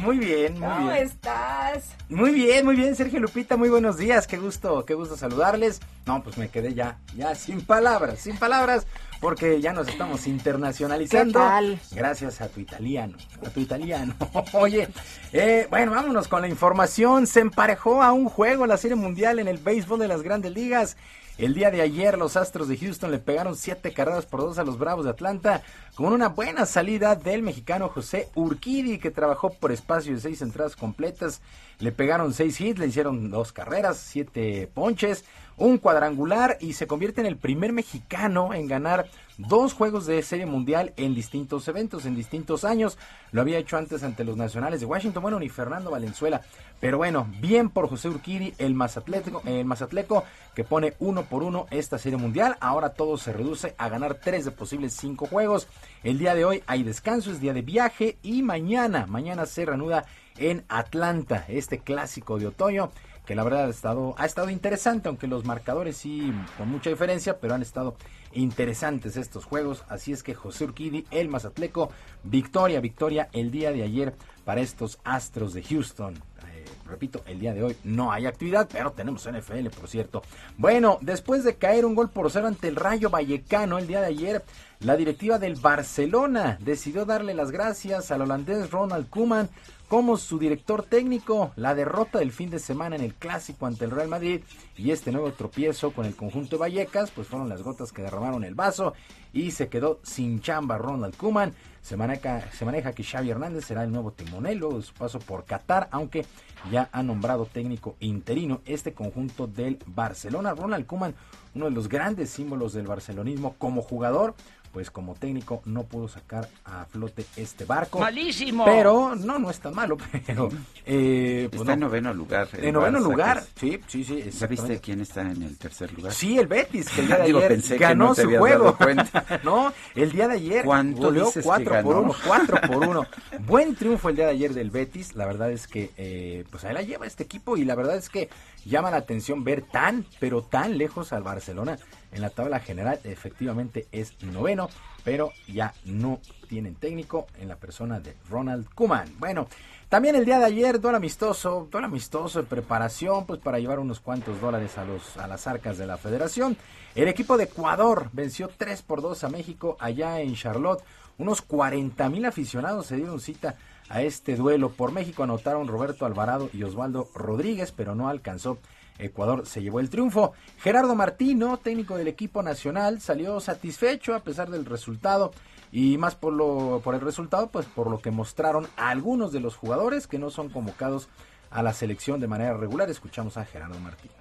Muy 0.00 0.18
bien, 0.18 0.58
muy 0.58 0.68
¿Cómo 0.68 0.90
bien. 0.90 1.06
estás? 1.06 1.84
Muy 2.08 2.32
bien, 2.32 2.64
muy 2.64 2.76
bien, 2.76 2.94
Sergio 2.94 3.20
Lupita, 3.20 3.56
muy 3.56 3.68
buenos 3.68 3.96
días, 3.98 4.26
qué 4.26 4.36
gusto, 4.36 4.84
qué 4.84 4.94
gusto 4.94 5.16
saludarles. 5.16 5.80
No, 6.06 6.22
pues 6.22 6.38
me 6.38 6.48
quedé 6.48 6.74
ya, 6.74 6.98
ya 7.16 7.34
sin 7.34 7.60
palabras, 7.62 8.20
sin 8.20 8.36
palabras, 8.36 8.86
porque 9.20 9.60
ya 9.60 9.72
nos 9.72 9.88
estamos 9.88 10.26
internacionalizando. 10.26 11.38
¿Qué 11.38 11.44
tal? 11.44 11.80
Gracias 11.92 12.40
a 12.40 12.48
tu 12.48 12.60
italiano, 12.60 13.16
a 13.44 13.50
tu 13.50 13.60
italiano. 13.60 14.14
Oye, 14.52 14.88
eh, 15.32 15.66
bueno, 15.70 15.92
vámonos 15.92 16.28
con 16.28 16.42
la 16.42 16.48
información. 16.48 17.26
Se 17.26 17.40
emparejó 17.40 18.02
a 18.02 18.12
un 18.12 18.28
juego 18.28 18.66
la 18.66 18.76
Serie 18.76 18.96
Mundial 18.96 19.38
en 19.38 19.48
el 19.48 19.58
béisbol 19.58 19.98
de 19.98 20.08
las 20.08 20.22
Grandes 20.22 20.52
Ligas. 20.52 20.96
El 21.38 21.52
día 21.52 21.70
de 21.70 21.82
ayer 21.82 22.16
los 22.16 22.34
Astros 22.38 22.66
de 22.66 22.78
Houston 22.78 23.10
le 23.10 23.18
pegaron 23.18 23.56
siete 23.56 23.92
carreras 23.92 24.24
por 24.24 24.40
dos 24.40 24.58
a 24.58 24.64
los 24.64 24.78
Bravos 24.78 25.04
de 25.04 25.10
Atlanta 25.10 25.62
con 25.94 26.14
una 26.14 26.30
buena 26.30 26.64
salida 26.64 27.14
del 27.14 27.42
mexicano 27.42 27.90
José 27.90 28.30
Urquidi 28.34 28.98
que 28.98 29.10
trabajó 29.10 29.50
por 29.50 29.70
espacio 29.70 30.14
de 30.14 30.20
seis 30.20 30.40
entradas 30.40 30.76
completas. 30.76 31.42
Le 31.78 31.92
pegaron 31.92 32.32
seis 32.32 32.58
hits, 32.58 32.78
le 32.78 32.86
hicieron 32.86 33.30
dos 33.30 33.52
carreras, 33.52 33.98
siete 33.98 34.66
ponches, 34.72 35.26
un 35.58 35.76
cuadrangular 35.76 36.56
y 36.58 36.72
se 36.72 36.86
convierte 36.86 37.20
en 37.20 37.26
el 37.26 37.36
primer 37.36 37.70
mexicano 37.70 38.54
en 38.54 38.66
ganar 38.66 39.06
dos 39.38 39.74
juegos 39.74 40.06
de 40.06 40.22
serie 40.22 40.46
mundial 40.46 40.92
en 40.96 41.14
distintos 41.14 41.68
eventos, 41.68 42.06
en 42.06 42.14
distintos 42.14 42.64
años. 42.64 42.98
Lo 43.32 43.40
había 43.40 43.58
hecho 43.58 43.76
antes 43.76 44.02
ante 44.02 44.24
los 44.24 44.36
nacionales 44.36 44.80
de 44.80 44.86
Washington, 44.86 45.22
bueno, 45.22 45.38
ni 45.38 45.48
Fernando 45.48 45.90
Valenzuela. 45.90 46.42
Pero 46.80 46.98
bueno, 46.98 47.26
bien 47.40 47.70
por 47.70 47.88
José 47.88 48.08
Urquidi, 48.08 48.54
el 48.58 48.74
Mazatleco, 48.74 49.42
el 49.44 49.64
Mazatleco 49.64 50.24
que 50.54 50.64
pone 50.64 50.94
uno 50.98 51.24
por 51.24 51.42
uno 51.42 51.66
esta 51.70 51.98
serie 51.98 52.18
mundial. 52.18 52.56
Ahora 52.60 52.90
todo 52.90 53.16
se 53.18 53.32
reduce 53.32 53.74
a 53.78 53.88
ganar 53.88 54.14
tres 54.14 54.44
de 54.44 54.50
posibles 54.50 54.94
cinco 54.94 55.26
juegos. 55.26 55.68
El 56.02 56.18
día 56.18 56.34
de 56.34 56.44
hoy 56.44 56.62
hay 56.66 56.82
descanso, 56.82 57.30
es 57.30 57.40
día 57.40 57.52
de 57.52 57.62
viaje 57.62 58.18
y 58.22 58.42
mañana, 58.42 59.06
mañana 59.06 59.46
se 59.46 59.64
reanuda 59.64 60.04
en 60.38 60.64
Atlanta, 60.68 61.44
este 61.48 61.78
clásico 61.78 62.38
de 62.38 62.48
otoño 62.48 62.90
que 63.26 63.34
la 63.34 63.42
verdad 63.42 63.66
ha 63.66 63.70
estado, 63.70 64.14
ha 64.18 64.24
estado 64.24 64.50
interesante, 64.50 65.08
aunque 65.08 65.26
los 65.26 65.44
marcadores 65.44 65.96
sí 65.96 66.32
con 66.56 66.70
mucha 66.70 66.90
diferencia, 66.90 67.38
pero 67.40 67.54
han 67.54 67.62
estado 67.62 67.96
interesantes 68.36 69.16
estos 69.16 69.44
juegos. 69.44 69.84
Así 69.88 70.12
es 70.12 70.22
que 70.22 70.34
José 70.34 70.64
Urquidi, 70.64 71.06
el 71.10 71.28
Mazatleco, 71.28 71.90
victoria, 72.22 72.80
victoria 72.80 73.28
el 73.32 73.50
día 73.50 73.72
de 73.72 73.82
ayer 73.82 74.14
para 74.44 74.60
estos 74.60 74.98
Astros 75.04 75.54
de 75.54 75.62
Houston. 75.62 76.14
Eh, 76.14 76.64
repito, 76.86 77.22
el 77.26 77.40
día 77.40 77.52
de 77.52 77.64
hoy 77.64 77.76
no 77.84 78.12
hay 78.12 78.26
actividad, 78.26 78.68
pero 78.70 78.92
tenemos 78.92 79.28
NFL, 79.28 79.68
por 79.78 79.88
cierto. 79.88 80.22
Bueno, 80.56 80.98
después 81.00 81.42
de 81.42 81.56
caer 81.56 81.84
un 81.84 81.94
gol 81.94 82.10
por 82.10 82.30
cero 82.30 82.46
ante 82.46 82.68
el 82.68 82.76
Rayo 82.76 83.10
Vallecano 83.10 83.78
el 83.78 83.86
día 83.86 84.00
de 84.00 84.06
ayer, 84.06 84.44
la 84.80 84.96
directiva 84.96 85.38
del 85.38 85.56
Barcelona 85.56 86.58
decidió 86.60 87.04
darle 87.04 87.34
las 87.34 87.50
gracias 87.50 88.10
al 88.10 88.22
holandés 88.22 88.70
Ronald 88.70 89.08
Koeman 89.08 89.48
como 89.88 90.16
su 90.16 90.38
director 90.38 90.82
técnico. 90.82 91.52
La 91.56 91.74
derrota 91.74 92.18
del 92.18 92.32
fin 92.32 92.50
de 92.50 92.58
semana 92.58 92.96
en 92.96 93.02
el 93.02 93.14
clásico 93.14 93.66
ante 93.66 93.84
el 93.84 93.90
Real 93.90 94.08
Madrid 94.08 94.40
y 94.76 94.90
este 94.90 95.12
nuevo 95.12 95.32
tropiezo 95.32 95.92
con 95.92 96.06
el 96.06 96.16
conjunto 96.16 96.56
de 96.56 96.60
Vallecas, 96.60 97.10
pues 97.10 97.28
fueron 97.28 97.48
las 97.48 97.62
gotas 97.62 97.92
que 97.92 98.02
derramaron 98.02 98.44
el 98.44 98.54
vaso 98.54 98.94
y 99.32 99.50
se 99.50 99.68
quedó 99.68 100.00
sin 100.02 100.40
chamba 100.40 100.78
Ronald 100.78 101.16
Koeman. 101.16 101.54
Se 101.82 101.96
maneja, 101.96 102.50
se 102.52 102.64
maneja 102.64 102.92
que 102.92 103.04
Xavi 103.04 103.30
Hernández 103.30 103.66
será 103.66 103.84
el 103.84 103.92
nuevo 103.92 104.10
timonel 104.10 104.58
luego 104.58 104.78
de 104.78 104.82
su 104.82 104.92
paso 104.92 105.20
por 105.20 105.44
Qatar, 105.44 105.88
aunque 105.92 106.26
ya 106.72 106.88
ha 106.90 107.02
nombrado 107.04 107.46
técnico 107.46 107.96
interino 108.00 108.60
este 108.64 108.92
conjunto 108.92 109.46
del 109.46 109.78
Barcelona. 109.86 110.54
Ronald 110.54 110.86
Koeman, 110.86 111.14
uno 111.54 111.66
de 111.66 111.70
los 111.70 111.88
grandes 111.88 112.30
símbolos 112.30 112.72
del 112.72 112.88
barcelonismo 112.88 113.54
como 113.58 113.82
jugador, 113.82 114.34
pues 114.76 114.90
como 114.90 115.14
técnico 115.14 115.62
no 115.64 115.84
pudo 115.84 116.06
sacar 116.06 116.50
a 116.66 116.84
flote 116.84 117.24
este 117.36 117.64
barco. 117.64 117.98
¡Malísimo! 117.98 118.66
Pero 118.66 119.16
no, 119.16 119.38
no 119.38 119.50
es 119.50 119.58
tan 119.58 119.74
malo, 119.74 119.96
pero... 120.26 120.50
eh, 120.84 121.48
pues 121.48 121.62
está 121.62 121.72
en 121.72 121.80
no. 121.80 121.86
noveno 121.86 122.12
lugar. 122.12 122.46
En 122.52 122.74
noveno 122.74 122.98
Barça, 122.98 123.02
lugar, 123.02 123.42
que 123.54 123.60
sí, 123.60 123.80
sí, 123.86 124.04
sí. 124.04 124.16
¿Ya 124.16 124.20
viste 124.20 124.42
exactamente. 124.42 124.80
quién 124.80 125.00
está 125.00 125.22
en 125.22 125.42
el 125.42 125.56
tercer 125.56 125.94
lugar? 125.94 126.12
Sí, 126.12 126.38
el 126.38 126.46
Betis, 126.46 126.90
que 126.90 127.00
el 127.00 127.06
día 127.06 127.16
de 127.20 127.24
Digo, 127.24 127.38
ayer 127.38 127.48
pensé 127.48 127.78
que 127.78 127.84
ganó 127.84 128.08
no 128.08 128.14
su 128.14 128.36
juego. 128.36 128.76
no, 129.44 129.72
el 129.94 130.12
día 130.12 130.28
de 130.28 130.34
ayer 130.34 130.62
¿Cuánto 130.66 131.00
goleó 131.04 131.24
dices 131.24 131.42
que 131.42 131.48
4 131.48 131.64
por 131.64 131.94
ganó? 131.94 132.00
1, 132.00 132.14
4 132.26 132.60
por 132.66 132.86
1. 132.86 133.06
Buen 133.46 133.76
triunfo 133.76 134.10
el 134.10 134.16
día 134.16 134.26
de 134.26 134.32
ayer 134.32 134.52
del 134.52 134.70
Betis. 134.70 135.16
La 135.16 135.24
verdad 135.24 135.50
es 135.52 135.68
que 135.68 135.90
eh, 135.96 136.44
pues 136.50 136.66
ahí 136.66 136.74
la 136.74 136.82
lleva 136.82 137.06
este 137.06 137.22
equipo 137.22 137.56
y 137.56 137.64
la 137.64 137.76
verdad 137.76 137.96
es 137.96 138.10
que 138.10 138.28
llama 138.66 138.90
la 138.90 138.98
atención 138.98 139.42
ver 139.42 139.62
tan, 139.62 140.04
pero 140.20 140.42
tan 140.42 140.76
lejos 140.76 141.14
al 141.14 141.22
Barcelona 141.22 141.78
en 142.16 142.22
la 142.22 142.30
tabla 142.30 142.60
general. 142.60 142.98
Efectivamente 143.04 143.86
es 143.92 144.20
noveno, 144.22 144.68
pero 145.04 145.32
ya 145.46 145.72
no 145.84 146.20
tienen 146.48 146.74
técnico 146.74 147.26
en 147.38 147.48
la 147.48 147.56
persona 147.56 148.00
de 148.00 148.16
Ronald 148.28 148.68
Koeman. 148.74 149.12
Bueno, 149.18 149.46
también 149.88 150.16
el 150.16 150.24
día 150.24 150.38
de 150.38 150.46
ayer, 150.46 150.80
duelo 150.80 150.96
amistoso, 150.96 151.68
duelo 151.70 151.86
amistoso 151.86 152.40
de 152.40 152.48
preparación, 152.48 153.24
pues 153.26 153.38
para 153.40 153.60
llevar 153.60 153.78
unos 153.78 154.00
cuantos 154.00 154.40
dólares 154.40 154.78
a, 154.78 154.84
los, 154.84 155.16
a 155.16 155.28
las 155.28 155.46
arcas 155.46 155.78
de 155.78 155.86
la 155.86 155.96
federación. 155.96 156.56
El 156.94 157.08
equipo 157.08 157.36
de 157.36 157.44
Ecuador 157.44 158.08
venció 158.12 158.48
3 158.48 158.82
por 158.82 159.02
2 159.02 159.24
a 159.24 159.28
México 159.28 159.76
allá 159.78 160.20
en 160.20 160.34
Charlotte. 160.34 160.82
Unos 161.18 161.40
40 161.40 162.08
mil 162.08 162.24
aficionados 162.24 162.86
se 162.86 162.96
dieron 162.96 163.20
cita 163.20 163.56
a 163.88 164.02
este 164.02 164.36
duelo. 164.36 164.70
Por 164.70 164.92
México 164.92 165.22
anotaron 165.22 165.68
Roberto 165.68 166.04
Alvarado 166.04 166.50
y 166.52 166.62
Osvaldo 166.62 167.08
Rodríguez, 167.14 167.72
pero 167.72 167.94
no 167.94 168.08
alcanzó. 168.08 168.58
Ecuador 168.98 169.46
se 169.46 169.62
llevó 169.62 169.80
el 169.80 169.90
triunfo. 169.90 170.32
Gerardo 170.58 170.94
Martino, 170.94 171.58
técnico 171.58 171.96
del 171.96 172.08
equipo 172.08 172.42
nacional, 172.42 173.00
salió 173.00 173.40
satisfecho 173.40 174.14
a 174.14 174.20
pesar 174.20 174.50
del 174.50 174.64
resultado 174.64 175.32
y 175.72 175.98
más 175.98 176.14
por 176.14 176.32
lo 176.32 176.80
por 176.82 176.94
el 176.94 177.00
resultado, 177.00 177.50
pues 177.50 177.66
por 177.66 177.90
lo 177.90 178.00
que 178.00 178.10
mostraron 178.10 178.66
a 178.76 178.90
algunos 178.90 179.32
de 179.32 179.40
los 179.40 179.56
jugadores 179.56 180.06
que 180.06 180.18
no 180.18 180.30
son 180.30 180.48
convocados 180.48 181.08
a 181.50 181.62
la 181.62 181.72
selección 181.72 182.20
de 182.20 182.28
manera 182.28 182.56
regular. 182.56 182.90
Escuchamos 182.90 183.36
a 183.36 183.44
Gerardo 183.44 183.78
Martino. 183.80 184.14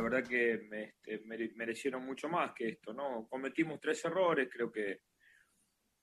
la 0.00 0.08
verdad 0.08 0.26
que 0.26 0.54
este, 0.54 1.22
merecieron 1.56 2.06
mucho 2.06 2.28
más 2.28 2.52
que 2.52 2.70
esto, 2.70 2.94
¿no? 2.94 3.26
Cometimos 3.28 3.78
tres 3.80 4.02
errores, 4.06 4.48
creo 4.50 4.72
que 4.72 5.02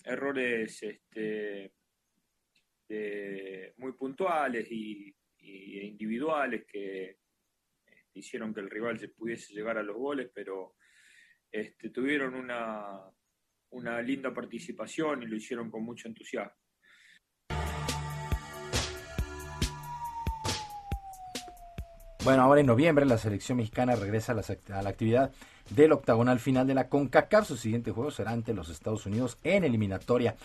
errores 0.07 0.81
este, 0.81 1.73
muy 3.77 3.93
puntuales 3.93 4.67
y, 4.71 5.13
individuales 5.39 6.65
que 6.65 7.17
este, 7.85 8.19
hicieron 8.19 8.53
que 8.53 8.59
el 8.59 8.69
rival 8.69 8.99
se 8.99 9.07
pudiese 9.09 9.53
llegar 9.53 9.77
a 9.77 9.83
los 9.83 9.95
goles, 9.95 10.29
pero 10.33 10.75
este, 11.49 11.89
tuvieron 11.89 12.35
una, 12.35 12.99
una 13.69 14.01
linda 14.01 14.33
participación 14.33 15.23
y 15.23 15.27
lo 15.27 15.35
hicieron 15.35 15.71
con 15.71 15.83
mucho 15.83 16.07
entusiasmo. 16.07 16.57
Bueno, 22.23 22.41
ahora 22.41 22.61
en 22.61 22.67
noviembre 22.67 23.05
la 23.05 23.17
selección 23.17 23.57
mexicana 23.57 23.95
regresa 23.95 24.33
a 24.33 24.81
la, 24.81 24.89
actividad 24.89 25.31
del 25.69 25.91
octagonal 25.91 26.39
final 26.39 26.67
de 26.67 26.73
la 26.73 26.89
CONCACAF. 26.89 27.47
Su 27.47 27.57
siguiente 27.57 27.91
juego 27.91 28.11
será 28.11 28.31
ante 28.31 28.53
los 28.53 28.69
Estados 28.69 29.05
Unidos 29.05 29.37
en 29.43 29.63
eliminatoria. 29.63 30.35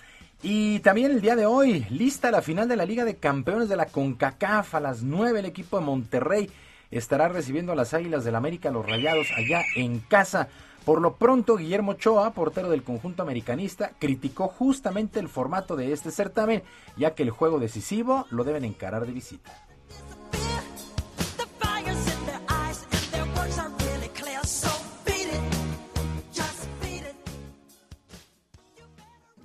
Y 0.43 0.81
también 0.81 1.11
el 1.11 1.20
día 1.20 1.36
de 1.36 1.47
hoy, 1.47 1.86
lista 1.90 2.31
la 2.31 2.43
final 2.43 2.69
de 2.69 2.77
la 2.77 2.85
Liga 2.85 3.05
de 3.05 3.16
Campeones 3.16 3.69
de 3.69 3.77
la 3.77 3.86
CONCACAF 3.86 4.74
a 4.74 4.81
las 4.81 5.03
9. 5.03 5.40
El 5.40 5.47
equipo 5.47 5.78
de 5.78 5.86
Monterrey 5.86 6.51
estará 6.90 7.28
recibiendo 7.28 7.73
a 7.73 7.77
las 7.77 7.94
Águilas 7.94 8.24
del 8.24 8.36
América, 8.36 8.70
los 8.70 8.86
Rayados, 8.86 9.28
allá 9.36 9.62
en 9.74 10.01
casa. 10.01 10.49
Por 10.85 11.01
lo 11.01 11.15
pronto, 11.15 11.57
Guillermo 11.57 11.94
Choa, 11.94 12.32
portero 12.32 12.69
del 12.69 12.82
conjunto 12.82 13.23
americanista, 13.23 13.93
criticó 14.01 14.49
justamente 14.49 15.20
el 15.20 15.28
formato 15.28 15.77
de 15.77 15.93
este 15.93 16.11
certamen, 16.11 16.65
ya 16.97 17.15
que 17.15 17.23
el 17.23 17.31
juego 17.31 17.61
decisivo 17.61 18.27
lo 18.31 18.43
deben 18.43 18.65
encarar 18.65 19.07
de 19.07 19.12
visita. 19.12 19.61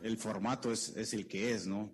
El 0.07 0.17
formato 0.17 0.71
es, 0.71 1.13
el 1.13 1.27
que 1.27 1.51
es, 1.51 1.67
¿no? 1.67 1.91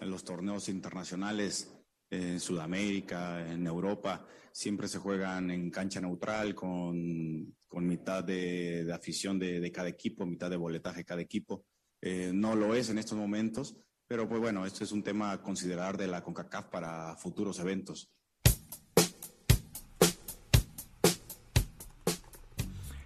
En 0.00 0.10
los 0.10 0.24
torneos 0.24 0.70
internacionales 0.70 1.70
en 2.08 2.40
Sudamérica, 2.40 3.46
en 3.52 3.66
Europa, 3.66 4.26
siempre 4.50 4.88
se 4.88 4.98
juegan 4.98 5.50
en 5.50 5.70
cancha 5.70 6.00
neutral 6.00 6.54
con, 6.54 7.54
con 7.68 7.86
mitad 7.86 8.24
de, 8.24 8.90
afición 8.92 9.38
de, 9.38 9.70
cada 9.70 9.88
equipo, 9.90 10.24
mitad 10.24 10.48
de 10.48 10.56
boletaje 10.56 11.04
cada 11.04 11.20
equipo. 11.20 11.66
Eh, 12.00 12.30
no 12.32 12.56
lo 12.56 12.74
es 12.74 12.88
en 12.88 12.96
estos 12.96 13.18
momentos, 13.18 13.76
pero 14.06 14.26
pues 14.26 14.40
bueno, 14.40 14.64
esto 14.64 14.82
es 14.82 14.90
un 14.90 15.02
tema 15.02 15.32
a 15.32 15.42
considerar 15.42 15.98
de 15.98 16.06
la 16.06 16.22
CONCACAF 16.22 16.68
para 16.68 17.14
futuros 17.16 17.58
eventos. 17.60 18.10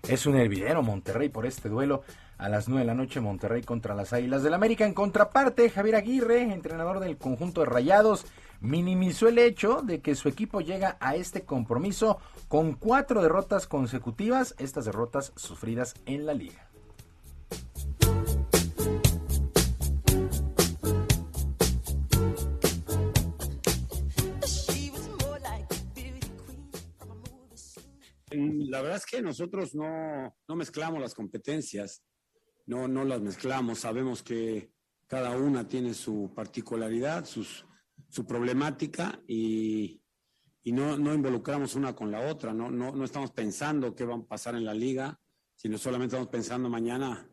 Es 0.09 0.26
un 0.26 0.36
hervidero 0.36 0.82
Monterrey 0.82 1.28
por 1.28 1.44
este 1.44 1.68
duelo 1.68 2.05
a 2.39 2.48
las 2.48 2.69
9 2.69 2.81
de 2.81 2.86
la 2.86 2.94
noche 2.94 3.20
Monterrey 3.20 3.62
contra 3.62 3.94
las 3.94 4.12
Águilas 4.12 4.43
del 4.43 4.55
América. 4.55 4.86
En 4.86 4.94
contraparte, 4.94 5.70
Javier 5.70 5.97
Aguirre, 5.97 6.43
entrenador 6.43 7.01
del 7.01 7.16
conjunto 7.16 7.61
de 7.61 7.66
Rayados, 7.66 8.27
minimizó 8.61 9.28
el 9.28 9.39
hecho 9.39 9.82
de 9.82 10.01
que 10.01 10.15
su 10.15 10.28
equipo 10.28 10.61
llega 10.61 10.97
a 11.01 11.16
este 11.16 11.43
compromiso 11.43 12.19
con 12.48 12.74
cuatro 12.74 13.23
derrotas 13.23 13.66
consecutivas, 13.66 14.55
estas 14.59 14.86
derrotas 14.86 15.32
sufridas 15.36 15.94
en 16.06 16.27
la 16.27 16.35
liga. 16.35 16.69
La 28.36 28.82
verdad 28.82 28.97
es 28.97 29.06
que 29.06 29.23
nosotros 29.23 29.77
no, 29.77 30.35
no 30.48 30.56
mezclamos 30.56 31.01
las 31.01 31.15
competencias 31.15 32.02
no, 32.66 32.89
no 32.89 33.05
las 33.05 33.20
mezclamos, 33.20 33.81
sabemos 33.81 34.23
que 34.23 34.73
cada 35.07 35.36
una 35.36 35.69
tiene 35.69 35.95
su 35.95 36.32
particularidad, 36.35 37.24
sus, 37.24 37.66
su 38.09 38.27
problemática 38.27 39.20
y, 39.27 40.01
y 40.62 40.73
no, 40.73 40.97
no, 40.97 41.15
involucramos 41.15 41.74
una 41.74 41.95
con 41.95 42.11
la 42.11 42.20
otra, 42.20 42.53
no, 42.53 42.70
no, 42.70 42.93
no 42.93 43.05
estamos 43.05 43.31
pensando 43.32 43.95
qué 43.95 44.05
va 44.05 44.15
a 44.15 44.23
pasar 44.23 44.55
en 44.55 44.65
la 44.65 44.74
liga, 44.74 45.20
sino 45.55 45.78
solamente 45.78 46.16
estamos 46.16 46.31
pensando 46.31 46.69
mañana 46.69 47.28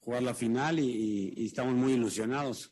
jugar 0.00 0.22
la 0.22 0.34
final 0.34 0.78
y, 0.78 1.32
y 1.34 1.46
estamos 1.46 1.74
muy 1.74 1.94
ilusionados. 1.94 2.70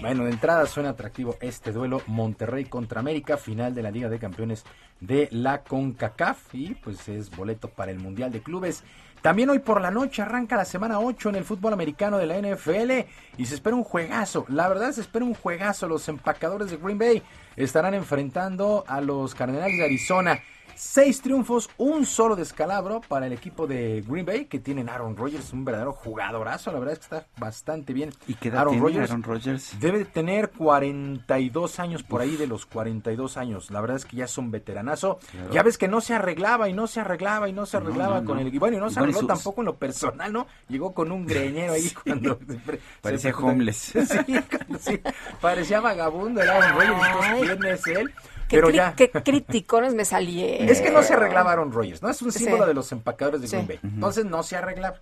Bueno, 0.00 0.24
de 0.24 0.30
entrada 0.30 0.64
suena 0.66 0.90
atractivo 0.90 1.36
este 1.40 1.72
duelo 1.72 2.02
Monterrey 2.06 2.66
contra 2.66 3.00
América, 3.00 3.36
final 3.36 3.74
de 3.74 3.82
la 3.82 3.90
Liga 3.90 4.08
de 4.08 4.20
Campeones 4.20 4.64
de 5.00 5.28
la 5.32 5.62
CONCACAF 5.62 6.54
y 6.54 6.74
pues 6.74 7.08
es 7.08 7.34
boleto 7.34 7.68
para 7.68 7.90
el 7.90 7.98
Mundial 7.98 8.30
de 8.30 8.40
Clubes. 8.40 8.84
También 9.22 9.50
hoy 9.50 9.58
por 9.58 9.80
la 9.80 9.90
noche 9.90 10.22
arranca 10.22 10.56
la 10.56 10.64
semana 10.64 11.00
8 11.00 11.30
en 11.30 11.34
el 11.34 11.44
fútbol 11.44 11.72
americano 11.72 12.18
de 12.18 12.26
la 12.26 12.38
NFL 12.38 13.08
y 13.38 13.46
se 13.46 13.56
espera 13.56 13.74
un 13.74 13.82
juegazo. 13.82 14.44
La 14.48 14.68
verdad 14.68 14.92
se 14.92 15.00
espera 15.00 15.24
un 15.24 15.34
juegazo. 15.34 15.88
Los 15.88 16.08
empacadores 16.08 16.70
de 16.70 16.76
Green 16.76 16.98
Bay 16.98 17.22
estarán 17.56 17.94
enfrentando 17.94 18.84
a 18.86 19.00
los 19.00 19.34
Cardenales 19.34 19.78
de 19.78 19.84
Arizona. 19.84 20.40
Seis 20.80 21.20
triunfos, 21.20 21.68
un 21.76 22.06
solo 22.06 22.36
descalabro 22.36 23.00
para 23.00 23.26
el 23.26 23.32
equipo 23.32 23.66
de 23.66 24.04
Green 24.06 24.24
Bay, 24.24 24.44
que 24.44 24.60
tienen 24.60 24.88
Aaron 24.88 25.16
Rodgers, 25.16 25.52
un 25.52 25.64
verdadero 25.64 25.92
jugadorazo. 25.92 26.70
La 26.70 26.78
verdad 26.78 26.92
es 26.92 26.98
que 27.00 27.16
está 27.16 27.26
bastante 27.36 27.92
bien. 27.92 28.12
¿Y 28.28 28.34
qué 28.34 28.46
edad 28.46 28.60
Aaron, 28.60 28.80
Rodgers 28.80 29.10
Aaron 29.10 29.24
Rodgers 29.24 29.74
debe 29.80 30.04
tener 30.04 30.50
42 30.50 31.80
años, 31.80 32.04
por 32.04 32.20
ahí 32.20 32.36
de 32.36 32.46
los 32.46 32.64
42 32.64 33.36
años. 33.38 33.72
La 33.72 33.80
verdad 33.80 33.96
es 33.96 34.04
que 34.04 34.18
ya 34.18 34.26
es 34.26 34.38
un 34.38 34.52
veteranazo. 34.52 35.18
Ya 35.50 35.64
ves 35.64 35.78
que 35.78 35.88
no 35.88 36.00
se 36.00 36.14
arreglaba 36.14 36.68
y 36.68 36.74
no 36.74 36.86
se 36.86 37.00
arreglaba 37.00 37.48
y 37.48 37.52
no 37.52 37.66
se 37.66 37.78
arreglaba 37.78 38.22
con 38.22 38.38
el 38.38 38.46
equipo. 38.46 38.60
Bueno, 38.60 38.76
y 38.76 38.80
no 38.80 38.88
se 38.88 39.00
arregló 39.00 39.26
tampoco 39.26 39.62
en 39.62 39.66
lo 39.66 39.76
personal, 39.78 40.32
¿no? 40.32 40.46
Llegó 40.68 40.94
con 40.94 41.10
un 41.10 41.26
greñero 41.26 41.72
ahí 41.72 41.90
cuando... 42.04 42.38
parecía 43.00 43.36
homeless. 43.36 43.94
sí, 44.78 45.00
parecía 45.40 45.80
vagabundo, 45.80 46.40
era 46.40 46.56
Aaron 46.56 47.00
Rodgers. 47.00 47.58
¿Quién 47.58 47.64
es 47.64 47.86
él? 47.88 48.14
Pero 48.48 48.70
ya. 48.70 48.94
Qué 48.94 49.10
criticones 49.10 49.94
me 49.94 50.04
salieron. 50.04 50.68
Es 50.68 50.80
que 50.80 50.90
no 50.90 51.02
se 51.02 51.14
arreglaba 51.14 51.52
Aaron 51.52 51.72
Rodgers, 51.72 52.02
¿no? 52.02 52.08
Es 52.08 52.22
un 52.22 52.32
símbolo 52.32 52.66
de 52.66 52.74
los 52.74 52.90
empacadores 52.92 53.40
de 53.40 53.48
Green 53.48 53.66
Bay. 53.66 53.80
Entonces 53.82 54.24
no 54.24 54.42
se 54.42 54.56
arreglaba. 54.56 54.98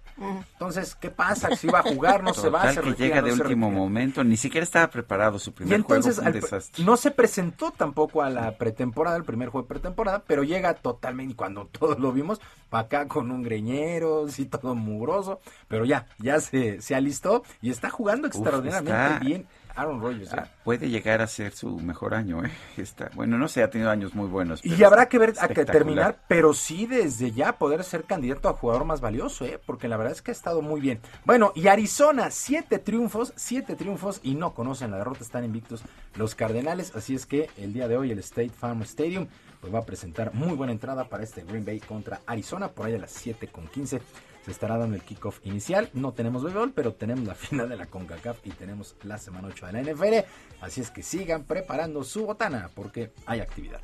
Entonces, 0.52 0.94
¿qué 0.94 1.10
pasa? 1.10 1.54
Si 1.56 1.66
va 1.66 1.80
a 1.80 1.82
jugar, 1.82 2.22
no 2.22 2.34
se 2.34 2.48
va, 2.48 2.72
se 2.72 2.80
que 2.80 2.92
llega 2.94 3.22
de 3.22 3.32
último 3.32 3.70
momento, 3.70 4.24
ni 4.24 4.36
siquiera 4.36 4.64
estaba 4.64 4.88
preparado 4.90 5.38
su 5.38 5.52
primer 5.52 5.72
y 5.72 5.74
entonces, 5.76 6.18
juego, 6.18 6.38
No 6.78 6.96
se 6.96 7.10
presentó 7.10 7.70
tampoco 7.70 8.22
a 8.22 8.30
la 8.30 8.56
pretemporada, 8.56 9.16
el 9.16 9.24
primer 9.24 9.48
juego 9.48 9.66
de 9.66 9.68
pretemporada, 9.68 10.22
pero 10.26 10.42
llega 10.42 10.74
totalmente, 10.74 11.34
cuando 11.34 11.66
todos 11.66 11.98
lo 11.98 12.12
vimos, 12.12 12.40
acá 12.70 13.08
con 13.08 13.30
un 13.30 13.42
greñero, 13.42 14.28
sí, 14.28 14.46
todo 14.46 14.74
mugroso, 14.74 15.40
pero 15.68 15.84
ya, 15.84 16.06
ya 16.18 16.40
se, 16.40 16.80
se 16.80 16.94
alistó 16.94 17.42
y 17.62 17.70
está 17.70 17.90
jugando 17.90 18.26
extraordinariamente 18.26 19.24
bien 19.24 19.46
Aaron 19.76 20.00
Rodgers. 20.00 20.32
¿eh? 20.32 20.36
Ah, 20.38 20.48
puede 20.64 20.88
llegar 20.88 21.20
a 21.20 21.26
ser 21.26 21.52
su 21.52 21.78
mejor 21.78 22.14
año. 22.14 22.44
¿eh? 22.44 22.50
Está, 22.76 23.10
bueno, 23.14 23.38
no 23.38 23.46
sé, 23.48 23.62
ha 23.62 23.70
tenido 23.70 23.90
años 23.90 24.14
muy 24.14 24.28
buenos. 24.28 24.64
Y 24.64 24.82
habrá 24.82 25.08
que 25.08 25.18
ver 25.18 25.34
a 25.38 25.48
que 25.48 25.64
terminar, 25.64 26.18
pero 26.28 26.54
sí 26.54 26.86
desde 26.86 27.32
ya 27.32 27.52
poder 27.52 27.84
ser 27.84 28.04
candidato 28.04 28.48
a 28.48 28.54
jugador 28.54 28.84
más 28.84 29.00
valioso, 29.00 29.44
¿eh? 29.44 29.60
porque 29.64 29.88
la 29.88 29.96
verdad 29.96 30.12
es 30.12 30.22
que 30.22 30.30
ha 30.30 30.32
estado 30.32 30.62
muy 30.62 30.80
bien. 30.80 31.00
Bueno, 31.24 31.52
y 31.54 31.68
Arizona, 31.68 32.30
siete 32.30 32.78
triunfos, 32.78 33.32
siete 33.36 33.76
triunfos 33.76 34.20
y 34.22 34.34
no 34.34 34.54
conocen 34.54 34.90
la 34.90 34.98
derrota, 34.98 35.20
están 35.22 35.44
invictos 35.44 35.82
los 36.14 36.34
Cardenales. 36.34 36.94
Así 36.96 37.14
es 37.14 37.26
que 37.26 37.50
el 37.56 37.72
día 37.72 37.88
de 37.88 37.96
hoy 37.96 38.10
el 38.10 38.18
State 38.18 38.50
Farm 38.50 38.82
Stadium 38.82 39.26
pues 39.60 39.74
va 39.74 39.80
a 39.80 39.84
presentar 39.84 40.34
muy 40.34 40.54
buena 40.54 40.72
entrada 40.72 41.08
para 41.08 41.24
este 41.24 41.42
Green 41.42 41.64
Bay 41.64 41.80
contra 41.80 42.20
Arizona, 42.26 42.68
por 42.68 42.86
ahí 42.86 42.94
a 42.94 42.98
las 42.98 43.10
7 43.10 43.48
con 43.48 43.66
15 43.66 44.00
se 44.46 44.52
estará 44.52 44.78
dando 44.78 44.94
el 44.94 45.02
kickoff 45.02 45.40
inicial. 45.44 45.90
No 45.92 46.12
tenemos 46.12 46.44
béisbol, 46.44 46.72
pero 46.72 46.94
tenemos 46.94 47.26
la 47.26 47.34
final 47.34 47.68
de 47.68 47.76
la 47.76 47.86
CONCACAF 47.86 48.46
y 48.46 48.50
tenemos 48.50 48.94
la 49.02 49.18
semana 49.18 49.48
8 49.48 49.66
de 49.66 49.72
la 49.72 49.82
NFL. 49.82 50.14
Así 50.60 50.80
es 50.80 50.92
que 50.92 51.02
sigan 51.02 51.42
preparando 51.42 52.04
su 52.04 52.24
botana 52.24 52.70
porque 52.72 53.10
hay 53.26 53.40
actividad. 53.40 53.80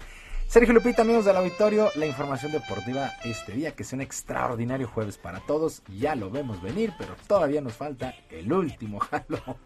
Sergio 0.53 0.75
Lupita, 0.75 1.01
amigos 1.01 1.25
del 1.25 1.35
auditorio, 1.39 1.91
la 1.95 2.05
información 2.05 2.53
deportiva 2.53 3.11
este 3.25 3.53
día, 3.53 3.71
que 3.71 3.85
es 3.85 3.93
un 3.95 4.03
extraordinario 4.03 4.87
jueves 4.87 5.17
para 5.17 5.41
todos. 5.41 5.83
Ya 5.99 6.15
lo 6.15 6.29
vemos 6.29 6.61
venir, 6.61 6.93
pero 6.99 7.17
todavía 7.27 7.63
nos 7.63 7.73
falta 7.73 8.15
el 8.29 8.53
último 8.53 8.99
jalón. 9.01 9.57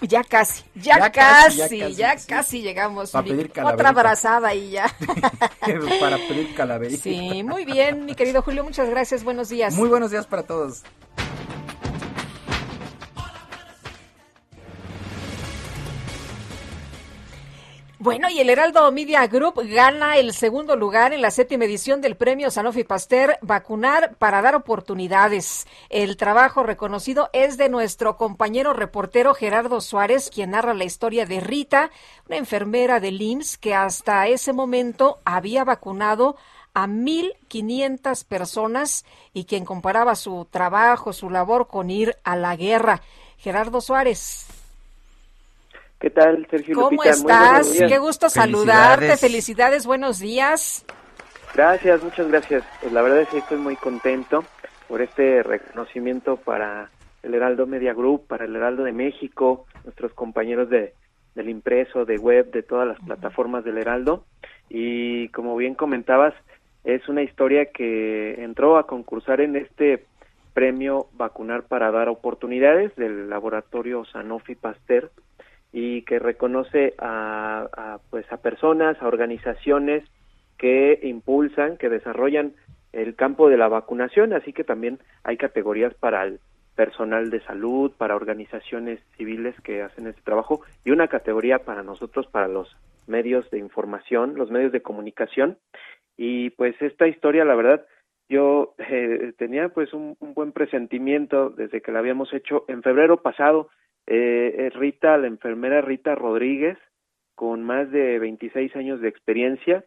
Ya 0.00 0.24
casi, 0.24 0.64
ya, 0.74 1.12
casi, 1.12 1.92
ya 1.94 2.16
casi, 2.26 2.62
llegamos. 2.62 3.10
Para 3.10 3.26
pedir 3.26 3.52
Otra 3.62 3.90
abrazada 3.90 4.54
y 4.54 4.70
ya. 4.70 4.86
para 6.00 6.16
pedir 6.16 6.54
calaverita. 6.54 7.02
Sí, 7.02 7.42
muy 7.42 7.66
bien, 7.66 8.06
mi 8.06 8.14
querido 8.14 8.40
Julio, 8.40 8.64
muchas 8.64 8.88
gracias, 8.88 9.24
buenos 9.24 9.50
días. 9.50 9.74
Muy 9.74 9.90
buenos 9.90 10.12
días 10.12 10.26
para 10.26 10.44
todos. 10.44 10.82
Bueno, 18.02 18.28
y 18.28 18.40
el 18.40 18.50
Heraldo 18.50 18.90
Media 18.90 19.24
Group 19.28 19.60
gana 19.62 20.16
el 20.16 20.32
segundo 20.32 20.74
lugar 20.74 21.12
en 21.12 21.22
la 21.22 21.30
séptima 21.30 21.66
edición 21.66 22.00
del 22.00 22.16
premio 22.16 22.50
Sanofi 22.50 22.82
Pasteur 22.82 23.38
Vacunar 23.42 24.16
para 24.16 24.42
dar 24.42 24.56
oportunidades. 24.56 25.68
El 25.88 26.16
trabajo 26.16 26.64
reconocido 26.64 27.30
es 27.32 27.58
de 27.58 27.68
nuestro 27.68 28.16
compañero 28.16 28.72
reportero 28.72 29.34
Gerardo 29.34 29.80
Suárez, 29.80 30.30
quien 30.34 30.50
narra 30.50 30.74
la 30.74 30.82
historia 30.82 31.26
de 31.26 31.38
Rita, 31.38 31.92
una 32.26 32.38
enfermera 32.38 32.98
de 32.98 33.10
IMSS 33.10 33.56
que 33.58 33.72
hasta 33.72 34.26
ese 34.26 34.52
momento 34.52 35.20
había 35.24 35.62
vacunado 35.62 36.34
a 36.74 36.88
1.500 36.88 38.24
personas 38.24 39.04
y 39.32 39.44
quien 39.44 39.64
comparaba 39.64 40.16
su 40.16 40.44
trabajo, 40.50 41.12
su 41.12 41.30
labor 41.30 41.68
con 41.68 41.88
ir 41.88 42.16
a 42.24 42.34
la 42.34 42.56
guerra. 42.56 43.00
Gerardo 43.36 43.80
Suárez. 43.80 44.51
¿Qué 46.02 46.10
tal, 46.10 46.44
Sergio 46.50 46.74
¿Cómo 46.74 46.90
Lupita? 46.90 47.10
Estás? 47.10 47.78
Qué 47.78 47.98
gusto 47.98 48.28
saludarte. 48.28 49.16
Felicidades, 49.16 49.86
buenos 49.86 50.18
días. 50.18 50.84
Gracias, 51.54 52.02
muchas 52.02 52.26
gracias. 52.26 52.64
Pues 52.80 52.92
la 52.92 53.02
verdad 53.02 53.20
es 53.20 53.28
que 53.28 53.38
estoy 53.38 53.58
muy 53.58 53.76
contento 53.76 54.42
por 54.88 55.00
este 55.00 55.44
reconocimiento 55.44 56.38
para 56.38 56.90
el 57.22 57.34
Heraldo 57.34 57.68
Media 57.68 57.94
Group, 57.94 58.26
para 58.26 58.46
el 58.46 58.56
Heraldo 58.56 58.82
de 58.82 58.90
México, 58.90 59.66
nuestros 59.84 60.12
compañeros 60.12 60.68
de, 60.70 60.92
del 61.36 61.48
impreso, 61.48 62.04
de 62.04 62.18
web, 62.18 62.50
de 62.50 62.64
todas 62.64 62.88
las 62.88 62.98
plataformas 62.98 63.62
del 63.62 63.78
Heraldo. 63.78 64.24
Y 64.68 65.28
como 65.28 65.54
bien 65.54 65.76
comentabas, 65.76 66.34
es 66.82 67.08
una 67.08 67.22
historia 67.22 67.66
que 67.66 68.42
entró 68.42 68.76
a 68.76 68.88
concursar 68.88 69.40
en 69.40 69.54
este 69.54 70.04
premio 70.52 71.06
Vacunar 71.12 71.62
para 71.62 71.92
dar 71.92 72.08
oportunidades 72.08 72.92
del 72.96 73.30
laboratorio 73.30 74.04
Sanofi 74.04 74.56
Pasteur 74.56 75.12
y 75.72 76.02
que 76.02 76.18
reconoce 76.18 76.94
a, 76.98 77.98
pues 78.10 78.30
a 78.30 78.36
personas, 78.36 79.00
a 79.00 79.08
organizaciones 79.08 80.04
que 80.58 81.00
impulsan, 81.02 81.76
que 81.78 81.88
desarrollan 81.88 82.52
el 82.92 83.14
campo 83.16 83.48
de 83.48 83.56
la 83.56 83.68
vacunación, 83.68 84.34
así 84.34 84.52
que 84.52 84.64
también 84.64 84.98
hay 85.24 85.38
categorías 85.38 85.94
para 85.94 86.24
el 86.24 86.40
personal 86.76 87.30
de 87.30 87.40
salud, 87.40 87.92
para 87.96 88.16
organizaciones 88.16 89.00
civiles 89.16 89.54
que 89.62 89.82
hacen 89.82 90.06
este 90.06 90.22
trabajo 90.22 90.60
y 90.84 90.90
una 90.90 91.08
categoría 91.08 91.60
para 91.60 91.82
nosotros, 91.82 92.26
para 92.26 92.48
los 92.48 92.74
medios 93.06 93.50
de 93.50 93.58
información, 93.58 94.34
los 94.36 94.50
medios 94.50 94.72
de 94.72 94.82
comunicación. 94.82 95.58
Y 96.16 96.50
pues 96.50 96.80
esta 96.80 97.06
historia, 97.06 97.44
la 97.44 97.54
verdad, 97.54 97.86
yo 98.28 98.74
eh, 98.78 99.32
tenía 99.36 99.68
pues 99.68 99.92
un, 99.92 100.16
buen 100.20 100.52
presentimiento 100.52 101.50
desde 101.50 101.82
que 101.82 101.92
la 101.92 101.98
habíamos 101.98 102.32
hecho 102.32 102.64
en 102.68 102.82
febrero 102.82 103.18
pasado. 103.18 103.68
Eh, 104.06 104.70
Rita, 104.74 105.16
la 105.16 105.26
enfermera 105.26 105.80
Rita 105.80 106.14
Rodríguez, 106.14 106.78
con 107.34 107.62
más 107.62 107.90
de 107.90 108.18
26 108.18 108.74
años 108.76 109.00
de 109.00 109.08
experiencia, 109.08 109.84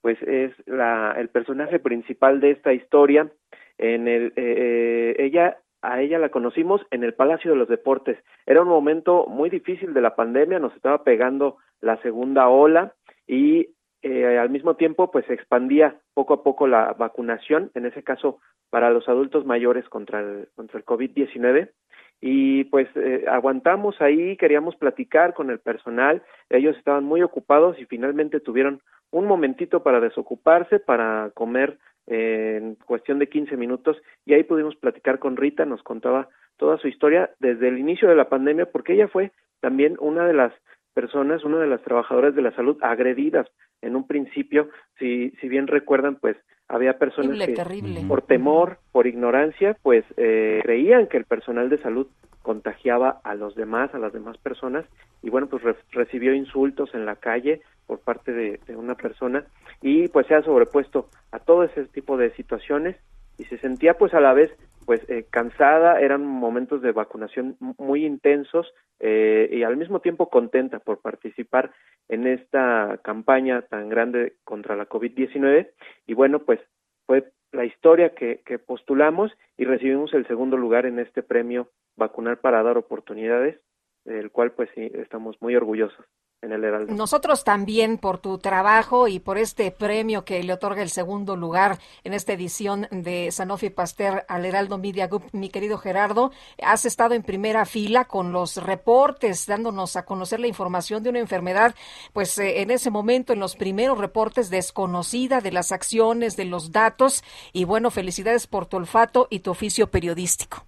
pues 0.00 0.20
es 0.22 0.52
la, 0.66 1.14
el 1.18 1.28
personaje 1.28 1.78
principal 1.78 2.40
de 2.40 2.52
esta 2.52 2.72
historia. 2.72 3.30
En 3.78 4.08
el, 4.08 4.32
eh, 4.36 5.16
ella, 5.18 5.58
a 5.82 6.00
ella 6.00 6.18
la 6.18 6.30
conocimos 6.30 6.80
en 6.90 7.04
el 7.04 7.14
Palacio 7.14 7.52
de 7.52 7.56
los 7.56 7.68
Deportes. 7.68 8.18
Era 8.46 8.62
un 8.62 8.68
momento 8.68 9.26
muy 9.26 9.50
difícil 9.50 9.94
de 9.94 10.00
la 10.00 10.16
pandemia, 10.16 10.58
nos 10.58 10.74
estaba 10.74 11.04
pegando 11.04 11.58
la 11.80 12.00
segunda 12.02 12.48
ola 12.48 12.94
y 13.26 13.68
eh, 14.02 14.38
al 14.38 14.50
mismo 14.50 14.74
tiempo 14.76 15.10
pues 15.10 15.26
se 15.26 15.34
expandía 15.34 16.00
poco 16.14 16.34
a 16.34 16.42
poco 16.42 16.66
la 16.66 16.92
vacunación, 16.94 17.70
en 17.74 17.86
ese 17.86 18.02
caso 18.02 18.40
para 18.70 18.90
los 18.90 19.08
adultos 19.08 19.44
mayores 19.44 19.88
contra 19.88 20.20
el, 20.20 20.48
contra 20.54 20.78
el 20.78 20.84
COVID-19 20.84 21.70
y 22.20 22.64
pues 22.64 22.88
eh, 22.96 23.24
aguantamos 23.28 24.00
ahí, 24.00 24.36
queríamos 24.36 24.76
platicar 24.76 25.34
con 25.34 25.50
el 25.50 25.60
personal, 25.60 26.22
ellos 26.50 26.76
estaban 26.76 27.04
muy 27.04 27.22
ocupados 27.22 27.78
y 27.78 27.84
finalmente 27.84 28.40
tuvieron 28.40 28.80
un 29.10 29.26
momentito 29.26 29.82
para 29.82 30.00
desocuparse, 30.00 30.80
para 30.80 31.30
comer 31.34 31.78
eh, 32.06 32.58
en 32.60 32.74
cuestión 32.74 33.18
de 33.18 33.28
15 33.28 33.56
minutos 33.56 33.96
y 34.26 34.34
ahí 34.34 34.42
pudimos 34.42 34.74
platicar 34.76 35.18
con 35.18 35.36
Rita, 35.36 35.64
nos 35.64 35.82
contaba 35.82 36.28
toda 36.56 36.78
su 36.78 36.88
historia 36.88 37.30
desde 37.38 37.68
el 37.68 37.78
inicio 37.78 38.08
de 38.08 38.16
la 38.16 38.28
pandemia 38.28 38.66
porque 38.66 38.94
ella 38.94 39.08
fue 39.08 39.30
también 39.60 39.96
una 40.00 40.26
de 40.26 40.34
las 40.34 40.52
personas, 40.94 41.44
una 41.44 41.58
de 41.58 41.68
las 41.68 41.82
trabajadoras 41.82 42.34
de 42.34 42.42
la 42.42 42.50
salud 42.52 42.76
agredidas 42.80 43.46
en 43.80 43.94
un 43.94 44.06
principio, 44.06 44.68
si, 44.98 45.30
si 45.40 45.48
bien 45.48 45.68
recuerdan, 45.68 46.16
pues 46.16 46.36
había 46.68 46.98
personas 46.98 47.38
terrible, 47.38 47.46
que 47.46 47.54
terrible. 47.54 48.04
por 48.06 48.22
temor, 48.22 48.78
por 48.92 49.06
ignorancia, 49.06 49.76
pues 49.82 50.04
eh, 50.16 50.60
creían 50.62 51.06
que 51.06 51.16
el 51.16 51.24
personal 51.24 51.68
de 51.70 51.78
salud 51.78 52.06
contagiaba 52.42 53.20
a 53.24 53.34
los 53.34 53.54
demás, 53.54 53.94
a 53.94 53.98
las 53.98 54.12
demás 54.12 54.38
personas, 54.38 54.84
y 55.22 55.30
bueno, 55.30 55.48
pues 55.48 55.62
re 55.62 55.76
recibió 55.92 56.34
insultos 56.34 56.94
en 56.94 57.04
la 57.04 57.16
calle 57.16 57.60
por 57.86 58.00
parte 58.00 58.32
de, 58.32 58.60
de, 58.66 58.76
una 58.76 58.94
persona 58.94 59.44
y 59.82 60.08
pues 60.08 60.26
se 60.26 60.34
ha 60.34 60.42
sobrepuesto 60.42 61.08
a 61.32 61.38
todo 61.38 61.64
ese 61.64 61.84
tipo 61.86 62.16
de 62.16 62.30
situaciones 62.32 62.96
y 63.38 63.44
se 63.44 63.58
sentía 63.58 63.94
pues 63.94 64.14
a 64.14 64.20
la 64.20 64.34
vez 64.34 64.50
pues 64.88 65.02
eh, 65.10 65.26
cansada, 65.28 66.00
eran 66.00 66.24
momentos 66.24 66.80
de 66.80 66.92
vacunación 66.92 67.58
muy 67.76 68.06
intensos 68.06 68.72
eh, 69.00 69.46
y 69.52 69.62
al 69.62 69.76
mismo 69.76 70.00
tiempo 70.00 70.30
contenta 70.30 70.78
por 70.78 71.02
participar 71.02 71.72
en 72.08 72.26
esta 72.26 72.98
campaña 73.02 73.60
tan 73.60 73.90
grande 73.90 74.36
contra 74.44 74.76
la 74.76 74.88
COVID-19 74.88 75.68
y 76.06 76.14
bueno, 76.14 76.38
pues 76.38 76.60
fue 77.04 77.30
la 77.52 77.66
historia 77.66 78.14
que, 78.14 78.40
que 78.46 78.58
postulamos 78.58 79.30
y 79.58 79.66
recibimos 79.66 80.14
el 80.14 80.26
segundo 80.26 80.56
lugar 80.56 80.86
en 80.86 81.00
este 81.00 81.22
premio 81.22 81.68
Vacunar 81.96 82.38
para 82.38 82.62
dar 82.62 82.78
oportunidades, 82.78 83.60
del 84.06 84.30
cual 84.30 84.52
pues 84.52 84.70
sí, 84.74 84.90
estamos 84.94 85.36
muy 85.42 85.54
orgullosos 85.54 86.06
en 86.42 86.52
el 86.52 86.62
Heraldo. 86.62 86.94
Nosotros 86.94 87.42
también 87.42 87.98
por 87.98 88.18
tu 88.18 88.38
trabajo 88.38 89.08
y 89.08 89.18
por 89.18 89.38
este 89.38 89.70
premio 89.70 90.24
que 90.24 90.42
le 90.42 90.52
otorga 90.52 90.82
el 90.82 90.88
segundo 90.88 91.36
lugar 91.36 91.78
en 92.04 92.14
esta 92.14 92.32
edición 92.32 92.86
de 92.90 93.30
Sanofi 93.32 93.70
Pasteur 93.70 94.24
al 94.28 94.44
Heraldo 94.44 94.78
Media 94.78 95.08
Group, 95.08 95.24
mi 95.32 95.48
querido 95.48 95.78
Gerardo, 95.78 96.30
has 96.62 96.84
estado 96.84 97.14
en 97.14 97.22
primera 97.22 97.64
fila 97.64 98.04
con 98.04 98.32
los 98.32 98.56
reportes, 98.62 99.46
dándonos 99.46 99.96
a 99.96 100.04
conocer 100.04 100.38
la 100.38 100.46
información 100.46 101.02
de 101.02 101.10
una 101.10 101.18
enfermedad, 101.18 101.74
pues 102.12 102.38
eh, 102.38 102.62
en 102.62 102.70
ese 102.70 102.90
momento 102.90 103.32
en 103.32 103.40
los 103.40 103.56
primeros 103.56 103.98
reportes 103.98 104.48
desconocida 104.48 105.40
de 105.40 105.50
las 105.50 105.72
acciones, 105.72 106.36
de 106.36 106.44
los 106.44 106.70
datos 106.70 107.24
y 107.52 107.64
bueno, 107.64 107.90
felicidades 107.90 108.46
por 108.46 108.66
tu 108.66 108.76
olfato 108.76 109.26
y 109.30 109.40
tu 109.40 109.50
oficio 109.50 109.88
periodístico. 109.88 110.64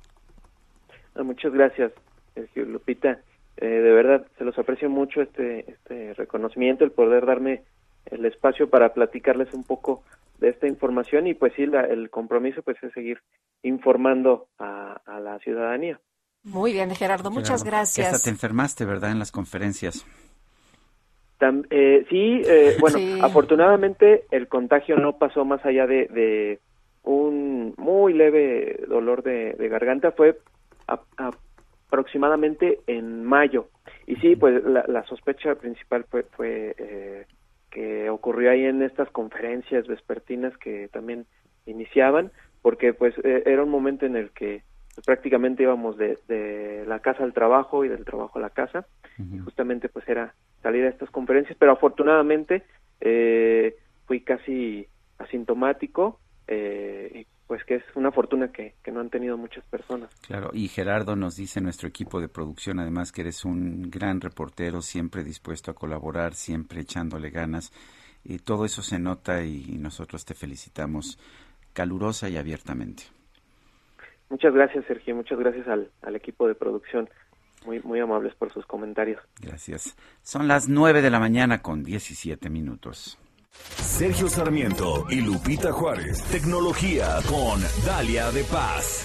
Muchas 1.15 1.53
gracias, 1.53 1.93
Sergio 2.35 2.65
Lupita. 2.65 3.21
Eh, 3.61 3.67
de 3.67 3.93
verdad, 3.93 4.27
se 4.39 4.45
los 4.45 4.59
aprecio 4.59 4.89
mucho 4.89 5.21
este, 5.21 5.71
este 5.71 6.15
reconocimiento, 6.15 6.83
el 6.85 6.93
poder 6.93 7.27
darme 7.27 7.63
el 8.07 8.25
espacio 8.25 8.71
para 8.71 8.95
platicarles 8.95 9.53
un 9.53 9.65
poco 9.65 10.03
de 10.39 10.49
esta 10.49 10.67
información 10.67 11.27
y 11.27 11.35
pues 11.35 11.53
sí, 11.55 11.67
la, 11.67 11.83
el 11.83 12.09
compromiso 12.09 12.63
pues 12.63 12.83
es 12.83 12.93
seguir 12.95 13.21
informando 13.63 14.49
a, 14.59 15.01
a 15.05 15.21
la 15.21 15.39
ciudadanía. 15.41 16.01
Muy 16.43 16.73
bien, 16.73 16.95
Gerardo, 16.95 17.31
muchas 17.31 17.63
Gerardo, 17.63 17.79
gracias. 17.79 18.15
Esta 18.15 18.25
te 18.25 18.31
enfermaste, 18.31 18.87
¿verdad? 18.87 19.11
En 19.11 19.19
las 19.19 19.31
conferencias. 19.31 20.07
Tam, 21.37 21.65
eh, 21.69 22.07
sí, 22.09 22.41
eh, 22.47 22.77
bueno, 22.81 22.97
sí. 22.97 23.19
afortunadamente 23.21 24.25
el 24.31 24.49
contagio 24.49 24.97
no 24.97 25.19
pasó 25.19 25.45
más 25.45 25.65
allá 25.67 25.87
de, 25.87 26.07
de 26.07 26.61
un 27.03 27.75
muy 27.77 28.15
leve 28.15 28.85
dolor 28.89 29.23
de, 29.23 29.53
de 29.53 29.69
garganta, 29.69 30.13
fue 30.13 30.39
a, 30.89 30.99
a 31.19 31.31
aproximadamente 31.91 32.79
en 32.87 33.25
mayo. 33.25 33.69
Y 34.07 34.17
sí, 34.17 34.37
pues 34.37 34.63
la, 34.65 34.85
la 34.87 35.03
sospecha 35.05 35.57
principal 35.57 36.05
fue, 36.09 36.23
fue 36.23 36.75
eh, 36.79 37.27
que 37.71 38.09
ocurrió 38.09 38.53
ahí 38.53 38.65
en 38.65 38.83
estas 38.83 39.11
conferencias 39.11 39.89
vespertinas 39.89 40.57
que 40.59 40.89
también 40.89 41.27
iniciaban, 41.67 42.31
porque 42.63 42.95
pues 42.95 43.15
eh, 43.25 43.43
era 43.45 43.65
un 43.65 43.71
momento 43.71 44.07
en 44.07 44.15
el 44.15 44.31
que 44.31 44.63
pues, 44.95 45.05
prácticamente 45.05 45.65
íbamos 45.65 45.97
de, 45.97 46.17
de, 46.29 46.85
la 46.87 47.01
casa 47.01 47.25
al 47.25 47.33
trabajo 47.33 47.85
y 47.85 47.89
del 47.89 48.05
trabajo 48.05 48.39
a 48.39 48.43
la 48.43 48.51
casa, 48.51 48.87
uh 49.19 49.23
-huh. 49.23 49.37
y 49.37 49.39
justamente 49.41 49.89
pues 49.89 50.09
era 50.09 50.35
salir 50.63 50.85
a 50.85 50.91
estas 50.91 51.11
conferencias, 51.11 51.57
pero 51.59 51.73
afortunadamente 51.73 52.63
eh, 53.01 53.75
fui 54.07 54.21
casi 54.21 54.87
asintomático, 55.19 56.21
eh, 56.47 57.27
pues 57.51 57.65
que 57.65 57.75
es 57.75 57.83
una 57.97 58.13
fortuna 58.13 58.53
que, 58.53 58.75
que, 58.81 58.93
no 58.93 59.01
han 59.01 59.11
tenido 59.11 59.37
muchas 59.37 59.65
personas. 59.65 60.09
Claro, 60.25 60.51
y 60.53 60.69
Gerardo 60.69 61.17
nos 61.17 61.35
dice 61.35 61.61
nuestro 61.61 61.89
equipo 61.89 62.21
de 62.21 62.29
producción, 62.29 62.79
además 62.79 63.11
que 63.11 63.23
eres 63.23 63.45
un 63.45 63.91
gran 63.91 64.21
reportero, 64.21 64.83
siempre 64.83 65.25
dispuesto 65.25 65.73
a 65.73 65.75
colaborar, 65.75 66.35
siempre 66.35 66.83
echándole 66.83 67.31
ganas, 67.31 67.73
y 68.23 68.39
todo 68.39 68.65
eso 68.65 68.83
se 68.83 69.01
nota 69.01 69.43
y 69.43 69.79
nosotros 69.81 70.25
te 70.25 70.35
felicitamos 70.35 71.19
calurosa 71.73 72.29
y 72.29 72.37
abiertamente. 72.37 73.03
Muchas 74.29 74.55
gracias, 74.55 74.85
Sergio, 74.85 75.17
muchas 75.17 75.41
gracias 75.41 75.67
al, 75.67 75.91
al 76.03 76.15
equipo 76.15 76.47
de 76.47 76.55
producción. 76.55 77.11
Muy, 77.67 77.81
muy 77.81 77.99
amables 77.99 78.33
por 78.37 78.53
sus 78.53 78.65
comentarios. 78.65 79.21
Gracias. 79.41 79.97
Son 80.23 80.47
las 80.47 80.69
nueve 80.69 81.03
de 81.03 81.11
la 81.11 81.19
mañana 81.19 81.63
con 81.63 81.83
17 81.83 82.49
minutos. 82.49 83.19
Sergio 84.01 84.31
Sarmiento 84.31 85.07
y 85.11 85.17
Lupita 85.17 85.73
Juárez. 85.73 86.23
Tecnología 86.31 87.19
con 87.29 87.61
Dalia 87.85 88.31
de 88.31 88.45
Paz. 88.45 89.05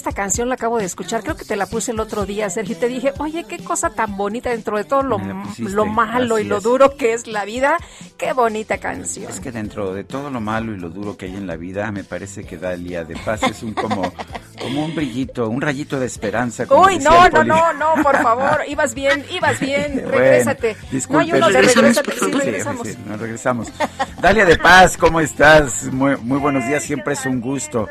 Esta 0.00 0.12
canción 0.12 0.48
la 0.48 0.54
acabo 0.54 0.78
de 0.78 0.86
escuchar, 0.86 1.22
creo 1.22 1.36
que 1.36 1.44
te 1.44 1.56
la 1.56 1.66
puse 1.66 1.92
el 1.92 2.00
otro 2.00 2.24
día, 2.24 2.48
Sergio, 2.48 2.74
y 2.74 2.78
te 2.78 2.88
dije, 2.88 3.12
oye, 3.18 3.44
qué 3.44 3.58
cosa 3.58 3.90
tan 3.90 4.16
bonita 4.16 4.48
dentro 4.48 4.78
de 4.78 4.84
todo 4.84 5.02
lo, 5.02 5.20
lo 5.58 5.84
malo 5.84 6.38
y 6.38 6.44
lo 6.44 6.60
duro 6.60 6.96
que 6.96 7.12
es 7.12 7.26
la 7.26 7.44
vida, 7.44 7.76
qué 8.16 8.32
bonita 8.32 8.78
canción. 8.78 9.30
Es 9.30 9.40
que 9.40 9.52
dentro 9.52 9.92
de 9.92 10.04
todo 10.04 10.30
lo 10.30 10.40
malo 10.40 10.74
y 10.74 10.78
lo 10.78 10.88
duro 10.88 11.18
que 11.18 11.26
hay 11.26 11.36
en 11.36 11.46
la 11.46 11.56
vida, 11.56 11.92
me 11.92 12.02
parece 12.02 12.44
que 12.44 12.56
Dalia 12.56 13.04
de 13.04 13.14
Paz. 13.16 13.42
Es 13.42 13.62
un 13.62 13.74
como, 13.74 14.10
como 14.60 14.84
un 14.84 14.94
brillito, 14.94 15.48
un 15.48 15.60
rayito 15.60 15.98
de 15.98 16.06
esperanza. 16.06 16.66
Uy, 16.70 16.98
no, 16.98 17.28
no, 17.28 17.44
no, 17.44 17.72
no, 17.72 18.02
por 18.02 18.16
favor, 18.22 18.62
ibas 18.68 18.94
bien, 18.94 19.24
ibas 19.30 19.58
bien, 19.58 20.08
regrésate. 20.08 20.76
no 21.08 21.18
hay 21.18 21.32
uno 21.32 21.48
de 21.48 21.62
regrésate, 21.62 22.12
sí, 22.12 22.30
regresamos. 22.30 22.88
Sí, 22.88 22.98
nos 23.06 23.20
regresamos. 23.20 23.72
Dalia 24.20 24.44
de 24.44 24.58
Paz, 24.58 24.96
¿cómo 24.96 25.20
estás? 25.20 25.84
Muy, 25.92 26.16
muy 26.18 26.38
buenos 26.38 26.66
días, 26.66 26.84
siempre 26.84 27.14
es 27.14 27.26
un 27.26 27.40
gusto. 27.40 27.88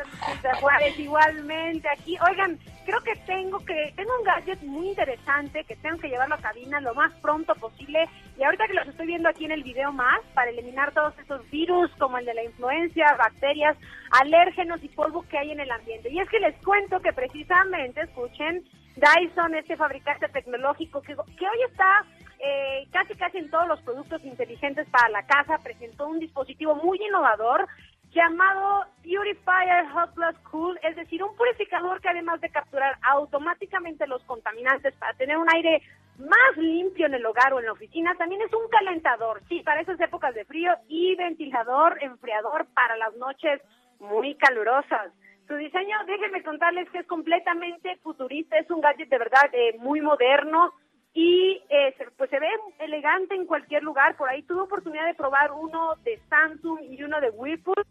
Juárez, 0.60 0.98
igualmente 0.98 1.88
aquí. 1.88 2.16
Oigan, 2.28 2.58
creo 2.84 3.00
que 3.02 3.14
tengo 3.26 3.58
que 3.64 3.92
tengo 3.96 4.10
un 4.18 4.24
gadget 4.24 4.62
muy 4.62 4.88
interesante 4.88 5.64
que 5.64 5.76
tengo 5.76 5.98
que 5.98 6.08
llevarlo 6.08 6.34
a 6.34 6.38
cabina 6.38 6.80
lo 6.80 6.94
más 6.94 7.12
pronto 7.20 7.54
posible 7.54 8.08
y 8.40 8.42
ahorita 8.42 8.68
que 8.68 8.72
los 8.72 8.88
estoy 8.88 9.06
viendo 9.06 9.28
aquí 9.28 9.44
en 9.44 9.52
el 9.52 9.62
video 9.62 9.92
más 9.92 10.18
para 10.32 10.50
eliminar 10.50 10.94
todos 10.94 11.12
esos 11.18 11.48
virus 11.50 11.90
como 11.98 12.16
el 12.16 12.24
de 12.24 12.32
la 12.32 12.42
influencia, 12.42 13.14
bacterias, 13.18 13.76
alérgenos 14.12 14.82
y 14.82 14.88
polvo 14.88 15.26
que 15.28 15.36
hay 15.36 15.50
en 15.52 15.60
el 15.60 15.70
ambiente. 15.70 16.08
Y 16.08 16.20
es 16.20 16.28
que 16.30 16.40
les 16.40 16.56
cuento 16.64 17.00
que 17.00 17.12
precisamente, 17.12 18.00
escuchen, 18.00 18.64
Dyson, 18.96 19.54
este 19.56 19.76
fabricante 19.76 20.26
tecnológico 20.28 21.02
que, 21.02 21.14
que 21.14 21.46
hoy 21.46 21.62
está 21.68 22.06
eh, 22.38 22.88
casi 22.90 23.14
casi 23.14 23.36
en 23.36 23.50
todos 23.50 23.68
los 23.68 23.82
productos 23.82 24.24
inteligentes 24.24 24.88
para 24.88 25.10
la 25.10 25.26
casa, 25.26 25.58
presentó 25.62 26.06
un 26.06 26.18
dispositivo 26.18 26.74
muy 26.76 26.96
innovador 26.96 27.68
llamado 28.10 28.86
Purifier 29.02 29.86
Hot 29.92 30.14
Plus 30.14 30.38
Cool, 30.50 30.78
es 30.82 30.96
decir, 30.96 31.22
un 31.22 31.36
purificador 31.36 32.00
que 32.00 32.08
además 32.08 32.40
de 32.40 32.48
capturar 32.48 32.96
automáticamente 33.02 34.06
los 34.06 34.22
contaminantes 34.24 34.94
para 34.96 35.12
tener 35.14 35.36
un 35.36 35.52
aire 35.52 35.82
más 36.20 36.56
limpio 36.56 37.06
en 37.06 37.14
el 37.14 37.26
hogar 37.26 37.52
o 37.52 37.60
en 37.60 37.66
la 37.66 37.72
oficina, 37.72 38.14
también 38.16 38.40
es 38.42 38.52
un 38.52 38.68
calentador, 38.70 39.42
sí, 39.48 39.60
para 39.62 39.80
esas 39.80 40.00
épocas 40.00 40.34
de 40.34 40.44
frío 40.44 40.72
y 40.88 41.16
ventilador, 41.16 41.98
enfriador 42.02 42.66
para 42.74 42.96
las 42.96 43.14
noches 43.16 43.60
muy 43.98 44.34
calurosas. 44.36 45.12
Su 45.48 45.56
diseño, 45.56 45.96
déjenme 46.06 46.42
contarles 46.42 46.88
que 46.90 46.98
es 46.98 47.06
completamente 47.06 47.96
futurista, 48.02 48.56
es 48.58 48.70
un 48.70 48.80
gadget 48.80 49.08
de 49.08 49.18
verdad 49.18 49.50
eh, 49.52 49.76
muy 49.78 50.00
moderno, 50.00 50.72
y 51.12 51.60
eh, 51.68 51.94
pues 52.16 52.30
se 52.30 52.38
ve 52.38 52.48
elegante 52.78 53.34
en 53.34 53.46
cualquier 53.46 53.82
lugar. 53.82 54.16
Por 54.16 54.28
ahí 54.28 54.42
tuve 54.42 54.62
oportunidad 54.62 55.06
de 55.06 55.14
probar 55.14 55.50
uno 55.52 55.94
de 56.04 56.20
Samsung 56.28 56.80
y 56.82 57.02
uno 57.02 57.20
de 57.20 57.30
Whirlpool 57.30 57.84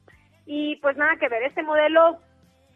y 0.45 0.77
pues 0.77 0.95
nada 0.97 1.17
que 1.17 1.27
ver. 1.27 1.43
Este 1.43 1.63
modelo 1.63 2.19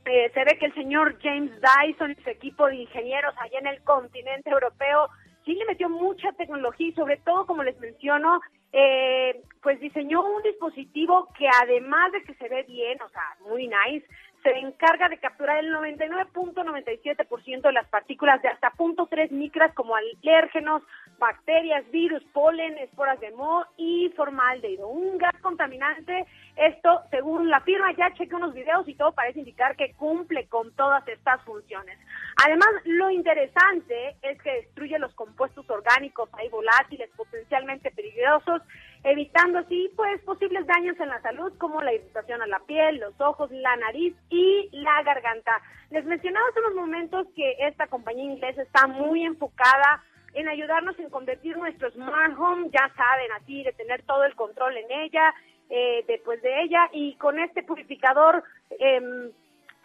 eh, 0.06 0.32
se 0.34 0.44
ve 0.44 0.58
que 0.60 0.66
el 0.66 0.74
señor 0.74 1.18
James 1.22 1.52
Dyson 1.62 2.12
y 2.12 2.24
su 2.24 2.30
equipo 2.30 2.68
de 2.68 2.76
ingenieros 2.76 3.34
allá 3.40 3.60
en 3.60 3.68
el 3.68 3.84
continente 3.84 4.50
europeo 4.50 5.08
sí 5.46 5.56
le 5.56 5.66
metió 5.66 5.90
mucha 5.90 6.32
tecnología 6.34 6.88
y 6.88 6.94
sobre 6.94 7.18
todo, 7.18 7.46
como 7.46 7.64
les 7.64 7.80
menciono, 7.80 8.42
eh, 8.72 9.42
pues 9.62 9.80
diseñó 9.80 10.24
un 10.24 10.42
dispositivo 10.44 11.30
que 11.38 11.48
además 11.62 12.12
de 12.12 12.24
que 12.24 12.34
se 12.36 12.50
ve 12.50 12.64
bien, 12.64 13.02
o 13.02 13.10
sea, 13.10 13.24
muy 13.48 13.68
nice, 13.68 14.06
se 14.42 14.50
encarga 14.58 15.08
de 15.10 15.20
capturar 15.20 15.58
el 15.60 15.74
99.97% 15.74 17.62
de 17.62 17.72
las 17.72 17.88
partículas 17.88 18.42
de 18.42 18.50
hasta 18.50 18.72
0.3 18.74 19.32
micras 19.32 19.74
como 19.74 19.96
alérgenos, 19.96 20.84
bacterias, 21.18 21.90
virus, 21.92 22.24
polen, 22.34 22.78
esporas 22.78 23.20
de 23.20 23.32
moho 23.32 23.66
y 23.78 24.12
formaldehído. 24.16 24.88
Un 24.88 25.18
gas 25.18 25.36
contaminante, 25.42 26.26
esto 26.56 27.02
según 27.12 27.50
la 27.50 27.62
firma, 27.62 27.94
ya 27.94 28.14
chequé 28.14 28.36
unos 28.36 28.54
videos 28.54 28.88
y 28.88 28.96
todo 28.96 29.12
parece 29.14 29.40
indicar 29.40 29.76
que 29.76 29.94
cumple 29.94 30.48
con 30.48 30.72
todas 30.76 31.08
estas 31.08 31.42
funciones. 31.44 31.98
Además, 32.46 32.70
lo 32.86 33.10
interesante 33.10 34.16
es 34.22 34.42
que 34.42 34.54
destruye 34.54 35.00
los 35.00 35.14
compuestos 35.16 35.70
orgánicos 35.70 36.30
ahí 36.34 36.50
volátiles, 36.50 37.10
potencialmente 37.16 37.92
peligrosos, 37.92 38.62
evitando 39.04 39.60
así 39.60 39.92
pues 39.96 40.22
posibles 40.24 40.66
daños 40.66 41.00
en 41.00 41.10
la 41.10 41.22
salud 41.22 41.54
como 41.58 41.82
la 41.82 41.94
irritación 41.94 42.42
a 42.42 42.48
la 42.48 42.60
piel, 42.60 42.98
los 42.98 43.20
ojos, 43.20 43.52
la 43.52 43.76
nariz 43.76 44.16
y 44.30 44.70
la 44.72 45.04
garganta. 45.04 45.62
Les 45.90 46.06
mencionaba 46.06 46.48
hace 46.50 46.60
unos 46.62 46.76
momentos 46.76 47.28
que 47.36 47.56
esta 47.60 47.88
compañía 47.88 48.24
inglesa 48.24 48.62
está 48.62 48.88
muy 48.88 49.24
enfocada 49.24 50.04
en 50.34 50.48
ayudarnos 50.48 50.98
en 51.00 51.10
convertir 51.10 51.58
nuestro 51.58 51.92
smart 51.92 52.38
home, 52.38 52.70
ya 52.72 52.92
saben, 52.96 53.32
así 53.34 53.64
de 53.64 53.74
tener 53.74 54.04
todo 54.04 54.24
el 54.24 54.36
control 54.36 54.78
en 54.78 54.92
ella, 54.92 55.34
eh, 55.70 56.04
después 56.08 56.42
de 56.42 56.64
ella 56.64 56.90
y 56.92 57.16
con 57.16 57.40
este 57.40 57.64
purificador 57.64 58.44
eh, 58.80 59.32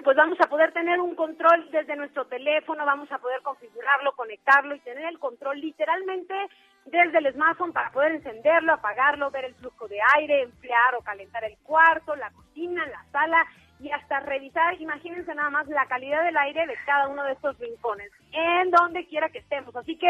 pues 0.05 0.17
vamos 0.17 0.39
a 0.41 0.49
poder 0.49 0.73
tener 0.73 1.01
un 1.01 1.15
control 1.15 1.69
desde 1.71 1.97
nuestro 1.97 2.27
teléfono, 2.27 2.85
vamos 2.85 3.11
a 3.11 3.19
poder 3.19 3.43
configurarlo, 3.43 4.13
conectarlo 4.13 4.75
y 4.75 4.81
tener 4.81 5.07
el 5.07 5.19
control 5.19 5.61
literalmente 5.61 6.35
desde 6.85 7.19
el 7.19 7.33
smartphone 7.33 7.73
para 7.73 7.91
poder 7.91 8.13
encenderlo, 8.13 8.73
apagarlo, 8.73 9.31
ver 9.31 9.47
el 9.47 9.55
flujo 9.57 9.89
de 9.89 9.99
aire, 10.17 10.43
enfriar 10.43 10.95
o 10.97 11.03
calentar 11.03 11.45
el 11.45 11.57
cuarto, 11.59 12.15
la 12.15 12.31
cocina, 12.31 12.87
la 12.87 13.05
sala 13.11 13.45
y 13.81 13.91
hasta 13.91 14.21
revisar, 14.21 14.81
imagínense 14.81 15.35
nada 15.35 15.51
más 15.51 15.67
la 15.69 15.87
calidad 15.87 16.25
del 16.25 16.37
aire 16.37 16.67
de 16.67 16.75
cada 16.85 17.09
uno 17.09 17.23
de 17.25 17.33
estos 17.33 17.59
rincones, 17.59 18.11
en 18.33 18.71
donde 18.71 19.07
quiera 19.07 19.29
que 19.29 19.39
estemos. 19.39 19.75
Así 19.77 19.97
que 19.97 20.09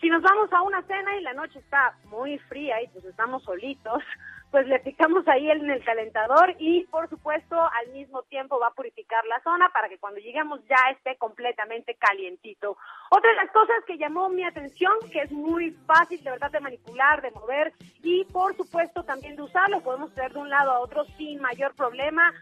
si 0.00 0.08
nos 0.08 0.22
vamos 0.22 0.52
a 0.52 0.62
una 0.62 0.82
cena 0.82 1.16
y 1.16 1.22
la 1.22 1.34
noche 1.34 1.58
está 1.58 1.94
muy 2.04 2.38
fría 2.38 2.82
y 2.82 2.88
pues 2.88 3.04
estamos 3.04 3.42
solitos, 3.42 4.02
pues 4.50 4.66
le 4.66 4.80
picamos 4.80 5.26
ahí 5.28 5.50
en 5.50 5.70
el 5.70 5.84
calentador 5.84 6.54
y 6.58 6.84
por 6.86 7.08
supuesto 7.08 7.56
al 7.56 7.92
mismo 7.92 8.22
tiempo 8.24 8.58
va 8.58 8.68
a 8.68 8.74
purificar 8.74 9.24
la 9.26 9.40
zona 9.42 9.68
para 9.68 9.88
que 9.88 9.98
cuando 9.98 10.20
lleguemos 10.20 10.60
ya 10.68 10.90
esté 10.92 11.16
completamente 11.16 11.94
calientito. 11.94 12.76
Otra 13.10 13.30
de 13.30 13.36
las 13.36 13.50
cosas 13.52 13.76
que 13.86 13.96
llamó 13.96 14.28
mi 14.28 14.44
atención, 14.44 14.92
que 15.12 15.20
es 15.22 15.30
muy 15.30 15.70
fácil 15.86 16.22
de 16.22 16.30
verdad 16.30 16.50
de 16.50 16.60
manipular, 16.60 17.22
de 17.22 17.30
mover 17.30 17.72
y 18.02 18.24
por 18.24 18.56
supuesto 18.56 19.04
también 19.04 19.36
de 19.36 19.42
usarlo, 19.42 19.82
podemos 19.82 20.12
traer 20.14 20.32
de 20.32 20.40
un 20.40 20.50
lado 20.50 20.72
a 20.72 20.80
otro 20.80 21.04
sin 21.16 21.40
mayor 21.40 21.74
problema. 21.74 22.32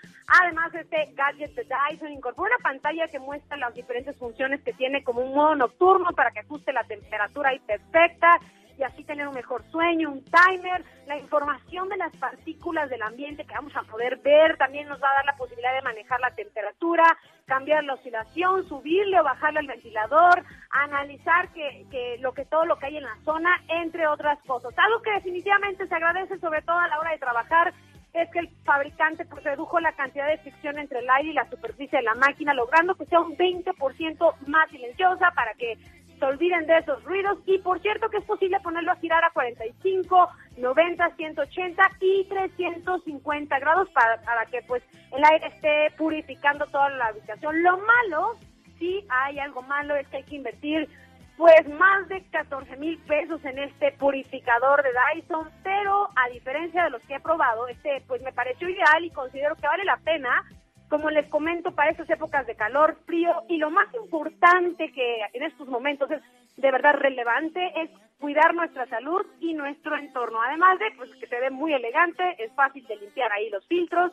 Además 0.43 0.74
este 0.74 1.12
gadget 1.14 1.55
de 1.55 1.64
Dyson 1.64 2.12
incorpora 2.12 2.48
una 2.48 2.62
pantalla 2.62 3.09
que 3.09 3.18
muestra 3.18 3.56
las 3.59 3.74
diferentes 3.74 4.16
funciones 4.16 4.62
que 4.62 4.72
tiene 4.72 5.05
como 5.05 5.20
un 5.20 5.35
modo 5.35 5.55
nocturno 5.55 6.12
para 6.12 6.30
que 6.30 6.40
ajuste 6.40 6.72
la 6.72 6.85
temperatura 6.85 7.51
ahí 7.51 7.59
perfecta 7.59 8.39
y 8.78 8.84
así 8.84 9.02
tener 9.05 9.26
un 9.26 9.34
mejor 9.34 9.64
sueño, 9.70 10.10
un 10.10 10.24
timer, 10.24 10.84
la 11.06 11.18
información 11.18 11.88
de 11.88 11.96
las 11.96 12.14
partículas 12.16 12.88
del 12.88 13.02
ambiente 13.02 13.44
que 13.44 13.55
vamos 13.55 13.74
a 13.76 13.82
poder 13.82 14.18
ver, 14.18 14.56
también 14.56 14.88
nos 14.88 15.02
va 15.02 15.10
a 15.10 15.14
dar 15.16 15.24
la 15.24 15.36
posibilidad 15.36 15.74
de 15.74 15.82
manejar 15.82 16.20
la 16.20 16.30
temperatura, 16.30 17.05
cambiar 17.46 17.82
la 17.84 17.94
oscilación, 17.94 18.68
subirle 18.68 19.18
o 19.18 19.24
bajarle 19.24 19.60
al 19.60 19.66
ventilador, 19.66 20.44
analizar 20.70 21.52
que, 21.52 21.86
que 21.90 22.18
lo 22.20 22.32
que 22.32 22.44
todo 22.44 22.64
lo 22.66 22.78
que 22.78 22.86
hay 22.86 22.98
en 22.98 23.05
la 23.05 23.18
zona, 23.24 23.50
entre 23.68 24.06
otras 24.06 24.38
cosas. 24.46 24.72
Algo 24.78 25.02
que 25.02 25.10
definitivamente 25.10 25.88
se 25.88 25.94
agradece 25.94 26.38
sobre 26.38 26.62
todo 26.62 26.78
a 26.78 26.88
la 26.88 27.00
hora 27.00 27.10
de 27.10 27.18
trabajar 27.18 27.74
es 28.14 28.30
que 28.30 28.38
el 28.38 28.48
fabricante 28.64 29.24
pues, 29.26 29.44
redujo 29.44 29.80
la 29.80 29.92
cantidad 29.92 30.28
de 30.28 30.38
fricción 30.38 30.78
entre 30.78 31.00
el 31.00 31.10
aire 31.10 31.30
y 31.30 31.34
la 31.34 31.48
superficie 31.50 31.98
de 31.98 32.05
la 32.05 32.14
máquina, 32.14 32.55
logrando 32.55 32.94
que 32.94 33.06
sea 33.06 33.20
un 33.20 33.36
20% 33.36 34.34
más 34.46 34.70
silenciosa 34.70 35.30
para 35.34 35.52
que 35.55 35.76
se 36.19 36.24
olviden 36.24 36.66
de 36.66 36.78
esos 36.78 37.03
ruidos 37.05 37.39
y 37.47 37.59
por 37.59 37.81
cierto 37.81 38.09
que 38.09 38.19
es 38.19 38.24
posible 38.24 38.59
ponerlo 38.61 38.93
a 38.93 38.97
girar 38.97 39.24
a 39.24 39.31
45, 39.31 40.28
90, 40.57 41.16
180 41.16 41.82
y 42.01 42.24
350 42.24 43.59
grados 43.59 43.89
para, 43.90 44.20
para 44.23 44.47
que 44.47 44.62
pues 44.62 44.82
el 45.12 45.24
aire 45.24 45.47
esté 45.49 45.90
purificando 45.97 46.66
toda 46.66 46.90
la 46.90 47.07
habitación. 47.07 47.62
Lo 47.62 47.78
malo, 47.78 48.36
si 48.78 49.05
hay 49.09 49.39
algo 49.39 49.62
malo, 49.62 49.95
es 49.97 50.07
que 50.09 50.19
hay 50.19 50.24
que 50.24 50.36
invertir 50.36 50.89
pues 51.36 51.69
más 51.69 52.09
de 52.09 52.20
14 52.32 52.77
mil 52.78 52.99
pesos 53.07 53.43
en 53.45 53.61
este 53.61 53.93
purificador 53.93 54.82
de 54.82 54.90
Dyson, 54.90 55.49
pero 55.62 56.09
a 56.16 56.28
diferencia 56.31 56.82
de 56.82 56.90
los 56.90 57.03
que 57.03 57.15
he 57.15 57.20
probado, 57.20 57.69
este 57.69 58.03
pues 58.09 58.20
me 58.23 58.32
pareció 58.32 58.69
ideal 58.69 59.05
y 59.05 59.11
considero 59.11 59.55
que 59.55 59.69
vale 59.69 59.85
la 59.85 59.99
pena 59.99 60.45
como 60.89 61.10
les 61.10 61.28
comento, 61.28 61.73
para 61.73 61.90
esas 61.90 62.09
épocas 62.10 62.47
de 62.47 62.55
calor, 62.55 62.97
frío 63.06 63.32
y 63.48 63.59
lo 63.59 63.70
más 63.70 63.93
importante 63.94 64.90
que 64.93 65.20
en 65.32 65.43
estos 65.43 65.69
momentos 65.69 66.10
es 66.10 66.23
de 66.56 66.70
verdad 66.73 66.94
relevante 66.94 67.60
es 67.81 67.90
cuidar 68.19 68.55
nuestra 68.55 68.86
salud 68.86 69.24
y 69.40 69.55
nuestro 69.55 69.97
entorno. 69.97 70.43
Además 70.43 70.78
de 70.78 70.86
pues, 70.97 71.10
que 71.16 71.27
se 71.27 71.40
ve 71.40 71.51
muy 71.51 71.73
elegante, 71.73 72.23
es 72.39 72.52
fácil 72.55 72.85
de 72.86 72.97
limpiar 72.97 73.31
ahí 73.32 73.48
los 73.51 73.65
filtros 73.66 74.12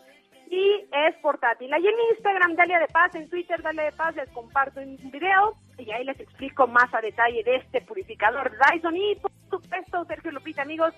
y 0.50 0.86
es 0.92 1.16
portátil. 1.22 1.74
Ahí 1.74 1.88
en 1.88 1.96
Instagram, 2.12 2.56
Dalia 2.56 2.80
de 2.80 2.88
Paz, 2.88 3.16
en 3.16 3.30
Twitter, 3.30 3.62
Dalia 3.62 3.86
de 3.86 3.92
Paz, 3.94 4.16
les 4.16 4.30
comparto 4.30 4.80
un 4.80 4.98
video 5.10 5.56
y 5.78 5.92
ahí 5.92 6.04
les 6.04 6.20
explico 6.20 6.68
más 6.68 6.94
a 6.94 7.02
detalle 7.02 7.44
de 7.44 7.56
este 7.56 7.82
purificador 7.82 8.52
Dyson 8.52 8.96
y 8.96 9.16
por 9.16 9.32
supuesto, 9.50 10.06
Sergio 10.06 10.32
Lupita, 10.32 10.62
amigos, 10.62 10.94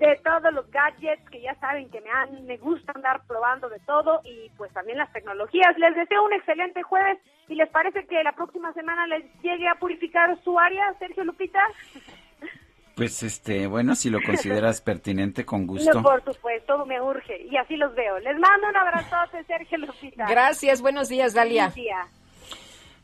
de 0.00 0.16
todos 0.24 0.52
los 0.54 0.68
gadgets 0.70 1.28
que 1.28 1.42
ya 1.42 1.54
saben 1.56 1.90
que 1.90 2.00
me 2.00 2.10
han, 2.10 2.46
me 2.46 2.56
gusta 2.56 2.92
andar 2.94 3.20
probando 3.26 3.68
de 3.68 3.78
todo 3.80 4.22
y 4.24 4.48
pues 4.56 4.72
también 4.72 4.96
las 4.96 5.12
tecnologías. 5.12 5.76
Les 5.78 5.94
deseo 5.94 6.24
un 6.24 6.32
excelente 6.32 6.82
jueves 6.82 7.18
y 7.48 7.54
les 7.54 7.68
parece 7.68 8.06
que 8.06 8.22
la 8.24 8.32
próxima 8.32 8.72
semana 8.72 9.06
les 9.06 9.24
llegue 9.42 9.68
a 9.68 9.74
purificar 9.74 10.36
su 10.42 10.58
área, 10.58 10.94
Sergio 10.98 11.24
Lupita. 11.24 11.60
Pues 12.96 13.22
este, 13.22 13.66
bueno, 13.66 13.94
si 13.94 14.08
lo 14.08 14.20
consideras 14.26 14.80
pertinente, 14.80 15.44
con 15.44 15.66
gusto. 15.66 15.92
No, 15.92 16.02
por 16.02 16.24
supuesto, 16.24 16.86
me 16.86 16.98
urge 17.00 17.42
y 17.42 17.58
así 17.58 17.76
los 17.76 17.94
veo. 17.94 18.18
Les 18.20 18.38
mando 18.38 18.68
un 18.70 18.76
abrazo, 18.76 19.16
Sergio 19.46 19.78
Lupita. 19.78 20.26
Gracias, 20.26 20.80
buenos 20.80 21.10
días, 21.10 21.34
Dalia. 21.34 21.70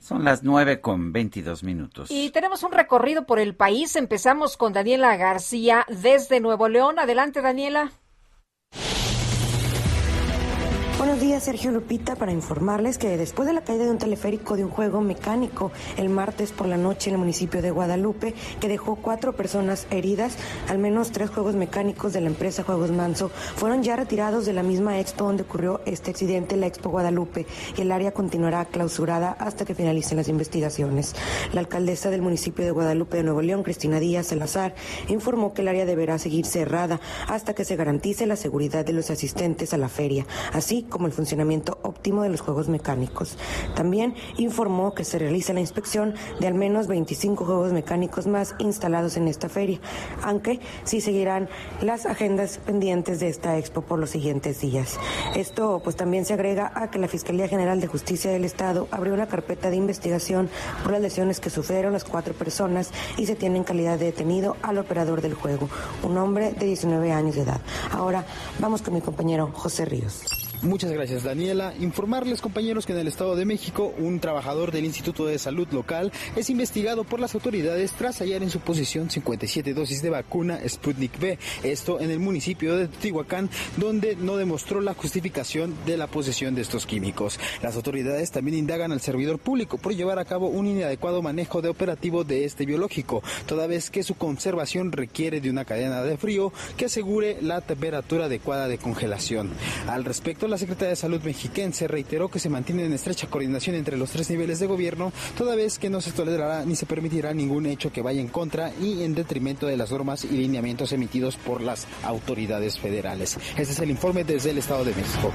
Son 0.07 0.25
las 0.25 0.45
nueve 0.45 0.81
con 0.81 1.13
veintidós 1.13 1.65
minutos. 1.65 2.13
Y 2.13 2.31
tenemos 2.31 2.63
un 2.63 2.71
recorrido 2.71 3.27
por 3.27 3.41
el 3.41 3.57
país. 3.57 3.97
Empezamos 3.97 4.57
con 4.57 4.73
Daniela 4.73 5.17
García 5.17 5.85
desde 5.89 6.39
Nuevo 6.39 6.69
León. 6.69 7.01
Adelante, 7.01 7.43
Daniela. 7.43 7.91
Buenos 11.17 11.31
días, 11.31 11.45
Sergio 11.45 11.71
Lupita, 11.71 12.15
para 12.15 12.31
informarles 12.31 12.99
que 12.99 13.17
después 13.17 13.49
de 13.49 13.55
la 13.55 13.63
caída 13.63 13.85
de 13.85 13.91
un 13.91 13.97
teleférico 13.97 14.55
de 14.55 14.65
un 14.65 14.71
juego 14.71 15.01
mecánico 15.01 15.73
el 15.97 16.11
martes 16.11 16.53
por 16.53 16.67
la 16.67 16.77
noche 16.77 17.09
en 17.09 17.15
el 17.15 17.21
municipio 17.21 17.63
de 17.63 17.71
Guadalupe, 17.71 18.35
que 18.61 18.69
dejó 18.69 18.97
cuatro 18.97 19.33
personas 19.33 19.87
heridas, 19.91 20.37
al 20.69 20.77
menos 20.77 21.13
tres 21.13 21.31
juegos 21.31 21.55
mecánicos 21.55 22.13
de 22.13 22.21
la 22.21 22.27
empresa 22.27 22.65
Juegos 22.65 22.91
Manso 22.91 23.31
fueron 23.31 23.83
ya 23.83 23.97
retirados 23.97 24.45
de 24.45 24.53
la 24.53 24.63
misma 24.63 25.01
expo 25.01 25.25
donde 25.25 25.45
ocurrió 25.45 25.81
este 25.87 26.11
accidente, 26.11 26.55
la 26.55 26.67
Expo 26.67 26.91
Guadalupe, 26.91 27.47
y 27.79 27.81
el 27.81 27.93
área 27.93 28.13
continuará 28.13 28.67
clausurada 28.67 29.39
hasta 29.41 29.65
que 29.65 29.75
finalicen 29.75 30.19
las 30.19 30.29
investigaciones. 30.29 31.15
La 31.55 31.61
alcaldesa 31.61 32.11
del 32.11 32.21
municipio 32.21 32.63
de 32.63 32.73
Guadalupe 32.73 33.17
de 33.17 33.23
Nuevo 33.23 33.41
León, 33.41 33.63
Cristina 33.63 34.01
Díaz 34.01 34.27
Salazar, 34.27 34.75
informó 35.09 35.55
que 35.55 35.63
el 35.63 35.69
área 35.69 35.87
deberá 35.87 36.19
seguir 36.19 36.45
cerrada 36.45 37.01
hasta 37.27 37.55
que 37.55 37.65
se 37.65 37.77
garantice 37.77 38.27
la 38.27 38.37
seguridad 38.37 38.85
de 38.85 38.93
los 38.93 39.09
asistentes 39.09 39.73
a 39.73 39.79
la 39.79 39.89
feria, 39.89 40.27
así 40.53 40.83
como 40.83 41.06
el 41.07 41.13
funcionamiento 41.13 41.79
óptimo 41.83 42.23
de 42.23 42.29
los 42.29 42.41
juegos 42.41 42.69
mecánicos. 42.69 43.37
También 43.75 44.15
informó 44.37 44.95
que 44.95 45.05
se 45.05 45.19
realiza 45.19 45.53
la 45.53 45.61
inspección 45.61 46.15
de 46.41 46.47
al 46.47 46.55
menos 46.55 46.87
25 46.87 47.45
juegos 47.45 47.73
mecánicos 47.73 48.27
más 48.27 48.55
instalados 48.59 49.17
en 49.17 49.29
esta 49.29 49.49
feria, 49.49 49.79
aunque 50.23 50.61
sí 50.85 51.01
seguirán 51.01 51.49
las 51.81 52.07
agendas 52.07 52.59
pendientes 52.59 53.21
de 53.21 53.29
esta 53.29 53.59
expo 53.59 53.83
por 53.83 53.99
los 53.99 54.11
siguientes 54.11 54.61
días. 54.61 54.99
Esto 55.35 55.81
pues 55.83 55.97
también 55.97 56.25
se 56.25 56.35
agrega 56.35 56.73
a 56.75 56.91
que 56.91 56.99
la 56.99 57.09
Fiscalía 57.09 57.49
General 57.49 57.81
de 57.81 57.87
Justicia 57.87 58.31
del 58.31 58.45
Estado 58.45 58.89
abrió 58.91 59.15
una 59.15 59.27
carpeta 59.27 59.71
de 59.71 59.77
investigación 59.77 60.49
por 60.83 60.93
las 60.93 61.01
lesiones 61.01 61.41
que 61.41 61.51
sufrieron 61.51 61.93
las 61.93 62.05
cuatro 62.05 62.35
personas 62.35 62.91
y 63.17 63.27
se 63.27 63.37
tiene 63.37 63.59
en 63.59 63.65
calidad 63.65 63.99
de 63.99 64.07
detenido 64.07 64.57
al 64.63 64.79
operador 64.79 65.21
del 65.21 65.35
juego, 65.35 65.69
un 66.03 66.17
hombre 66.19 66.53
de 66.53 66.67
19 66.67 67.13
años 67.13 67.37
de 67.37 67.43
edad. 67.43 67.61
Ahora 67.93 68.25
vamos 68.59 68.83
con 68.83 68.95
mi 68.95 69.01
compañero 69.01 69.51
José 69.53 69.85
Ríos. 69.85 70.46
Muchas 70.63 70.91
gracias 70.91 71.23
Daniela. 71.23 71.75
Informarles 71.81 72.41
compañeros 72.41 72.87
que 72.87 72.93
en 72.93 72.99
el 72.99 73.09
Estado 73.09 73.37
de 73.37 73.45
México 73.45 73.95
un 73.99 74.21
trabajador 74.21 74.73
del 74.73 74.87
Instituto 74.87 75.27
de 75.27 75.39
Salud 75.39 75.69
local 75.71 76.13
es 76.35 76.49
investigado 76.49 77.05
por 77.05 77.21
las 77.21 77.35
autoridades 77.35 77.93
tras 77.93 78.21
hallar 78.21 78.43
en 78.43 78.49
su 78.49 78.61
posesión 78.61 79.11
57 79.11 79.75
dosis 79.75 80.01
de 80.01 80.11
vacuna 80.11 80.59
Sputnik 80.67 81.21
V. 81.21 81.39
Esto 81.63 82.01
en 82.01 82.11
el 82.11 82.21
municipio 82.21 82.75
de 82.77 82.89
Teotihuacán 82.89 83.51
donde 83.77 84.17
no 84.17 84.37
demostró 84.37 84.81
la 84.81 84.95
justificación 84.95 85.75
de 85.85 85.99
la 85.99 86.07
posesión 86.07 86.55
de 86.55 86.63
estos 86.63 86.87
químicos. 86.87 87.39
Las 87.63 87.77
autoridades 87.77 88.31
también 88.31 88.57
indagan 88.57 88.93
al 88.93 89.01
servidor 89.01 89.39
público 89.39 89.77
por 89.77 89.95
llevar 89.95 90.19
a 90.19 90.25
cabo 90.25 90.49
un 90.49 90.67
inadecuado 90.67 91.21
manejo 91.21 91.61
de 91.61 91.69
operativo 91.69 92.25
de 92.25 92.45
este 92.45 92.65
biológico, 92.65 93.23
toda 93.47 93.67
vez 93.67 93.91
que 93.91 94.03
su 94.03 94.15
conservación 94.15 94.93
requiere 94.93 95.41
de 95.41 95.51
una 95.51 95.67
cadena 95.67 96.03
de 96.03 96.17
frío 96.17 96.53
que 96.79 96.87
asegure 96.87 97.43
la 97.43 97.61
temperatura 97.61 98.25
adecuada 98.25 98.69
de 98.69 98.79
congelación. 98.79 99.51
Al 99.87 100.05
respecto, 100.05 100.46
la 100.49 100.59
Secretaría 100.59 100.91
de 100.91 100.97
Salud 100.97 101.21
mexiquense 101.23 101.89
reiteró 101.89 102.29
que 102.29 102.39
se 102.39 102.49
mantiene 102.49 102.85
en 102.85 102.93
estrecha 102.93 103.27
coordinación 103.27 103.77
entre 103.77 103.97
los 103.97 104.11
tres 104.11 104.31
niveles 104.31 104.61
de 104.61 104.67
gobierno, 104.67 105.13
toda 105.37 105.57
vez 105.57 105.79
que 105.79 105.91
no 105.91 106.01
se 106.01 106.13
tolerará 106.13 106.65
ni 106.65 106.77
se 106.77 106.87
permitirá 106.87 107.33
ningún 107.33 107.67
hecho 107.67 107.93
que 107.93 108.03
vaya 108.03 108.21
en 108.21 108.29
contra 108.29 108.73
y 108.81 109.03
en 109.03 109.15
detrimento 109.15 109.67
de 109.67 109.77
las 109.77 109.91
normas 109.91 110.25
y 110.25 110.29
lineamientos 110.29 110.93
emitidos 110.93 111.37
por 111.37 111.61
las 111.61 111.87
autoridades 112.03 112.79
federales. 112.79 113.37
Este 113.57 113.73
es 113.73 113.79
el 113.81 113.91
informe 113.91 114.25
desde 114.25 114.51
el 114.51 114.59
Estado 114.59 114.85
de 114.85 114.95
México. 114.95 115.33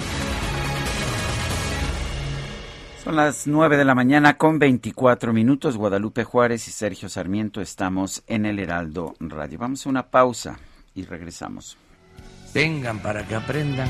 Son 3.03 3.15
las 3.15 3.47
nueve 3.47 3.77
de 3.77 3.85
la 3.85 3.95
mañana 3.95 4.37
con 4.37 4.59
24 4.59 5.33
minutos. 5.33 5.75
Guadalupe 5.75 6.23
Juárez 6.23 6.67
y 6.67 6.71
Sergio 6.71 7.09
Sarmiento 7.09 7.59
estamos 7.59 8.23
en 8.27 8.45
el 8.45 8.59
Heraldo 8.59 9.15
Radio. 9.19 9.57
Vamos 9.57 9.85
a 9.85 9.89
una 9.89 10.07
pausa 10.07 10.59
y 10.93 11.03
regresamos. 11.03 11.77
Vengan 12.53 12.99
para 12.99 13.25
que 13.25 13.33
aprendan. 13.33 13.89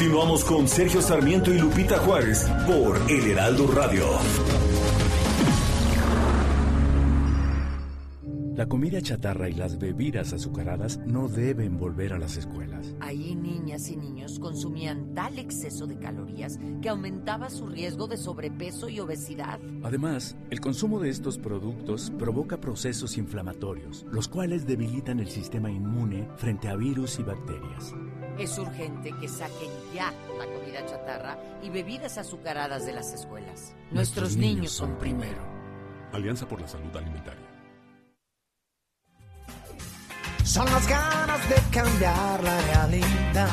Continuamos 0.00 0.46
con 0.46 0.66
Sergio 0.66 1.02
Sarmiento 1.02 1.52
y 1.52 1.58
Lupita 1.58 1.98
Juárez 1.98 2.48
por 2.66 2.98
El 3.10 3.32
Heraldo 3.32 3.66
Radio. 3.66 4.06
La 8.54 8.64
comida 8.64 9.02
chatarra 9.02 9.50
y 9.50 9.52
las 9.52 9.78
bebidas 9.78 10.32
azucaradas 10.32 10.96
no 11.04 11.28
deben 11.28 11.76
volver 11.76 12.14
a 12.14 12.18
las 12.18 12.38
escuelas. 12.38 12.94
Ahí 13.00 13.34
niñas 13.34 13.90
y 13.90 13.96
niños 13.96 14.38
consumían 14.38 15.12
tal 15.12 15.38
exceso 15.38 15.86
de 15.86 15.98
calorías 15.98 16.58
que 16.80 16.88
aumentaba 16.88 17.50
su 17.50 17.66
riesgo 17.66 18.06
de 18.06 18.16
sobrepeso 18.16 18.88
y 18.88 19.00
obesidad. 19.00 19.60
Además, 19.82 20.34
el 20.48 20.60
consumo 20.60 20.98
de 20.98 21.10
estos 21.10 21.36
productos 21.36 22.10
provoca 22.18 22.58
procesos 22.58 23.18
inflamatorios, 23.18 24.06
los 24.10 24.28
cuales 24.28 24.66
debilitan 24.66 25.20
el 25.20 25.28
sistema 25.28 25.70
inmune 25.70 26.26
frente 26.38 26.68
a 26.68 26.76
virus 26.76 27.18
y 27.18 27.22
bacterias. 27.22 27.94
Es 28.40 28.56
urgente 28.56 29.12
que 29.20 29.28
saquen 29.28 29.70
ya 29.94 30.12
la 30.38 30.46
comida 30.46 30.86
chatarra 30.86 31.36
y 31.62 31.68
bebidas 31.68 32.16
azucaradas 32.16 32.86
de 32.86 32.92
las 32.94 33.12
escuelas. 33.12 33.74
Nuestros, 33.90 34.34
niños, 34.34 34.72
son 34.72 34.96
primero. 34.96 35.42
Alianza 36.10 36.48
por 36.48 36.58
la 36.58 36.66
Salud 36.66 36.96
Alimentaria. 36.96 37.46
Son 40.42 40.64
las 40.64 40.88
ganas 40.88 41.48
de 41.50 41.56
cambiar 41.70 42.42
la 42.42 42.60
realidad 42.62 43.50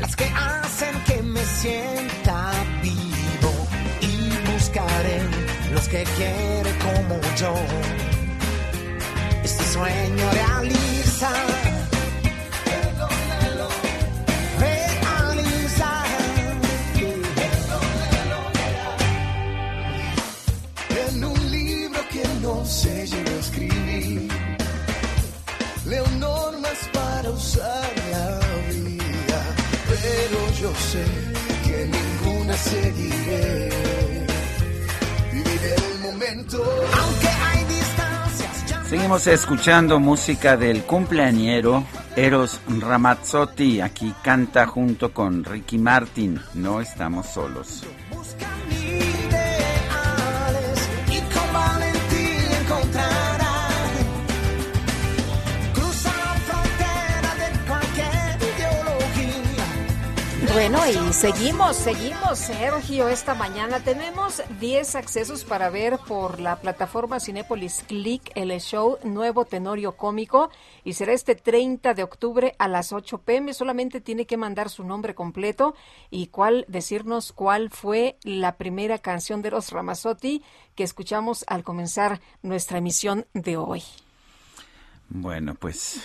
las 0.00 0.16
que 0.16 0.24
hacen 0.24 1.04
que 1.04 1.22
me 1.22 1.44
sienta 1.44 2.52
vivo 2.82 3.52
y 4.00 4.50
buscaré 4.52 5.20
los 5.74 5.86
que 5.88 6.04
quiere 6.16 6.70
como 6.78 7.20
yo. 7.36 7.54
Este 9.44 9.64
sueño 9.64 10.30
realiza. 10.32 11.49
Para 27.40 27.62
usar 27.64 27.90
la 28.10 28.38
vida, 28.68 29.42
pero 29.88 30.52
yo 30.60 30.74
sé 30.74 31.04
que 31.64 31.86
ninguna 31.86 32.54
seguiré. 32.54 33.70
Viviré 35.32 35.74
el 35.74 36.00
momento, 36.00 36.62
aunque 37.02 37.28
hay 37.28 37.64
distancias. 37.64 38.66
ya 38.68 38.84
Seguimos 38.84 39.26
escuchando 39.26 40.00
música 40.00 40.56
del 40.56 40.82
cumpleañero 40.82 41.84
Eros 42.16 42.60
Ramazzotti. 42.68 43.80
Aquí 43.80 44.14
canta 44.22 44.66
junto 44.66 45.12
con 45.12 45.44
Ricky 45.44 45.78
Martin. 45.78 46.40
No 46.54 46.80
estamos 46.80 47.26
solos. 47.26 47.84
Bueno, 60.52 60.80
y 60.88 61.12
seguimos, 61.12 61.76
seguimos, 61.76 62.38
Sergio, 62.38 63.08
esta 63.08 63.34
mañana 63.34 63.84
tenemos 63.84 64.42
10 64.58 64.96
accesos 64.96 65.44
para 65.44 65.70
ver 65.70 65.98
por 66.08 66.40
la 66.40 66.60
plataforma 66.60 67.20
Cinépolis 67.20 67.84
Click 67.86 68.32
el 68.34 68.50
show 68.60 68.98
Nuevo 69.04 69.44
Tenorio 69.44 69.92
Cómico 69.96 70.50
y 70.82 70.94
será 70.94 71.12
este 71.12 71.36
30 71.36 71.94
de 71.94 72.02
octubre 72.02 72.56
a 72.58 72.66
las 72.66 72.92
8 72.92 73.18
pm. 73.18 73.54
Solamente 73.54 74.00
tiene 74.00 74.26
que 74.26 74.36
mandar 74.36 74.70
su 74.70 74.82
nombre 74.82 75.14
completo 75.14 75.76
y 76.10 76.26
cuál, 76.26 76.64
decirnos 76.66 77.32
cuál 77.32 77.70
fue 77.70 78.18
la 78.24 78.56
primera 78.56 78.98
canción 78.98 79.42
de 79.42 79.52
los 79.52 79.70
Ramazzotti 79.70 80.42
que 80.74 80.82
escuchamos 80.82 81.44
al 81.46 81.62
comenzar 81.62 82.20
nuestra 82.42 82.78
emisión 82.78 83.24
de 83.34 83.56
hoy. 83.56 83.84
Bueno, 85.08 85.54
pues 85.54 86.00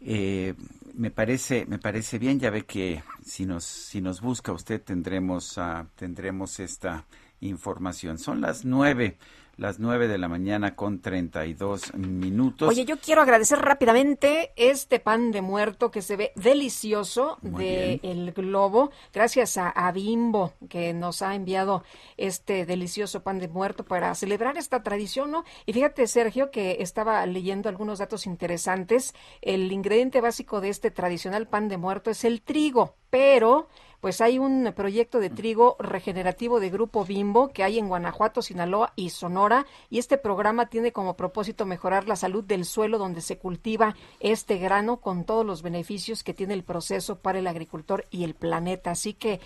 Eh, 0.00 0.54
me 0.98 1.12
parece, 1.12 1.64
me 1.66 1.78
parece 1.78 2.18
bien, 2.18 2.40
ya 2.40 2.50
ve 2.50 2.66
que 2.66 3.02
si 3.24 3.46
nos, 3.46 3.64
si 3.64 4.00
nos 4.00 4.20
busca 4.20 4.52
usted 4.52 4.82
tendremos, 4.82 5.56
uh, 5.56 5.86
tendremos 5.94 6.58
esta 6.58 7.06
información. 7.40 8.18
Son 8.18 8.40
las 8.40 8.64
nueve 8.64 9.16
las 9.58 9.80
9 9.80 10.06
de 10.06 10.18
la 10.18 10.28
mañana 10.28 10.76
con 10.76 11.00
32 11.00 11.94
minutos. 11.94 12.68
Oye, 12.68 12.84
yo 12.84 12.96
quiero 12.98 13.22
agradecer 13.22 13.58
rápidamente 13.58 14.52
este 14.56 15.00
pan 15.00 15.32
de 15.32 15.42
muerto 15.42 15.90
que 15.90 16.00
se 16.00 16.16
ve 16.16 16.32
delicioso 16.36 17.38
de 17.42 17.98
El 18.04 18.32
Globo, 18.32 18.92
gracias 19.12 19.56
a, 19.58 19.68
a, 19.68 19.90
Bimbo 19.90 20.52
que 20.68 20.94
nos 20.94 21.22
ha 21.22 21.34
enviado 21.34 21.82
este 22.16 22.66
delicioso 22.66 23.24
pan 23.24 23.40
de 23.40 23.48
muerto 23.48 23.84
para 23.84 24.14
celebrar 24.14 24.56
esta 24.56 24.84
tradición, 24.84 25.32
¿no? 25.32 25.44
Y 25.66 25.72
fíjate, 25.72 26.06
Sergio, 26.06 26.52
que 26.52 26.76
estaba 26.80 27.26
leyendo 27.26 27.68
algunos 27.68 27.98
datos 27.98 28.26
interesantes. 28.26 29.12
El 29.42 29.72
ingrediente 29.72 30.20
básico 30.20 30.60
de 30.60 30.68
este 30.68 30.92
tradicional 30.92 31.48
pan 31.48 31.68
de 31.68 31.78
muerto 31.78 32.10
es 32.10 32.24
el 32.24 32.42
trigo, 32.42 32.94
pero 33.10 33.68
pues 34.00 34.20
hay 34.20 34.38
un 34.38 34.72
proyecto 34.76 35.18
de 35.18 35.30
trigo 35.30 35.76
regenerativo 35.80 36.60
de 36.60 36.70
Grupo 36.70 37.04
Bimbo 37.04 37.48
que 37.48 37.64
hay 37.64 37.78
en 37.78 37.88
Guanajuato, 37.88 38.42
Sinaloa 38.42 38.92
y 38.94 39.10
Sonora 39.10 39.66
y 39.90 39.98
este 39.98 40.18
programa 40.18 40.66
tiene 40.66 40.92
como 40.92 41.14
propósito 41.14 41.66
mejorar 41.66 42.06
la 42.06 42.16
salud 42.16 42.44
del 42.44 42.64
suelo 42.64 42.98
donde 42.98 43.20
se 43.20 43.38
cultiva 43.38 43.96
este 44.20 44.58
grano 44.58 44.98
con 44.98 45.24
todos 45.24 45.44
los 45.44 45.62
beneficios 45.62 46.22
que 46.22 46.34
tiene 46.34 46.54
el 46.54 46.62
proceso 46.62 47.16
para 47.16 47.38
el 47.40 47.46
agricultor 47.46 48.06
y 48.10 48.24
el 48.24 48.34
planeta. 48.34 48.92
Así 48.92 49.14
que 49.14 49.40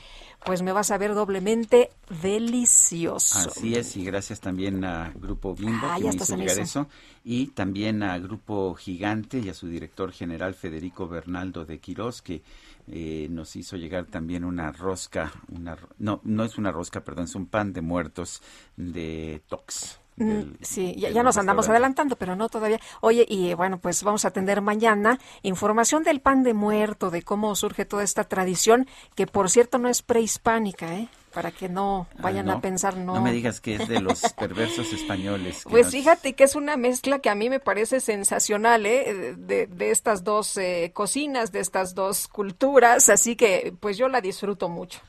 pues 0.45 0.63
me 0.63 0.73
vas 0.73 0.91
a 0.91 0.99
ver 0.99 1.15
doblemente 1.15 1.91
delicioso. 2.23 3.39
Así 3.39 3.75
es 3.75 3.97
y 3.97 4.05
gracias 4.05 4.41
también 4.41 4.85
a 4.85 5.13
Grupo 5.15 5.55
Bimbo 5.55 5.87
ah, 5.89 5.97
que 5.97 6.05
me 6.05 6.15
hizo 6.15 6.37
llegar 6.37 6.59
eso. 6.59 6.89
y 7.25 7.47
también 7.49 8.03
a 8.03 8.19
Grupo 8.19 8.75
Gigante 8.75 9.39
y 9.39 9.49
a 9.49 9.55
su 9.55 9.69
director 9.69 10.13
general 10.13 10.55
Federico 10.55 11.09
Bernaldo 11.09 11.65
de 11.65 11.79
Quirós 11.79 12.23
que 12.23 12.43
eh, 12.89 13.29
nos 13.31 13.57
hizo 13.57 13.77
llegar 13.77 14.07
también 14.07 14.45
una 14.45 14.73
rosca, 14.73 15.33
una, 15.49 15.77
no, 15.99 16.21
no 16.25 16.45
es 16.45 16.59
una 16.59 16.73
rosca, 16.73 17.03
perdón, 17.05 17.25
es 17.25 17.35
un 17.35 17.47
pan 17.47 17.73
de 17.73 17.81
muertos 17.81 18.43
de 18.77 19.43
Tox. 19.49 19.99
Mm, 20.17 20.57
sí, 20.61 20.95
ya, 20.97 21.23
nos 21.23 21.39
andamos 21.39 21.69
adelantando, 21.69 22.17
pero 22.17 22.37
no 22.37 22.49
todavía. 22.49 22.81
Oye, 23.01 23.25
y 23.29 23.55
bueno, 23.55 23.79
pues 23.79 24.03
vamos 24.03 24.25
a 24.25 24.31
tener 24.31 24.61
mañana 24.61 25.19
información 25.43 26.03
del 26.03 26.21
pan 26.21 26.43
de 26.43 26.55
muerto, 26.55 27.11
de 27.11 27.23
cómo 27.23 27.55
surge 27.57 27.85
toda 27.85 28.03
esta 28.03 28.25
tradición, 28.25 28.87
que 29.15 29.27
por 29.27 29.49
cierto 29.49 29.79
no 29.79 29.89
es 29.89 30.03
prehispánica, 30.03 30.95
¿eh? 30.95 31.09
Para 31.33 31.51
que 31.51 31.69
no 31.69 32.07
ah, 32.17 32.23
vayan 32.23 32.49
a 32.51 32.61
pensar 32.61 32.97
no. 32.97 33.15
No 33.15 33.21
me 33.21 33.33
digas 33.33 33.61
que 33.61 33.77
es 33.77 33.89
de 33.89 34.01
los 34.01 34.21
perversos 34.39 34.93
españoles. 34.93 35.65
Pues 35.69 35.91
fíjate 35.91 36.35
que 36.35 36.45
es 36.45 36.55
una 36.55 36.77
mezcla 36.77 37.19
que 37.19 37.31
a 37.31 37.35
mí 37.35 37.51
me 37.51 37.61
parece 37.61 38.01
sensacional, 38.01 38.87
¿eh? 38.87 39.35
De, 39.37 39.67
de 39.67 39.91
estas 39.91 40.25
dos 40.25 40.57
eh, 40.57 40.91
cocinas, 40.95 41.53
de 41.53 41.61
estas 41.61 41.95
dos 41.95 42.29
culturas, 42.29 43.09
así 43.09 43.37
que 43.37 43.75
pues 43.81 43.97
yo 43.97 44.09
la 44.09 44.21
disfruto 44.21 44.69
mucho. 44.69 45.01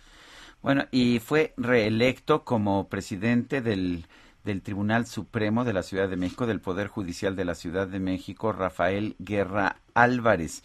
Bueno, 0.62 0.86
y 0.92 1.20
fue 1.20 1.54
reelecto 1.58 2.46
como 2.46 2.88
presidente 2.88 3.62
del, 3.62 4.08
del 4.44 4.62
Tribunal 4.62 5.06
Supremo 5.06 5.66
de 5.66 5.74
la 5.74 5.84
Ciudad 5.84 6.08
de 6.08 6.16
México, 6.16 6.46
del 6.46 6.62
Poder 6.62 6.88
Judicial 6.88 7.36
de 7.36 7.46
la 7.46 7.56
Ciudad 7.56 7.88
de 7.88 8.00
México, 8.00 8.54
Rafael 8.54 9.16
Guerra 9.20 9.78
Álvarez 9.94 10.64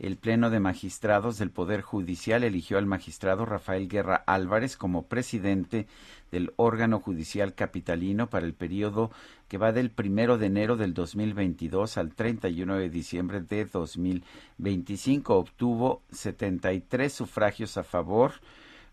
el 0.00 0.16
Pleno 0.16 0.48
de 0.48 0.60
Magistrados 0.60 1.36
del 1.36 1.50
Poder 1.50 1.82
Judicial 1.82 2.42
eligió 2.42 2.78
al 2.78 2.86
magistrado 2.86 3.44
Rafael 3.44 3.86
Guerra 3.86 4.16
Álvarez 4.26 4.78
como 4.78 5.02
presidente 5.04 5.86
del 6.32 6.54
órgano 6.56 7.00
judicial 7.00 7.54
capitalino 7.54 8.30
para 8.30 8.46
el 8.46 8.54
periodo 8.54 9.10
que 9.46 9.58
va 9.58 9.72
del 9.72 9.90
primero 9.90 10.38
de 10.38 10.46
enero 10.46 10.78
del 10.78 10.94
2022 10.94 11.98
al 11.98 12.14
31 12.14 12.76
de 12.76 12.88
diciembre 12.88 13.42
de 13.42 13.66
2025. 13.66 15.36
Obtuvo 15.36 16.00
73 16.10 17.12
sufragios 17.12 17.76
a 17.76 17.84
favor 17.84 18.32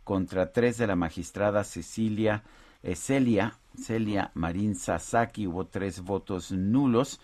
contra 0.03 0.51
tres 0.51 0.77
de 0.77 0.87
la 0.87 0.97
magistrada 0.97 1.63
Cecilia 1.63 2.43
eh, 2.83 2.95
Celia, 2.95 3.55
Celia 3.77 4.31
Marín 4.33 4.75
Sasaki. 4.75 5.47
Hubo 5.47 5.67
tres 5.67 6.01
votos 6.01 6.51
nulos 6.51 7.19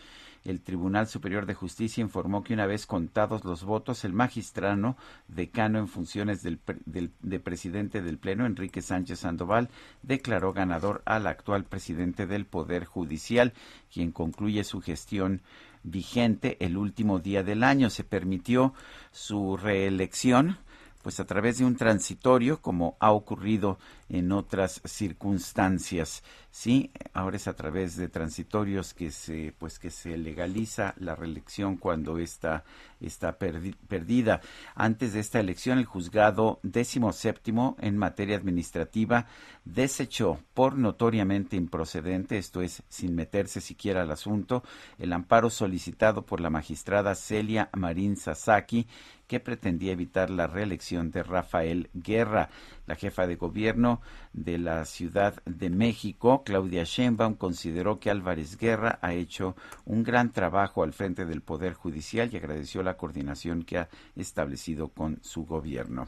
el 0.46 0.62
Tribunal 0.62 1.08
Superior 1.08 1.46
de 1.46 1.54
Justicia 1.54 2.02
informó 2.02 2.44
que 2.44 2.54
una 2.54 2.66
vez 2.66 2.86
contados 2.86 3.44
los 3.46 3.64
votos, 3.64 4.04
el 4.04 4.14
magistrado 4.14 4.96
decano 5.28 5.80
en 5.80 5.88
funciones 5.88 6.44
del, 6.44 6.60
de 6.86 7.40
presidente 7.40 8.02
del 8.02 8.18
Pleno, 8.18 8.46
Enrique 8.46 8.82
Sánchez 8.82 9.20
Sandoval, 9.20 9.70
declaró 10.02 10.54
ganador 10.54 11.02
al 11.06 11.28
actual 11.28 11.66
presidente 11.66 12.28
del 12.28 12.46
Poder 12.46 12.86
Judicial, 12.86 13.54
quien 13.92 14.12
concluye 14.12 14.64
su 14.64 14.82
gestión 14.82 15.42
vigente 15.84 16.58
el 16.60 16.78
último 16.78 17.20
día 17.20 17.44
del 17.44 17.64
año. 17.64 17.90
Se 17.90 18.04
permitió 18.04 18.74
su 19.12 19.58
reelección 19.58 20.58
pues 21.04 21.20
a 21.20 21.26
través 21.26 21.60
de 21.60 21.66
un 21.66 21.76
transitorio 21.76 22.62
como 22.62 22.98
ha 23.00 23.12
ocurrido 23.12 23.78
en 24.10 24.32
otras 24.32 24.82
circunstancias. 24.86 26.24
Sí, 26.50 26.92
ahora 27.14 27.36
es 27.36 27.48
a 27.48 27.56
través 27.56 27.96
de 27.98 28.10
transitorios 28.10 28.94
que 28.94 29.12
se 29.12 29.54
pues 29.60 29.80
que 29.80 29.90
se 29.90 30.18
legaliza 30.18 30.94
la 30.98 31.16
reelección 31.16 31.78
cuando 31.78 32.18
esta 32.18 32.64
está 33.02 33.38
perdida. 33.38 34.42
Antes 34.76 35.14
de 35.14 35.20
esta 35.20 35.40
elección, 35.40 35.78
el 35.78 35.86
juzgado 35.86 36.60
décimo 36.64 37.12
séptimo 37.12 37.76
en 37.80 37.98
materia 37.98 38.38
administrativa 38.38 39.28
desechó 39.66 40.40
por 40.54 40.78
notoriamente 40.78 41.56
improcedente, 41.56 42.38
esto 42.38 42.62
es, 42.62 42.84
sin 42.88 43.16
meterse 43.16 43.62
siquiera 43.62 44.04
al 44.04 44.12
asunto, 44.12 44.64
el 45.00 45.12
amparo 45.12 45.50
solicitado 45.50 46.26
por 46.26 46.40
la 46.40 46.50
magistrada 46.50 47.16
Celia 47.16 47.70
Marín 47.74 48.16
Sasaki, 48.16 48.88
que 49.34 49.40
pretendía 49.40 49.94
evitar 49.94 50.30
la 50.30 50.46
reelección 50.46 51.10
de 51.10 51.24
Rafael 51.24 51.90
Guerra. 51.96 52.50
La 52.86 52.94
jefa 52.94 53.26
de 53.26 53.36
gobierno 53.36 54.00
de 54.32 54.60
la 54.60 54.86
Ciudad 54.86 55.42
de 55.46 55.72
México, 55.72 56.44
Claudia 56.44 56.84
Sheinbaum, 56.84 57.34
consideró 57.34 58.00
que 58.00 58.12
Álvarez 58.12 58.60
Guerra 58.60 59.00
ha 59.02 59.16
hecho 59.16 59.56
un 59.86 60.04
gran 60.04 60.32
trabajo 60.32 60.84
al 60.84 60.94
frente 60.94 61.26
del 61.26 61.42
Poder 61.42 61.74
Judicial 61.74 62.30
y 62.32 62.38
agradeció 62.38 62.84
la 62.84 62.96
coordinación 62.96 63.64
que 63.64 63.80
ha 63.80 63.90
establecido 64.16 64.90
con 64.90 65.18
su 65.24 65.48
gobierno. 65.48 66.08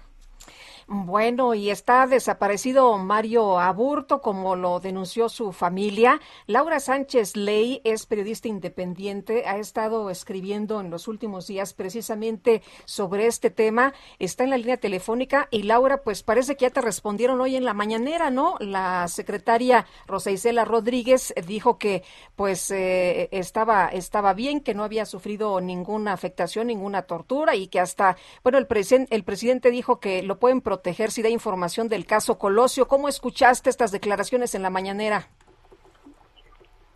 Bueno, 0.88 1.56
y 1.56 1.72
está 1.72 2.06
desaparecido 2.06 2.96
Mario 3.00 3.58
Aburto, 3.58 4.22
como 4.22 4.56
lo 4.56 4.80
denunció 4.80 5.30
su 5.30 5.52
familia. 5.52 6.22
Laura 6.46 6.80
Sánchez 6.80 7.36
Ley 7.36 7.82
es 7.84 8.06
periodista 8.06 8.50
independiente, 8.50 9.48
ha 9.48 9.58
estado 9.58 10.12
escribiendo 10.12 10.80
en 10.80 10.92
los 10.92 11.08
últimos 11.08 11.48
días 11.48 11.74
precisamente 11.74 12.62
sobre 12.86 13.26
este 13.26 13.50
tema. 13.50 13.96
Está 14.20 14.44
en 14.44 14.52
la 14.52 14.60
línea 14.60 14.78
telefónica 14.78 15.48
y 15.50 15.64
Laura, 15.64 16.04
pues 16.04 16.22
parece 16.22 16.56
que 16.56 16.66
ya 16.66 16.70
te 16.70 16.82
respondieron 16.82 17.42
hoy 17.42 17.56
en 17.56 17.66
la 17.66 17.74
mañanera, 17.74 18.30
¿no? 18.30 18.56
La 18.60 19.08
secretaria 19.08 19.88
Rosa 20.06 20.30
Isela 20.30 20.66
Rodríguez 20.66 21.34
dijo 21.48 21.80
que 21.80 22.04
pues 22.36 22.70
eh, 22.70 23.28
estaba, 23.32 23.88
estaba 23.88 24.36
bien, 24.36 24.62
que 24.62 24.76
no 24.76 24.84
había 24.84 25.08
sufrido 25.08 25.60
ninguna 25.62 26.14
afectación, 26.14 26.68
ninguna 26.68 27.04
tortura 27.04 27.56
y 27.56 27.70
que 27.70 27.80
hasta, 27.80 28.18
bueno, 28.44 28.60
el, 28.60 28.68
el 29.10 29.24
presidente 29.24 29.72
dijo 29.72 30.00
que 30.00 30.22
lo 30.22 30.38
pueden 30.38 30.62
proteger 30.62 30.75
si 30.84 31.22
da 31.22 31.30
información 31.30 31.88
del 31.88 32.06
caso 32.06 32.38
Colosio. 32.38 32.88
¿Cómo 32.88 33.08
escuchaste 33.08 33.70
estas 33.70 33.92
declaraciones 33.92 34.56
en 34.56 34.62
la 34.62 34.70
mañanera? 34.70 35.30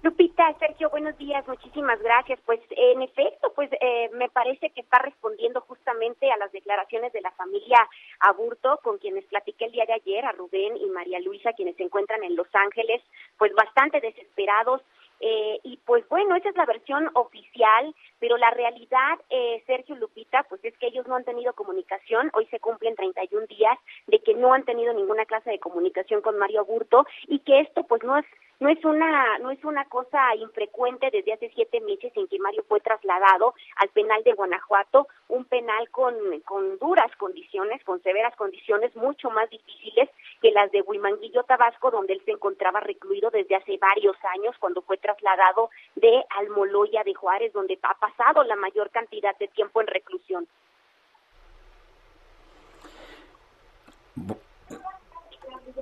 Lupita, 0.01 0.55
Sergio, 0.59 0.89
buenos 0.89 1.17
días, 1.17 1.45
muchísimas 1.45 2.01
gracias. 2.01 2.39
Pues 2.45 2.61
en 2.69 3.01
efecto, 3.01 3.51
pues 3.53 3.69
eh, 3.81 4.09
me 4.13 4.29
parece 4.29 4.69
que 4.69 4.79
está 4.79 4.97
respondiendo 4.99 5.59
justamente 5.61 6.31
a 6.31 6.37
las 6.37 6.53
declaraciones 6.53 7.11
de 7.11 7.19
la 7.19 7.31
familia 7.31 7.77
Aburto, 8.21 8.79
con 8.81 8.97
quienes 8.97 9.25
platiqué 9.25 9.65
el 9.65 9.73
día 9.73 9.85
de 9.85 9.93
ayer, 9.93 10.23
a 10.25 10.31
Rubén 10.31 10.77
y 10.77 10.85
María 10.85 11.19
Luisa, 11.19 11.51
quienes 11.51 11.75
se 11.75 11.83
encuentran 11.83 12.23
en 12.23 12.37
Los 12.37 12.47
Ángeles, 12.53 13.01
pues 13.37 13.53
bastante 13.53 13.99
desesperados 13.99 14.81
eh, 15.19 15.59
y 15.63 15.77
pues 15.85 16.07
bueno, 16.07 16.35
esa 16.35 16.49
es 16.49 16.55
la 16.55 16.65
versión 16.65 17.09
oficial, 17.13 17.93
pero 18.19 18.37
la 18.37 18.51
realidad, 18.51 19.19
eh, 19.29 19.61
Sergio 19.65 19.95
Lupita, 19.95 20.43
pues 20.43 20.63
es 20.63 20.77
que 20.77 20.87
ellos 20.87 21.07
no 21.07 21.15
han 21.15 21.25
tenido 21.25 21.53
comunicación. 21.53 22.29
Hoy 22.33 22.45
se 22.47 22.59
cumplen 22.59 22.95
31 22.95 23.47
días 23.47 23.77
de 24.07 24.19
que 24.19 24.33
no 24.33 24.53
han 24.53 24.63
tenido 24.63 24.93
ninguna 24.93 25.25
clase 25.25 25.51
de 25.51 25.59
comunicación 25.59 26.21
con 26.21 26.37
Mario 26.37 26.61
Aburto 26.61 27.05
y 27.27 27.39
que 27.39 27.59
esto 27.61 27.83
pues 27.83 28.03
no 28.03 28.17
es 28.17 28.25
no 28.59 28.67
es 28.67 28.83
una 28.83 29.37
no 29.39 29.51
es 29.51 29.63
una 29.63 29.85
cosa 29.85 30.35
infrecuente 30.35 31.09
desde 31.11 31.33
hace 31.33 31.49
siete 31.55 31.79
meses 31.79 32.11
en 32.15 32.27
que 32.27 32.39
Mario 32.39 32.63
fue 32.67 32.81
trasladado 32.81 33.53
al 33.77 33.89
penal 33.89 34.21
de 34.23 34.33
Guanajuato, 34.33 35.07
un 35.29 35.45
penal 35.45 35.89
con, 35.91 36.13
con 36.41 36.77
duras 36.77 37.09
condiciones, 37.17 37.81
con 37.85 38.01
severas 38.03 38.35
condiciones, 38.35 38.93
mucho 38.95 39.29
más 39.29 39.49
difíciles 39.49 40.09
que 40.41 40.51
las 40.51 40.71
de 40.71 40.81
Huimanguillo, 40.81 41.43
Tabasco, 41.43 41.91
donde 41.91 42.13
él 42.13 42.21
se 42.25 42.31
encontraba 42.31 42.79
recluido 42.79 43.29
desde 43.29 43.55
hace 43.55 43.77
varios 43.77 44.15
años 44.35 44.55
cuando 44.59 44.81
fue 44.81 44.97
trasladado 44.97 45.69
de 45.95 46.23
Almoloya 46.37 47.03
de 47.03 47.13
Juárez, 47.13 47.53
donde 47.53 47.77
ha 47.81 47.93
pasado 47.95 48.43
la 48.43 48.55
mayor 48.55 48.89
cantidad 48.89 49.37
de 49.37 49.47
tiempo 49.49 49.81
en 49.81 49.87
reclusión. 49.87 50.47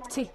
Sí. 0.08 0.30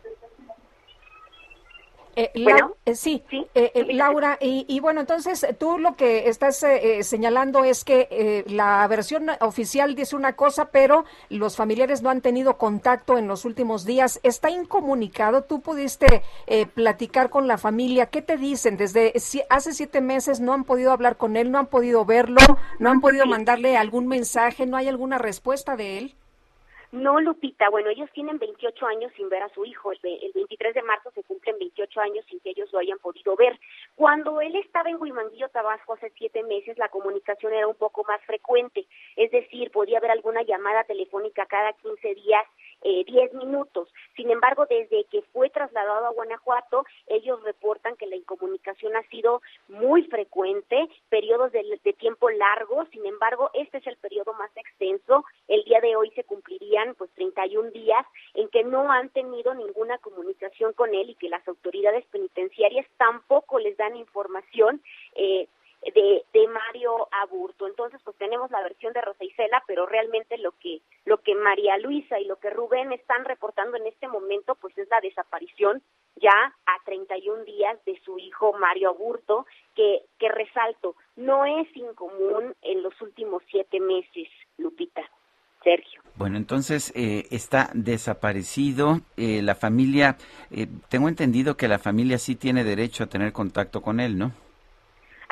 Eh, 2.15 2.31
Bueno, 2.43 2.75
eh, 2.85 2.95
sí, 2.95 3.23
eh, 3.55 3.71
eh, 3.73 3.93
Laura, 3.93 4.37
y, 4.39 4.65
y 4.67 4.79
bueno, 4.79 5.01
entonces 5.01 5.45
tú 5.57 5.79
lo 5.79 5.95
que 5.95 6.29
estás 6.29 6.61
eh, 6.63 7.03
señalando 7.03 7.63
es 7.63 7.83
que 7.83 8.07
eh, 8.11 8.43
la 8.47 8.87
versión 8.87 9.27
oficial 9.41 9.95
dice 9.95 10.15
una 10.15 10.33
cosa, 10.35 10.65
pero 10.65 11.05
los 11.29 11.55
familiares 11.55 12.03
no 12.03 12.11
han 12.11 12.21
tenido 12.21 12.57
contacto 12.57 13.17
en 13.17 13.27
los 13.27 13.45
últimos 13.45 13.83
días. 13.85 14.19
¿Está 14.23 14.51
incomunicado? 14.51 15.43
¿Tú 15.43 15.61
pudiste 15.61 16.21
eh, 16.45 16.67
platicar 16.67 17.31
con 17.31 17.47
la 17.47 17.57
familia? 17.57 18.05
¿Qué 18.07 18.21
te 18.21 18.37
dicen? 18.37 18.77
Desde 18.77 19.19
si- 19.19 19.41
hace 19.49 19.73
siete 19.73 19.99
meses 20.01 20.39
no 20.39 20.53
han 20.53 20.65
podido 20.65 20.91
hablar 20.91 21.17
con 21.17 21.35
él, 21.35 21.49
no 21.51 21.57
han 21.57 21.67
podido 21.67 22.05
verlo, 22.05 22.41
no 22.79 22.91
han 22.91 23.01
podido 23.01 23.25
mandarle 23.25 23.75
algún 23.75 24.07
mensaje, 24.07 24.65
no 24.67 24.77
hay 24.77 24.87
alguna 24.87 25.17
respuesta 25.17 25.75
de 25.75 25.97
él. 25.97 26.15
No, 26.93 27.19
Lupita, 27.19 27.69
bueno, 27.71 27.89
ellos 27.89 28.07
tienen 28.13 28.37
28 28.37 28.85
años 28.85 29.11
sin 29.17 29.27
ver 29.27 29.41
a 29.41 29.49
su 29.49 29.65
hijo. 29.65 29.91
El, 29.91 29.99
ve- 30.03 30.19
el 30.21 30.31
23 30.33 30.75
de 30.75 30.83
marzo 30.83 31.09
se 31.11 31.23
cumplen 31.23 31.57
28 31.57 31.99
años 31.99 32.23
sin 32.29 32.39
que 32.39 32.51
ellos 32.51 32.71
lo 32.71 32.77
hayan 32.77 32.99
podido 32.99 33.35
ver. 33.35 33.59
Cuando 33.95 34.39
él 34.41 34.55
estaba 34.57 34.91
en 34.91 35.01
Huimanguillo, 35.01 35.49
Tabasco, 35.49 35.93
hace 35.93 36.11
siete 36.17 36.43
meses, 36.43 36.77
la 36.77 36.89
comunicación 36.89 37.51
era 37.51 37.67
un 37.67 37.75
poco 37.75 38.03
más 38.05 38.21
frecuente. 38.25 38.85
Es 39.15 39.31
decir, 39.31 39.71
podía 39.71 39.97
haber 39.97 40.11
alguna 40.11 40.43
llamada 40.43 40.83
telefónica 40.83 41.47
cada 41.47 41.73
15 41.73 42.13
días, 42.13 42.45
eh, 42.83 43.03
10 43.05 43.33
minutos. 43.33 43.89
Sin 44.15 44.29
embargo, 44.29 44.65
desde 44.69 45.05
que 45.05 45.21
fue 45.33 45.49
trasladado 45.49 46.05
a 46.05 46.11
Guanajuato, 46.11 46.85
ellos 47.07 47.41
reportan 47.43 47.95
que 47.95 48.07
la 48.07 48.15
incomunicación 48.15 48.95
ha 48.95 49.03
sido 49.03 49.41
muy 49.67 50.03
frecuente, 50.03 50.89
periodos 51.09 51.51
de, 51.51 51.63
tiempo 51.97 52.29
largos. 52.29 52.87
Sin 52.89 53.05
embargo, 53.05 53.49
este 53.53 53.77
es 53.77 53.87
el 53.87 53.97
periodo 53.97 54.33
más 54.33 54.51
extenso. 54.57 55.23
El 55.47 55.63
día 55.63 55.79
de 55.79 55.95
hoy 55.95 56.11
se 56.11 56.23
cumplirían 56.23 56.95
pues 56.95 57.09
31 57.11 57.71
días 57.71 58.05
en 58.33 58.49
que 58.49 58.63
no 58.63 58.91
han 58.91 59.09
tenido 59.09 59.53
ninguna 59.53 59.97
comunicación 59.99 60.73
con 60.73 60.93
él 60.93 61.09
y 61.09 61.15
que 61.15 61.29
las 61.29 61.47
autoridades 61.47 62.05
penitenciarias 62.07 62.85
tampoco 62.97 63.59
les 63.59 63.77
dan 63.77 63.95
información 63.95 64.81
eh, 65.15 65.47
de, 65.93 66.23
de 66.33 66.47
Mario 66.47 67.07
Aburto. 67.23 67.67
Entonces, 67.67 67.99
pues 68.03 68.17
tenemos 68.17 68.49
la 68.51 68.61
versión 68.61 68.93
de 68.93 69.01
Rosa 69.01 69.23
Isela, 69.23 69.63
pero 69.67 69.85
realmente 69.85 70.37
lo 70.37 70.51
que 70.59 70.81
lo 71.05 71.17
que 71.21 71.35
María 71.35 71.77
Luisa 71.77 72.19
y 72.19 72.25
lo 72.25 72.37
que 72.37 72.49
Rubén 72.49 72.91
están 72.93 73.25
reportando 73.25 73.77
en 73.77 73.87
este 73.87 74.07
momento, 74.07 74.55
pues 74.55 74.77
es 74.77 74.87
la 74.89 74.99
desaparición 75.01 75.81
ya 76.15 76.31
a 76.31 76.83
31 76.85 77.43
días 77.43 77.77
de 77.85 77.99
su 78.05 78.17
hijo 78.19 78.53
Mario 78.53 78.89
Aburto, 78.89 79.45
que, 79.75 80.03
que 80.19 80.29
resalto, 80.29 80.95
no 81.15 81.45
es 81.45 81.67
incomún 81.75 82.55
en 82.61 82.83
los 82.83 82.99
últimos 83.01 83.43
siete 83.49 83.79
meses, 83.79 84.29
Lupita. 84.57 85.01
Sergio. 85.63 86.01
Bueno, 86.15 86.35
entonces 86.35 86.91
eh, 86.93 87.25
está 87.31 87.69
desaparecido. 87.73 88.99
Eh, 89.15 89.41
la 89.41 89.55
familia, 89.55 90.17
eh, 90.51 90.67
tengo 90.89 91.07
entendido 91.07 91.55
que 91.55 91.69
la 91.69 91.79
familia 91.79 92.17
sí 92.17 92.35
tiene 92.35 92.65
derecho 92.65 93.05
a 93.05 93.07
tener 93.07 93.31
contacto 93.31 93.81
con 93.81 94.01
él, 94.01 94.17
¿no? 94.17 94.33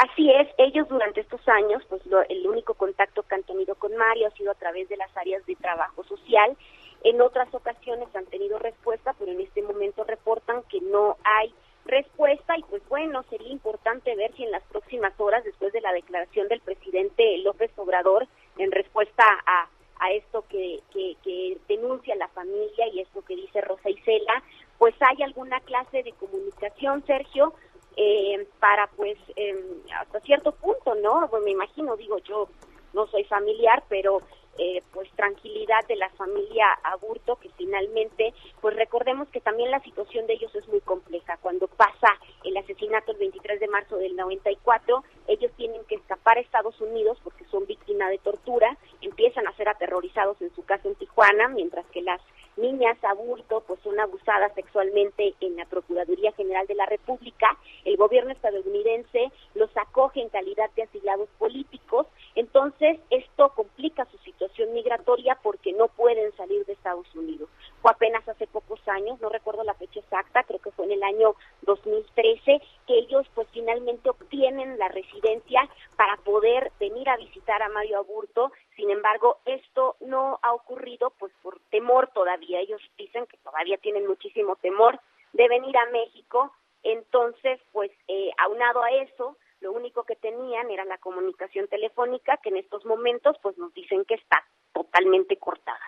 Así 0.02 0.32
es, 0.32 0.48
ellos 0.58 0.90
durante 0.90 1.22
estos 1.22 1.48
años, 1.48 1.84
pues 1.88 2.04
lo- 2.08 2.24
el 2.28 2.48
único 2.48 2.74
contacto 2.74 3.22
que 3.22 3.36
han 3.36 3.44
tenido 3.44 3.76
con 3.76 3.96
Mario 3.96 4.28
ha 4.28 4.32
sido 4.32 4.50
a 4.50 4.56
través 4.56 4.90
de 4.90 4.98
las 4.98 5.16
áreas 5.16 5.46
de 5.46 5.56
trabajo 5.56 6.04
social. 6.06 6.58
En 7.04 7.22
otras 7.22 7.54
ocasiones 7.54 8.08
han 8.16 8.26
tenido 8.26 8.58
respuesta, 8.58 9.14
pero 9.20 9.32
en 9.32 9.42
este 9.42 9.62
momento 9.62 10.04
reportan 10.04 10.64
que 10.64 10.82
no 10.82 11.18
hay 11.24 11.54
respuesta 11.86 12.58
y 12.58 12.64
pues 12.64 12.82
bueno, 12.90 13.22
sería 13.30 13.50
importante 13.50 14.16
ver 14.16 14.34
si 14.36 14.44
en 14.44 14.50
las 14.52 14.64
próximas 14.64 15.14
horas, 15.20 15.44
después 15.44 15.72
de 15.72 15.82
la 15.82 15.94
declaración 15.94 16.48
del 16.48 16.62
presidente 16.62 17.38
López 17.40 17.70
Obrador, 17.78 18.28
en 18.58 18.72
respuesta 18.72 19.24
a, 19.46 19.68
esto 20.14 20.44
que, 20.50 20.80
que, 20.92 21.16
que 21.24 21.58
denuncia 21.68 22.16
la 22.16 22.28
familia 22.30 22.88
y 22.92 23.02
esto 23.02 23.22
que 23.22 23.36
dice 23.36 23.62
Rosa 23.62 23.88
Isela, 23.88 24.42
pues 24.80 24.96
hay 25.00 25.22
alguna 25.22 25.60
clase 25.60 26.02
de 26.02 26.12
comunicación, 26.14 27.06
Sergio, 27.06 27.54
eh, 27.96 28.48
para 28.60 28.88
pues 28.88 29.18
eh, 29.36 29.56
hasta 30.00 30.20
cierto 30.22 30.52
punto, 30.54 30.96
¿no? 30.96 31.28
Pues 31.30 31.44
me 31.44 31.52
imagino, 31.52 31.96
digo 31.98 32.18
yo, 32.20 32.50
no 32.94 33.08
soy 33.08 33.24
familiar, 33.26 33.84
pero 33.90 34.22
eh, 34.58 34.84
pues 34.94 35.10
tranquilidad 35.16 35.88
de 35.88 35.96
la 35.96 36.10
familia 36.10 36.66
Aburto, 36.84 37.38
que 37.38 37.50
finalmente, 37.58 38.34
pues 38.60 38.76
recordemos 38.76 39.30
que 39.30 39.40
también 39.40 39.72
la 39.72 39.80
situación 39.80 40.28
de 40.28 40.34
ellos 40.34 40.54
es 40.56 40.68
muy 40.68 40.82
compleja. 40.82 41.38
Cuando 41.38 41.68
pasa 41.68 42.08
el 42.44 42.58
asesinato 42.58 43.12
el 43.12 43.18
23 43.18 43.60
de 43.60 43.68
marzo 43.68 43.98
del 43.98 44.16
94, 44.16 45.04
ellos 45.28 45.52
tienen 45.56 45.84
que 45.86 45.96
escapar 45.96 46.38
a 46.38 46.42
Estados 46.42 46.80
Unidos 46.82 47.18
porque 47.24 47.46
son 47.46 47.66
víctimas 47.66 48.10
de 48.10 48.18
tortura, 48.18 48.78
empiezan 49.02 49.48
a 49.48 49.56
ser 49.56 49.70
aterrorizados 49.70 50.42
en 50.42 50.54
su 50.54 50.66
casa 50.66 50.88
en 50.88 50.96
Tijuana, 50.96 51.48
mientras 51.48 51.86
que 51.88 52.02
las 52.02 52.22
niñas 52.58 52.98
Aburto 53.04 53.64
pues 53.66 53.80
son 53.82 54.00
abusadas 54.00 54.54
sexualmente 54.54 55.34
en 55.40 55.56
la 55.56 55.66
Procuraduría 55.66 56.34
General 56.34 56.68
de 56.68 56.76
la 56.76 56.86
República, 56.86 57.58
el 57.86 57.96
gobierno 57.96 58.32
estadounidense 58.32 59.32
los 59.56 59.70
acoge 59.78 60.22
en 60.22 60.30
calidad 60.30 60.70
de 60.76 60.84
asilados 60.84 61.30
políticos, 61.40 62.08
entonces 62.36 63.00
esto 63.10 63.54
complica 63.56 64.06
su 64.12 64.18
situación 64.18 64.41
migratoria 64.74 65.38
porque 65.42 65.74
no 65.74 65.88
pueden 65.88 66.36
salir 66.36 66.66
de 66.66 66.74
Estados 66.74 67.08
Unidos. 67.16 67.50
Fue 67.82 67.92
apenas 67.92 68.28
hace 68.28 68.48
pocos 68.48 68.80
años, 68.88 69.20
no 69.22 69.30
recuerdo 69.30 69.64
la 69.64 69.74
fecha 69.74 70.00
exacta, 70.00 70.44
creo 70.44 70.60
que 70.60 70.72
fue 70.72 70.86
en 70.86 70.94
el 70.94 71.04
año 71.04 71.36
2013, 71.64 72.62
que 72.88 72.98
ellos 72.98 73.28
pues 73.34 73.48
finalmente 73.52 74.10
obtienen 74.10 74.78
la 74.78 74.88
residencia 74.88 75.68
para 75.96 76.18
poder 76.18 76.72
venir 76.80 77.10
a 77.10 77.18
visitar 77.18 77.62
a 77.62 77.70
Mario 77.70 78.00
Aburto. 78.00 78.52
Sin 78.76 78.90
embargo, 78.90 79.38
esto 79.46 79.96
no 80.02 80.40
ha 80.42 80.54
ocurrido 80.54 81.12
pues 81.18 81.32
por 81.42 81.60
temor 81.70 82.10
todavía. 82.14 82.60
Ellos 82.60 82.82
dicen 82.98 83.26
que 83.28 83.38
todavía 83.38 83.78
tienen 83.78 84.08
muchísimo 84.08 84.56
temor 84.58 85.00
de 85.34 85.48
venir 85.48 85.76
a 85.78 85.90
México. 85.92 86.52
Entonces, 86.84 87.60
pues 87.72 87.92
eh, 88.08 88.32
aunado 88.38 88.82
a 88.84 88.92
eso, 88.92 89.38
lo 89.62 89.72
único 89.72 90.04
que 90.04 90.16
tenían 90.16 90.70
era 90.70 90.84
la 90.86 90.98
comunicación 90.98 91.68
telefónica, 91.68 92.38
que 92.38 92.50
en 92.50 92.58
estos 92.58 92.86
momentos 92.86 93.38
pues 93.42 93.58
nos 93.58 93.74
dicen 93.74 94.04
que 94.06 94.16
está 94.16 94.44
totalmente 94.74 95.38
cortada. 95.38 95.80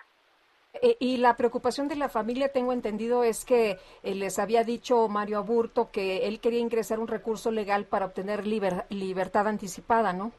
Eh, 0.82 0.96
y 0.98 1.18
la 1.18 1.36
preocupación 1.36 1.86
de 1.86 1.96
la 1.96 2.08
familia, 2.08 2.48
tengo 2.50 2.72
entendido, 2.72 3.22
es 3.22 3.44
que 3.44 3.78
eh, 4.02 4.14
les 4.14 4.38
había 4.38 4.64
dicho 4.64 5.08
Mario 5.08 5.38
Aburto 5.38 5.90
que 5.92 6.26
él 6.26 6.40
quería 6.40 6.58
ingresar 6.58 6.98
un 6.98 7.06
recurso 7.06 7.50
legal 7.50 7.84
para 7.84 8.06
obtener 8.06 8.44
liber- 8.44 8.86
libertad 8.88 9.46
anticipada, 9.46 10.12
¿no? 10.12 10.32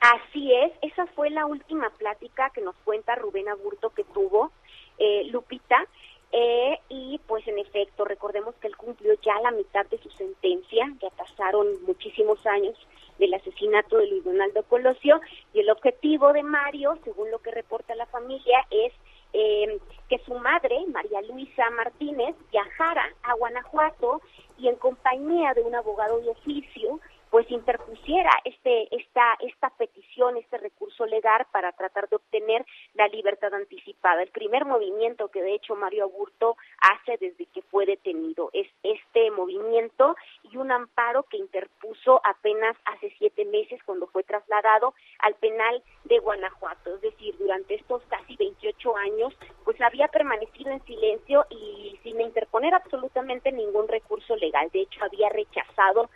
Así 0.00 0.52
es, 0.52 0.72
esa 0.82 1.06
fue 1.14 1.30
la 1.30 1.46
última 1.46 1.90
plática 1.90 2.50
que 2.50 2.60
nos 2.60 2.76
cuenta 2.84 3.14
Rubén 3.14 3.48
Aburto 3.48 3.90
que 3.90 4.04
tuvo 4.04 4.52
eh, 4.98 5.24
Lupita. 5.30 5.86
Eh, 6.32 6.78
y 6.88 7.20
pues 7.26 7.46
en 7.46 7.58
efecto, 7.58 8.04
recordemos 8.06 8.54
que 8.56 8.68
él 8.68 8.76
cumplió 8.76 9.12
ya 9.22 9.38
la 9.42 9.50
mitad 9.50 9.84
de 9.86 9.98
su 9.98 10.10
sentencia, 10.10 10.90
ya 11.00 11.10
pasaron 11.10 11.66
muchísimos 11.86 12.44
años 12.46 12.74
del 13.18 13.34
asesinato 13.34 13.98
de 13.98 14.06
Luis 14.06 14.24
Donaldo 14.24 14.62
Colosio 14.62 15.20
y 15.52 15.60
el 15.60 15.70
objetivo 15.70 16.32
de 16.32 16.42
Mario, 16.42 16.98
según 17.04 17.30
lo 17.30 17.38
que 17.40 17.50
reporta 17.50 17.94
la 17.94 18.06
familia, 18.06 18.66
es 18.70 18.92
eh, 19.34 19.78
que 20.08 20.18
su 20.24 20.34
madre, 20.34 20.78
María 20.88 21.20
Luisa 21.22 21.68
Martínez, 21.70 22.34
viajara 22.50 23.04
a 23.22 23.34
Guanajuato 23.34 24.22
y 24.58 24.68
en 24.68 24.76
compañía 24.76 25.52
de 25.54 25.62
un 25.62 25.74
abogado 25.74 26.18
de 26.20 26.30
oficio, 26.30 27.00
pues 27.32 27.50
interpusiera 27.50 28.30
este 28.44 28.94
esta 28.94 29.38
esta 29.40 29.70
petición, 29.70 30.36
este 30.36 30.58
recurso 30.58 31.06
legal 31.06 31.46
para 31.50 31.72
tratar 31.72 32.06
de 32.10 32.16
obtener 32.16 32.66
la 32.92 33.08
libertad 33.08 33.54
anticipada. 33.54 34.22
El 34.22 34.28
primer 34.28 34.66
movimiento 34.66 35.28
que 35.28 35.40
de 35.40 35.54
hecho 35.54 35.74
Mario 35.74 36.04
Aburto 36.04 36.58
hace 36.78 37.16
desde 37.16 37.46
que 37.46 37.62
fue 37.62 37.86
detenido 37.86 38.50
es 38.52 38.68
este 38.82 39.30
movimiento 39.30 40.14
y 40.42 40.58
un 40.58 40.72
amparo 40.72 41.22
que 41.22 41.38
interpuso 41.38 42.20
apenas 42.22 42.76
hace 42.84 43.10
siete 43.16 43.46
meses 43.46 43.80
cuando 43.86 44.08
fue 44.08 44.24
trasladado 44.24 44.92
al 45.20 45.34
penal 45.36 45.82
de 46.04 46.18
Guanajuato. 46.18 46.96
Es 46.96 47.00
decir, 47.00 47.34
durante 47.38 47.76
estos 47.76 48.02
casi 48.10 48.36
28 48.36 48.94
años, 48.98 49.34
pues 49.64 49.80
había 49.80 50.08
permanecido 50.08 50.70
en 50.70 50.84
silencio 50.84 51.46
y 51.48 51.98
sin 52.02 52.20
interponer 52.20 52.74
absolutamente 52.74 53.52
ningún 53.52 53.88
recurso 53.88 54.36
legal. 54.36 54.68
De 54.70 54.82
hecho, 54.82 55.02
había 55.02 55.30
rechazado 55.30 56.10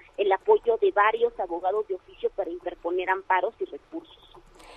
abogados 1.47 1.86
de 1.89 1.94
oficio 1.94 2.31
para 2.36 2.51
interponer 2.51 3.09
amparos 3.09 3.54
y 3.61 3.64
recursos. 3.64 4.16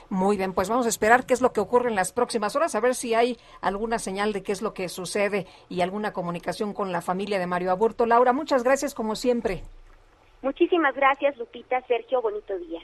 Muy 0.09 0.37
bien, 0.37 0.53
pues 0.53 0.69
vamos 0.69 0.87
a 0.87 0.89
esperar 0.89 1.25
qué 1.25 1.33
es 1.33 1.41
lo 1.41 1.53
que 1.53 1.59
ocurre 1.59 1.89
en 1.89 1.95
las 1.95 2.11
próximas 2.11 2.55
horas, 2.55 2.73
a 2.73 2.79
ver 2.79 2.95
si 2.95 3.13
hay 3.13 3.37
alguna 3.61 3.99
señal 3.99 4.33
de 4.33 4.41
qué 4.41 4.51
es 4.51 4.61
lo 4.63 4.73
que 4.73 4.89
sucede 4.89 5.45
y 5.69 5.81
alguna 5.81 6.13
comunicación 6.13 6.73
con 6.73 6.91
la 6.91 7.01
familia 7.01 7.37
de 7.37 7.45
Mario 7.45 7.71
Aburto. 7.71 8.07
Laura, 8.07 8.33
muchas 8.33 8.63
gracias 8.63 8.95
como 8.95 9.15
siempre. 9.15 9.63
Muchísimas 10.41 10.95
gracias, 10.95 11.37
Lupita, 11.37 11.81
Sergio, 11.87 12.21
bonito 12.21 12.57
día. 12.57 12.79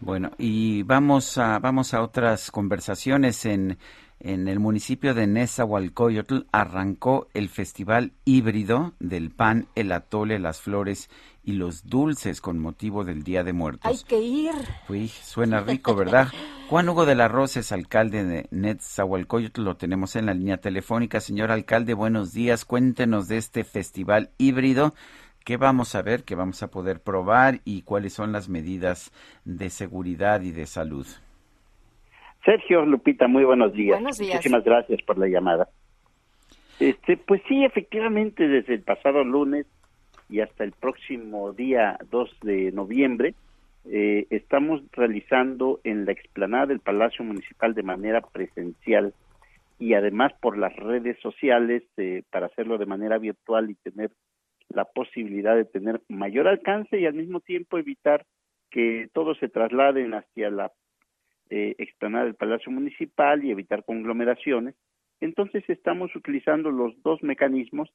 Bueno, 0.00 0.30
y 0.38 0.84
vamos 0.84 1.36
a, 1.38 1.58
vamos 1.58 1.92
a 1.92 2.02
otras 2.02 2.50
conversaciones. 2.50 3.44
En, 3.44 3.78
en 4.20 4.48
el 4.48 4.58
municipio 4.58 5.12
de 5.12 5.26
Nezahualcóyotl 5.26 6.46
arrancó 6.50 7.28
el 7.34 7.48
festival 7.48 8.12
híbrido 8.24 8.94
del 9.00 9.30
pan, 9.30 9.66
el 9.74 9.92
atole, 9.92 10.38
las 10.38 10.60
flores 10.60 11.10
y 11.48 11.52
los 11.52 11.88
dulces 11.88 12.42
con 12.42 12.58
motivo 12.58 13.04
del 13.04 13.22
Día 13.22 13.42
de 13.42 13.54
Muertos. 13.54 13.90
Hay 13.90 14.06
que 14.06 14.20
ir. 14.20 14.52
Uy, 14.86 15.08
suena 15.08 15.60
rico, 15.60 15.94
¿verdad? 15.96 16.26
Juan 16.68 16.86
Hugo 16.90 17.06
de 17.06 17.14
la 17.14 17.26
Rosa 17.26 17.60
es 17.60 17.72
alcalde 17.72 18.22
de 18.22 18.48
Netzahualcoyotl, 18.50 19.62
lo 19.62 19.78
tenemos 19.78 20.14
en 20.16 20.26
la 20.26 20.34
línea 20.34 20.58
telefónica. 20.58 21.20
Señor 21.20 21.50
alcalde, 21.50 21.94
buenos 21.94 22.34
días. 22.34 22.66
Cuéntenos 22.66 23.28
de 23.28 23.38
este 23.38 23.64
festival 23.64 24.28
híbrido. 24.36 24.92
¿Qué 25.42 25.56
vamos 25.56 25.94
a 25.94 26.02
ver? 26.02 26.24
¿Qué 26.24 26.34
vamos 26.34 26.62
a 26.62 26.68
poder 26.68 27.00
probar? 27.00 27.60
¿Y 27.64 27.80
cuáles 27.80 28.12
son 28.12 28.30
las 28.30 28.50
medidas 28.50 29.10
de 29.46 29.70
seguridad 29.70 30.42
y 30.42 30.50
de 30.50 30.66
salud? 30.66 31.06
Sergio 32.44 32.84
Lupita, 32.84 33.26
muy 33.26 33.44
buenos 33.44 33.72
días. 33.72 33.98
Buenos 33.98 34.18
días. 34.18 34.34
Muchísimas 34.34 34.64
gracias 34.64 35.00
por 35.00 35.16
la 35.16 35.28
llamada. 35.28 35.70
Este, 36.78 37.16
pues 37.16 37.40
sí, 37.48 37.64
efectivamente, 37.64 38.46
desde 38.46 38.74
el 38.74 38.82
pasado 38.82 39.24
lunes 39.24 39.64
y 40.28 40.40
hasta 40.40 40.64
el 40.64 40.72
próximo 40.72 41.52
día 41.52 41.98
2 42.10 42.40
de 42.42 42.72
noviembre, 42.72 43.34
eh, 43.90 44.26
estamos 44.30 44.82
realizando 44.92 45.80
en 45.84 46.04
la 46.04 46.12
explanada 46.12 46.66
del 46.66 46.80
Palacio 46.80 47.24
Municipal 47.24 47.74
de 47.74 47.82
manera 47.82 48.20
presencial 48.20 49.14
y 49.78 49.94
además 49.94 50.32
por 50.40 50.58
las 50.58 50.74
redes 50.76 51.18
sociales 51.20 51.82
eh, 51.96 52.22
para 52.30 52.46
hacerlo 52.46 52.78
de 52.78 52.86
manera 52.86 53.18
virtual 53.18 53.70
y 53.70 53.74
tener 53.76 54.10
la 54.68 54.84
posibilidad 54.84 55.56
de 55.56 55.64
tener 55.64 56.02
mayor 56.08 56.48
alcance 56.48 56.98
y 56.98 57.06
al 57.06 57.14
mismo 57.14 57.40
tiempo 57.40 57.78
evitar 57.78 58.26
que 58.70 59.08
todos 59.14 59.38
se 59.38 59.48
trasladen 59.48 60.12
hacia 60.12 60.50
la 60.50 60.72
eh, 61.48 61.74
explanada 61.78 62.24
del 62.24 62.34
Palacio 62.34 62.70
Municipal 62.70 63.42
y 63.42 63.50
evitar 63.50 63.84
conglomeraciones. 63.84 64.74
Entonces 65.20 65.64
estamos 65.68 66.14
utilizando 66.14 66.70
los 66.70 67.00
dos 67.02 67.22
mecanismos 67.22 67.88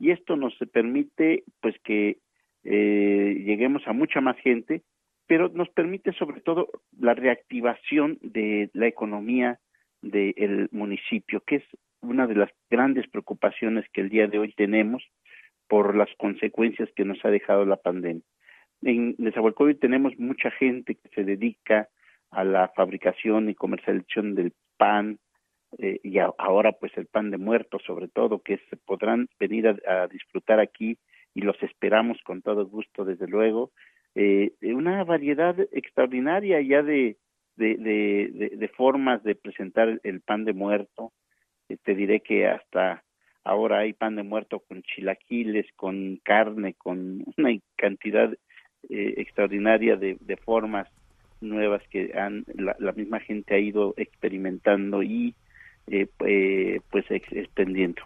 y 0.00 0.10
esto 0.10 0.34
nos 0.34 0.56
permite 0.72 1.44
pues 1.60 1.76
que 1.84 2.18
eh, 2.64 3.42
lleguemos 3.44 3.86
a 3.86 3.92
mucha 3.92 4.20
más 4.20 4.36
gente, 4.38 4.82
pero 5.26 5.50
nos 5.50 5.68
permite 5.68 6.12
sobre 6.14 6.40
todo 6.40 6.68
la 6.98 7.14
reactivación 7.14 8.18
de 8.22 8.70
la 8.72 8.88
economía 8.88 9.60
del 10.00 10.68
municipio, 10.72 11.42
que 11.46 11.56
es 11.56 11.64
una 12.00 12.26
de 12.26 12.34
las 12.34 12.50
grandes 12.70 13.08
preocupaciones 13.08 13.84
que 13.92 14.00
el 14.00 14.08
día 14.08 14.26
de 14.26 14.38
hoy 14.38 14.52
tenemos 14.54 15.04
por 15.68 15.94
las 15.94 16.08
consecuencias 16.16 16.88
que 16.96 17.04
nos 17.04 17.22
ha 17.24 17.28
dejado 17.28 17.66
la 17.66 17.76
pandemia. 17.76 18.24
En 18.82 19.14
Nezahualcóyotl 19.18 19.80
tenemos 19.80 20.18
mucha 20.18 20.50
gente 20.50 20.94
que 20.94 21.08
se 21.10 21.24
dedica 21.24 21.88
a 22.30 22.42
la 22.42 22.68
fabricación 22.74 23.50
y 23.50 23.54
comercialización 23.54 24.34
del 24.34 24.54
pan, 24.78 25.18
eh, 25.78 26.00
y 26.02 26.18
ahora 26.18 26.72
pues 26.72 26.92
el 26.96 27.06
pan 27.06 27.30
de 27.30 27.38
muertos 27.38 27.82
sobre 27.86 28.08
todo, 28.08 28.40
que 28.40 28.58
se 28.70 28.76
podrán 28.76 29.28
venir 29.38 29.68
a, 29.68 30.06
disfrutar 30.08 30.60
aquí 30.60 30.98
y 31.34 31.42
los 31.42 31.60
esperamos 31.62 32.18
con 32.24 32.42
todo 32.42 32.66
gusto 32.66 33.04
desde 33.04 33.28
luego. 33.28 33.70
Eh, 34.14 34.52
una 34.62 35.04
variedad 35.04 35.56
extraordinaria 35.72 36.60
ya 36.60 36.82
de, 36.82 37.16
de, 37.56 38.50
de, 38.56 38.68
formas 38.68 39.22
de 39.22 39.34
presentar 39.34 40.00
el 40.02 40.20
pan 40.20 40.44
de 40.44 40.52
muerto. 40.52 41.12
Eh, 41.68 41.76
te 41.82 41.94
diré 41.94 42.20
que 42.20 42.46
hasta 42.46 43.04
ahora 43.44 43.78
hay 43.80 43.92
pan 43.92 44.16
de 44.16 44.22
muerto 44.22 44.60
con 44.60 44.82
chilaquiles, 44.82 45.66
con 45.76 46.16
carne, 46.24 46.74
con 46.74 47.24
una 47.36 47.58
cantidad 47.76 48.32
eh, 48.88 49.14
extraordinaria 49.18 49.96
de, 49.96 50.16
de 50.20 50.36
formas 50.36 50.88
nuevas 51.40 51.82
que 51.88 52.12
han 52.18 52.44
la, 52.54 52.76
la, 52.78 52.92
misma 52.92 53.20
gente 53.20 53.54
ha 53.54 53.58
ido 53.58 53.94
experimentando 53.96 55.02
y 55.02 55.34
eh, 55.92 56.06
eh, 56.24 56.80
pues 56.88 57.04
extendiendo. 57.10 58.00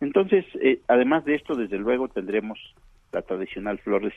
Entonces, 0.00 0.46
eh, 0.54 0.80
además 0.88 1.26
de 1.26 1.34
esto, 1.34 1.54
desde 1.54 1.76
luego 1.76 2.08
tendremos 2.08 2.58
la 3.12 3.20
tradicional 3.20 3.78
flor 3.78 4.02
de 4.02 4.14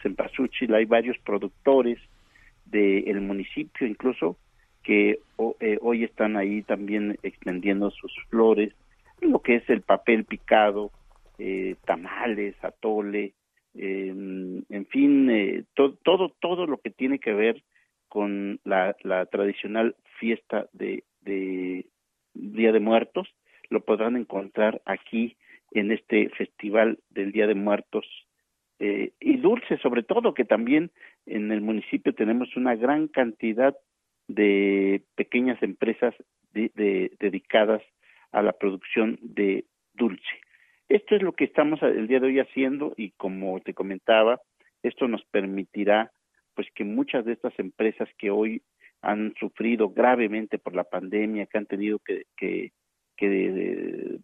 cempasúchil. 0.00 0.72
Hay 0.72 0.84
varios 0.84 1.18
productores 1.18 1.98
del 2.64 3.20
municipio, 3.20 3.84
incluso, 3.84 4.36
que 4.84 5.18
hoy 5.36 6.04
están 6.04 6.36
ahí 6.36 6.62
también 6.62 7.18
extendiendo 7.22 7.90
sus 7.90 8.12
flores, 8.30 8.72
lo 9.20 9.40
que 9.40 9.56
es 9.56 9.68
el 9.68 9.82
papel 9.82 10.24
picado, 10.24 10.90
tamales, 11.84 12.54
atole, 12.64 13.34
en 13.74 14.86
fin, 14.90 15.66
todo 15.74 16.30
todo 16.40 16.66
lo 16.66 16.78
que 16.78 16.90
tiene 16.90 17.18
que 17.18 17.32
ver 17.32 17.62
con 18.08 18.60
la, 18.64 18.96
la 19.02 19.26
tradicional 19.26 19.94
fiesta 20.18 20.66
de, 20.72 21.04
de 21.20 21.86
Día 22.34 22.72
de 22.72 22.80
Muertos, 22.80 23.28
lo 23.70 23.84
podrán 23.84 24.16
encontrar 24.16 24.82
aquí 24.84 25.36
en 25.72 25.92
este 25.92 26.28
festival 26.30 26.98
del 27.10 27.32
Día 27.32 27.46
de 27.46 27.54
Muertos 27.54 28.06
eh, 28.78 29.12
y 29.20 29.36
dulce 29.36 29.78
sobre 29.78 30.02
todo 30.02 30.34
que 30.34 30.44
también 30.44 30.90
en 31.26 31.52
el 31.52 31.60
municipio 31.60 32.14
tenemos 32.14 32.56
una 32.56 32.74
gran 32.74 33.06
cantidad 33.08 33.76
de 34.26 35.02
pequeñas 35.14 35.62
empresas 35.62 36.14
de, 36.52 37.12
dedicadas 37.18 37.82
a 38.32 38.42
la 38.42 38.52
producción 38.52 39.18
de 39.22 39.64
dulce. 39.94 40.40
Esto 40.88 41.14
es 41.14 41.22
lo 41.22 41.32
que 41.32 41.44
estamos 41.44 41.82
el 41.82 42.06
día 42.08 42.20
de 42.20 42.26
hoy 42.26 42.40
haciendo 42.40 42.92
y 42.96 43.12
como 43.12 43.60
te 43.60 43.72
comentaba, 43.72 44.40
esto 44.82 45.06
nos 45.08 45.24
permitirá 45.26 46.10
pues 46.54 46.68
que 46.74 46.84
muchas 46.84 47.24
de 47.24 47.34
estas 47.34 47.56
empresas 47.58 48.08
que 48.18 48.30
hoy 48.30 48.62
han 49.02 49.34
sufrido 49.38 49.90
gravemente 49.90 50.58
por 50.58 50.74
la 50.74 50.84
pandemia, 50.84 51.46
que 51.46 51.58
han 51.58 51.66
tenido 51.66 51.98
que, 51.98 52.26
que, 52.36 52.72
que 53.16 54.18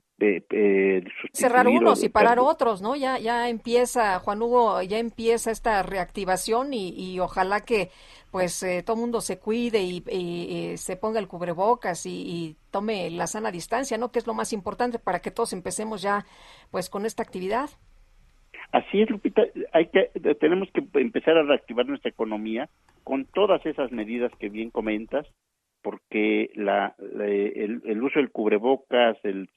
cerrar 1.32 1.68
unos 1.68 2.02
y 2.02 2.08
parar 2.08 2.38
otros, 2.38 2.82
¿no? 2.82 2.96
Ya 2.96 3.18
ya 3.18 3.48
empieza 3.48 4.18
Juan 4.18 4.42
Hugo, 4.42 4.82
ya 4.82 4.98
empieza 4.98 5.50
esta 5.50 5.82
reactivación 5.82 6.74
y, 6.74 6.90
y 6.90 7.20
ojalá 7.20 7.60
que 7.60 7.90
pues 8.30 8.62
eh, 8.62 8.82
todo 8.82 8.96
el 8.96 9.00
mundo 9.00 9.20
se 9.20 9.38
cuide 9.38 9.80
y, 9.80 10.02
y, 10.10 10.76
se 10.76 10.96
ponga 10.96 11.18
el 11.18 11.28
cubrebocas 11.28 12.04
y, 12.06 12.56
tome 12.70 13.08
la 13.10 13.26
sana 13.26 13.50
distancia, 13.50 13.96
¿no? 13.96 14.12
Que 14.12 14.18
es 14.18 14.26
lo 14.26 14.34
más 14.34 14.52
importante 14.52 14.98
para 14.98 15.20
que 15.20 15.30
todos 15.30 15.54
empecemos 15.54 16.02
ya 16.02 16.26
pues 16.70 16.90
con 16.90 17.06
esta 17.06 17.22
actividad. 17.22 17.70
Así 18.72 19.00
es, 19.00 19.08
Lupita, 19.08 19.42
hay 19.72 19.86
que, 19.86 20.10
tenemos 20.40 20.68
que 20.72 20.84
empezar 21.00 21.38
a 21.38 21.42
reactivar 21.42 21.86
nuestra 21.86 22.10
economía 22.10 22.68
con 23.02 23.24
todas 23.24 23.64
esas 23.64 23.90
medidas 23.92 24.30
que 24.38 24.50
bien 24.50 24.70
comentas, 24.70 25.26
porque 25.82 26.50
la, 26.54 26.94
el, 26.98 28.02
uso 28.02 28.18
del 28.18 28.30
cubrebocas, 28.30 29.16
el, 29.22 29.48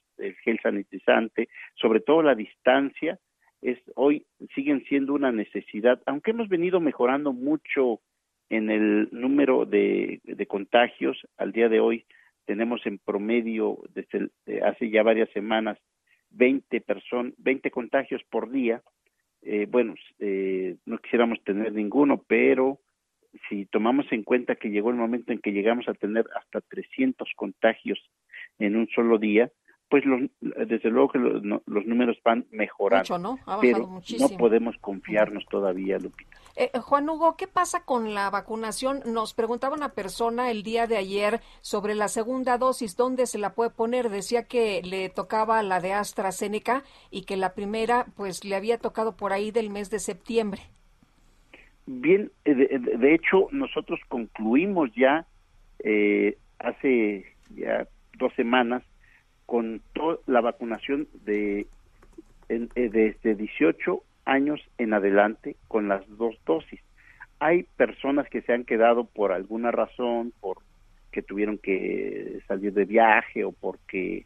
gel 0.44 0.58
sanitizante, 0.62 1.48
sobre 1.74 2.00
todo 2.00 2.22
la 2.22 2.34
distancia, 2.34 3.18
es 3.60 3.78
hoy 3.96 4.24
siguen 4.54 4.82
siendo 4.84 5.14
una 5.14 5.30
necesidad, 5.30 6.00
aunque 6.06 6.30
hemos 6.30 6.48
venido 6.48 6.80
mejorando 6.80 7.32
mucho 7.32 8.00
en 8.48 8.70
el 8.70 9.08
número 9.12 9.66
de, 9.66 10.20
contagios, 10.48 11.18
al 11.36 11.52
día 11.52 11.68
de 11.68 11.80
hoy 11.80 12.04
tenemos 12.44 12.84
en 12.86 12.98
promedio 12.98 13.78
desde 13.94 14.30
hace 14.64 14.90
ya 14.90 15.02
varias 15.02 15.30
semanas 15.30 15.78
20 16.30 16.80
personas, 16.80 17.34
20 17.38 17.70
contagios 17.70 18.22
por 18.30 18.50
día, 18.50 18.82
eh, 19.42 19.66
bueno, 19.68 19.94
eh, 20.18 20.76
no 20.86 20.98
quisiéramos 20.98 21.42
tener 21.44 21.72
ninguno, 21.72 22.22
pero 22.26 22.80
si 23.48 23.66
tomamos 23.66 24.06
en 24.12 24.22
cuenta 24.22 24.56
que 24.56 24.70
llegó 24.70 24.90
el 24.90 24.96
momento 24.96 25.32
en 25.32 25.40
que 25.40 25.52
llegamos 25.52 25.88
a 25.88 25.94
tener 25.94 26.26
hasta 26.36 26.60
300 26.60 27.28
contagios 27.34 27.98
en 28.58 28.76
un 28.76 28.88
solo 28.88 29.18
día, 29.18 29.50
pues 29.92 30.06
los, 30.06 30.22
desde 30.40 30.88
luego 30.88 31.10
que 31.10 31.18
los, 31.18 31.42
los 31.66 31.84
números 31.84 32.16
van 32.24 32.46
mejorando, 32.50 33.18
¿no? 33.18 33.38
pero 33.60 33.86
muchísimo. 33.86 34.30
no 34.30 34.38
podemos 34.38 34.74
confiarnos 34.80 35.44
todavía, 35.50 35.98
Lupita. 35.98 36.34
Eh, 36.56 36.70
eh, 36.72 36.78
Juan 36.78 37.10
Hugo, 37.10 37.36
¿qué 37.36 37.46
pasa 37.46 37.84
con 37.84 38.14
la 38.14 38.30
vacunación? 38.30 39.00
Nos 39.04 39.34
preguntaba 39.34 39.76
una 39.76 39.90
persona 39.90 40.50
el 40.50 40.62
día 40.62 40.86
de 40.86 40.96
ayer 40.96 41.40
sobre 41.60 41.94
la 41.94 42.08
segunda 42.08 42.56
dosis, 42.56 42.96
¿dónde 42.96 43.26
se 43.26 43.36
la 43.38 43.52
puede 43.52 43.68
poner? 43.68 44.08
Decía 44.08 44.44
que 44.44 44.80
le 44.82 45.10
tocaba 45.10 45.62
la 45.62 45.78
de 45.80 45.92
AstraZeneca 45.92 46.84
y 47.10 47.26
que 47.26 47.36
la 47.36 47.52
primera 47.52 48.06
pues 48.16 48.46
le 48.46 48.56
había 48.56 48.78
tocado 48.78 49.14
por 49.14 49.34
ahí 49.34 49.50
del 49.50 49.68
mes 49.68 49.90
de 49.90 49.98
septiembre. 49.98 50.62
Bien, 51.84 52.32
eh, 52.46 52.54
de, 52.54 52.96
de 52.96 53.14
hecho 53.14 53.48
nosotros 53.50 54.00
concluimos 54.08 54.88
ya 54.96 55.26
eh, 55.80 56.38
hace 56.60 57.26
ya 57.54 57.86
dos 58.16 58.32
semanas 58.36 58.82
con 59.52 59.82
la 60.24 60.40
vacunación 60.40 61.08
de 61.26 61.66
en, 62.48 62.70
eh, 62.74 62.88
desde 62.88 63.34
18 63.34 64.02
años 64.24 64.62
en 64.78 64.94
adelante 64.94 65.56
con 65.68 65.88
las 65.88 66.08
dos 66.16 66.34
dosis. 66.46 66.80
Hay 67.38 67.64
personas 67.76 68.26
que 68.30 68.40
se 68.40 68.54
han 68.54 68.64
quedado 68.64 69.04
por 69.04 69.30
alguna 69.30 69.70
razón, 69.70 70.32
por 70.40 70.62
que 71.10 71.20
tuvieron 71.20 71.58
que 71.58 72.40
salir 72.48 72.72
de 72.72 72.86
viaje 72.86 73.44
o 73.44 73.52
porque 73.52 74.24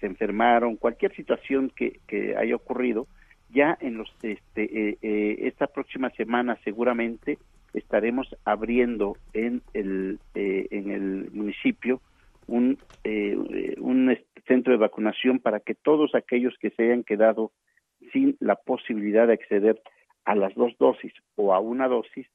se 0.00 0.06
enfermaron, 0.06 0.76
cualquier 0.76 1.14
situación 1.14 1.70
que, 1.76 2.00
que 2.06 2.34
haya 2.34 2.56
ocurrido, 2.56 3.06
ya 3.50 3.76
en 3.78 3.98
los 3.98 4.10
este 4.22 4.62
eh, 4.62 4.98
eh, 5.02 5.36
esta 5.40 5.66
próxima 5.66 6.08
semana 6.12 6.56
seguramente 6.64 7.36
estaremos 7.74 8.34
abriendo 8.46 9.18
en 9.34 9.60
el 9.74 10.18
en 10.32 10.90
el 10.90 11.30
municipio 11.30 12.00
un 12.46 12.78
un 13.78 14.16
centro 14.46 14.72
de 14.72 14.78
vacunación 14.78 15.38
para 15.38 15.60
que 15.60 15.74
todos 15.74 16.14
aquellos 16.14 16.54
que 16.58 16.70
se 16.70 16.84
hayan 16.84 17.04
quedado 17.04 17.52
sin 18.12 18.36
la 18.40 18.56
posibilidad 18.56 19.26
de 19.26 19.34
acceder 19.34 19.80
a 20.24 20.34
las 20.34 20.54
dos 20.54 20.76
dosis 20.78 21.12
o 21.36 21.54
a 21.54 21.60
una 21.60 21.88
dosis 21.88 22.26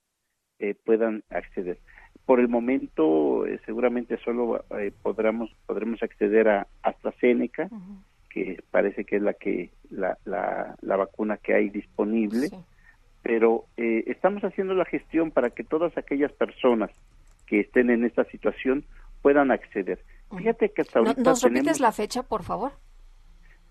eh, 0.60 0.76
puedan 0.86 1.24
acceder. 1.30 1.78
Por 2.26 2.40
el 2.40 2.48
momento, 2.48 3.46
eh, 3.46 3.60
seguramente 3.66 4.18
solo 4.18 4.66
eh, 4.78 4.92
podremos, 5.02 5.50
podremos 5.66 6.02
acceder 6.04 6.50
a 6.50 6.68
AstraZeneca, 6.82 7.70
que 8.30 8.62
parece 8.72 9.06
que 9.06 9.18
es 9.18 9.22
la 9.22 9.34
que 9.34 9.70
la, 9.90 10.18
la, 10.26 10.76
la 10.82 10.96
vacuna 10.98 11.38
que 11.38 11.54
hay 11.54 11.70
disponible, 11.70 12.50
pero 13.24 13.66
eh, 13.78 14.04
estamos 14.08 14.44
haciendo 14.44 14.74
la 14.74 14.86
gestión 14.86 15.32
para 15.32 15.52
que 15.52 15.64
todas 15.64 15.98
aquellas 15.98 16.32
personas 16.34 16.92
que 17.46 17.62
estén 17.62 17.90
en 17.90 18.04
esta 18.04 18.26
situación 18.26 18.84
puedan 19.28 19.52
acceder. 19.52 20.00
Fíjate 20.38 20.70
que 20.72 20.84
hasta 20.84 21.00
ahorita 21.00 21.22
¿Nos 21.22 21.42
repites 21.44 21.64
tenemos- 21.64 21.80
la 21.82 21.92
fecha, 21.92 22.24
por 22.24 22.44
favor? 22.44 22.72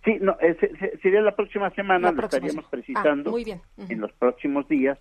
Sí, 0.05 0.19
no, 0.21 0.37
se- 0.39 0.77
se- 0.77 0.99
sería 0.99 1.23
la 1.23 1.35
próxima 1.35 1.71
semana, 1.71 2.09
La 2.09 2.13
lo 2.13 2.17
próxima 2.19 2.47
estaríamos 2.47 2.71
precisando 2.71 3.31
Ah, 3.31 3.33
muy 3.33 3.45
bien. 3.45 3.61
Ujú. 3.79 3.91
en 3.93 4.01
los 4.03 4.13
próximos 4.13 4.69
días, 4.69 4.99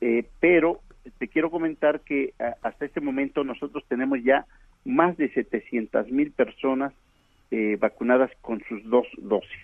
eh, 0.00 0.24
pero 0.40 0.80
te 1.18 1.28
quiero 1.28 1.48
comentar 1.50 2.00
que 2.00 2.34
a- 2.40 2.56
hasta 2.66 2.86
este 2.86 3.00
momento 3.00 3.44
nosotros 3.44 3.84
tenemos 3.88 4.18
ya 4.24 4.46
más 4.84 5.16
de 5.16 5.32
700 5.32 6.10
mil 6.10 6.32
personas 6.32 6.92
eh, 7.52 7.76
vacunadas 7.80 8.30
con 8.42 8.60
sus 8.68 8.82
dos 8.90 9.06
dosis. 9.16 9.62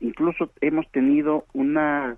Incluso 0.00 0.50
hemos 0.60 0.90
tenido 0.90 1.46
una 1.54 2.16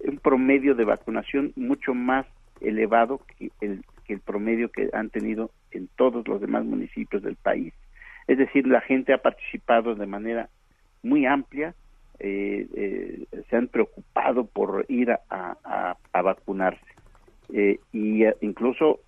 un 0.00 0.18
promedio 0.18 0.74
de 0.74 0.84
vacunación 0.84 1.52
mucho 1.56 1.92
más 1.92 2.24
elevado 2.60 3.20
que 3.36 3.50
el, 3.60 3.84
que 4.08 4.14
el 4.14 4.20
promedio 4.20 4.70
que 4.70 4.88
han 4.92 5.10
tenido 5.10 5.52
en 5.70 5.88
todos 5.96 6.26
los 6.26 6.40
demás 6.40 6.64
municipios 6.64 7.22
del 7.22 7.36
país. 7.36 7.72
Es 8.26 8.38
decir, 8.38 8.66
la 8.66 8.80
gente 8.80 9.12
ha 9.12 9.18
participado 9.22 9.94
de 9.94 10.06
manera 10.06 10.48
muy 11.04 11.26
amplia, 11.26 11.74
eh, 12.18 12.66
eh, 12.74 13.26
se 13.48 13.56
han 13.56 13.68
preocupado 13.68 14.46
por 14.46 14.84
ir 14.88 15.12
a, 15.12 15.20
a- 15.30 15.96
a 16.12 16.22
vacunarse. 16.22 16.80
Eh, 17.52 17.78
y 17.92 18.24
incluso 18.40 19.00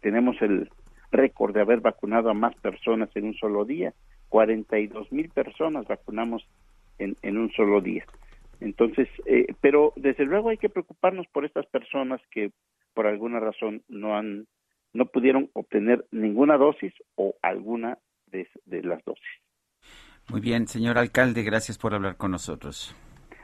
tenemos 0.00 0.40
el 0.42 0.68
récord 1.12 1.54
de 1.54 1.60
haber 1.62 1.80
vacunado 1.80 2.30
a 2.30 2.34
más 2.34 2.54
personas 2.56 3.08
en 3.14 3.24
un 3.26 3.34
solo 3.34 3.64
día. 3.64 3.92
42 4.28 5.10
mil 5.12 5.28
personas 5.30 5.86
vacunamos 5.86 6.46
en, 6.98 7.16
en 7.22 7.38
un 7.38 7.50
solo 7.52 7.80
día. 7.80 8.04
Entonces, 8.60 9.08
eh, 9.26 9.46
pero 9.60 9.92
desde 9.96 10.24
luego 10.24 10.50
hay 10.50 10.58
que 10.58 10.68
preocuparnos 10.68 11.26
por 11.28 11.44
estas 11.44 11.66
personas 11.66 12.20
que 12.30 12.50
por 12.94 13.06
alguna 13.06 13.40
razón 13.40 13.82
no 13.88 14.16
han, 14.16 14.46
no 14.92 15.06
pudieron 15.06 15.50
obtener 15.54 16.04
ninguna 16.10 16.56
dosis 16.56 16.92
o 17.16 17.34
alguna 17.42 17.98
de, 18.26 18.48
de 18.64 18.82
las 18.82 19.04
dosis. 19.04 19.24
Muy 20.28 20.40
bien, 20.40 20.66
señor 20.68 20.98
alcalde, 20.98 21.42
gracias 21.42 21.78
por 21.78 21.94
hablar 21.94 22.16
con 22.16 22.30
nosotros. 22.30 22.94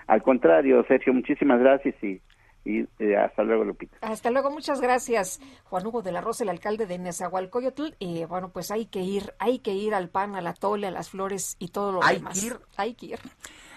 Al 0.07 0.23
contrario, 0.23 0.84
Sergio, 0.86 1.12
muchísimas 1.12 1.58
gracias 1.58 1.97
y, 2.02 2.20
y 2.65 2.86
eh, 3.00 3.16
hasta 3.16 3.42
luego, 3.42 3.65
Lupita. 3.65 3.97
Hasta 4.02 4.31
luego, 4.31 4.52
muchas 4.52 4.81
gracias, 4.81 5.41
Juan 5.65 5.84
Hugo 5.84 6.02
de 6.02 6.12
la 6.12 6.20
Rosa, 6.20 6.44
el 6.44 6.50
alcalde 6.50 6.86
de 6.86 6.99
Nezahualcóyotl. 6.99 7.94
Y 7.99 8.25
bueno, 8.26 8.50
pues 8.52 8.70
hay 8.70 8.86
que 8.86 9.00
ir, 9.00 9.33
hay 9.41 9.58
que 9.58 9.73
ir 9.73 9.94
al 9.94 10.08
pan, 10.08 10.36
al 10.36 10.47
atole, 10.47 10.86
a 10.86 10.91
las 10.92 11.10
flores 11.10 11.57
y 11.58 11.68
todo 11.68 11.91
lo 11.91 12.05
Hay 12.05 12.18
demás. 12.18 12.39
que 12.41 12.47
ir. 12.47 12.52
Hay 12.76 12.94
que 12.94 13.07
ir. 13.07 13.18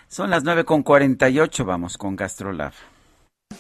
Son 0.07 0.29
las 0.29 0.43
9.48, 0.45 1.65
vamos 1.65 1.97
con 1.97 2.15
GastroLab. 2.15 2.73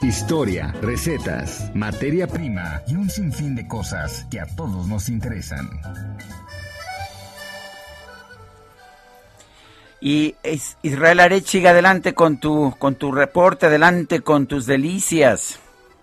Historia, 0.00 0.72
recetas, 0.80 1.72
materia 1.74 2.28
prima 2.28 2.82
y 2.86 2.94
un 2.94 3.10
sinfín 3.10 3.56
de 3.56 3.66
cosas 3.66 4.24
que 4.30 4.38
a 4.38 4.46
todos 4.46 4.86
nos 4.86 5.08
interesan. 5.08 5.68
Y 10.00 10.36
Israel 10.82 11.18
Arechiga, 11.18 11.70
adelante 11.70 12.14
con 12.14 12.38
tu, 12.38 12.76
con 12.78 12.94
tu 12.94 13.10
reporte, 13.10 13.66
adelante 13.66 14.20
con 14.20 14.46
tus 14.46 14.66
delicias. 14.66 15.58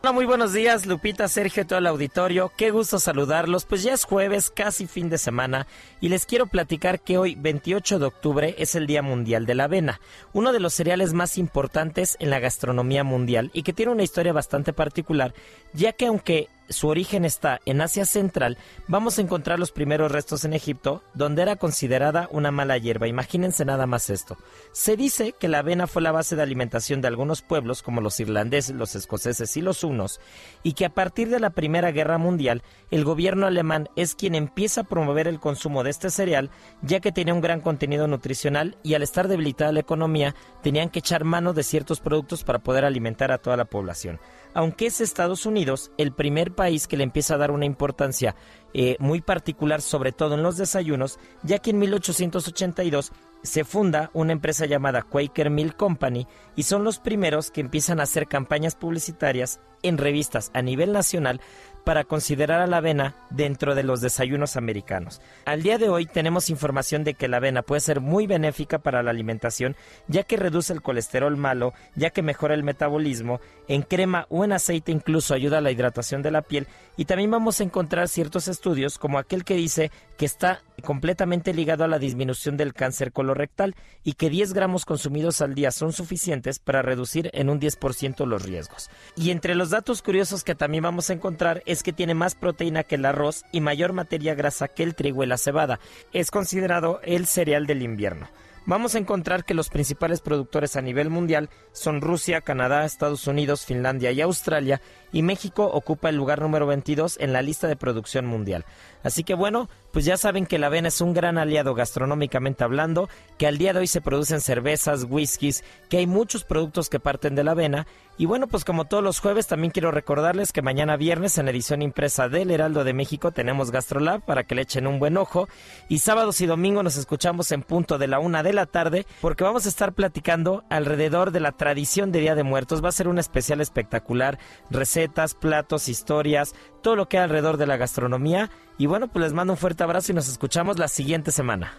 Hola, 0.06 0.14
muy 0.14 0.25
buenos 0.25 0.53
días, 0.53 0.85
Lupita, 0.85 1.27
Sergio, 1.27 1.66
todo 1.66 1.80
el 1.80 1.88
auditorio. 1.88 2.51
Qué 2.56 2.69
gusto 2.69 3.00
saludarlos. 3.00 3.66
Pues 3.66 3.82
ya 3.82 3.92
es 3.92 4.06
jueves, 4.06 4.51
casi 4.51 4.85
fin 4.85 5.09
de 5.09 5.17
semana, 5.17 5.66
y 6.00 6.09
les 6.09 6.27
quiero 6.27 6.45
platicar 6.45 7.00
que 7.00 7.17
hoy, 7.17 7.34
28 7.34 7.98
de 7.98 8.06
octubre, 8.06 8.56
es 8.59 8.75
el 8.75 8.85
Día 8.85 9.01
Mundial 9.01 9.48
de 9.48 9.56
la 9.56 9.64
Avena, 9.64 10.00
uno 10.32 10.53
de 10.53 10.59
los 10.59 10.75
cereales 10.75 11.14
más 11.14 11.40
importantes 11.40 12.17
en 12.19 12.30
la 12.30 12.38
gastronomía 12.38 13.03
mundial 13.03 13.50
y 13.51 13.64
que 13.64 13.74
tiene 13.74 13.93
una 13.93 14.03
historia 14.03 14.32
bastante 14.32 14.74
particular, 14.74 15.34
ya 15.74 15.92
que 15.92 16.06
aunque 16.06 16.50
su 16.69 16.87
origen 16.87 17.25
está 17.25 17.59
en 17.65 17.81
Asia 17.81 18.05
Central, 18.05 18.57
vamos 18.87 19.17
a 19.17 19.21
encontrar 19.21 19.59
los 19.59 19.71
primeros 19.71 20.11
restos 20.11 20.45
en 20.45 20.53
Egipto, 20.53 21.03
donde 21.13 21.41
era 21.41 21.55
considerada 21.55 22.27
una 22.31 22.51
mala 22.51 22.77
hierba. 22.77 23.07
Imagínense 23.07 23.65
nada 23.65 23.85
más 23.85 24.09
esto. 24.09 24.37
Se 24.71 24.97
dice 24.97 25.33
que 25.33 25.47
la 25.47 25.59
avena 25.59 25.87
fue 25.87 26.01
la 26.01 26.11
base 26.11 26.35
de 26.35 26.41
alimentación 26.41 27.01
de 27.01 27.07
algunos 27.07 27.41
pueblos, 27.41 27.81
como 27.81 28.01
los 28.01 28.19
irlandeses, 28.19 28.75
los 28.75 28.95
escoceses 28.95 29.55
y 29.57 29.61
los 29.61 29.83
hunos, 29.83 30.19
y 30.63 30.73
que 30.73 30.85
a 30.85 30.93
partir 30.93 31.29
de 31.29 31.39
la 31.39 31.51
Primera 31.51 31.91
Guerra 31.91 32.17
Mundial, 32.17 32.63
el 32.91 33.03
gobierno 33.03 33.47
alemán 33.47 33.89
es 33.95 34.15
quien 34.15 34.35
empieza 34.35 34.81
a 34.81 34.85
promover 34.85 35.27
el 35.27 35.39
consumo 35.39 35.83
de 35.83 35.91
este 35.91 36.09
cereal, 36.09 36.49
ya 36.81 36.99
que 36.99 37.11
tenía 37.11 37.33
un 37.33 37.41
gran 37.41 37.61
contenido 37.61 38.07
nutricional 38.07 38.77
y 38.83 38.93
al 38.93 39.03
estar 39.03 39.27
debilitada 39.27 39.71
la 39.71 39.79
economía, 39.79 40.35
tenían 40.61 40.89
que 40.89 40.99
echar 40.99 41.23
mano 41.23 41.53
de 41.53 41.63
ciertos 41.63 41.99
productos 41.99 42.43
para 42.43 42.59
poder 42.59 42.85
alimentar 42.85 43.31
a 43.31 43.37
toda 43.37 43.57
la 43.57 43.65
población 43.65 44.19
aunque 44.56 44.88
es 44.88 45.01
Estados 45.01 45.45
Unidos 45.45 45.92
el 45.98 46.11
primer 46.11 46.56
país 46.56 46.88
que 46.88 46.98
le 46.98 47.03
empieza 47.03 47.35
a 47.35 47.38
dar 47.38 47.51
una 47.51 47.66
importancia 47.66 48.35
eh, 48.74 48.95
muy 49.00 49.22
particular, 49.22 49.82
sobre 49.82 50.11
todo 50.11 50.34
en 50.34 50.43
los 50.43 50.58
desayunos, 50.58 51.19
ya 51.43 51.59
que 51.59 51.69
en 51.69 51.80
1882 51.80 53.11
se 53.43 53.64
funda 53.64 54.09
una 54.14 54.32
empresa 54.32 54.66
llamada 54.66 55.03
Quaker 55.03 55.50
Mill 55.50 55.75
Company 55.75 56.25
y 56.56 56.64
son 56.64 56.84
los 56.84 57.00
primeros 57.00 57.51
que 57.51 57.61
empiezan 57.61 58.00
a 58.00 58.03
hacer 58.03 58.27
campañas 58.27 58.75
publicitarias 58.75 59.59
en 59.84 59.98
revistas 59.98 60.50
a 60.53 60.61
nivel 60.61 60.93
nacional 60.93 61.42
para 61.85 62.03
considerar 62.03 62.61
a 62.61 62.67
la 62.67 62.77
avena 62.77 63.16
dentro 63.30 63.75
de 63.75 63.84
los 63.84 64.01
desayunos 64.01 64.58
americanos. 64.58 65.22
Al 65.45 65.61
día 65.61 65.77
de 65.77 65.88
hoy 65.88 66.08
tenemos 66.08 66.50
información 66.50 67.03
de 67.03 67.14
que 67.14 67.27
la 67.27 67.38
avena 67.38 67.61
puede 67.61 67.80
ser 67.80 68.01
muy 68.01 68.25
benéfica 68.25 68.80
para 68.80 69.03
la 69.03 69.11
alimentación, 69.11 69.75
ya 70.08 70.24
que 70.24 70.35
reduce 70.35 70.74
el 70.74 70.82
colesterol 70.82 71.38
malo, 71.38 71.74
ya 71.95 72.09
que 72.09 72.24
mejora 72.24 72.56
el 72.56 72.64
metabolismo, 72.64 73.40
en 73.67 73.81
crema 73.81 74.27
o 74.29 74.43
en 74.43 74.51
aceite 74.51 74.91
incluso 74.91 75.33
ayuda 75.33 75.59
a 75.59 75.61
la 75.61 75.71
hidratación 75.71 76.21
de 76.21 76.31
la 76.31 76.41
piel 76.41 76.67
y 76.97 77.05
también 77.05 77.31
vamos 77.31 77.59
a 77.59 77.63
encontrar 77.63 78.07
ciertos 78.07 78.47
estudios 78.47 78.97
como 78.97 79.17
aquel 79.17 79.43
que 79.43 79.55
dice 79.55 79.91
que 80.17 80.25
está 80.25 80.61
completamente 80.83 81.53
ligado 81.53 81.83
a 81.83 81.87
la 81.87 81.99
disminución 81.99 82.57
del 82.57 82.73
cáncer 82.73 83.11
colorectal 83.11 83.75
y 84.03 84.13
que 84.13 84.29
10 84.29 84.53
gramos 84.53 84.85
consumidos 84.85 85.41
al 85.41 85.55
día 85.55 85.71
son 85.71 85.91
suficientes 85.91 86.59
para 86.59 86.81
reducir 86.81 87.29
en 87.33 87.49
un 87.49 87.59
10% 87.59 88.25
los 88.25 88.43
riesgos. 88.43 88.89
Y 89.15 89.31
entre 89.31 89.55
los 89.55 89.71
datos 89.71 90.01
curiosos 90.01 90.43
que 90.43 90.55
también 90.55 90.83
vamos 90.83 91.09
a 91.09 91.13
encontrar 91.13 91.63
es 91.65 91.83
que 91.83 91.93
tiene 91.93 92.13
más 92.13 92.35
proteína 92.35 92.83
que 92.83 92.95
el 92.95 93.05
arroz 93.05 93.43
y 93.51 93.61
mayor 93.61 93.93
materia 93.93 94.35
grasa 94.35 94.67
que 94.67 94.83
el 94.83 94.95
trigo 94.95 95.23
y 95.23 95.27
la 95.27 95.37
cebada. 95.37 95.79
Es 96.13 96.31
considerado 96.31 96.99
el 97.03 97.25
cereal 97.25 97.65
del 97.65 97.81
invierno. 97.81 98.27
Vamos 98.67 98.95
a 98.95 98.97
encontrar 98.97 99.45
que 99.45 99.53
los 99.53 99.69
principales 99.69 100.21
productores 100.21 100.75
a 100.75 100.81
nivel 100.81 101.11
mundial 101.11 101.51
son 101.71 102.01
Rusia, 102.01 102.41
Canadá, 102.41 102.83
Estados 102.83 103.27
Unidos, 103.27 103.63
Finlandia 103.63 104.11
y 104.11 104.21
Australia, 104.21 104.81
y 105.11 105.21
México 105.21 105.65
ocupa 105.65 106.09
el 106.09 106.15
lugar 106.15 106.41
número 106.41 106.65
22 106.65 107.17
en 107.19 107.31
la 107.31 107.43
lista 107.43 107.67
de 107.67 107.75
producción 107.75 108.25
mundial. 108.25 108.65
Así 109.06 109.24
que 109.24 109.35
bueno, 109.35 109.69
pues 109.93 110.03
ya 110.03 110.17
saben 110.17 110.48
que 110.48 110.58
la 110.58 110.66
avena 110.66 110.88
es 110.88 111.00
un 111.00 111.14
gran 111.14 111.38
aliado 111.38 111.75
gastronómicamente 111.75 112.64
hablando, 112.64 113.08
que 113.38 113.45
al 113.45 113.59
día 113.59 113.72
de 113.72 113.82
hoy 113.82 113.88
se 113.88 114.01
producen 114.01 114.42
cervezas, 114.42 115.06
whiskies, 115.08 115.64
que 115.90 115.98
hay 115.98 116.08
muchos 116.08 116.43
productos 116.43 116.90
que 116.90 117.00
parten 117.00 117.35
de 117.35 117.43
la 117.43 117.51
avena. 117.51 117.85
Y 118.17 118.25
bueno, 118.25 118.48
pues 118.48 118.66
como 118.66 118.85
todos 118.85 119.03
los 119.03 119.19
jueves 119.19 119.45
también 119.45 119.69
quiero 119.69 119.92
recordarles 119.92 120.51
que 120.51 120.64
mañana 120.64 120.98
viernes 120.98 121.38
en 121.38 121.50
edición 121.50 121.84
impresa 121.84 122.30
del 122.30 122.50
Heraldo 122.50 122.84
de 122.84 122.93
México 122.93 123.32
tenemos 123.32 123.69
GastroLab 123.69 124.25
para 124.25 124.45
que 124.45 124.56
le 124.56 124.64
echen 124.64 124.88
un 124.88 124.98
buen 124.98 125.17
ojo. 125.17 125.48
Y 125.88 126.00
sábados 126.00 126.42
y 126.42 126.48
domingos 126.48 126.84
nos 126.84 126.98
escuchamos 126.98 127.51
en 127.51 127.61
punto 127.61 128.00
de 128.00 128.08
la 128.08 128.17
una 128.17 128.42
de 128.42 128.53
la 128.53 128.66
tarde 128.66 129.06
porque 129.22 129.43
vamos 129.43 129.67
a 129.67 129.69
estar 129.69 129.93
platicando 129.93 130.64
alrededor 130.69 131.32
de 131.32 131.42
la 131.42 131.51
tradición 131.51 132.11
de 132.11 132.22
Día 132.22 132.34
de 132.34 132.43
Muertos. 132.43 132.84
Va 132.84 132.90
a 132.90 132.93
ser 132.93 133.08
un 133.08 133.19
especial 133.19 133.61
espectacular, 133.61 134.40
recetas, 134.72 135.35
platos, 135.35 135.90
historias, 135.90 136.56
todo 136.82 136.95
lo 136.95 137.08
que 137.09 137.17
hay 137.17 137.25
alrededor 137.25 137.58
de 137.58 137.67
la 137.67 137.77
gastronomía. 137.77 138.50
Y 138.77 138.87
bueno, 138.87 139.07
pues 139.07 139.23
les 139.23 139.33
mando 139.33 139.53
un 139.53 139.57
fuerte 139.57 139.83
abrazo 139.83 140.11
y 140.11 140.15
nos 140.15 140.27
escuchamos 140.27 140.77
la 140.77 140.87
siguiente 140.87 141.31
semana. 141.31 141.73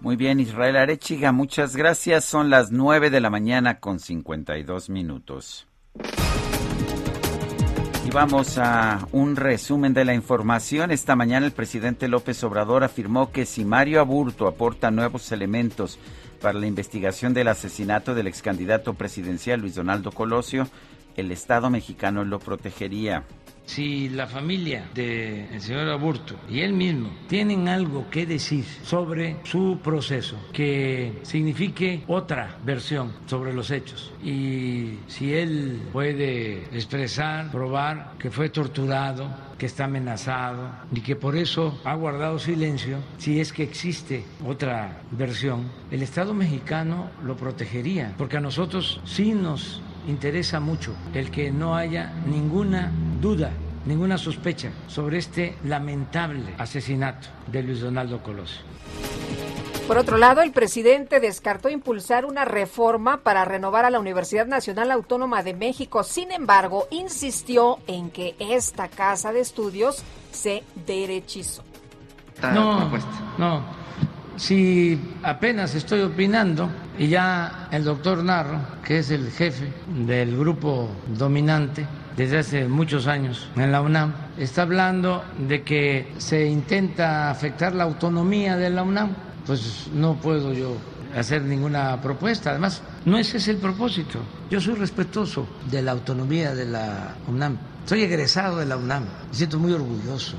Muy 0.00 0.16
bien, 0.16 0.40
Israel 0.40 0.76
Arechiga, 0.76 1.32
muchas 1.32 1.76
gracias. 1.76 2.24
Son 2.24 2.50
las 2.50 2.70
9 2.70 3.10
de 3.10 3.20
la 3.20 3.30
mañana 3.30 3.80
con 3.80 4.00
52 4.00 4.90
minutos. 4.90 5.66
Y 8.06 8.10
vamos 8.10 8.58
a 8.58 9.06
un 9.12 9.36
resumen 9.36 9.94
de 9.94 10.04
la 10.04 10.14
información. 10.14 10.90
Esta 10.90 11.16
mañana 11.16 11.46
el 11.46 11.52
presidente 11.52 12.08
López 12.08 12.42
Obrador 12.44 12.84
afirmó 12.84 13.32
que 13.32 13.46
si 13.46 13.64
Mario 13.64 14.00
Aburto 14.00 14.46
aporta 14.46 14.90
nuevos 14.90 15.32
elementos 15.32 15.98
para 16.40 16.58
la 16.58 16.66
investigación 16.66 17.32
del 17.32 17.48
asesinato 17.48 18.14
del 18.14 18.26
ex 18.26 18.42
candidato 18.42 18.92
presidencial 18.94 19.60
Luis 19.60 19.74
Donaldo 19.74 20.10
Colosio, 20.10 20.68
el 21.16 21.32
Estado 21.32 21.70
mexicano 21.70 22.24
lo 22.24 22.40
protegería. 22.40 23.24
Si 23.66 24.08
la 24.10 24.26
familia 24.26 24.88
del 24.94 25.60
señor 25.60 25.88
Aburto 25.88 26.36
y 26.50 26.60
él 26.60 26.74
mismo 26.74 27.10
tienen 27.28 27.68
algo 27.68 28.08
que 28.10 28.26
decir 28.26 28.64
sobre 28.82 29.38
su 29.44 29.80
proceso, 29.82 30.36
que 30.52 31.20
signifique 31.22 32.04
otra 32.06 32.58
versión 32.64 33.12
sobre 33.26 33.54
los 33.54 33.70
hechos, 33.70 34.12
y 34.22 34.98
si 35.08 35.34
él 35.34 35.80
puede 35.92 36.64
expresar, 36.76 37.50
probar 37.50 38.14
que 38.18 38.30
fue 38.30 38.50
torturado, 38.50 39.28
que 39.58 39.66
está 39.66 39.84
amenazado 39.84 40.68
y 40.92 41.00
que 41.00 41.16
por 41.16 41.36
eso 41.36 41.80
ha 41.84 41.94
guardado 41.94 42.38
silencio, 42.38 42.98
si 43.18 43.40
es 43.40 43.52
que 43.52 43.62
existe 43.62 44.24
otra 44.46 45.00
versión, 45.10 45.70
el 45.90 46.02
Estado 46.02 46.34
mexicano 46.34 47.10
lo 47.24 47.36
protegería, 47.36 48.14
porque 48.18 48.36
a 48.36 48.40
nosotros 48.40 49.00
sí 49.04 49.32
nos 49.32 49.80
interesa 50.06 50.60
mucho 50.60 50.94
el 51.14 51.30
que 51.30 51.50
no 51.50 51.76
haya 51.76 52.12
ninguna 52.26 52.90
duda, 53.20 53.50
ninguna 53.86 54.18
sospecha 54.18 54.70
sobre 54.86 55.18
este 55.18 55.56
lamentable 55.64 56.54
asesinato 56.58 57.28
de 57.46 57.62
Luis 57.62 57.80
Donaldo 57.80 58.22
Colosio. 58.22 58.62
Por 59.86 59.98
otro 59.98 60.16
lado, 60.16 60.40
el 60.40 60.52
presidente 60.52 61.20
descartó 61.20 61.68
impulsar 61.68 62.24
una 62.24 62.46
reforma 62.46 63.18
para 63.18 63.44
renovar 63.44 63.84
a 63.84 63.90
la 63.90 64.00
Universidad 64.00 64.46
Nacional 64.46 64.90
Autónoma 64.90 65.42
de 65.42 65.52
México. 65.52 66.04
Sin 66.04 66.32
embargo, 66.32 66.86
insistió 66.90 67.78
en 67.86 68.10
que 68.10 68.34
esta 68.38 68.88
casa 68.88 69.30
de 69.32 69.40
estudios 69.40 70.02
se 70.32 70.62
derechizó. 70.86 71.64
No, 72.42 72.90
no. 73.36 73.83
Si 74.36 74.98
apenas 75.22 75.74
estoy 75.74 76.00
opinando 76.00 76.68
y 76.98 77.08
ya 77.08 77.68
el 77.70 77.84
doctor 77.84 78.22
Narro, 78.24 78.58
que 78.84 78.98
es 78.98 79.10
el 79.10 79.30
jefe 79.30 79.72
del 80.06 80.36
grupo 80.36 80.90
dominante 81.16 81.86
desde 82.16 82.38
hace 82.38 82.68
muchos 82.68 83.06
años 83.06 83.48
en 83.56 83.70
la 83.70 83.80
UNAM, 83.80 84.12
está 84.36 84.62
hablando 84.62 85.24
de 85.38 85.62
que 85.62 86.12
se 86.18 86.46
intenta 86.46 87.30
afectar 87.30 87.74
la 87.74 87.84
autonomía 87.84 88.56
de 88.56 88.70
la 88.70 88.82
UNAM, 88.82 89.10
pues 89.46 89.88
no 89.94 90.16
puedo 90.16 90.52
yo 90.52 90.76
hacer 91.16 91.42
ninguna 91.42 92.00
propuesta. 92.00 92.50
Además, 92.50 92.82
no 93.04 93.18
ese 93.18 93.36
es 93.36 93.48
el 93.48 93.58
propósito. 93.58 94.18
Yo 94.50 94.60
soy 94.60 94.74
respetuoso 94.74 95.46
de 95.70 95.82
la 95.82 95.92
autonomía 95.92 96.54
de 96.54 96.64
la 96.66 97.14
UNAM. 97.28 97.56
Soy 97.86 98.02
egresado 98.02 98.58
de 98.58 98.66
la 98.66 98.76
UNAM. 98.76 99.04
Me 99.04 99.34
siento 99.34 99.58
muy 99.58 99.72
orgulloso. 99.72 100.36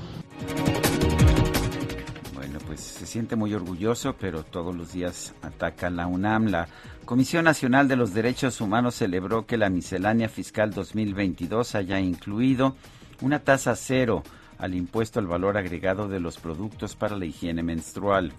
Pues 2.76 2.88
se 2.88 3.08
siente 3.08 3.38
muy 3.38 3.54
orgulloso, 3.54 4.18
pero 4.20 4.44
todos 4.44 4.76
los 4.76 4.92
días 4.92 5.34
ataca 5.42 5.90
la 5.90 6.08
UNAM. 6.08 6.48
La 6.48 6.68
Comisión 7.06 7.46
Nacional 7.46 7.88
de 7.88 7.96
los 7.96 8.14
Derechos 8.14 8.60
Humanos 8.60 8.96
celebró 8.96 9.46
que 9.46 9.56
la 9.56 9.70
miscelánea 9.70 10.28
fiscal 10.28 10.74
2022 10.74 11.74
haya 11.76 12.02
incluido 12.02 12.76
una 13.22 13.40
tasa 13.40 13.78
cero 13.78 14.24
al 14.58 14.76
impuesto 14.76 15.22
al 15.22 15.28
valor 15.28 15.56
agregado 15.56 16.10
de 16.10 16.20
los 16.20 16.38
productos 16.38 16.98
para 16.98 17.16
la 17.16 17.24
higiene 17.24 17.64
menstrual. 17.64 18.34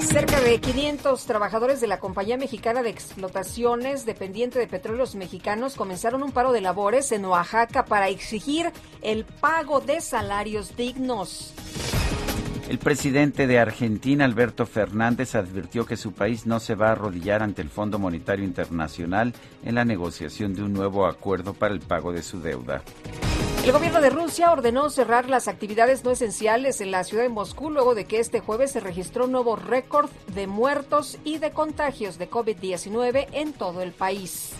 Cerca 0.00 0.40
de 0.40 0.58
500 0.60 1.26
trabajadores 1.26 1.82
de 1.82 1.86
la 1.86 2.00
Compañía 2.00 2.38
Mexicana 2.38 2.82
de 2.82 2.88
Explotaciones, 2.88 4.06
dependiente 4.06 4.58
de 4.58 4.66
petróleos 4.66 5.14
mexicanos, 5.14 5.74
comenzaron 5.74 6.22
un 6.22 6.32
paro 6.32 6.52
de 6.52 6.62
labores 6.62 7.12
en 7.12 7.26
Oaxaca 7.26 7.84
para 7.84 8.08
exigir 8.08 8.72
el 9.02 9.26
pago 9.26 9.80
de 9.80 10.00
salarios 10.00 10.74
dignos. 10.74 11.52
El 12.68 12.78
presidente 12.78 13.46
de 13.46 13.58
Argentina, 13.58 14.24
Alberto 14.24 14.64
Fernández, 14.64 15.34
advirtió 15.34 15.84
que 15.84 15.98
su 15.98 16.12
país 16.12 16.46
no 16.46 16.60
se 16.60 16.74
va 16.74 16.88
a 16.88 16.92
arrodillar 16.92 17.42
ante 17.42 17.60
el 17.60 17.68
Fondo 17.68 17.98
Monetario 17.98 18.44
Internacional 18.44 19.34
en 19.64 19.74
la 19.74 19.84
negociación 19.84 20.54
de 20.54 20.62
un 20.62 20.72
nuevo 20.72 21.06
acuerdo 21.06 21.52
para 21.52 21.74
el 21.74 21.80
pago 21.80 22.10
de 22.12 22.22
su 22.22 22.40
deuda. 22.40 22.82
El 23.66 23.72
gobierno 23.72 24.00
de 24.00 24.08
Rusia 24.08 24.50
ordenó 24.50 24.88
cerrar 24.88 25.28
las 25.28 25.46
actividades 25.46 26.04
no 26.04 26.10
esenciales 26.10 26.80
en 26.80 26.90
la 26.90 27.04
ciudad 27.04 27.24
de 27.24 27.28
Moscú 27.28 27.70
luego 27.70 27.94
de 27.94 28.06
que 28.06 28.18
este 28.18 28.40
jueves 28.40 28.72
se 28.72 28.80
registró 28.80 29.26
un 29.26 29.32
nuevo 29.32 29.56
récord 29.56 30.10
de 30.34 30.46
muertos 30.46 31.18
y 31.22 31.38
de 31.38 31.50
contagios 31.50 32.18
de 32.18 32.30
COVID-19 32.30 33.26
en 33.32 33.52
todo 33.52 33.82
el 33.82 33.92
país. 33.92 34.52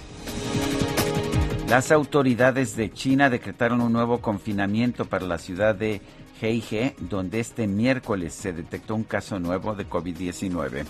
Las 1.69 1.91
autoridades 1.91 2.77
de 2.77 2.93
China 2.93 3.31
decretaron 3.31 3.81
un 3.81 3.93
nuevo 3.93 4.19
confinamiento 4.19 5.07
para 5.07 5.27
la 5.27 5.39
ciudad 5.39 5.75
de 5.75 6.03
Heige, 6.41 6.95
donde 6.99 7.41
este 7.41 7.67
miércoles 7.67 8.35
se 8.35 8.53
detectó 8.53 8.95
un 8.95 9.05
caso 9.05 9.39
nuevo 9.39 9.75
de 9.75 9.89
COVID-19. 9.89 10.85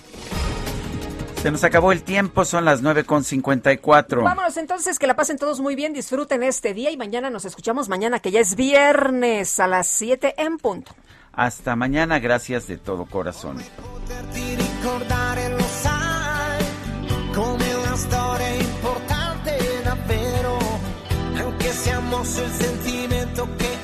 Se 1.42 1.50
nos 1.50 1.62
acabó 1.62 1.92
el 1.92 2.02
tiempo, 2.02 2.44
son 2.44 2.64
las 2.64 2.82
9.54. 2.82 4.23
Vámonos 4.23 4.56
entonces, 4.56 4.98
que 4.98 5.06
la 5.06 5.14
pasen 5.14 5.36
todos 5.36 5.60
muy 5.60 5.74
bien, 5.74 5.92
disfruten 5.92 6.42
este 6.42 6.73
día 6.73 6.90
y 6.90 6.97
mañana 6.97 7.28
nos 7.28 7.44
escuchamos, 7.44 7.89
mañana 7.89 8.18
que 8.18 8.31
ya 8.31 8.40
es 8.40 8.56
viernes 8.56 9.60
a 9.60 9.66
las 9.66 9.86
7 9.89 10.34
en 10.39 10.56
punto. 10.58 10.92
Hasta 11.32 11.76
mañana, 11.76 12.18
gracias 12.18 12.66
de 12.66 12.78
todo 12.78 13.05
corazón. 13.05 13.58
poterti 14.05 14.56
ricordare 14.56 15.48
lo 15.48 15.60
sai 15.60 16.64
come 17.34 17.74
una 17.74 17.97
storia 17.97 18.55
importante 18.55 19.82
davvero 19.82 20.58
anche 21.34 21.73
se 21.73 21.90
ha 21.90 22.00
mosso 22.00 22.42
il 22.42 22.50
sentimento 22.50 23.48
che 23.56 23.66
hai 23.66 23.83